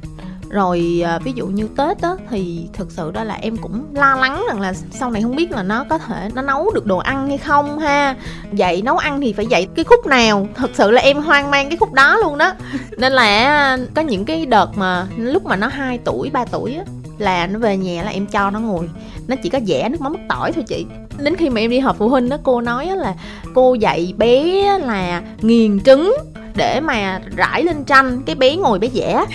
rồi 0.49 1.01
à, 1.05 1.19
ví 1.19 1.31
dụ 1.35 1.47
như 1.47 1.67
tết 1.77 2.01
á, 2.01 2.09
thì 2.29 2.67
thực 2.73 2.91
sự 2.91 3.11
đó 3.11 3.23
là 3.23 3.33
em 3.33 3.57
cũng 3.57 3.85
lo 3.93 4.15
lắng 4.15 4.43
rằng 4.47 4.61
là 4.61 4.73
sau 4.91 5.11
này 5.11 5.21
không 5.21 5.35
biết 5.35 5.51
là 5.51 5.63
nó 5.63 5.85
có 5.89 5.97
thể, 5.97 6.29
nó 6.33 6.41
nấu 6.41 6.71
được 6.73 6.85
đồ 6.85 6.97
ăn 6.97 7.27
hay 7.27 7.37
không 7.37 7.79
ha. 7.79 8.15
Dạy 8.53 8.81
nấu 8.81 8.97
ăn 8.97 9.21
thì 9.21 9.33
phải 9.33 9.45
dạy 9.45 9.67
cái 9.75 9.85
khúc 9.85 10.05
nào? 10.05 10.47
Thực 10.55 10.71
sự 10.73 10.91
là 10.91 11.01
em 11.01 11.17
hoang 11.17 11.51
mang 11.51 11.69
cái 11.69 11.77
khúc 11.77 11.93
đó 11.93 12.17
luôn 12.17 12.37
đó. 12.37 12.53
Nên 12.97 13.13
là 13.13 13.23
à, 13.23 13.77
có 13.95 14.01
những 14.01 14.25
cái 14.25 14.45
đợt 14.45 14.69
mà 14.75 15.07
lúc 15.17 15.45
mà 15.45 15.55
nó 15.55 15.67
2 15.67 15.99
tuổi 16.05 16.29
3 16.29 16.45
tuổi 16.45 16.73
á 16.73 16.83
là 17.17 17.47
nó 17.47 17.59
về 17.59 17.77
nhà 17.77 18.03
là 18.03 18.11
em 18.11 18.25
cho 18.25 18.49
nó 18.49 18.59
ngồi. 18.59 18.89
Nó 19.27 19.35
chỉ 19.43 19.49
có 19.49 19.59
vẽ 19.67 19.89
nước 19.89 20.01
mắm 20.01 20.11
mứt 20.13 20.21
tỏi 20.29 20.51
thôi 20.51 20.63
chị. 20.67 20.85
Đến 21.17 21.35
khi 21.35 21.49
mà 21.49 21.61
em 21.61 21.71
đi 21.71 21.79
họp 21.79 21.97
phụ 21.97 22.09
huynh 22.09 22.29
đó 22.29 22.37
cô 22.43 22.61
nói 22.61 22.85
là 22.85 23.15
cô 23.53 23.73
dạy 23.73 24.13
bé 24.17 24.63
là 24.79 25.21
nghiền 25.41 25.79
trứng 25.79 26.13
để 26.57 26.79
mà 26.79 27.21
rải 27.35 27.63
lên 27.63 27.83
tranh 27.83 28.21
cái 28.25 28.35
bé 28.35 28.55
ngồi 28.55 28.79
bé 28.79 28.87
vẽ. 28.93 29.25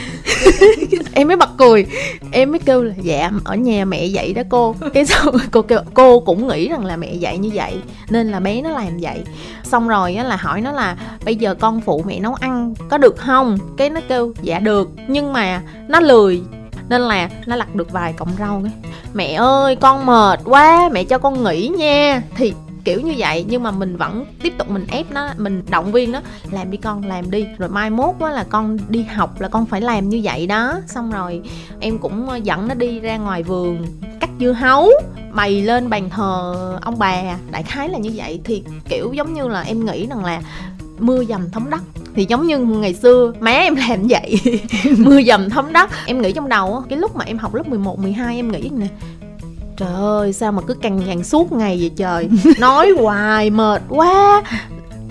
Em 1.14 1.28
mới 1.28 1.36
bật 1.36 1.50
cười. 1.58 1.86
Em 2.32 2.50
mới 2.50 2.58
kêu 2.58 2.82
là 2.82 2.94
dạ 3.02 3.30
ở 3.44 3.56
nhà 3.56 3.84
mẹ 3.84 4.04
dạy 4.04 4.32
đó 4.32 4.42
cô. 4.48 4.74
Cái 4.94 5.06
sau 5.06 5.32
cô 5.50 5.62
kêu 5.62 5.80
cô 5.94 6.20
cũng 6.20 6.48
nghĩ 6.48 6.68
rằng 6.68 6.84
là 6.84 6.96
mẹ 6.96 7.14
dạy 7.14 7.38
như 7.38 7.50
vậy 7.54 7.74
nên 8.10 8.30
là 8.30 8.40
bé 8.40 8.62
nó 8.62 8.70
làm 8.70 8.98
vậy. 9.00 9.18
Xong 9.64 9.88
rồi 9.88 10.14
á 10.14 10.24
là 10.24 10.36
hỏi 10.36 10.60
nó 10.60 10.72
là 10.72 10.96
bây 11.24 11.36
giờ 11.36 11.54
con 11.54 11.80
phụ 11.80 12.04
mẹ 12.06 12.20
nấu 12.20 12.34
ăn 12.34 12.74
có 12.90 12.98
được 12.98 13.16
không? 13.16 13.58
Cái 13.76 13.90
nó 13.90 14.00
kêu 14.08 14.32
dạ 14.42 14.58
được. 14.58 14.90
Nhưng 15.08 15.32
mà 15.32 15.62
nó 15.88 16.00
lười 16.00 16.42
nên 16.88 17.00
là 17.00 17.28
nó 17.46 17.56
lặt 17.56 17.74
được 17.74 17.92
vài 17.92 18.12
cọng 18.12 18.30
rau 18.38 18.62
ấy. 18.64 18.72
mẹ 19.14 19.32
ơi, 19.32 19.76
con 19.76 20.06
mệt 20.06 20.40
quá, 20.44 20.88
mẹ 20.92 21.04
cho 21.04 21.18
con 21.18 21.44
nghỉ 21.44 21.68
nha. 21.68 22.22
Thì 22.34 22.54
kiểu 22.84 23.00
như 23.00 23.14
vậy, 23.18 23.44
nhưng 23.48 23.62
mà 23.62 23.70
mình 23.70 23.96
vẫn 23.96 24.24
tiếp 24.42 24.52
tục 24.58 24.70
mình 24.70 24.86
ép 24.90 25.10
nó, 25.10 25.28
mình 25.36 25.62
động 25.70 25.92
viên 25.92 26.12
nó 26.12 26.20
làm 26.50 26.70
đi 26.70 26.76
con, 26.76 27.06
làm 27.06 27.30
đi. 27.30 27.46
Rồi 27.58 27.68
mai 27.68 27.90
mốt 27.90 28.14
quá 28.18 28.30
là 28.30 28.44
con 28.44 28.78
đi 28.88 29.02
học 29.02 29.40
là 29.40 29.48
con 29.48 29.66
phải 29.66 29.80
làm 29.80 30.08
như 30.08 30.20
vậy 30.24 30.46
đó. 30.46 30.80
Xong 30.86 31.10
rồi 31.10 31.40
em 31.80 31.98
cũng 31.98 32.28
ờ, 32.28 32.36
dẫn 32.36 32.68
nó 32.68 32.74
đi 32.74 33.00
ra 33.00 33.16
ngoài 33.16 33.42
vườn, 33.42 33.86
cắt 34.20 34.30
dưa 34.40 34.52
hấu, 34.52 34.90
bày 35.32 35.62
lên 35.62 35.90
bàn 35.90 36.10
thờ 36.10 36.78
ông 36.82 36.98
bà. 36.98 37.22
Đại 37.50 37.62
khái 37.62 37.88
là 37.88 37.98
như 37.98 38.10
vậy. 38.14 38.40
Thì 38.44 38.64
kiểu 38.88 39.12
giống 39.12 39.34
như 39.34 39.48
là 39.48 39.62
em 39.62 39.86
nghĩ 39.86 40.06
rằng 40.06 40.24
là 40.24 40.42
mưa 40.98 41.24
dầm 41.24 41.50
thấm 41.50 41.70
đất 41.70 41.82
thì 42.16 42.26
giống 42.28 42.46
như 42.46 42.58
ngày 42.58 42.94
xưa 42.94 43.32
má 43.40 43.50
em 43.50 43.74
làm 43.74 44.02
vậy. 44.08 44.40
Mưa 44.98 45.22
dầm 45.22 45.50
thấm 45.50 45.72
đất 45.72 45.90
em 46.06 46.22
nghĩ 46.22 46.32
trong 46.32 46.48
đầu 46.48 46.74
á 46.74 46.80
cái 46.88 46.98
lúc 46.98 47.16
mà 47.16 47.24
em 47.24 47.38
học 47.38 47.54
lớp 47.54 47.68
11, 47.68 47.98
12 47.98 48.36
em 48.36 48.52
nghĩ 48.52 48.70
nè 48.78 48.86
trời 49.76 49.94
ơi 49.94 50.32
sao 50.32 50.52
mà 50.52 50.62
cứ 50.66 50.74
cằn 50.74 51.04
nhằn 51.06 51.24
suốt 51.24 51.52
ngày 51.52 51.76
vậy 51.80 51.90
trời? 51.96 52.28
Nói 52.58 52.90
hoài 52.98 53.50
mệt 53.50 53.82
quá. 53.88 54.42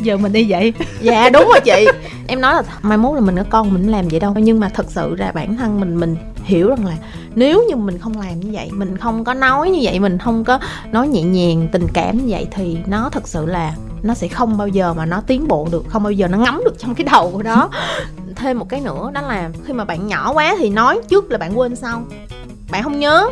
Giờ 0.01 0.17
mình 0.17 0.31
đi 0.31 0.45
vậy. 0.49 0.73
Dạ 1.01 1.29
đúng 1.29 1.43
rồi 1.43 1.59
chị. 1.63 1.87
Em 2.27 2.41
nói 2.41 2.53
là 2.55 2.63
mai 2.81 2.97
mốt 2.97 3.15
là 3.15 3.21
mình 3.21 3.37
có 3.37 3.43
con 3.49 3.73
mình 3.73 3.87
làm 3.91 4.07
vậy 4.07 4.19
đâu. 4.19 4.33
Nhưng 4.37 4.59
mà 4.59 4.69
thật 4.69 4.85
sự 4.89 5.15
ra 5.15 5.31
bản 5.31 5.57
thân 5.57 5.79
mình 5.79 5.99
mình 5.99 6.15
hiểu 6.43 6.69
rằng 6.69 6.85
là 6.85 6.95
nếu 7.35 7.63
như 7.69 7.75
mình 7.75 7.97
không 7.97 8.21
làm 8.21 8.39
như 8.39 8.49
vậy 8.51 8.69
mình 8.71 8.97
không 8.97 9.23
có 9.23 9.33
nói 9.33 9.69
như 9.69 9.79
vậy 9.81 9.99
mình 9.99 10.17
không 10.17 10.43
có 10.43 10.59
nói 10.91 11.07
nhẹ 11.07 11.21
nhàng 11.21 11.67
tình 11.71 11.87
cảm 11.93 12.17
như 12.17 12.25
vậy 12.27 12.47
thì 12.51 12.77
nó 12.87 13.09
thật 13.09 13.27
sự 13.27 13.45
là 13.45 13.73
nó 14.03 14.13
sẽ 14.13 14.27
không 14.27 14.57
bao 14.57 14.67
giờ 14.67 14.93
mà 14.93 15.05
nó 15.05 15.21
tiến 15.21 15.47
bộ 15.47 15.67
được 15.71 15.85
không 15.89 16.03
bao 16.03 16.11
giờ 16.11 16.27
nó 16.27 16.37
ngấm 16.37 16.61
được 16.65 16.79
trong 16.79 16.95
cái 16.95 17.07
đầu 17.11 17.31
của 17.33 17.41
đó 17.41 17.69
thêm 18.35 18.59
một 18.59 18.69
cái 18.69 18.81
nữa 18.81 19.11
đó 19.13 19.21
là 19.21 19.49
khi 19.65 19.73
mà 19.73 19.85
bạn 19.85 20.07
nhỏ 20.07 20.33
quá 20.33 20.55
thì 20.59 20.69
nói 20.69 20.99
trước 21.07 21.31
là 21.31 21.37
bạn 21.37 21.59
quên 21.59 21.75
sau. 21.75 22.03
Bạn 22.71 22.83
không 22.83 22.99
nhớ. 22.99 23.29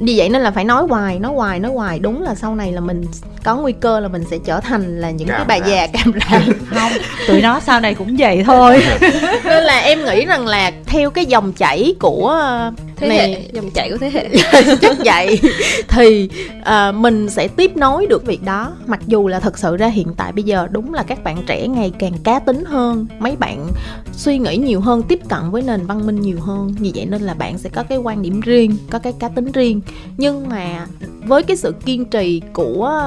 Vì 0.00 0.18
vậy 0.18 0.28
nên 0.28 0.42
là 0.42 0.50
phải 0.50 0.64
nói 0.64 0.86
hoài 0.88 1.18
nói 1.18 1.32
hoài 1.32 1.60
nói 1.60 1.72
hoài. 1.72 1.98
Đúng 1.98 2.22
là 2.22 2.34
sau 2.34 2.54
này 2.54 2.72
là 2.72 2.80
mình 2.80 3.04
có 3.46 3.56
nguy 3.56 3.72
cơ 3.72 4.00
là 4.00 4.08
mình 4.08 4.24
sẽ 4.30 4.38
trở 4.38 4.60
thành 4.60 5.00
là 5.00 5.10
những 5.10 5.28
Càm 5.28 5.46
cái 5.48 5.60
bà 5.60 5.66
ràm. 5.66 5.68
già 5.68 5.86
cam 5.86 6.12
ràm 6.12 6.42
không 6.70 6.92
tụi 7.28 7.42
nó 7.42 7.60
sau 7.60 7.80
này 7.80 7.94
cũng 7.94 8.16
vậy 8.18 8.42
thôi. 8.46 8.82
Nên 9.44 9.64
là 9.64 9.78
em 9.78 10.04
nghĩ 10.04 10.26
rằng 10.26 10.46
là 10.46 10.72
theo 10.86 11.10
cái 11.10 11.26
dòng 11.26 11.52
chảy 11.52 11.94
của 12.00 12.28
ờ, 12.28 12.72
thế 12.96 13.08
này 13.08 13.18
hệ 13.18 13.42
dòng 13.52 13.70
chảy 13.70 13.90
của 13.90 13.96
thế 13.96 14.10
hệ. 14.10 14.28
Chắc 14.80 14.96
vậy. 15.04 15.40
Thì 15.88 16.28
à, 16.64 16.92
mình 16.92 17.28
sẽ 17.30 17.48
tiếp 17.48 17.76
nối 17.76 18.06
được 18.06 18.26
việc 18.26 18.42
đó. 18.42 18.72
Mặc 18.86 19.00
dù 19.06 19.28
là 19.28 19.40
thật 19.40 19.58
sự 19.58 19.76
ra 19.76 19.86
hiện 19.86 20.08
tại 20.16 20.32
bây 20.32 20.44
giờ 20.44 20.68
đúng 20.70 20.94
là 20.94 21.02
các 21.02 21.24
bạn 21.24 21.42
trẻ 21.46 21.66
ngày 21.66 21.92
càng 21.98 22.12
cá 22.24 22.38
tính 22.38 22.64
hơn 22.64 23.06
mấy 23.18 23.36
bạn 23.36 23.68
suy 24.12 24.38
nghĩ 24.38 24.56
nhiều 24.56 24.80
hơn 24.80 25.02
tiếp 25.02 25.20
cận 25.28 25.50
với 25.50 25.62
nền 25.62 25.86
văn 25.86 26.06
minh 26.06 26.20
nhiều 26.20 26.40
hơn. 26.40 26.74
Vì 26.78 26.92
vậy 26.94 27.06
nên 27.06 27.22
là 27.22 27.34
bạn 27.34 27.58
sẽ 27.58 27.70
có 27.70 27.82
cái 27.82 27.98
quan 27.98 28.22
điểm 28.22 28.40
riêng 28.40 28.76
có 28.90 28.98
cái 28.98 29.12
cá 29.18 29.28
tính 29.28 29.52
riêng. 29.52 29.80
Nhưng 30.16 30.48
mà 30.48 30.86
với 31.26 31.42
cái 31.42 31.56
sự 31.56 31.74
kiên 31.84 32.04
trì 32.04 32.42
của 32.52 33.02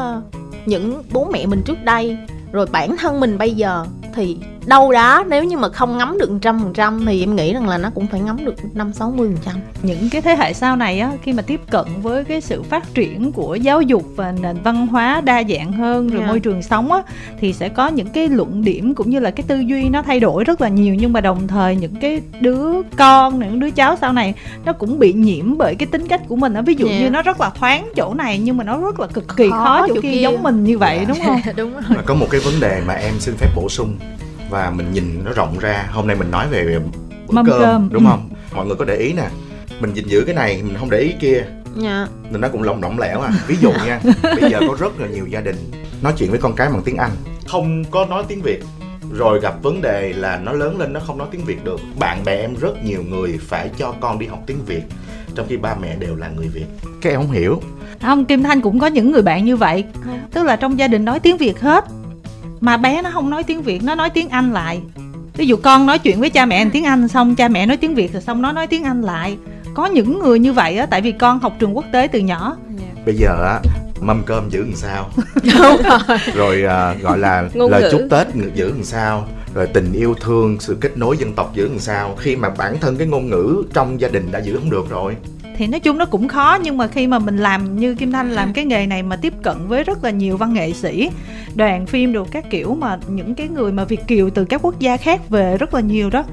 những 0.66 1.04
bố 1.14 1.30
mẹ 1.34 1.46
mình 1.46 1.62
trước 1.66 1.84
đây. 1.84 2.18
Rồi 2.52 2.66
bản 2.72 2.98
thân 2.98 3.20
mình 3.20 3.38
bây 3.38 3.52
giờ 3.52 3.86
thì 4.16 4.38
đâu 4.66 4.92
đó 4.92 5.24
nếu 5.30 5.44
như 5.44 5.58
mà 5.58 5.70
không 5.70 5.98
ngắm 5.98 6.18
được 6.18 6.30
trăm 6.42 6.60
phần 6.60 6.74
trăm 6.74 7.06
thì 7.06 7.24
em 7.24 7.36
nghĩ 7.36 7.54
rằng 7.54 7.68
là 7.68 7.78
nó 7.78 7.90
cũng 7.96 8.08
phải 8.08 8.20
ngắm 8.20 8.46
được 8.46 8.56
năm 8.74 8.94
sáu 8.94 9.12
mươi 9.12 9.30
phần 9.34 9.38
trăm. 9.46 9.56
Những 9.84 10.10
cái 10.12 10.22
thế 10.22 10.36
hệ 10.36 10.54
sau 10.54 10.76
này 10.76 11.00
á 11.00 11.12
khi 11.24 11.34
mà 11.34 11.42
tiếp 11.42 11.62
cận 11.72 11.86
với 12.02 12.24
cái 12.24 12.42
sự 12.42 12.64
phát 12.64 12.94
triển 12.94 13.32
của 13.32 13.56
giáo 13.56 13.82
dục 13.82 14.04
và 14.16 14.32
nền 14.42 14.58
văn 14.64 14.88
hóa 14.88 15.22
đa 15.22 15.44
dạng 15.50 15.74
hơn 15.74 16.08
rồi 16.08 16.22
Dạ. 16.22 16.28
môi 16.28 16.40
trường 16.40 16.62
sống 16.64 16.92
á 16.92 17.02
thì 17.40 17.54
sẽ 17.54 17.70
có 17.70 17.88
những 17.88 18.08
cái 18.10 18.28
luận 18.28 18.64
điểm 18.64 18.96
cũng 18.96 19.10
như 19.10 19.20
là 19.20 19.32
cái 19.32 19.44
tư 19.48 19.60
duy 19.60 19.90
nó 19.90 20.02
thay 20.02 20.20
đổi 20.20 20.44
rất 20.44 20.62
là 20.62 20.68
nhiều. 20.70 20.96
Nhưng 20.96 21.14
mà 21.14 21.22
đồng 21.22 21.48
thời 21.48 21.76
những 21.76 21.96
cái 22.02 22.22
đứa 22.42 22.82
con 22.98 23.40
những 23.40 23.60
đứa 23.60 23.70
cháu 23.70 23.96
sau 24.02 24.14
này 24.14 24.34
nó 24.66 24.74
cũng 24.74 25.00
bị 25.00 25.14
nhiễm 25.14 25.58
bởi 25.58 25.76
cái 25.76 25.88
tính 25.92 26.08
cách 26.08 26.22
của 26.28 26.36
mình 26.36 26.54
á. 26.54 26.62
Ví 26.62 26.74
dụ 26.74 26.88
Dạ. 26.88 27.00
như 27.00 27.10
nó 27.10 27.22
rất 27.22 27.42
là 27.42 27.50
thoáng 27.50 27.90
chỗ 27.96 28.14
này 28.14 28.40
nhưng 28.40 28.58
mà 28.58 28.64
nó 28.64 28.78
rất 28.78 29.00
là 29.00 29.08
cực 29.08 29.38
kỳ 29.38 29.50
Khó 29.50 29.58
khó, 29.66 29.88
chỗ, 29.88 29.96
chỗ 29.96 30.02
kia, 30.02 30.12
kia. 30.12 30.18
giống 30.22 30.44
mình 30.44 30.64
như 30.64 30.78
vậy 30.78 31.06
đúng 31.08 31.18
không? 31.26 31.42
Đúng 31.56 31.72
rồi. 31.74 31.82
Mà 31.90 32.02
có 32.06 32.14
một 32.16 32.28
cái 32.30 32.42
vấn 32.42 32.54
đề 32.60 32.82
mà 32.88 32.94
em 32.94 33.14
xin 33.20 33.36
phép 33.38 33.48
bổ 33.56 33.70
sung 33.70 33.98
và 34.50 34.70
mình 34.70 34.92
nhìn 34.94 35.22
nó 35.26 35.32
rộng 35.32 35.60
ra. 35.60 35.88
Hôm 35.92 36.08
nay 36.08 36.16
mình 36.16 36.32
nói 36.32 36.48
về 36.52 36.80
bữa 37.28 37.34
Mâm 37.34 37.46
cơm, 37.46 37.60
cơm. 37.60 37.90
đúng 37.92 38.04
Ừ. 38.06 38.10
không? 38.10 38.30
Mọi 38.56 38.66
người 38.66 38.76
có 38.76 38.86
để 38.86 38.96
ý 38.96 39.14
nè 39.14 39.28
mình 39.80 39.94
gìn 39.94 40.08
giữ 40.08 40.24
cái 40.26 40.36
này 40.36 40.62
mình 40.64 40.76
không 40.80 40.90
để 40.90 41.00
ý 41.00 41.14
kia. 41.22 41.44
Dạ. 41.76 42.08
Nên 42.32 42.42
nó 42.42 42.48
cũng 42.48 42.64
lỏng 42.64 42.82
lỏng 42.82 43.00
lẻo 43.00 43.22
à. 43.22 43.32
Ví 43.48 43.56
dụ 43.62 43.72
nha 43.72 44.00
bây 44.24 44.52
giờ 44.52 44.60
có 44.68 44.76
rất 44.80 45.00
là 45.00 45.08
nhiều 45.08 45.28
gia 45.28 45.42
đình 45.42 45.56
nói 46.02 46.14
chuyện 46.18 46.30
với 46.30 46.40
con 46.40 46.54
cái 46.56 46.70
bằng 46.70 46.82
tiếng 46.86 46.98
anh. 46.98 47.12
Không 47.48 47.84
có 47.92 48.06
nói 48.06 48.24
tiếng 48.28 48.42
việt. 48.42 48.64
Rồi 49.18 49.40
gặp 49.40 49.54
vấn 49.64 49.82
đề 49.82 50.14
là 50.14 50.38
nó 50.44 50.52
lớn 50.52 50.80
lên 50.80 50.94
nó 50.94 51.00
không 51.00 51.18
nói 51.18 51.28
tiếng 51.32 51.46
việt 51.46 51.64
được. 51.64 51.80
Bạn 52.00 52.24
bè 52.26 52.36
em 52.42 52.56
rất 52.56 52.84
nhiều 52.86 53.04
người 53.10 53.40
phải 53.42 53.70
cho 53.78 53.94
con 54.00 54.20
đi 54.20 54.26
học 54.28 54.40
tiếng 54.46 54.66
việt 54.66 54.82
trong 55.36 55.46
khi 55.50 55.58
ba 55.58 55.76
mẹ 55.82 55.96
đều 56.00 56.16
là 56.16 56.30
người 56.30 56.48
việt. 56.48 56.66
Các 57.02 57.10
em 57.10 57.20
không 57.20 57.32
hiểu. 57.32 57.62
Không 58.02 58.26
kim 58.26 58.44
thanh 58.44 58.62
cũng 58.62 58.80
có 58.80 58.88
những 58.88 59.12
người 59.12 59.22
bạn 59.22 59.46
như 59.46 59.56
vậy. 59.56 59.84
Tức 60.34 60.44
là 60.44 60.56
trong 60.56 60.80
gia 60.80 60.88
đình 60.88 61.06
nói 61.06 61.20
tiếng 61.20 61.38
việt 61.38 61.60
hết 61.60 61.86
mà 62.60 62.78
bé 62.78 63.02
nó 63.02 63.10
không 63.14 63.30
nói 63.30 63.44
tiếng 63.44 63.62
việt 63.62 63.84
nó 63.84 63.96
nói 63.96 64.10
tiếng 64.10 64.30
anh 64.30 64.54
lại. 64.54 64.82
Ví 65.34 65.48
dụ 65.48 65.56
con 65.56 65.86
nói 65.86 66.00
chuyện 66.00 66.20
với 66.20 66.30
cha 66.30 66.46
mẹ 66.46 66.66
tiếng 66.74 66.84
anh 66.84 67.08
xong 67.08 67.36
cha 67.36 67.48
mẹ 67.48 67.66
nói 67.66 67.78
tiếng 67.78 67.96
việt 67.96 68.14
rồi 68.14 68.22
xong 68.22 68.42
nó 68.42 68.52
nói 68.52 68.68
tiếng 68.68 68.84
anh 68.84 69.02
lại. 69.02 69.38
Có 69.74 69.86
những 69.86 70.20
người 70.20 70.40
như 70.40 70.54
vậy 70.54 70.78
á 70.78 70.86
tại 70.86 71.02
vì 71.02 71.12
con 71.12 71.40
học 71.40 71.54
trường 71.60 71.76
quốc 71.76 71.86
tế 71.94 72.08
từ 72.08 72.20
nhỏ. 72.20 72.58
Bây 73.06 73.16
giờ 73.16 73.44
á 73.46 73.60
mâm 74.02 74.24
cơm 74.26 74.50
giữ 74.50 74.60
làm 74.64 74.76
sao? 74.76 75.10
Đúng 75.44 75.82
rồi. 75.84 76.18
Rồi 76.36 76.64
à, 76.64 76.94
gọi 77.02 77.18
là 77.18 77.50
Ngôn 77.54 77.72
lời 77.72 77.82
ngữ. 77.82 77.90
chúc 77.92 78.02
tết 78.10 78.28
giữ 78.56 78.70
làm 78.70 78.84
sao? 78.84 79.28
Rồi 79.54 79.68
tình 79.68 79.94
yêu 79.94 80.14
thương 80.22 80.60
sự 80.60 80.78
kết 80.82 80.98
nối 80.98 81.18
dân 81.18 81.34
tộc 81.34 81.52
giữ 81.56 81.68
làm 81.68 81.80
sao? 81.80 82.16
Khi 82.20 82.36
mà 82.36 82.50
bản 82.50 82.78
thân 82.80 82.98
cái 82.98 83.08
ngôn 83.08 83.30
ngữ 83.30 83.64
trong 83.74 84.02
gia 84.02 84.08
đình 84.08 84.32
đã 84.32 84.40
giữ 84.40 84.56
không 84.56 84.70
được 84.70 84.90
rồi 84.90 85.16
thì 85.60 85.68
nói 85.68 85.80
chung 85.80 85.98
nó 85.98 86.06
cũng 86.06 86.28
khó 86.28 86.58
nhưng 86.64 86.78
mà 86.78 86.88
khi 86.88 87.08
mà 87.08 87.20
mình 87.20 87.38
làm 87.38 87.80
như 87.80 87.96
kim 87.96 88.12
thanh 88.12 88.32
làm 88.32 88.54
cái 88.54 88.66
nghề 88.66 88.88
này 88.88 89.04
mà 89.04 89.16
tiếp 89.16 89.34
cận 89.44 89.68
với 89.68 89.84
rất 89.84 90.04
là 90.04 90.10
nhiều 90.10 90.38
văn 90.38 90.54
nghệ 90.54 90.74
sĩ 90.74 91.10
đoàn 91.56 91.86
phim 91.86 92.14
đồ 92.14 92.26
các 92.32 92.50
kiểu 92.50 92.76
mà 92.76 93.00
những 93.10 93.36
cái 93.36 93.48
người 93.48 93.72
mà 93.72 93.84
việt 93.84 94.08
kiều 94.08 94.30
từ 94.30 94.46
các 94.46 94.62
quốc 94.64 94.80
gia 94.80 94.98
khác 94.98 95.30
về 95.30 95.58
rất 95.58 95.74
là 95.74 95.82
nhiều 95.82 96.10
đó 96.10 96.24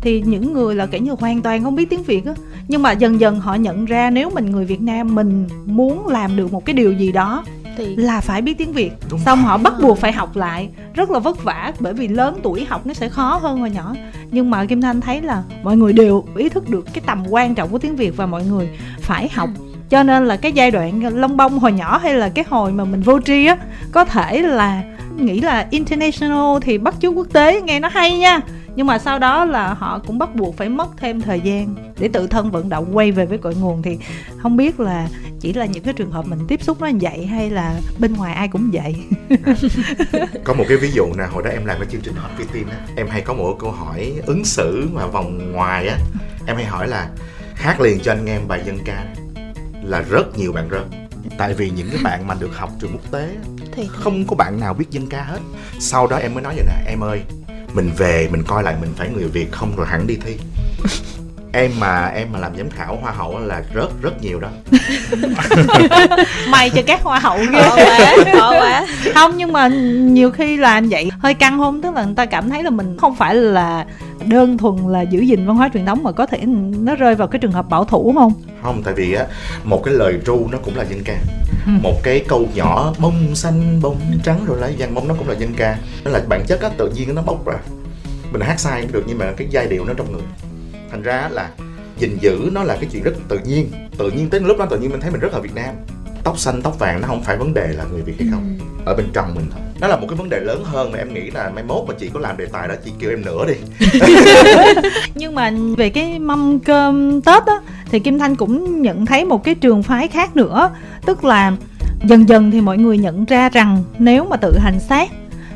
thì 0.00 0.22
những 0.26 0.52
người 0.52 0.74
là 0.74 0.86
kiểu 0.86 1.00
như 1.02 1.12
hoàn 1.18 1.42
toàn 1.42 1.64
không 1.64 1.76
biết 1.76 1.90
tiếng 1.90 2.02
việt 2.02 2.26
á. 2.26 2.34
Nhưng 2.68 2.82
mà 2.82 2.92
dần 2.92 3.20
dần 3.20 3.40
họ 3.40 3.54
nhận 3.54 3.84
ra 3.84 4.10
nếu 4.10 4.30
mình 4.30 4.50
người 4.50 4.64
việt 4.64 4.80
nam 4.80 5.14
mình 5.14 5.46
muốn 5.66 6.08
làm 6.08 6.36
được 6.36 6.52
một 6.52 6.64
cái 6.64 6.74
điều 6.74 6.92
gì 6.92 7.12
đó 7.12 7.44
thì 7.76 7.96
là 7.96 8.20
phải 8.20 8.42
biết 8.42 8.58
tiếng 8.58 8.72
việt. 8.72 8.90
Đúng 9.10 9.20
xong 9.20 9.38
rồi. 9.38 9.46
họ 9.46 9.58
bắt 9.58 9.74
buộc 9.82 9.98
phải 9.98 10.12
học 10.12 10.36
lại. 10.36 10.68
Rất 10.94 11.10
là 11.10 11.18
vất 11.18 11.44
vả 11.44 11.72
bởi 11.80 11.94
vì 11.94 12.08
lớn 12.08 12.40
tuổi 12.42 12.64
học 12.64 12.86
nó 12.86 12.94
sẽ 12.94 13.08
khó 13.08 13.38
hơn 13.42 13.58
hồi 13.58 13.70
nhỏ. 13.70 13.94
Nhưng 14.30 14.50
mà 14.50 14.64
kim 14.64 14.80
thanh 14.80 15.00
thấy 15.00 15.22
là 15.22 15.42
mọi 15.62 15.76
người 15.76 15.92
đều 15.92 16.24
ý 16.36 16.48
thức 16.48 16.68
được 16.68 16.86
cái 16.92 17.02
tầm 17.06 17.24
quan 17.30 17.54
trọng 17.54 17.68
của 17.68 17.78
tiếng 17.78 17.96
việt 17.96 18.16
và 18.16 18.26
mọi 18.26 18.44
người 18.44 18.68
phải 19.00 19.28
học. 19.28 19.50
Cho 19.90 20.02
nên 20.02 20.26
là 20.26 20.36
cái 20.36 20.52
giai 20.52 20.70
đoạn 20.70 21.16
lông 21.20 21.36
bông 21.36 21.58
hồi 21.58 21.72
nhỏ 21.72 21.98
hay 21.98 22.14
là 22.14 22.28
cái 22.28 22.44
hồi 22.48 22.72
mà 22.72 22.84
mình 22.84 23.00
vô 23.00 23.20
tri 23.20 23.46
á 23.46 23.56
có 23.92 24.04
thể 24.04 24.42
là 24.42 24.82
nghĩ 25.16 25.40
là 25.40 25.66
international 25.70 26.58
thì 26.62 26.78
bắt 26.78 26.94
chước 27.00 27.12
quốc 27.14 27.26
tế 27.32 27.60
nghe 27.60 27.80
nó 27.80 27.88
hay 27.92 28.18
nha 28.18 28.40
nhưng 28.76 28.86
mà 28.86 28.98
sau 28.98 29.18
đó 29.18 29.44
là 29.44 29.74
họ 29.74 29.98
cũng 30.06 30.18
bắt 30.18 30.34
buộc 30.34 30.56
phải 30.56 30.68
mất 30.68 30.88
thêm 30.96 31.20
thời 31.20 31.40
gian 31.40 31.74
để 31.98 32.08
tự 32.08 32.26
thân 32.26 32.50
vận 32.50 32.68
động 32.68 32.96
quay 32.96 33.12
về 33.12 33.26
với 33.26 33.38
cội 33.38 33.54
nguồn. 33.54 33.82
Thì 33.82 33.98
không 34.38 34.56
biết 34.56 34.80
là 34.80 35.08
chỉ 35.40 35.52
là 35.52 35.66
những 35.66 35.82
cái 35.82 35.94
trường 35.94 36.10
hợp 36.10 36.26
mình 36.26 36.38
tiếp 36.48 36.62
xúc 36.62 36.80
nó 36.80 36.86
như 36.86 36.98
vậy 37.00 37.26
hay 37.26 37.50
là 37.50 37.80
bên 37.98 38.12
ngoài 38.12 38.34
ai 38.34 38.48
cũng 38.48 38.70
vậy? 38.72 38.94
Có 40.44 40.54
một 40.54 40.64
cái 40.68 40.78
ví 40.78 40.90
dụ 40.90 41.06
nè 41.18 41.24
hồi 41.30 41.42
đó 41.42 41.50
em 41.50 41.64
làm 41.64 41.78
cái 41.78 41.88
chương 41.90 42.00
trình 42.00 42.14
hot 42.14 42.30
vi 42.38 42.44
tin 42.52 42.68
á 42.68 42.76
em 42.96 43.08
hay 43.08 43.20
có 43.20 43.34
một 43.34 43.56
câu 43.58 43.70
hỏi 43.70 44.12
ứng 44.26 44.44
xử 44.44 44.88
mà 44.92 45.06
vòng 45.06 45.52
ngoài 45.52 45.88
á 45.88 45.96
em 46.46 46.56
hay 46.56 46.64
hỏi 46.64 46.88
là 46.88 47.08
hát 47.54 47.80
liền 47.80 48.00
cho 48.00 48.12
anh 48.12 48.24
nghe 48.24 48.38
bài 48.48 48.62
dân 48.66 48.78
ca 48.84 49.04
là 49.82 50.00
rất 50.00 50.38
nhiều 50.38 50.52
bạn 50.52 50.68
rớt. 50.70 50.84
Tại 51.38 51.54
vì 51.54 51.70
những 51.70 51.88
cái 51.90 52.00
bạn 52.04 52.26
mà 52.26 52.34
được 52.40 52.56
học 52.56 52.70
trường 52.80 52.92
quốc 52.92 53.10
tế 53.10 53.36
thì 53.72 53.88
không 53.92 54.26
có 54.26 54.36
bạn 54.36 54.60
nào 54.60 54.74
biết 54.74 54.90
dân 54.90 55.06
ca 55.06 55.22
hết. 55.22 55.38
Sau 55.78 56.06
đó 56.06 56.16
em 56.16 56.34
mới 56.34 56.42
nói 56.42 56.54
vậy 56.54 56.64
nè 56.68 56.90
em 56.90 57.00
ơi 57.04 57.22
mình 57.74 57.90
về 57.96 58.28
mình 58.32 58.42
coi 58.42 58.62
lại 58.62 58.76
mình 58.80 58.92
phải 58.96 59.10
người 59.10 59.28
việt 59.28 59.52
không 59.52 59.76
rồi 59.76 59.86
hẳn 59.86 60.06
đi 60.06 60.16
thi 60.24 60.36
em 61.54 61.70
mà 61.78 62.06
em 62.06 62.28
mà 62.32 62.38
làm 62.38 62.56
giám 62.56 62.70
khảo 62.70 62.98
hoa 63.02 63.12
hậu 63.12 63.36
á 63.36 63.40
là 63.44 63.62
rất 63.74 64.02
rất 64.02 64.22
nhiều 64.22 64.40
đó. 64.40 64.48
May 66.48 66.70
cho 66.70 66.82
các 66.86 67.02
hoa 67.02 67.18
hậu 67.18 67.38
ghê. 67.38 67.62
Quá 67.68 68.24
khó 68.32 68.50
quá. 68.50 68.86
Không 69.14 69.36
nhưng 69.36 69.52
mà 69.52 69.68
nhiều 69.68 70.30
khi 70.30 70.56
là 70.56 70.80
như 70.80 70.88
vậy 70.90 71.10
hơi 71.18 71.34
căng 71.34 71.58
không 71.58 71.82
tức 71.82 71.94
là 71.94 72.04
người 72.04 72.14
ta 72.14 72.26
cảm 72.26 72.50
thấy 72.50 72.62
là 72.62 72.70
mình 72.70 72.96
không 72.98 73.16
phải 73.16 73.34
là 73.34 73.86
đơn 74.24 74.58
thuần 74.58 74.76
là 74.88 75.02
giữ 75.02 75.20
gìn 75.20 75.46
văn 75.46 75.56
hóa 75.56 75.70
truyền 75.74 75.86
thống 75.86 76.02
mà 76.02 76.12
có 76.12 76.26
thể 76.26 76.38
nó 76.78 76.94
rơi 76.94 77.14
vào 77.14 77.28
cái 77.28 77.38
trường 77.38 77.52
hợp 77.52 77.68
bảo 77.68 77.84
thủ 77.84 78.12
không 78.18 78.32
không 78.62 78.82
tại 78.84 78.94
vì 78.94 79.14
á 79.14 79.26
một 79.64 79.82
cái 79.84 79.94
lời 79.94 80.18
ru 80.26 80.48
nó 80.52 80.58
cũng 80.64 80.76
là 80.76 80.84
dân 80.84 81.00
ca. 81.04 81.16
Một 81.66 81.94
cái 82.02 82.24
câu 82.28 82.48
nhỏ 82.54 82.92
bông 82.98 83.34
xanh 83.34 83.80
bông 83.82 84.00
trắng 84.24 84.44
rồi 84.46 84.58
lá 84.60 84.70
vàng 84.78 84.94
bông 84.94 85.08
nó 85.08 85.14
cũng 85.14 85.28
là 85.28 85.34
dân 85.34 85.54
ca. 85.56 85.78
Nó 86.04 86.10
là 86.10 86.20
bản 86.28 86.44
chất 86.46 86.60
á 86.60 86.70
tự 86.78 86.90
nhiên 86.94 87.14
nó 87.14 87.22
bốc 87.22 87.46
ra. 87.46 87.54
Mình 88.32 88.40
hát 88.40 88.60
sai 88.60 88.82
cũng 88.82 88.92
được 88.92 89.04
nhưng 89.06 89.18
mà 89.18 89.32
cái 89.36 89.48
giai 89.50 89.66
điệu 89.66 89.84
nó 89.84 89.92
trong 89.96 90.12
người 90.12 90.22
thành 90.94 91.02
ra 91.02 91.28
là 91.32 91.50
gìn 91.98 92.18
giữ 92.20 92.50
nó 92.52 92.62
là 92.64 92.76
cái 92.80 92.88
chuyện 92.92 93.02
rất 93.02 93.12
tự 93.28 93.38
nhiên. 93.44 93.70
Tự 93.98 94.10
nhiên 94.10 94.30
tới 94.30 94.40
lúc 94.40 94.58
đó 94.58 94.66
tự 94.70 94.78
nhiên 94.78 94.90
mình 94.90 95.00
thấy 95.00 95.10
mình 95.10 95.20
rất 95.20 95.32
là 95.32 95.38
Việt 95.38 95.54
Nam. 95.54 95.74
Tóc 96.24 96.38
xanh 96.38 96.62
tóc 96.62 96.78
vàng 96.78 97.00
nó 97.00 97.08
không 97.08 97.22
phải 97.22 97.36
vấn 97.36 97.54
đề 97.54 97.68
là 97.68 97.84
người 97.92 98.02
Việt 98.02 98.14
hay 98.18 98.28
không. 98.30 98.58
Ừ. 98.58 98.64
ở 98.84 98.94
bên 98.94 99.06
trong 99.12 99.34
mình 99.34 99.44
thôi. 99.52 99.60
Nó 99.80 99.86
là 99.86 99.96
một 99.96 100.06
cái 100.10 100.16
vấn 100.16 100.28
đề 100.28 100.40
lớn 100.40 100.64
hơn 100.64 100.92
mà 100.92 100.98
em 100.98 101.14
nghĩ 101.14 101.30
là 101.30 101.50
mai 101.54 101.64
mốt 101.64 101.84
mà 101.88 101.94
chị 101.98 102.10
có 102.14 102.20
làm 102.20 102.36
đề 102.36 102.46
tài 102.46 102.68
đó 102.68 102.74
chị 102.84 102.92
kêu 102.98 103.10
em 103.10 103.24
nữa 103.24 103.44
đi. 103.48 103.54
Nhưng 105.14 105.34
mà 105.34 105.52
về 105.76 105.90
cái 105.90 106.18
mâm 106.18 106.58
cơm 106.58 107.22
tết 107.22 107.46
á 107.46 107.60
thì 107.90 107.98
kim 107.98 108.18
thanh 108.18 108.36
cũng 108.36 108.82
nhận 108.82 109.06
thấy 109.06 109.24
một 109.24 109.44
cái 109.44 109.54
trường 109.54 109.82
phái 109.82 110.08
khác 110.08 110.36
nữa. 110.36 110.70
Tức 111.06 111.24
là 111.24 111.52
dần 112.04 112.28
dần 112.28 112.50
thì 112.50 112.60
mọi 112.60 112.78
người 112.78 112.98
nhận 112.98 113.24
ra 113.24 113.48
rằng 113.48 113.82
nếu 113.98 114.24
mà 114.24 114.36
tự 114.36 114.58
hành 114.58 114.80
xác 114.80 115.10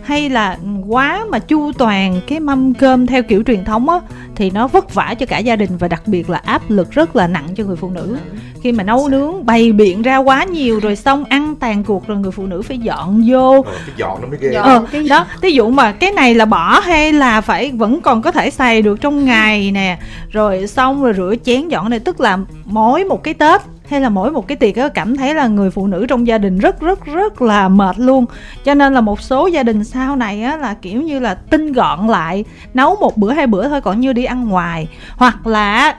hay 0.09 0.31
là 0.31 0.59
quá 0.89 1.25
mà 1.31 1.39
chu 1.39 1.73
toàn 1.73 2.21
cái 2.27 2.41
mâm 2.41 2.75
cơm 2.75 3.07
theo 3.07 3.23
kiểu 3.23 3.43
truyền 3.47 3.65
thống 3.65 3.89
á 3.89 4.01
thì 4.35 4.51
nó 4.51 4.67
vất 4.67 4.95
vả 4.95 5.15
cho 5.19 5.27
cả 5.27 5.39
gia 5.39 5.57
đình 5.57 5.71
và 5.79 5.89
đặc 5.89 6.03
biệt 6.07 6.31
là 6.31 6.41
áp 6.45 6.63
lực 6.69 6.91
rất 6.91 7.17
là 7.17 7.27
nặng 7.27 7.49
cho 7.57 7.65
người 7.65 7.77
phụ 7.77 7.91
nữ. 7.91 8.17
Khi 8.63 8.73
mà 8.73 8.85
nấu 8.85 9.09
nướng 9.09 9.47
bày 9.47 9.73
biện 9.73 10.03
ra 10.03 10.17
quá 10.17 10.45
nhiều 10.45 10.81
rồi 10.81 10.97
xong 10.97 11.25
ăn 11.25 11.55
tàn 11.55 11.85
cuộc 11.85 12.07
rồi 12.07 12.19
người 12.19 12.31
phụ 12.31 12.47
nữ 12.47 12.63
phải 12.63 12.79
dọn 12.79 13.25
vô. 13.27 13.63
Ờ, 13.67 13.73
cái 13.87 13.95
dọn 13.97 14.21
nó 14.23 14.29
mới 14.29 14.39
ghê. 14.41 14.53
Ờ 14.53 14.85
đó 15.09 15.27
ví 15.41 15.53
dụ 15.53 15.71
mà 15.71 15.93
cái 15.93 16.13
này 16.13 16.35
là 16.35 16.45
bỏ 16.45 16.81
hay 16.81 17.13
là 17.13 17.41
phải 17.41 17.71
vẫn 17.71 18.01
còn 18.01 18.23
có 18.23 18.33
thể 18.33 18.51
xài 18.51 18.83
được 18.83 19.01
trong 19.01 19.25
ngày 19.25 19.71
nè 19.71 19.99
rồi 20.31 20.67
xong 20.67 21.03
rồi 21.03 21.15
rửa 21.17 21.35
chén 21.45 21.69
dọn 21.69 21.91
này 21.91 22.01
tức 22.01 22.21
là 22.21 22.39
mỗi 22.65 23.05
một 23.05 23.23
cái 23.23 23.35
tết 23.35 23.61
hay 23.89 24.01
là 24.01 24.09
mỗi 24.09 24.31
một 24.31 24.49
cái 24.49 24.57
tiệc 24.57 24.77
á, 24.77 24.89
cảm 24.89 25.17
thấy 25.17 25.35
là 25.35 25.47
người 25.47 25.71
phụ 25.71 25.87
nữ 25.87 26.07
trong 26.09 26.27
gia 26.27 26.39
đình 26.39 26.59
rất 26.59 26.81
rất 26.81 27.05
rất 27.05 27.43
là 27.43 27.69
mệt 27.69 27.99
luôn. 27.99 28.25
Cho 28.65 28.75
nên 28.75 28.95
là 28.95 29.01
một 29.01 29.21
số 29.21 29.47
gia 29.47 29.63
đình 29.63 29.85
sau 29.85 30.17
này 30.17 30.43
á, 30.43 30.57
là 30.57 30.75
kiểu 30.75 31.03
như 31.03 31.19
là 31.19 31.35
tinh 31.35 31.73
gọn 31.73 32.07
lại, 32.07 32.45
nấu 32.75 32.97
một 32.97 33.17
bữa, 33.17 33.33
hai 33.33 33.47
bữa 33.47 33.69
thôi, 33.69 33.81
còn 33.81 34.01
như 34.01 34.13
đi 34.13 34.25
ăn 34.25 34.49
ngoài. 34.49 34.89
Hoặc 35.17 35.47
là 35.47 35.97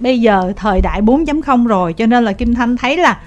bây 0.00 0.20
giờ 0.20 0.52
thời 0.56 0.80
đại 0.80 1.02
4.0 1.02 1.66
rồi, 1.66 1.92
cho 1.92 2.06
nên 2.06 2.24
là 2.24 2.32
Kim 2.32 2.54
Thanh 2.54 2.76
thấy 2.76 2.96
là 2.96 3.18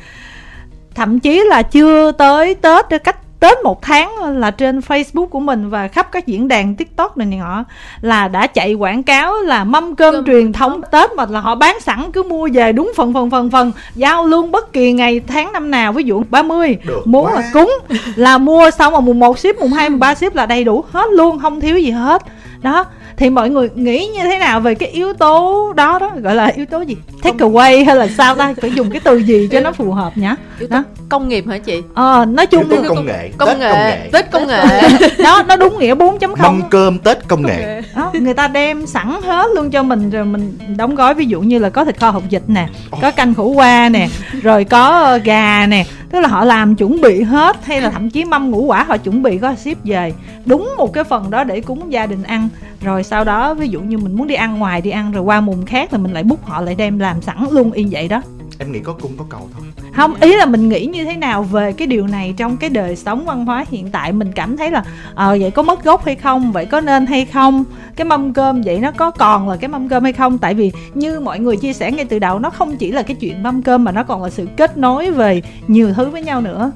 thậm 0.95 1.20
chí 1.20 1.43
là 1.49 1.61
chưa 1.61 2.11
tới 2.11 2.55
Tết 2.55 3.03
cách 3.03 3.18
Tết 3.43 3.57
một 3.63 3.81
tháng 3.81 4.37
là 4.39 4.51
trên 4.51 4.79
Facebook 4.79 5.27
của 5.27 5.39
mình 5.39 5.69
và 5.69 5.87
khắp 5.87 6.11
các 6.11 6.27
diễn 6.27 6.47
đàn 6.47 6.75
TikTok 6.75 7.17
này 7.17 7.27
nọ 7.27 7.63
là 8.01 8.27
đã 8.27 8.47
chạy 8.47 8.73
quảng 8.73 9.03
cáo 9.03 9.41
là 9.41 9.63
mâm 9.63 9.95
cơm, 9.95 10.13
Cơm 10.13 10.25
truyền 10.25 10.53
thống 10.53 10.81
Tết 10.91 11.11
mà 11.11 11.25
là 11.29 11.39
họ 11.39 11.55
bán 11.55 11.79
sẵn 11.79 12.11
cứ 12.11 12.23
mua 12.23 12.49
về 12.53 12.71
đúng 12.71 12.91
phần 12.95 13.13
phần 13.13 13.29
phần 13.29 13.49
phần 13.49 13.71
giao 13.95 14.25
luôn 14.25 14.51
bất 14.51 14.73
kỳ 14.73 14.91
ngày 14.91 15.21
tháng 15.27 15.51
năm 15.51 15.71
nào. 15.71 15.93
Ví 15.93 16.03
dụ 16.03 16.23
30 16.29 16.77
Được 16.83 17.07
muốn 17.07 17.25
quá. 17.25 17.33
là 17.33 17.49
cúng 17.53 17.71
là 18.15 18.37
mua 18.37 18.71
xong 18.71 18.93
mà 18.93 18.99
mùng 18.99 19.19
1 19.19 19.39
ship 19.39 19.59
mùng 19.59 19.73
2 19.73 19.89
mùng 19.89 19.99
3 19.99 20.15
ship 20.15 20.35
là 20.35 20.45
đầy 20.45 20.63
đủ 20.63 20.83
hết 20.91 21.11
luôn 21.11 21.39
không 21.39 21.61
thiếu 21.61 21.77
gì 21.77 21.91
hết. 21.91 22.21
Đó 22.61 22.85
thì 23.18 23.30
mọi 23.30 23.49
người 23.49 23.70
nghĩ 23.76 24.07
như 24.07 24.24
thế 24.24 24.39
nào 24.39 24.59
về 24.59 24.76
cái 24.76 24.89
yếu 24.89 25.14
tố 25.14 25.74
đó 25.76 25.99
đó? 25.99 26.11
Gọi 26.22 26.36
là 26.36 26.45
yếu 26.55 26.66
tố 26.66 26.82
gì? 26.82 26.97
Take 27.24 27.38
away 27.38 27.86
hay 27.86 27.95
là 27.95 28.07
sao 28.18 28.36
ta? 28.36 28.53
Phải 28.61 28.72
dùng 28.72 28.91
cái 28.91 29.01
từ 29.03 29.18
gì 29.18 29.47
cho 29.51 29.59
nó 29.59 29.72
phù 29.72 29.91
hợp 29.91 30.14
yếu 30.59 30.68
tố 30.68 30.78
đó 30.78 30.84
công 31.09 31.30
nghiệp 31.30 31.45
hả 31.47 31.57
chị? 31.57 31.82
Ờ 31.93 32.26
nói 32.26 32.45
chung 32.47 32.70
yếu 32.70 32.84
tố 32.84 32.95
công 32.95 33.05
nghệ 33.05 33.30
công 33.38 33.49
Tết 33.49 33.57
nghệ 33.57 34.09
tết 34.14 34.32
công 34.32 34.47
nghệ. 34.47 34.82
Đó 35.24 35.43
nó 35.47 35.55
đúng 35.55 35.80
nghĩa 35.80 35.95
4.0 35.95 36.36
mâm 36.38 36.61
cơm 36.70 36.99
tết 36.99 37.28
công 37.28 37.45
nghệ. 37.45 37.82
Đó, 37.95 38.11
người 38.14 38.34
ta 38.34 38.47
đem 38.47 38.88
sẵn 38.88 39.22
hết 39.24 39.47
luôn 39.55 39.72
cho 39.72 39.84
mình 39.84 40.09
rồi 40.09 40.26
mình 40.26 40.57
đóng 40.78 40.95
gói 40.95 41.14
ví 41.14 41.26
dụ 41.26 41.41
như 41.41 41.59
là 41.59 41.70
có 41.70 41.86
thịt 41.86 41.99
kho 41.99 42.09
hột 42.09 42.24
vịt 42.30 42.41
nè 42.47 42.68
có 43.01 43.11
canh 43.11 43.34
khổ 43.34 43.43
qua 43.43 43.89
nè 43.89 44.07
rồi 44.41 44.64
có 44.64 44.88
ờ, 44.88 45.18
gà 45.18 45.66
nè 45.66 45.86
tức 46.14 46.20
là 46.20 46.28
họ 46.28 46.43
làm 46.43 46.76
chuẩn 46.76 47.01
bị 47.01 47.24
hết, 47.24 47.66
hay 47.66 47.82
là 47.82 47.89
thậm 47.89 48.09
chí 48.09 48.26
mâm 48.26 48.51
ngũ 48.51 48.66
quả 48.66 48.84
họ 48.84 48.97
chuẩn 48.97 49.24
bị 49.24 49.38
có 49.38 49.55
ship 49.55 49.84
về. 49.84 50.14
Đúng 50.45 50.74
một 50.78 50.93
cái 50.93 51.03
phần 51.03 51.32
đó 51.32 51.43
để 51.43 51.61
cúng 51.61 51.93
gia 51.93 52.05
đình 52.05 52.24
ăn. 52.24 52.49
Rồi 52.82 53.03
sau 53.03 53.24
đó, 53.24 53.53
ví 53.53 53.68
dụ 53.68 53.82
như 53.82 53.97
mình 53.97 54.16
muốn 54.16 54.28
đi 54.28 54.36
ăn 54.36 54.59
ngoài 54.59 54.82
đi 54.82 54.89
ăn, 54.89 55.11
rồi 55.11 55.24
qua 55.24 55.41
mùng 55.41 55.66
khác 55.66 55.93
là 55.93 55.99
mình 55.99 56.14
lại 56.14 56.24
bút 56.24 56.45
họ 56.45 56.61
lại 56.61 56.76
đem 56.76 56.99
làm 56.99 57.22
sẵn 57.22 57.38
luôn 57.51 57.72
y 57.72 57.88
vậy 57.91 58.07
đó 58.07 58.22
em 58.64 58.72
nghĩ 58.72 58.80
có 58.80 58.93
cung 58.93 59.18
có 59.18 59.26
cầu 59.30 59.49
thôi. 59.53 59.68
Không 59.95 60.16
ý 60.16 60.36
là 60.36 60.45
mình 60.45 60.70
nghĩ 60.70 60.86
như 60.86 61.03
thế 61.03 61.16
nào 61.16 61.43
về 61.43 61.74
cái 61.74 61.88
điều 61.88 62.07
này 62.07 62.34
trong 62.38 62.57
cái 62.57 62.70
đời 62.70 62.95
sống 62.95 63.26
văn 63.26 63.45
hóa 63.45 63.66
hiện 63.70 63.89
tại? 63.91 64.11
Mình 64.11 64.32
cảm 64.32 64.57
thấy 64.57 64.72
là 64.72 64.86
ờ 65.16 65.38
vậy 65.41 65.51
có 65.51 65.61
mất 65.61 65.84
gốc 65.84 66.05
hay 66.05 66.16
không? 66.16 66.51
Vậy 66.51 66.66
có 66.66 66.82
nên 66.82 67.05
hay 67.05 67.26
không? 67.26 67.64
Cái 67.95 68.05
mâm 68.05 68.34
cơm 68.34 68.61
vậy 68.61 68.80
nó 68.80 68.91
có 68.91 69.11
còn 69.11 69.49
là 69.49 69.57
cái 69.57 69.68
mâm 69.68 69.89
cơm 69.89 70.03
hay 70.03 70.14
không? 70.14 70.38
Tại 70.38 70.53
vì 70.53 70.72
như 70.93 71.20
mọi 71.20 71.39
người 71.39 71.57
chia 71.57 71.74
sẻ 71.74 71.91
ngay 71.91 72.05
từ 72.05 72.20
đầu 72.20 72.39
nó 72.39 72.49
không 72.49 72.78
chỉ 72.78 72.91
là 72.91 73.03
cái 73.03 73.16
chuyện 73.16 73.43
mâm 73.43 73.61
cơm 73.61 73.84
mà 73.84 73.91
nó 73.91 74.03
còn 74.03 74.24
là 74.24 74.30
sự 74.30 74.47
kết 74.57 74.78
nối 74.78 75.11
về 75.11 75.41
nhiều 75.68 75.93
thứ 75.93 76.09
với 76.09 76.24
nhau 76.24 76.41
nữa. 76.41 76.72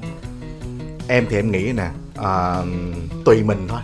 Em 1.08 1.26
thì 1.30 1.36
em 1.36 1.50
nghĩ 1.50 1.72
nè 1.76 1.86
à, 2.22 2.56
tùy 3.24 3.42
mình 3.42 3.58
thôi. 3.68 3.80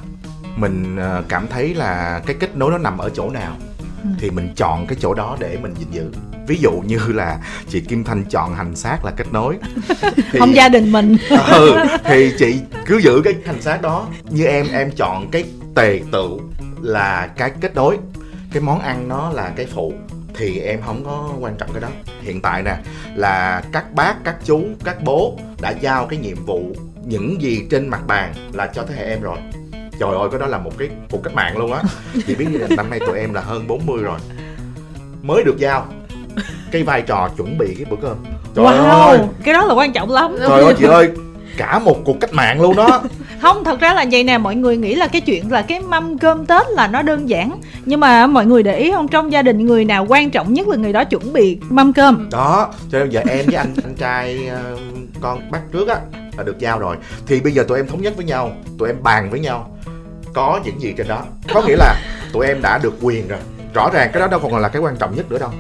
Mình 0.57 0.97
à, 0.97 1.23
cảm 1.29 1.47
thấy 1.51 1.75
là 1.75 2.23
cái 2.27 2.37
kết 2.41 2.57
nối 2.57 2.71
nó 2.71 2.79
nằm 2.79 2.99
ở 2.99 3.11
chỗ 3.15 3.31
nào. 3.31 3.57
Thì 4.19 4.31
mình 4.31 4.49
chọn 4.57 4.87
cái 4.87 4.99
chỗ 5.01 5.15
đó 5.15 5.37
để 5.41 5.59
mình 5.63 5.75
gìn 5.79 5.89
giữ. 5.91 6.11
Ví 6.47 6.59
dụ 6.61 6.71
như 6.87 6.99
là 7.09 7.39
chị 7.69 7.81
Kim 7.81 8.05
Thanh 8.05 8.25
chọn 8.25 8.55
hành 8.55 8.77
xác 8.77 9.05
là 9.05 9.13
kết 9.17 9.33
nối. 9.33 9.57
Thì, 10.33 10.39
không 10.39 10.55
gia 10.55 10.69
đình 10.69 10.93
mình. 10.93 11.17
Ừ, 11.49 11.77
thì 12.05 12.33
chị 12.39 12.61
cứ 12.87 12.99
giữ 12.99 13.21
cái 13.25 13.35
hành 13.47 13.63
xác 13.63 13.83
đó. 13.83 14.09
Như 14.31 14.45
em 14.45 14.67
em 14.73 14.91
chọn 14.97 15.31
cái 15.31 15.45
tề 15.75 16.01
tựu 16.13 16.41
là 16.83 17.29
cái 17.37 17.51
kết 17.61 17.75
nối. 17.75 17.99
Cái 18.53 18.63
món 18.63 18.81
ăn 18.81 19.09
nó 19.09 19.31
là 19.31 19.53
cái 19.57 19.67
phụ 19.67 19.93
thì 20.37 20.59
em 20.59 20.81
không 20.87 21.05
có 21.05 21.31
quan 21.41 21.57
trọng 21.59 21.73
cái 21.73 21.81
đó. 21.81 21.89
Hiện 22.23 22.41
tại 22.41 22.63
nè 22.63 22.77
là 23.15 23.63
các 23.73 23.93
bác 23.95 24.15
các 24.25 24.37
chú 24.45 24.63
các 24.85 24.97
bố 25.05 25.39
đã 25.61 25.71
giao 25.81 26.07
cái 26.07 26.19
nhiệm 26.19 26.45
vụ 26.45 26.73
những 27.07 27.43
gì 27.43 27.67
trên 27.71 27.89
mặt 27.89 28.07
bàn 28.07 28.35
là 28.53 28.67
cho 28.67 28.85
thế 28.89 28.95
hệ 28.95 29.05
em 29.05 29.23
rồi 29.23 29.39
trời 30.01 30.11
ơi 30.15 30.29
cái 30.31 30.41
đó 30.41 30.47
là 30.47 30.59
một 30.59 30.73
cái 30.79 30.89
cuộc 31.11 31.23
cách 31.25 31.35
mạng 31.35 31.59
luôn 31.59 31.73
á. 31.73 31.83
Chị 32.27 32.35
biết 32.35 32.47
là 32.51 32.67
năm 32.77 32.91
nay 32.91 33.01
tụi 33.01 33.19
em 33.19 33.35
là 33.35 33.41
hơn 33.41 33.67
40 33.69 34.03
rồi. 34.03 34.19
Mới 35.23 35.45
được 35.45 35.59
giao. 35.59 35.87
Cái 36.73 36.83
vai 36.83 37.03
trò 37.03 37.29
chuẩn 37.37 37.59
bị 37.59 37.75
cái 37.75 37.85
bữa 37.91 37.97
cơm. 38.03 38.17
Trời 38.55 38.65
wow 38.65 38.91
ơi. 38.91 39.19
cái 39.45 39.55
đó 39.55 39.65
là 39.65 39.75
quan 39.75 39.93
trọng 39.93 40.11
lắm. 40.11 40.37
Trời 40.39 40.65
ơi 40.65 40.75
chị 40.79 40.85
ơi 40.85 41.11
cả 41.57 41.79
một 41.79 41.97
cuộc 42.05 42.21
cách 42.21 42.33
mạng 42.33 42.61
luôn 42.61 42.77
đó. 42.77 43.03
Không 43.41 43.65
thật 43.65 43.81
ra 43.81 43.95
là 43.95 44.05
vậy 44.11 44.25
nè 44.25 44.39
mọi 44.39 44.55
người 44.55 44.77
nghĩ 44.77 44.95
là 44.95 45.07
cái 45.07 45.21
chuyện 45.21 45.53
là 45.53 45.63
cái 45.63 45.81
mâm 45.81 46.19
cơm 46.19 46.47
tết 46.47 46.63
là 46.69 46.89
nó 46.89 47.03
đơn 47.03 47.29
giản. 47.29 47.61
Nhưng 47.85 48.01
mà 48.01 48.27
mọi 48.27 48.47
người 48.47 48.63
để 48.63 48.79
ý 48.79 48.93
không 48.93 49.09
trong 49.09 49.33
gia 49.33 49.43
đình 49.43 49.67
người 49.67 49.85
nào 49.85 50.07
quan 50.09 50.31
trọng 50.31 50.53
nhất 50.53 50.69
là 50.69 50.77
người 50.77 50.93
đó 50.93 51.05
chuẩn 51.05 51.33
bị 51.33 51.59
mâm 51.69 51.93
cơm. 51.93 52.29
Đó 52.33 52.69
cho 52.93 52.99
nên 52.99 53.11
giờ 53.11 53.21
em 53.29 53.47
với 53.47 53.55
anh 53.55 53.75
anh 53.85 53.95
trai 53.95 54.47
ờ, 54.47 54.77
con 55.21 55.51
bác 55.51 55.61
trước 55.73 55.89
á 55.89 55.97
là 56.37 56.45
được 56.45 56.59
giao 56.59 56.79
rồi. 56.79 56.97
Thì 57.27 57.41
bây 57.41 57.53
giờ 57.53 57.65
tụi 57.69 57.79
em 57.79 57.87
thống 57.87 58.03
nhất 58.03 58.17
với 58.17 58.27
nhau 58.27 58.53
tụi 58.79 58.89
em 58.89 59.03
bàn 59.03 59.31
với 59.31 59.41
nhau 59.41 59.74
có 60.35 60.61
những 60.65 60.81
gì 60.81 60.95
trên 60.97 61.09
đó. 61.09 61.23
Có 61.55 61.63
nghĩa 61.63 61.77
là 61.77 61.97
tụi 62.33 62.47
em 62.47 62.63
đã 62.63 62.79
được 62.83 62.95
quyền 63.01 63.29
rồi. 63.29 63.39
Rõ 63.75 63.91
ràng 63.93 64.11
cái 64.13 64.21
đó 64.21 64.27
đâu 64.27 64.41
còn 64.41 64.57
là 64.57 64.69
cái 64.69 64.83
quan 64.83 64.97
trọng 64.97 65.17
nhất 65.17 65.31
nữa 65.31 65.39
đâu. 65.39 65.51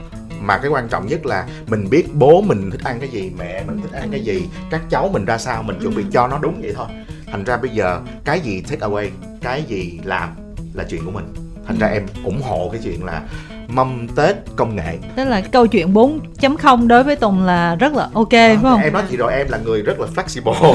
Mà 0.40 0.58
cái 0.58 0.70
quan 0.70 0.88
trọng 0.88 1.06
nhất 1.06 1.26
là 1.26 1.46
mình 1.66 1.90
biết 1.90 2.14
bố 2.14 2.40
mình 2.40 2.70
thích 2.70 2.80
ăn 2.84 3.00
cái 3.00 3.08
gì 3.08 3.32
mẹ 3.38 3.62
mình 3.66 3.80
thích 3.82 3.92
ăn 4.00 4.08
cái 4.10 4.20
gì 4.20 4.48
các 4.70 4.80
cháu 4.90 5.08
mình 5.12 5.24
ra 5.24 5.38
sao 5.38 5.62
mình 5.62 5.78
chuẩn 5.82 5.94
bị 5.94 6.04
cho 6.12 6.28
nó 6.28 6.38
đúng 6.38 6.60
vậy 6.62 6.72
thôi. 6.76 6.86
Thành 7.32 7.44
ra 7.44 7.56
bây 7.56 7.70
giờ 7.70 8.00
cái 8.24 8.40
gì 8.40 8.62
take 8.70 8.86
away 8.86 9.08
cái 9.42 9.62
gì 9.62 10.00
làm 10.04 10.28
là 10.74 10.84
chuyện 10.90 11.04
của 11.04 11.10
mình. 11.10 11.24
Thành 11.66 11.78
ra 11.78 11.86
em 11.86 12.06
ủng 12.24 12.42
hộ 12.42 12.68
cái 12.72 12.80
chuyện 12.84 13.04
là 13.04 13.22
mâm 13.68 14.08
tết 14.16 14.36
công 14.56 14.76
nghệ. 14.76 14.98
Tức 15.16 15.24
là 15.24 15.40
câu 15.40 15.66
chuyện 15.66 15.94
4.0 15.94 16.86
đối 16.86 17.02
với 17.04 17.16
Tùng 17.16 17.44
là 17.44 17.74
rất 17.74 17.92
là 17.94 18.08
ok 18.14 18.30
phải 18.30 18.58
không? 18.62 18.80
em 18.80 18.92
nói 18.92 19.02
chị 19.10 19.16
rồi 19.16 19.32
em 19.32 19.46
là 19.50 19.58
người 19.58 19.82
rất 19.82 20.00
là 20.00 20.06
flexible 20.16 20.74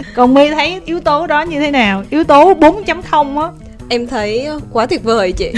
còn 0.15 0.33
My 0.33 0.49
thấy 0.49 0.81
yếu 0.85 0.99
tố 0.99 1.27
đó 1.27 1.41
như 1.41 1.59
thế 1.59 1.71
nào? 1.71 2.03
Yếu 2.09 2.23
tố 2.23 2.53
4.0 2.53 3.39
á. 3.39 3.49
Em 3.89 4.07
thấy 4.07 4.47
quá 4.71 4.85
tuyệt 4.85 5.03
vời 5.03 5.31
chị. 5.31 5.51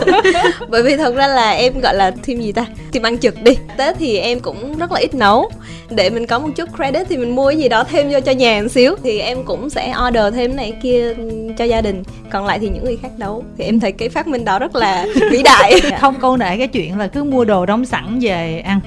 Bởi 0.68 0.82
vì 0.82 0.96
thật 0.96 1.14
ra 1.14 1.26
là 1.26 1.50
em 1.50 1.80
gọi 1.80 1.94
là 1.94 2.10
team 2.10 2.40
gì 2.40 2.52
ta? 2.52 2.66
Team 2.92 3.06
ăn 3.06 3.18
trực 3.18 3.42
đi. 3.42 3.56
Tết 3.76 3.96
thì 3.98 4.18
em 4.18 4.40
cũng 4.40 4.78
rất 4.78 4.92
là 4.92 5.00
ít 5.00 5.14
nấu. 5.14 5.50
Để 5.90 6.10
mình 6.10 6.26
có 6.26 6.38
một 6.38 6.48
chút 6.56 6.68
credit 6.76 7.06
thì 7.08 7.16
mình 7.16 7.34
mua 7.34 7.48
cái 7.48 7.58
gì 7.58 7.68
đó 7.68 7.84
thêm 7.84 8.10
vô 8.10 8.20
cho 8.20 8.32
nhà 8.32 8.62
một 8.62 8.68
xíu. 8.68 8.96
Thì 9.02 9.18
em 9.18 9.44
cũng 9.44 9.70
sẽ 9.70 9.94
order 10.08 10.34
thêm 10.34 10.56
này 10.56 10.74
kia 10.82 11.14
cho 11.58 11.64
gia 11.64 11.80
đình. 11.80 12.02
Còn 12.30 12.46
lại 12.46 12.58
thì 12.58 12.68
những 12.68 12.84
người 12.84 12.98
khác 13.02 13.10
nấu. 13.18 13.44
Thì 13.58 13.64
em 13.64 13.80
thấy 13.80 13.92
cái 13.92 14.08
phát 14.08 14.26
minh 14.26 14.44
đó 14.44 14.58
rất 14.58 14.76
là 14.76 15.06
vĩ 15.30 15.42
đại. 15.42 15.80
Không 16.00 16.14
câu 16.20 16.36
nệ 16.36 16.58
cái 16.58 16.68
chuyện 16.68 16.98
là 16.98 17.06
cứ 17.06 17.24
mua 17.24 17.44
đồ 17.44 17.66
đóng 17.66 17.84
sẵn 17.84 18.18
về 18.22 18.62
ăn. 18.66 18.80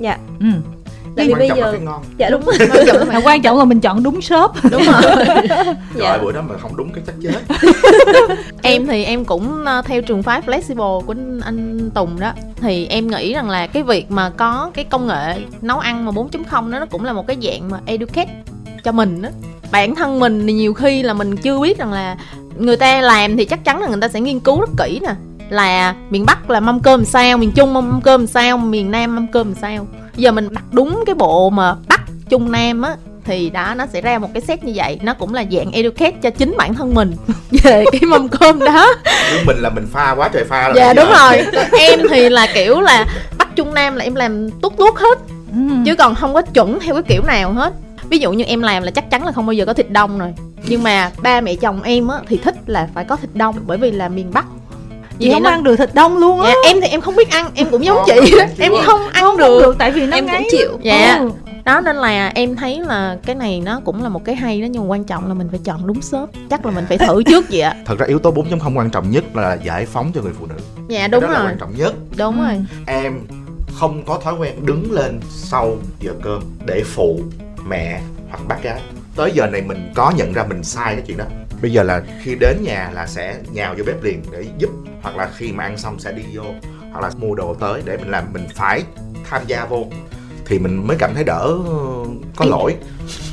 Dạ. 0.00 0.18
Ừ. 0.40 0.46
tại 1.16 1.26
vì 1.26 1.32
quan 1.32 1.38
bây 1.38 1.48
trọng 1.48 1.58
là 1.58 1.66
giờ 1.66 1.72
cái 1.72 1.80
ngon. 1.80 2.02
Dạ 2.18 2.28
đúng 2.30 2.44
rồi. 2.44 3.06
Mà 3.12 3.20
quan 3.24 3.42
trọng 3.42 3.58
là 3.58 3.64
mình 3.64 3.80
chọn 3.80 4.02
đúng 4.02 4.20
shop. 4.20 4.50
Đúng 4.70 4.82
rồi. 4.82 5.02
Dạ. 5.94 6.08
ơi, 6.08 6.18
bữa 6.22 6.32
đó 6.32 6.42
mà 6.48 6.54
không 6.58 6.76
đúng 6.76 6.92
cái 6.92 7.04
chắc 7.06 7.14
chết. 7.22 7.56
Em 8.62 8.86
thì 8.86 9.04
em 9.04 9.24
cũng 9.24 9.64
ờ, 9.64 9.82
theo 9.82 10.02
trường 10.02 10.22
phái 10.22 10.40
flexible 10.40 11.00
của 11.00 11.14
anh 11.44 11.90
Tùng 11.90 12.20
đó. 12.20 12.32
Thì 12.60 12.86
em 12.86 13.06
nghĩ 13.06 13.34
rằng 13.34 13.50
là 13.50 13.66
cái 13.66 13.82
việc 13.82 14.10
mà 14.10 14.30
có 14.30 14.70
cái 14.74 14.84
công 14.84 15.06
nghệ 15.06 15.36
nấu 15.62 15.78
ăn 15.78 16.04
mà 16.04 16.12
4.0 16.12 16.70
đó 16.70 16.78
nó 16.78 16.86
cũng 16.86 17.04
là 17.04 17.12
một 17.12 17.26
cái 17.26 17.36
dạng 17.42 17.70
mà 17.70 17.80
educate 17.86 18.34
cho 18.84 18.92
mình 18.92 19.22
đó 19.22 19.28
bản 19.72 19.94
thân 19.94 20.18
mình 20.18 20.46
thì 20.46 20.52
nhiều 20.52 20.74
khi 20.74 21.02
là 21.02 21.14
mình 21.14 21.36
chưa 21.36 21.58
biết 21.60 21.78
rằng 21.78 21.92
là 21.92 22.16
người 22.58 22.76
ta 22.76 23.00
làm 23.00 23.36
thì 23.36 23.44
chắc 23.44 23.64
chắn 23.64 23.80
là 23.80 23.88
người 23.88 24.00
ta 24.00 24.08
sẽ 24.08 24.20
nghiên 24.20 24.40
cứu 24.40 24.60
rất 24.60 24.70
kỹ 24.78 25.00
nè. 25.02 25.14
Là 25.50 25.94
miền 26.10 26.26
Bắc 26.26 26.50
là 26.50 26.60
mâm 26.60 26.80
cơm 26.80 27.04
sao 27.04 27.38
miền 27.38 27.52
Trung 27.52 27.74
mâm 27.74 28.00
cơm 28.04 28.26
sao 28.26 28.58
miền 28.58 28.90
Nam 28.90 29.14
mâm 29.14 29.26
cơm 29.26 29.54
sao 29.54 29.86
giờ 30.16 30.32
mình 30.32 30.48
đặt 30.52 30.64
đúng 30.72 31.02
cái 31.06 31.14
bộ 31.14 31.50
mà 31.50 31.74
Bắc 31.88 32.00
Trung 32.28 32.52
Nam 32.52 32.82
á 32.82 32.96
thì 33.24 33.50
đó 33.50 33.74
nó 33.76 33.86
sẽ 33.86 34.00
ra 34.00 34.18
một 34.18 34.28
cái 34.34 34.40
set 34.40 34.64
như 34.64 34.72
vậy. 34.74 34.98
Nó 35.02 35.14
cũng 35.14 35.34
là 35.34 35.44
dạng 35.50 35.72
educate 35.72 36.12
cho 36.22 36.30
chính 36.30 36.54
bản 36.56 36.74
thân 36.74 36.94
mình 36.94 37.12
về 37.50 37.84
cái 37.92 38.00
mâm 38.00 38.28
cơm 38.28 38.58
đó. 38.58 38.86
Chứ 39.04 39.36
mình 39.46 39.56
là 39.56 39.70
mình 39.70 39.86
pha 39.92 40.14
quá 40.16 40.28
trời 40.28 40.44
pha 40.44 40.66
rồi 40.68 40.74
dạ 40.76 40.92
đúng 40.94 41.06
giờ. 41.08 41.16
rồi. 41.18 41.44
Em 41.78 42.00
thì 42.10 42.28
là 42.28 42.46
kiểu 42.54 42.80
là 42.80 43.06
bắc 43.38 43.56
trung 43.56 43.74
nam 43.74 43.96
là 43.96 44.04
em 44.04 44.14
làm 44.14 44.50
tốt 44.50 44.72
tốt 44.76 44.96
hết. 44.98 45.18
Ừ. 45.52 45.58
chứ 45.86 45.94
còn 45.96 46.14
không 46.14 46.34
có 46.34 46.42
chuẩn 46.42 46.80
theo 46.80 46.94
cái 46.94 47.02
kiểu 47.02 47.22
nào 47.22 47.52
hết. 47.52 47.72
Ví 48.08 48.18
dụ 48.18 48.32
như 48.32 48.44
em 48.44 48.62
làm 48.62 48.82
là 48.82 48.90
chắc 48.90 49.10
chắn 49.10 49.26
là 49.26 49.32
không 49.32 49.46
bao 49.46 49.52
giờ 49.52 49.66
có 49.66 49.72
thịt 49.74 49.90
đông 49.90 50.18
rồi. 50.18 50.34
Nhưng 50.66 50.82
mà 50.82 51.10
ba 51.22 51.40
mẹ 51.40 51.54
chồng 51.54 51.82
em 51.82 52.08
á 52.08 52.18
thì 52.28 52.36
thích 52.36 52.54
là 52.66 52.88
phải 52.94 53.04
có 53.04 53.16
thịt 53.16 53.30
đông. 53.34 53.56
Bởi 53.66 53.78
vì 53.78 53.90
là 53.90 54.08
miền 54.08 54.30
bắc 54.32 54.44
chị 55.22 55.32
không 55.32 55.42
nên- 55.42 55.52
ăn 55.52 55.62
được 55.64 55.76
thịt 55.76 55.90
đông 55.94 56.18
luôn 56.18 56.40
á. 56.40 56.48
Dạ, 56.64 56.70
em 56.70 56.80
thì 56.80 56.88
em 56.88 57.00
không 57.00 57.16
biết 57.16 57.30
ăn 57.30 57.50
em 57.54 57.68
cũng 57.70 57.84
giống 57.84 57.98
chị 58.06 58.30
đó. 58.38 58.44
em 58.58 58.72
không? 58.84 59.00
ăn 59.12 59.24
không 59.24 59.36
được. 59.36 59.60
được. 59.62 59.76
tại 59.78 59.90
vì 59.90 60.06
nó 60.06 60.16
em 60.16 60.24
cũng 60.24 60.32
ngấy 60.32 60.48
chịu. 60.50 60.78
Dạ. 60.82 61.16
Ừ. 61.20 61.30
đó 61.64 61.80
nên 61.80 61.96
là 61.96 62.28
em 62.34 62.56
thấy 62.56 62.80
là 62.80 63.16
cái 63.26 63.34
này 63.34 63.60
nó 63.60 63.80
cũng 63.84 64.02
là 64.02 64.08
một 64.08 64.24
cái 64.24 64.34
hay 64.34 64.60
đó 64.60 64.66
nhưng 64.70 64.82
mà 64.82 64.88
quan 64.88 65.04
trọng 65.04 65.28
là 65.28 65.34
mình 65.34 65.48
phải 65.50 65.60
chọn 65.64 65.86
đúng 65.86 66.02
shop. 66.02 66.30
Chắc 66.50 66.66
là 66.66 66.72
mình 66.72 66.84
phải 66.88 66.98
thử 66.98 67.22
trước 67.22 67.44
vậy 67.50 67.60
ạ. 67.60 67.74
Thật 67.86 67.98
ra 67.98 68.06
yếu 68.06 68.18
tố 68.18 68.30
4.0 68.32 68.76
quan 68.78 68.90
trọng 68.90 69.10
nhất 69.10 69.24
là 69.36 69.54
giải 69.64 69.86
phóng 69.86 70.12
cho 70.14 70.20
người 70.22 70.32
phụ 70.40 70.46
nữ. 70.46 70.54
Dạ 70.88 70.98
Cái 70.98 71.08
đúng 71.08 71.20
đó 71.22 71.28
là 71.30 71.38
rồi. 71.38 71.48
quan 71.48 71.58
trọng 71.58 71.76
nhất. 71.76 71.94
Đúng 72.16 72.40
Ừ. 72.40 72.46
rồi 72.46 72.64
em 72.86 73.20
không 73.78 74.02
có 74.06 74.18
thói 74.24 74.34
quen 74.34 74.66
đứng 74.66 74.92
lên 74.92 75.20
sau 75.30 75.76
giờ 76.00 76.12
cơm 76.22 76.42
để 76.66 76.82
phụ 76.86 77.20
mẹ 77.68 78.00
hoặc 78.30 78.40
bác 78.48 78.62
gái. 78.62 78.80
Tới 79.16 79.30
giờ 79.34 79.46
này 79.46 79.62
mình 79.62 79.92
có 79.94 80.12
nhận 80.16 80.32
ra 80.32 80.44
mình 80.48 80.64
sai 80.64 80.94
cái 80.94 81.02
chuyện 81.06 81.16
đó. 81.16 81.24
Bây 81.62 81.72
giờ 81.72 81.82
là 81.82 82.02
khi 82.22 82.34
đến 82.40 82.56
nhà 82.62 82.90
là 82.94 83.06
sẽ 83.06 83.34
nhào 83.52 83.74
vô 83.78 83.84
bếp 83.86 84.02
liền 84.02 84.22
để 84.32 84.44
giúp 84.58 84.70
hoặc 85.02 85.16
là 85.16 85.30
khi 85.36 85.52
mà 85.52 85.64
ăn 85.64 85.78
xong 85.78 85.98
sẽ 85.98 86.12
đi 86.12 86.22
vô 86.32 86.44
hoặc 86.92 87.00
là 87.00 87.10
mua 87.18 87.34
đồ 87.34 87.54
tới 87.54 87.82
để 87.84 87.96
mình 87.96 88.10
làm 88.10 88.32
mình 88.32 88.46
phải 88.54 88.82
tham 89.30 89.42
gia 89.46 89.64
vô 89.64 89.86
thì 90.46 90.58
mình 90.58 90.86
mới 90.86 90.96
cảm 91.00 91.14
thấy 91.14 91.24
đỡ 91.24 91.58
ờ, 91.66 92.04
có 92.36 92.44
lỗi. 92.44 92.76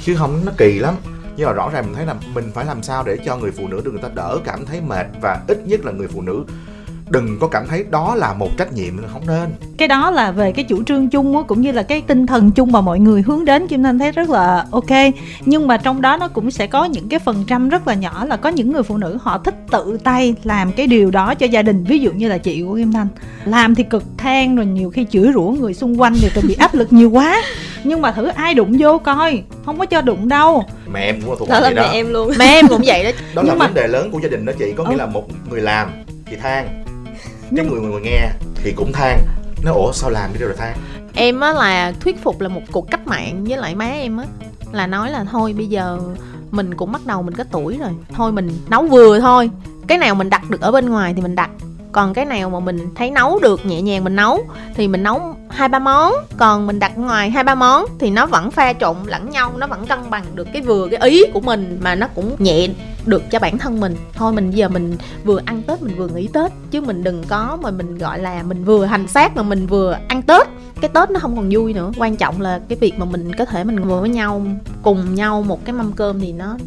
Chứ 0.04 0.16
không 0.16 0.46
nó 0.46 0.52
kỳ 0.58 0.80
lắm. 0.80 0.96
Nhưng 1.38 1.48
mà 1.48 1.54
rõ 1.54 1.70
ràng 1.70 1.86
mình 1.86 1.96
thấy 1.96 2.06
là 2.06 2.16
mình 2.34 2.52
phải 2.54 2.66
làm 2.66 2.84
sao 2.84 3.04
để 3.04 3.18
cho 3.26 3.38
người 3.38 3.52
phụ 3.52 3.68
nữ 3.68 3.82
được 3.86 3.92
người 3.92 4.02
ta 4.02 4.10
đỡ 4.14 4.40
cảm 4.46 4.66
thấy 4.66 4.82
mệt 4.82 5.08
và 5.22 5.44
ít 5.48 5.58
nhất 5.66 5.86
là 5.86 5.92
người 5.92 6.08
phụ 6.08 6.22
nữ 6.22 6.44
đừng 7.10 7.38
có 7.40 7.48
cảm 7.48 7.68
thấy 7.68 7.86
đó 7.90 8.16
là 8.16 8.34
một 8.34 8.50
trách 8.58 8.74
nhiệm 8.74 8.94
không 9.14 9.28
nên. 9.28 9.50
Cái 9.78 9.88
đó 9.88 10.12
là 10.12 10.32
về 10.32 10.52
cái 10.52 10.66
chủ 10.66 10.84
trương 10.84 11.10
chung 11.10 11.38
á 11.38 11.44
cũng 11.48 11.62
như 11.62 11.72
là 11.72 11.84
cái 11.84 12.02
tinh 12.08 12.28
thần 12.28 12.52
chung 12.52 12.72
mà 12.72 12.82
mọi 12.82 13.00
người 13.00 13.22
hướng 13.22 13.46
đến 13.46 13.68
kim 13.68 13.84
thanh 13.84 14.00
thấy 14.00 14.12
rất 14.12 14.30
là 14.30 14.66
ok. 14.72 14.90
Nhưng 15.46 15.68
mà 15.68 15.78
trong 15.78 16.02
đó 16.02 16.18
nó 16.18 16.28
cũng 16.28 16.52
sẽ 16.52 16.68
có 16.68 16.86
những 16.86 17.10
cái 17.10 17.20
phần 17.20 17.44
trăm 17.48 17.70
rất 17.70 17.88
là 17.88 17.94
nhỏ 17.94 18.26
là 18.26 18.38
có 18.38 18.50
những 18.50 18.72
người 18.72 18.84
phụ 18.84 18.98
nữ 18.98 19.18
họ 19.22 19.38
thích 19.38 19.56
tự 19.72 19.98
tay 20.04 20.36
làm 20.44 20.72
cái 20.72 20.88
điều 20.88 21.12
đó 21.12 21.34
cho 21.36 21.46
gia 21.46 21.62
đình. 21.62 21.84
Ví 21.84 22.00
dụ 22.00 22.12
như 22.12 22.28
là 22.28 22.38
chị 22.38 22.64
của 22.68 22.76
kim 22.76 22.92
thanh 22.94 23.08
làm 23.46 23.76
thì 23.76 23.84
cực 23.84 24.04
than 24.18 24.56
rồi 24.56 24.66
nhiều 24.66 24.90
khi 24.90 25.06
chửi 25.12 25.32
rủa 25.34 25.42
người 25.60 25.74
xung 25.74 26.02
quanh 26.02 26.14
thì 26.22 26.42
bị 26.48 26.54
áp 26.54 26.74
lực 26.76 26.94
nhiều 26.94 27.10
quá. 27.10 27.42
Nhưng 27.84 28.02
mà 28.02 28.12
thử 28.12 28.28
ai 28.28 28.54
đụng 28.54 28.76
vô 28.80 28.98
coi 28.98 29.44
không 29.66 29.80
có 29.80 29.86
cho 29.86 30.02
đụng 30.02 30.30
đâu. 30.30 30.64
Mẹ 30.94 31.00
em 31.02 31.22
cũng 31.26 31.36
thuộc 31.40 31.50
đó 31.50 31.60
là 31.60 31.70
vậy 31.70 31.76
mẹ 31.76 31.82
đó. 31.82 31.90
em 31.94 32.10
luôn. 32.14 32.32
Mẹ 32.40 32.46
em 32.46 32.68
cũng 32.68 32.82
vậy 32.86 33.04
đó. 33.04 33.10
Đó 33.36 33.42
là 33.42 33.50
Nhưng 33.50 33.60
mà- 33.60 33.66
vấn 33.66 33.74
đề 33.76 33.88
lớn 33.88 34.10
của 34.12 34.20
gia 34.24 34.30
đình 34.30 34.46
đó 34.46 34.54
chị 34.60 34.74
có 34.78 34.84
nghĩa 34.84 34.94
Ừ. 34.94 34.98
là 34.98 35.06
một 35.06 35.24
người 35.50 35.62
làm 35.62 35.90
thì 36.26 36.36
than 36.36 36.84
cái 37.56 37.66
người 37.66 37.82
người 37.82 38.02
nghe 38.02 38.30
thì 38.56 38.74
cũng 38.76 38.92
than 38.94 39.20
nó 39.64 39.74
ủa 39.74 39.92
sao 39.92 40.10
làm 40.10 40.34
đi 40.34 40.40
đâu 40.40 40.48
rồi 40.48 40.58
than? 40.58 40.78
Em 41.14 41.40
á 41.40 41.54
là 41.54 41.94
thuyết 42.00 42.24
phục 42.24 42.42
là 42.42 42.50
một 42.50 42.62
cuộc 42.72 42.92
cách 42.92 43.08
mạng 43.08 43.46
với 43.48 43.58
lại 43.58 43.76
má 43.76 43.86
em 43.86 44.18
á 44.18 44.26
là 44.72 44.88
nói 44.88 45.12
là 45.12 45.24
thôi 45.24 45.54
bây 45.54 45.68
giờ 45.68 46.00
mình 46.52 46.76
cũng 46.76 46.92
bắt 46.92 47.06
đầu 47.06 47.22
mình 47.22 47.36
có 47.36 47.44
tuổi 47.52 47.78
rồi 47.78 47.92
thôi 48.14 48.32
mình 48.32 48.50
nấu 48.70 48.84
vừa 48.84 49.20
thôi 49.20 49.50
cái 49.88 49.98
nào 49.98 50.16
mình 50.16 50.30
đặt 50.30 50.50
được 50.50 50.62
ở 50.62 50.72
bên 50.72 50.90
ngoài 50.90 51.14
thì 51.14 51.22
mình 51.22 51.36
đặt 51.36 51.50
còn 51.92 52.14
cái 52.14 52.26
nào 52.26 52.50
mà 52.50 52.60
mình 52.60 52.96
thấy 52.96 53.12
nấu 53.12 53.40
được 53.40 53.66
nhẹ 53.66 53.82
nhàng 53.82 54.04
mình 54.04 54.16
nấu, 54.16 54.40
thì 54.76 54.88
mình 54.88 55.04
nấu 55.04 55.36
hai 55.50 55.68
ba 55.68 55.80
món. 55.80 56.14
Còn 56.38 56.68
mình 56.68 56.80
đặt 56.80 56.98
ngoài 56.98 57.30
hai 57.30 57.44
ba 57.44 57.56
món, 57.56 57.86
thì 58.00 58.10
nó 58.10 58.26
vẫn 58.26 58.52
pha 58.52 58.74
trộn 58.74 58.96
lẫn 59.06 59.30
nhau, 59.30 59.52
nó 59.58 59.68
vẫn 59.68 59.86
cân 59.86 60.00
bằng 60.10 60.26
được 60.34 60.48
cái 60.54 60.62
vừa 60.62 60.88
cái 60.88 61.10
ý 61.10 61.24
của 61.34 61.42
mình 61.42 61.80
mà 61.82 61.96
nó 61.96 62.08
cũng 62.16 62.36
nhẹ 62.40 62.68
được 63.06 63.32
cho 63.32 63.40
bản 63.40 63.58
thân 63.58 63.80
mình. 63.80 63.96
Thôi 64.14 64.34
mình 64.34 64.52
giờ 64.52 64.70
mình 64.70 64.98
vừa 65.24 65.42
ăn 65.46 65.62
tết 65.62 65.82
mình 65.82 65.96
vừa 65.98 66.08
nghỉ 66.08 66.28
tết, 66.28 66.52
chứ 66.72 66.82
mình 66.82 67.04
đừng 67.04 67.24
có 67.28 67.58
mà 67.62 67.72
mình, 67.72 67.98
gọi 67.98 68.20
là, 68.20 68.44
mình 68.44 68.66
vừa 68.66 68.86
hành 68.86 69.08
xác 69.08 69.36
mà 69.36 69.44
mình 69.44 69.68
vừa 69.68 69.98
ăn 70.08 70.22
tết. 70.22 70.48
Cái 70.82 70.90
tết 70.94 71.12
nó 71.12 71.20
không 71.20 71.36
còn 71.36 71.50
vui 71.52 71.74
nữa. 71.74 71.92
Quan 71.98 72.16
trọng 72.16 72.42
là 72.42 72.60
cái 72.70 72.78
việc 72.82 73.00
mà 73.00 73.06
mình 73.06 73.36
có 73.36 73.46
thể 73.46 73.64
mình 73.64 73.76
ngồi 73.76 74.02
với 74.02 74.10
nhau, 74.10 74.42
cùng 74.82 75.16
nhau 75.16 75.44
một 75.44 75.66
cái 75.66 75.74
mâm 75.74 75.92
cơm 75.92 76.20
thì 76.20 76.32
nó 76.32 76.58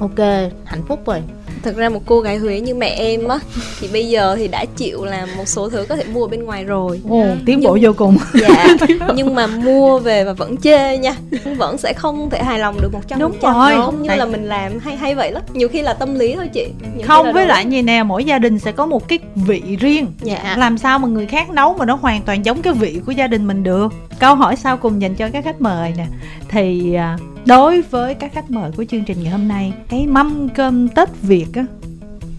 ok, 0.00 0.18
hạnh 0.64 0.82
phúc 0.88 1.00
rồi 1.06 1.22
thật 1.62 1.76
ra 1.76 1.88
một 1.88 2.00
cô 2.06 2.20
gái 2.20 2.36
huế 2.36 2.60
như 2.60 2.74
mẹ 2.74 2.88
em 2.88 3.28
á 3.28 3.38
thì 3.80 3.88
bây 3.92 4.08
giờ 4.08 4.34
thì 4.36 4.48
đã 4.48 4.64
chịu 4.76 5.04
làm 5.04 5.28
một 5.36 5.48
số 5.48 5.68
thứ 5.70 5.86
có 5.88 5.96
thể 5.96 6.04
mua 6.04 6.26
bên 6.26 6.44
ngoài 6.44 6.64
rồi. 6.64 7.00
Ồ 7.08 7.24
tiến 7.46 7.60
bộ 7.62 7.74
Nhưng- 7.74 7.84
vô 7.84 7.92
cùng. 7.96 8.16
Dạ 8.34 8.66
nhưng 9.14 9.34
mà 9.34 9.46
mua 9.46 9.98
về 9.98 10.24
và 10.24 10.32
vẫn 10.32 10.56
chê 10.56 10.98
nha. 10.98 11.14
Vẫn 11.56 11.78
sẽ 11.78 11.92
không 11.92 12.30
thể 12.30 12.42
hài 12.42 12.58
lòng 12.58 12.76
được 12.82 12.92
một 12.92 13.00
trăm 13.08 13.18
Đúng 13.18 13.32
rồi. 13.42 13.72
không 13.76 14.02
như 14.02 14.08
Tại- 14.08 14.18
là 14.18 14.24
mình 14.24 14.44
làm 14.48 14.78
hay 14.78 14.96
hay 14.96 15.14
vậy 15.14 15.32
lắm. 15.32 15.42
Nhiều 15.52 15.68
khi 15.68 15.82
là 15.82 15.94
tâm 15.94 16.14
lý 16.14 16.34
thôi 16.36 16.48
chị. 16.54 16.66
Nhiều 16.96 17.06
không 17.06 17.32
với 17.32 17.44
đúng. 17.44 17.48
lại 17.48 17.64
như 17.64 17.82
nè 17.82 18.02
mỗi 18.02 18.24
gia 18.24 18.38
đình 18.38 18.58
sẽ 18.58 18.72
có 18.72 18.86
một 18.86 19.08
cái 19.08 19.18
vị 19.34 19.62
riêng. 19.80 20.06
Dạ. 20.22 20.54
Làm 20.58 20.78
sao 20.78 20.98
mà 20.98 21.08
người 21.08 21.26
khác 21.26 21.50
nấu 21.50 21.74
mà 21.74 21.84
nó 21.84 21.94
hoàn 22.02 22.22
toàn 22.22 22.44
giống 22.44 22.62
cái 22.62 22.72
vị 22.72 23.00
của 23.06 23.12
gia 23.12 23.26
đình 23.26 23.46
mình 23.46 23.62
được? 23.62 23.92
Câu 24.18 24.34
hỏi 24.34 24.56
sau 24.56 24.76
cùng 24.76 25.02
dành 25.02 25.14
cho 25.14 25.28
các 25.32 25.44
khách 25.44 25.60
mời 25.60 25.92
nè. 25.96 26.06
Thì 26.48 26.94
à, 26.94 27.16
đối 27.46 27.80
với 27.80 28.14
các 28.14 28.32
khách 28.34 28.50
mời 28.50 28.70
của 28.76 28.84
chương 28.84 29.04
trình 29.04 29.22
ngày 29.22 29.32
hôm 29.32 29.48
nay 29.48 29.72
cái 29.88 30.06
mâm 30.06 30.48
cơm 30.48 30.88
tết 30.88 31.08
việt 31.22 31.46
á 31.54 31.66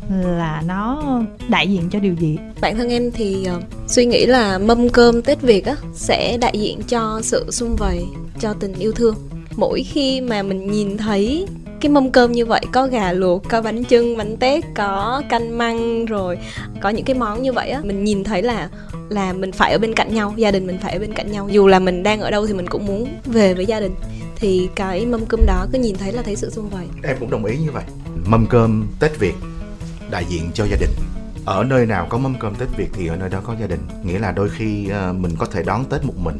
là 0.09 0.63
nó 0.67 1.03
đại 1.49 1.67
diện 1.67 1.89
cho 1.91 1.99
điều 1.99 2.15
gì? 2.19 2.37
Bản 2.61 2.77
thân 2.77 2.89
em 2.89 3.11
thì 3.11 3.47
uh, 3.57 3.63
suy 3.87 4.05
nghĩ 4.05 4.25
là 4.25 4.57
mâm 4.57 4.89
cơm 4.89 5.21
tết 5.21 5.41
việt 5.41 5.65
á 5.65 5.75
sẽ 5.93 6.37
đại 6.37 6.53
diện 6.59 6.81
cho 6.87 7.19
sự 7.23 7.51
sum 7.51 7.75
vầy 7.75 8.05
cho 8.39 8.53
tình 8.53 8.73
yêu 8.73 8.91
thương. 8.91 9.15
Mỗi 9.55 9.83
khi 9.83 10.21
mà 10.21 10.43
mình 10.43 10.71
nhìn 10.71 10.97
thấy 10.97 11.47
cái 11.81 11.89
mâm 11.89 12.11
cơm 12.11 12.31
như 12.31 12.45
vậy 12.45 12.61
có 12.71 12.87
gà 12.87 13.11
luộc 13.11 13.49
có 13.49 13.61
bánh 13.61 13.83
chưng 13.83 14.17
bánh 14.17 14.37
tét 14.37 14.63
có 14.75 15.21
canh 15.29 15.57
măng 15.57 16.05
rồi 16.05 16.37
có 16.81 16.89
những 16.89 17.05
cái 17.05 17.15
món 17.15 17.41
như 17.41 17.53
vậy 17.53 17.69
á 17.69 17.81
mình 17.83 18.03
nhìn 18.03 18.23
thấy 18.23 18.41
là 18.41 18.69
là 19.09 19.33
mình 19.33 19.51
phải 19.51 19.71
ở 19.71 19.77
bên 19.77 19.93
cạnh 19.93 20.15
nhau 20.15 20.33
gia 20.37 20.51
đình 20.51 20.67
mình 20.67 20.77
phải 20.81 20.93
ở 20.93 20.99
bên 20.99 21.13
cạnh 21.13 21.31
nhau. 21.31 21.47
Dù 21.51 21.67
là 21.67 21.79
mình 21.79 22.03
đang 22.03 22.21
ở 22.21 22.31
đâu 22.31 22.47
thì 22.47 22.53
mình 22.53 22.67
cũng 22.67 22.85
muốn 22.85 23.07
về 23.25 23.53
với 23.53 23.65
gia 23.65 23.79
đình 23.79 23.95
thì 24.43 24.69
cái 24.75 25.05
mâm 25.05 25.25
cơm 25.25 25.45
đó 25.45 25.65
cứ 25.73 25.79
nhìn 25.79 25.95
thấy 25.97 26.13
là 26.13 26.21
thấy 26.21 26.35
sự 26.35 26.49
sum 26.49 26.69
vầy. 26.69 26.87
Em 27.03 27.17
cũng 27.19 27.29
đồng 27.29 27.45
ý 27.45 27.57
như 27.57 27.71
vậy. 27.71 27.83
Mâm 28.25 28.45
cơm 28.47 28.87
tết 28.99 29.19
việt 29.19 29.35
đại 30.11 30.25
diện 30.29 30.51
cho 30.53 30.65
gia 30.65 30.77
đình. 30.79 30.89
Ở 31.45 31.63
nơi 31.63 31.85
nào 31.85 32.07
có 32.09 32.17
mâm 32.17 32.35
cơm 32.39 32.55
tết 32.55 32.69
việt 32.77 32.89
thì 32.93 33.07
ở 33.07 33.15
nơi 33.15 33.29
đó 33.29 33.41
có 33.43 33.55
gia 33.59 33.67
đình. 33.67 33.79
Nghĩa 34.03 34.19
là 34.19 34.31
đôi 34.31 34.49
khi 34.49 34.89
ờ, 34.89 35.13
mình 35.13 35.35
có 35.37 35.45
thể 35.45 35.63
đón 35.63 35.85
tết 35.85 36.05
một 36.05 36.17
mình 36.17 36.39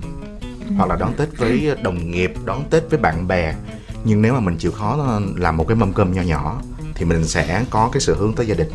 hoặc 0.77 0.89
là 0.89 0.95
đón 0.95 1.13
tết 1.17 1.37
với 1.37 1.75
đồng 1.83 2.11
nghiệp 2.11 2.33
đón 2.45 2.63
tết 2.69 2.83
với 2.89 2.99
bạn 2.99 3.27
bè. 3.27 3.55
Nhưng 4.03 4.21
nếu 4.21 4.33
mà 4.33 4.39
mình 4.39 4.57
chịu 4.57 4.71
khó 4.71 4.97
ờ, 5.07 5.21
làm 5.37 5.57
một 5.57 5.67
cái 5.67 5.75
mâm 5.75 5.93
cơm 5.93 6.13
nho 6.13 6.21
nhỏ 6.21 6.61
thì 6.95 7.05
mình 7.05 7.25
sẽ 7.25 7.65
có 7.69 7.89
cái 7.93 8.01
sự 8.01 8.15
hướng 8.15 8.33
tới 8.33 8.47
gia 8.47 8.55
đình. 8.55 8.69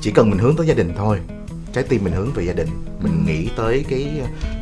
Chỉ 0.00 0.10
cần 0.10 0.30
mình 0.30 0.38
hướng 0.38 0.56
tới 0.56 0.66
gia 0.66 0.74
đình 0.74 0.92
thôi. 0.96 1.18
Trái 1.72 1.84
tim 1.84 2.04
mình 2.04 2.12
hướng 2.12 2.32
về 2.32 2.44
gia 2.44 2.52
đình. 2.52 2.68
Mình 3.00 3.24
nghĩ 3.26 3.48
tới 3.56 3.84
cái 3.88 4.10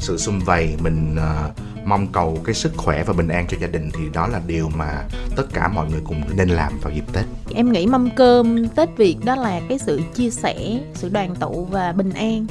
sự 0.00 0.18
sum 0.18 0.38
vầy 0.38 0.76
mình 0.82 1.16
ờ, 1.16 1.50
mong 1.84 2.06
cầu 2.06 2.38
cái 2.44 2.54
sức 2.54 2.72
khỏe 2.76 3.04
và 3.04 3.12
bình 3.12 3.28
an 3.28 3.46
cho 3.48 3.56
gia 3.60 3.66
đình 3.66 3.90
thì 3.92 4.00
đó 4.12 4.26
là 4.26 4.40
điều 4.46 4.68
mà 4.68 5.04
tất 5.36 5.44
cả 5.54 5.68
mọi 5.68 5.90
người 5.90 6.00
cùng 6.04 6.22
nên 6.36 6.48
làm 6.48 6.72
vào 6.82 6.92
dịp 6.94 7.04
tết. 7.12 7.24
Em 7.54 7.72
nghĩ 7.72 7.86
mâm 7.86 8.10
cơm 8.10 8.68
tết 8.68 8.88
việt 8.96 9.16
đó 9.24 9.34
là 9.36 9.60
cái 9.68 9.78
sự 9.78 10.00
chia 10.14 10.30
sẻ, 10.30 10.78
sự 10.94 11.08
đoàn 11.08 11.34
tụ 11.36 11.64
và 11.70 11.92
bình 11.92 12.10
an. 12.10 12.46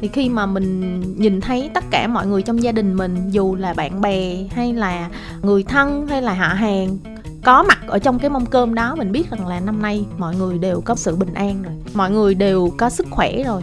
Thì 0.00 0.08
khi 0.08 0.28
mà 0.28 0.46
mình 0.46 1.00
nhìn 1.18 1.40
thấy 1.40 1.70
tất 1.74 1.84
cả 1.90 2.06
mọi 2.06 2.26
người 2.26 2.42
trong 2.42 2.62
gia 2.62 2.72
đình 2.72 2.94
mình, 2.94 3.30
dù 3.30 3.54
là 3.54 3.74
bạn 3.74 4.00
bè 4.00 4.36
hay 4.50 4.72
là 4.72 5.10
người 5.42 5.62
thân 5.62 6.06
hay 6.06 6.22
là 6.22 6.34
họ 6.34 6.48
hàng 6.48 6.98
có 7.44 7.62
mặt 7.62 7.78
ở 7.86 7.98
trong 7.98 8.18
cái 8.18 8.30
mâm 8.30 8.46
cơm 8.46 8.74
đó, 8.74 8.94
mình 8.98 9.12
biết 9.12 9.30
rằng 9.30 9.46
là 9.46 9.60
năm 9.60 9.82
nay 9.82 10.04
mọi 10.18 10.36
người 10.36 10.58
đều 10.58 10.80
có 10.80 10.94
sự 10.94 11.16
bình 11.16 11.34
an 11.34 11.62
rồi, 11.62 11.72
mọi 11.94 12.10
người 12.10 12.34
đều 12.34 12.72
có 12.76 12.90
sức 12.90 13.06
khỏe 13.10 13.42
rồi 13.42 13.62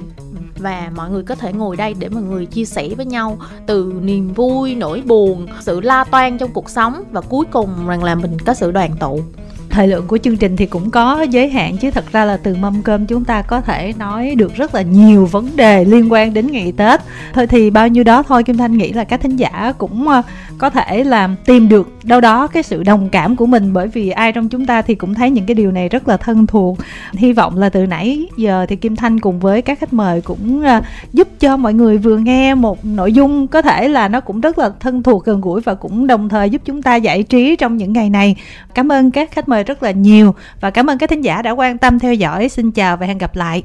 và 0.60 0.92
mọi 0.96 1.10
người 1.10 1.24
có 1.24 1.36
thể 1.36 1.54
ngồi 1.54 1.78
đây 1.78 1.96
để 2.00 2.10
mọi 2.10 2.24
người 2.24 2.46
chia 2.46 2.66
sẻ 2.66 2.90
với 2.98 3.06
nhau 3.06 3.38
từ 3.68 3.94
niềm 4.02 4.34
vui, 4.34 4.76
nỗi 4.76 5.02
buồn, 5.06 5.48
sự 5.62 5.82
la 5.82 6.04
toan 6.04 6.38
trong 6.38 6.52
cuộc 6.54 6.70
sống 6.70 7.04
và 7.12 7.22
cuối 7.22 7.46
cùng 7.52 7.88
rằng 7.88 8.04
là 8.04 8.16
mình 8.16 8.40
có 8.46 8.54
sự 8.54 8.72
đoàn 8.72 8.92
tụ 9.00 9.22
thời 9.70 9.88
lượng 9.88 10.08
của 10.08 10.18
chương 10.18 10.38
trình 10.38 10.58
thì 10.58 10.66
cũng 10.66 10.92
có 10.92 11.22
giới 11.22 11.50
hạn 11.50 11.78
chứ, 11.78 11.92
thật 11.92 12.06
ra 12.12 12.26
là 12.26 12.38
từ 12.38 12.56
mâm 12.56 12.82
cơm 12.82 13.06
chúng 13.06 13.26
ta 13.26 13.42
có 13.42 13.62
thể 13.62 13.94
nói 14.00 14.36
được 14.36 14.56
rất 14.56 14.76
là 14.76 14.82
nhiều 14.82 15.26
vấn 15.26 15.56
đề 15.56 15.86
liên 15.86 16.12
quan 16.12 16.34
đến 16.34 16.52
ngày 16.52 16.74
Tết. 16.78 17.02
Thôi 17.34 17.48
thì 17.48 17.70
bao 17.70 17.88
nhiêu 17.88 18.04
đó 18.04 18.24
thôi, 18.24 18.44
Kim 18.44 18.58
Thanh 18.58 18.78
nghĩ 18.78 18.94
là 18.94 19.04
các 19.04 19.22
thính 19.22 19.36
giả 19.36 19.74
cũng 19.78 20.08
ờ, 20.08 20.22
có 20.58 20.70
thể 20.70 21.04
là 21.04 21.30
tìm 21.46 21.70
được 21.70 21.90
đâu 22.04 22.22
đó 22.22 22.48
cái 22.48 22.64
sự 22.64 22.84
đồng 22.84 23.10
cảm 23.10 23.36
của 23.36 23.46
mình 23.46 23.74
bởi 23.74 23.88
vì 23.88 24.10
ai 24.10 24.32
trong 24.32 24.50
chúng 24.50 24.66
ta 24.66 24.82
thì 24.82 24.96
cũng 24.96 25.14
thấy 25.14 25.30
những 25.30 25.46
cái 25.46 25.56
điều 25.56 25.72
này 25.72 25.90
rất 25.90 26.08
là 26.08 26.18
thân 26.18 26.48
thuộc. 26.48 26.78
Hy 27.14 27.34
vọng 27.34 27.58
là 27.58 27.70
từ 27.70 27.86
nãy 27.86 28.28
giờ 28.38 28.66
thì 28.70 28.76
Kim 28.76 28.96
Thanh 28.96 29.20
cùng 29.20 29.40
với 29.40 29.62
các 29.62 29.80
khách 29.80 29.94
mời 29.94 30.22
cũng 30.22 30.62
à, 30.62 30.82
giúp 31.14 31.28
cho 31.40 31.58
mọi 31.58 31.74
người 31.74 31.98
vừa 31.98 32.18
nghe 32.18 32.56
một 32.56 32.86
nội 32.86 33.14
dung 33.14 33.48
có 33.48 33.62
thể 33.62 33.88
là 33.88 34.08
nó 34.08 34.20
cũng 34.20 34.42
rất 34.42 34.60
là 34.60 34.72
thân 34.80 35.04
thuộc, 35.04 35.26
gần 35.26 35.42
gũi 35.42 35.62
và 35.62 35.74
cũng 35.74 36.08
đồng 36.08 36.30
thời 36.30 36.50
giúp 36.50 36.62
chúng 36.66 36.82
ta 36.82 36.96
giải 36.96 37.24
trí 37.24 37.56
trong 37.56 37.78
những 37.78 37.94
ngày 37.94 38.10
này. 38.10 38.36
Cảm 38.74 38.92
ơn 38.92 39.12
các 39.12 39.32
khách 39.32 39.50
mời 39.50 39.64
rất 39.64 39.84
là 39.84 39.92
nhiều 39.92 40.36
và 40.62 40.70
cảm 40.70 40.90
ơn 40.90 40.98
các 40.98 41.10
thính 41.10 41.22
giả 41.22 41.42
đã 41.42 41.52
quan 41.52 41.78
tâm 41.78 42.00
theo 42.00 42.14
dõi. 42.14 42.50
Xin 42.50 42.72
chào 42.72 42.98
và 42.98 43.06
hẹn 43.06 43.18
gặp 43.18 43.36
lại. 43.36 43.64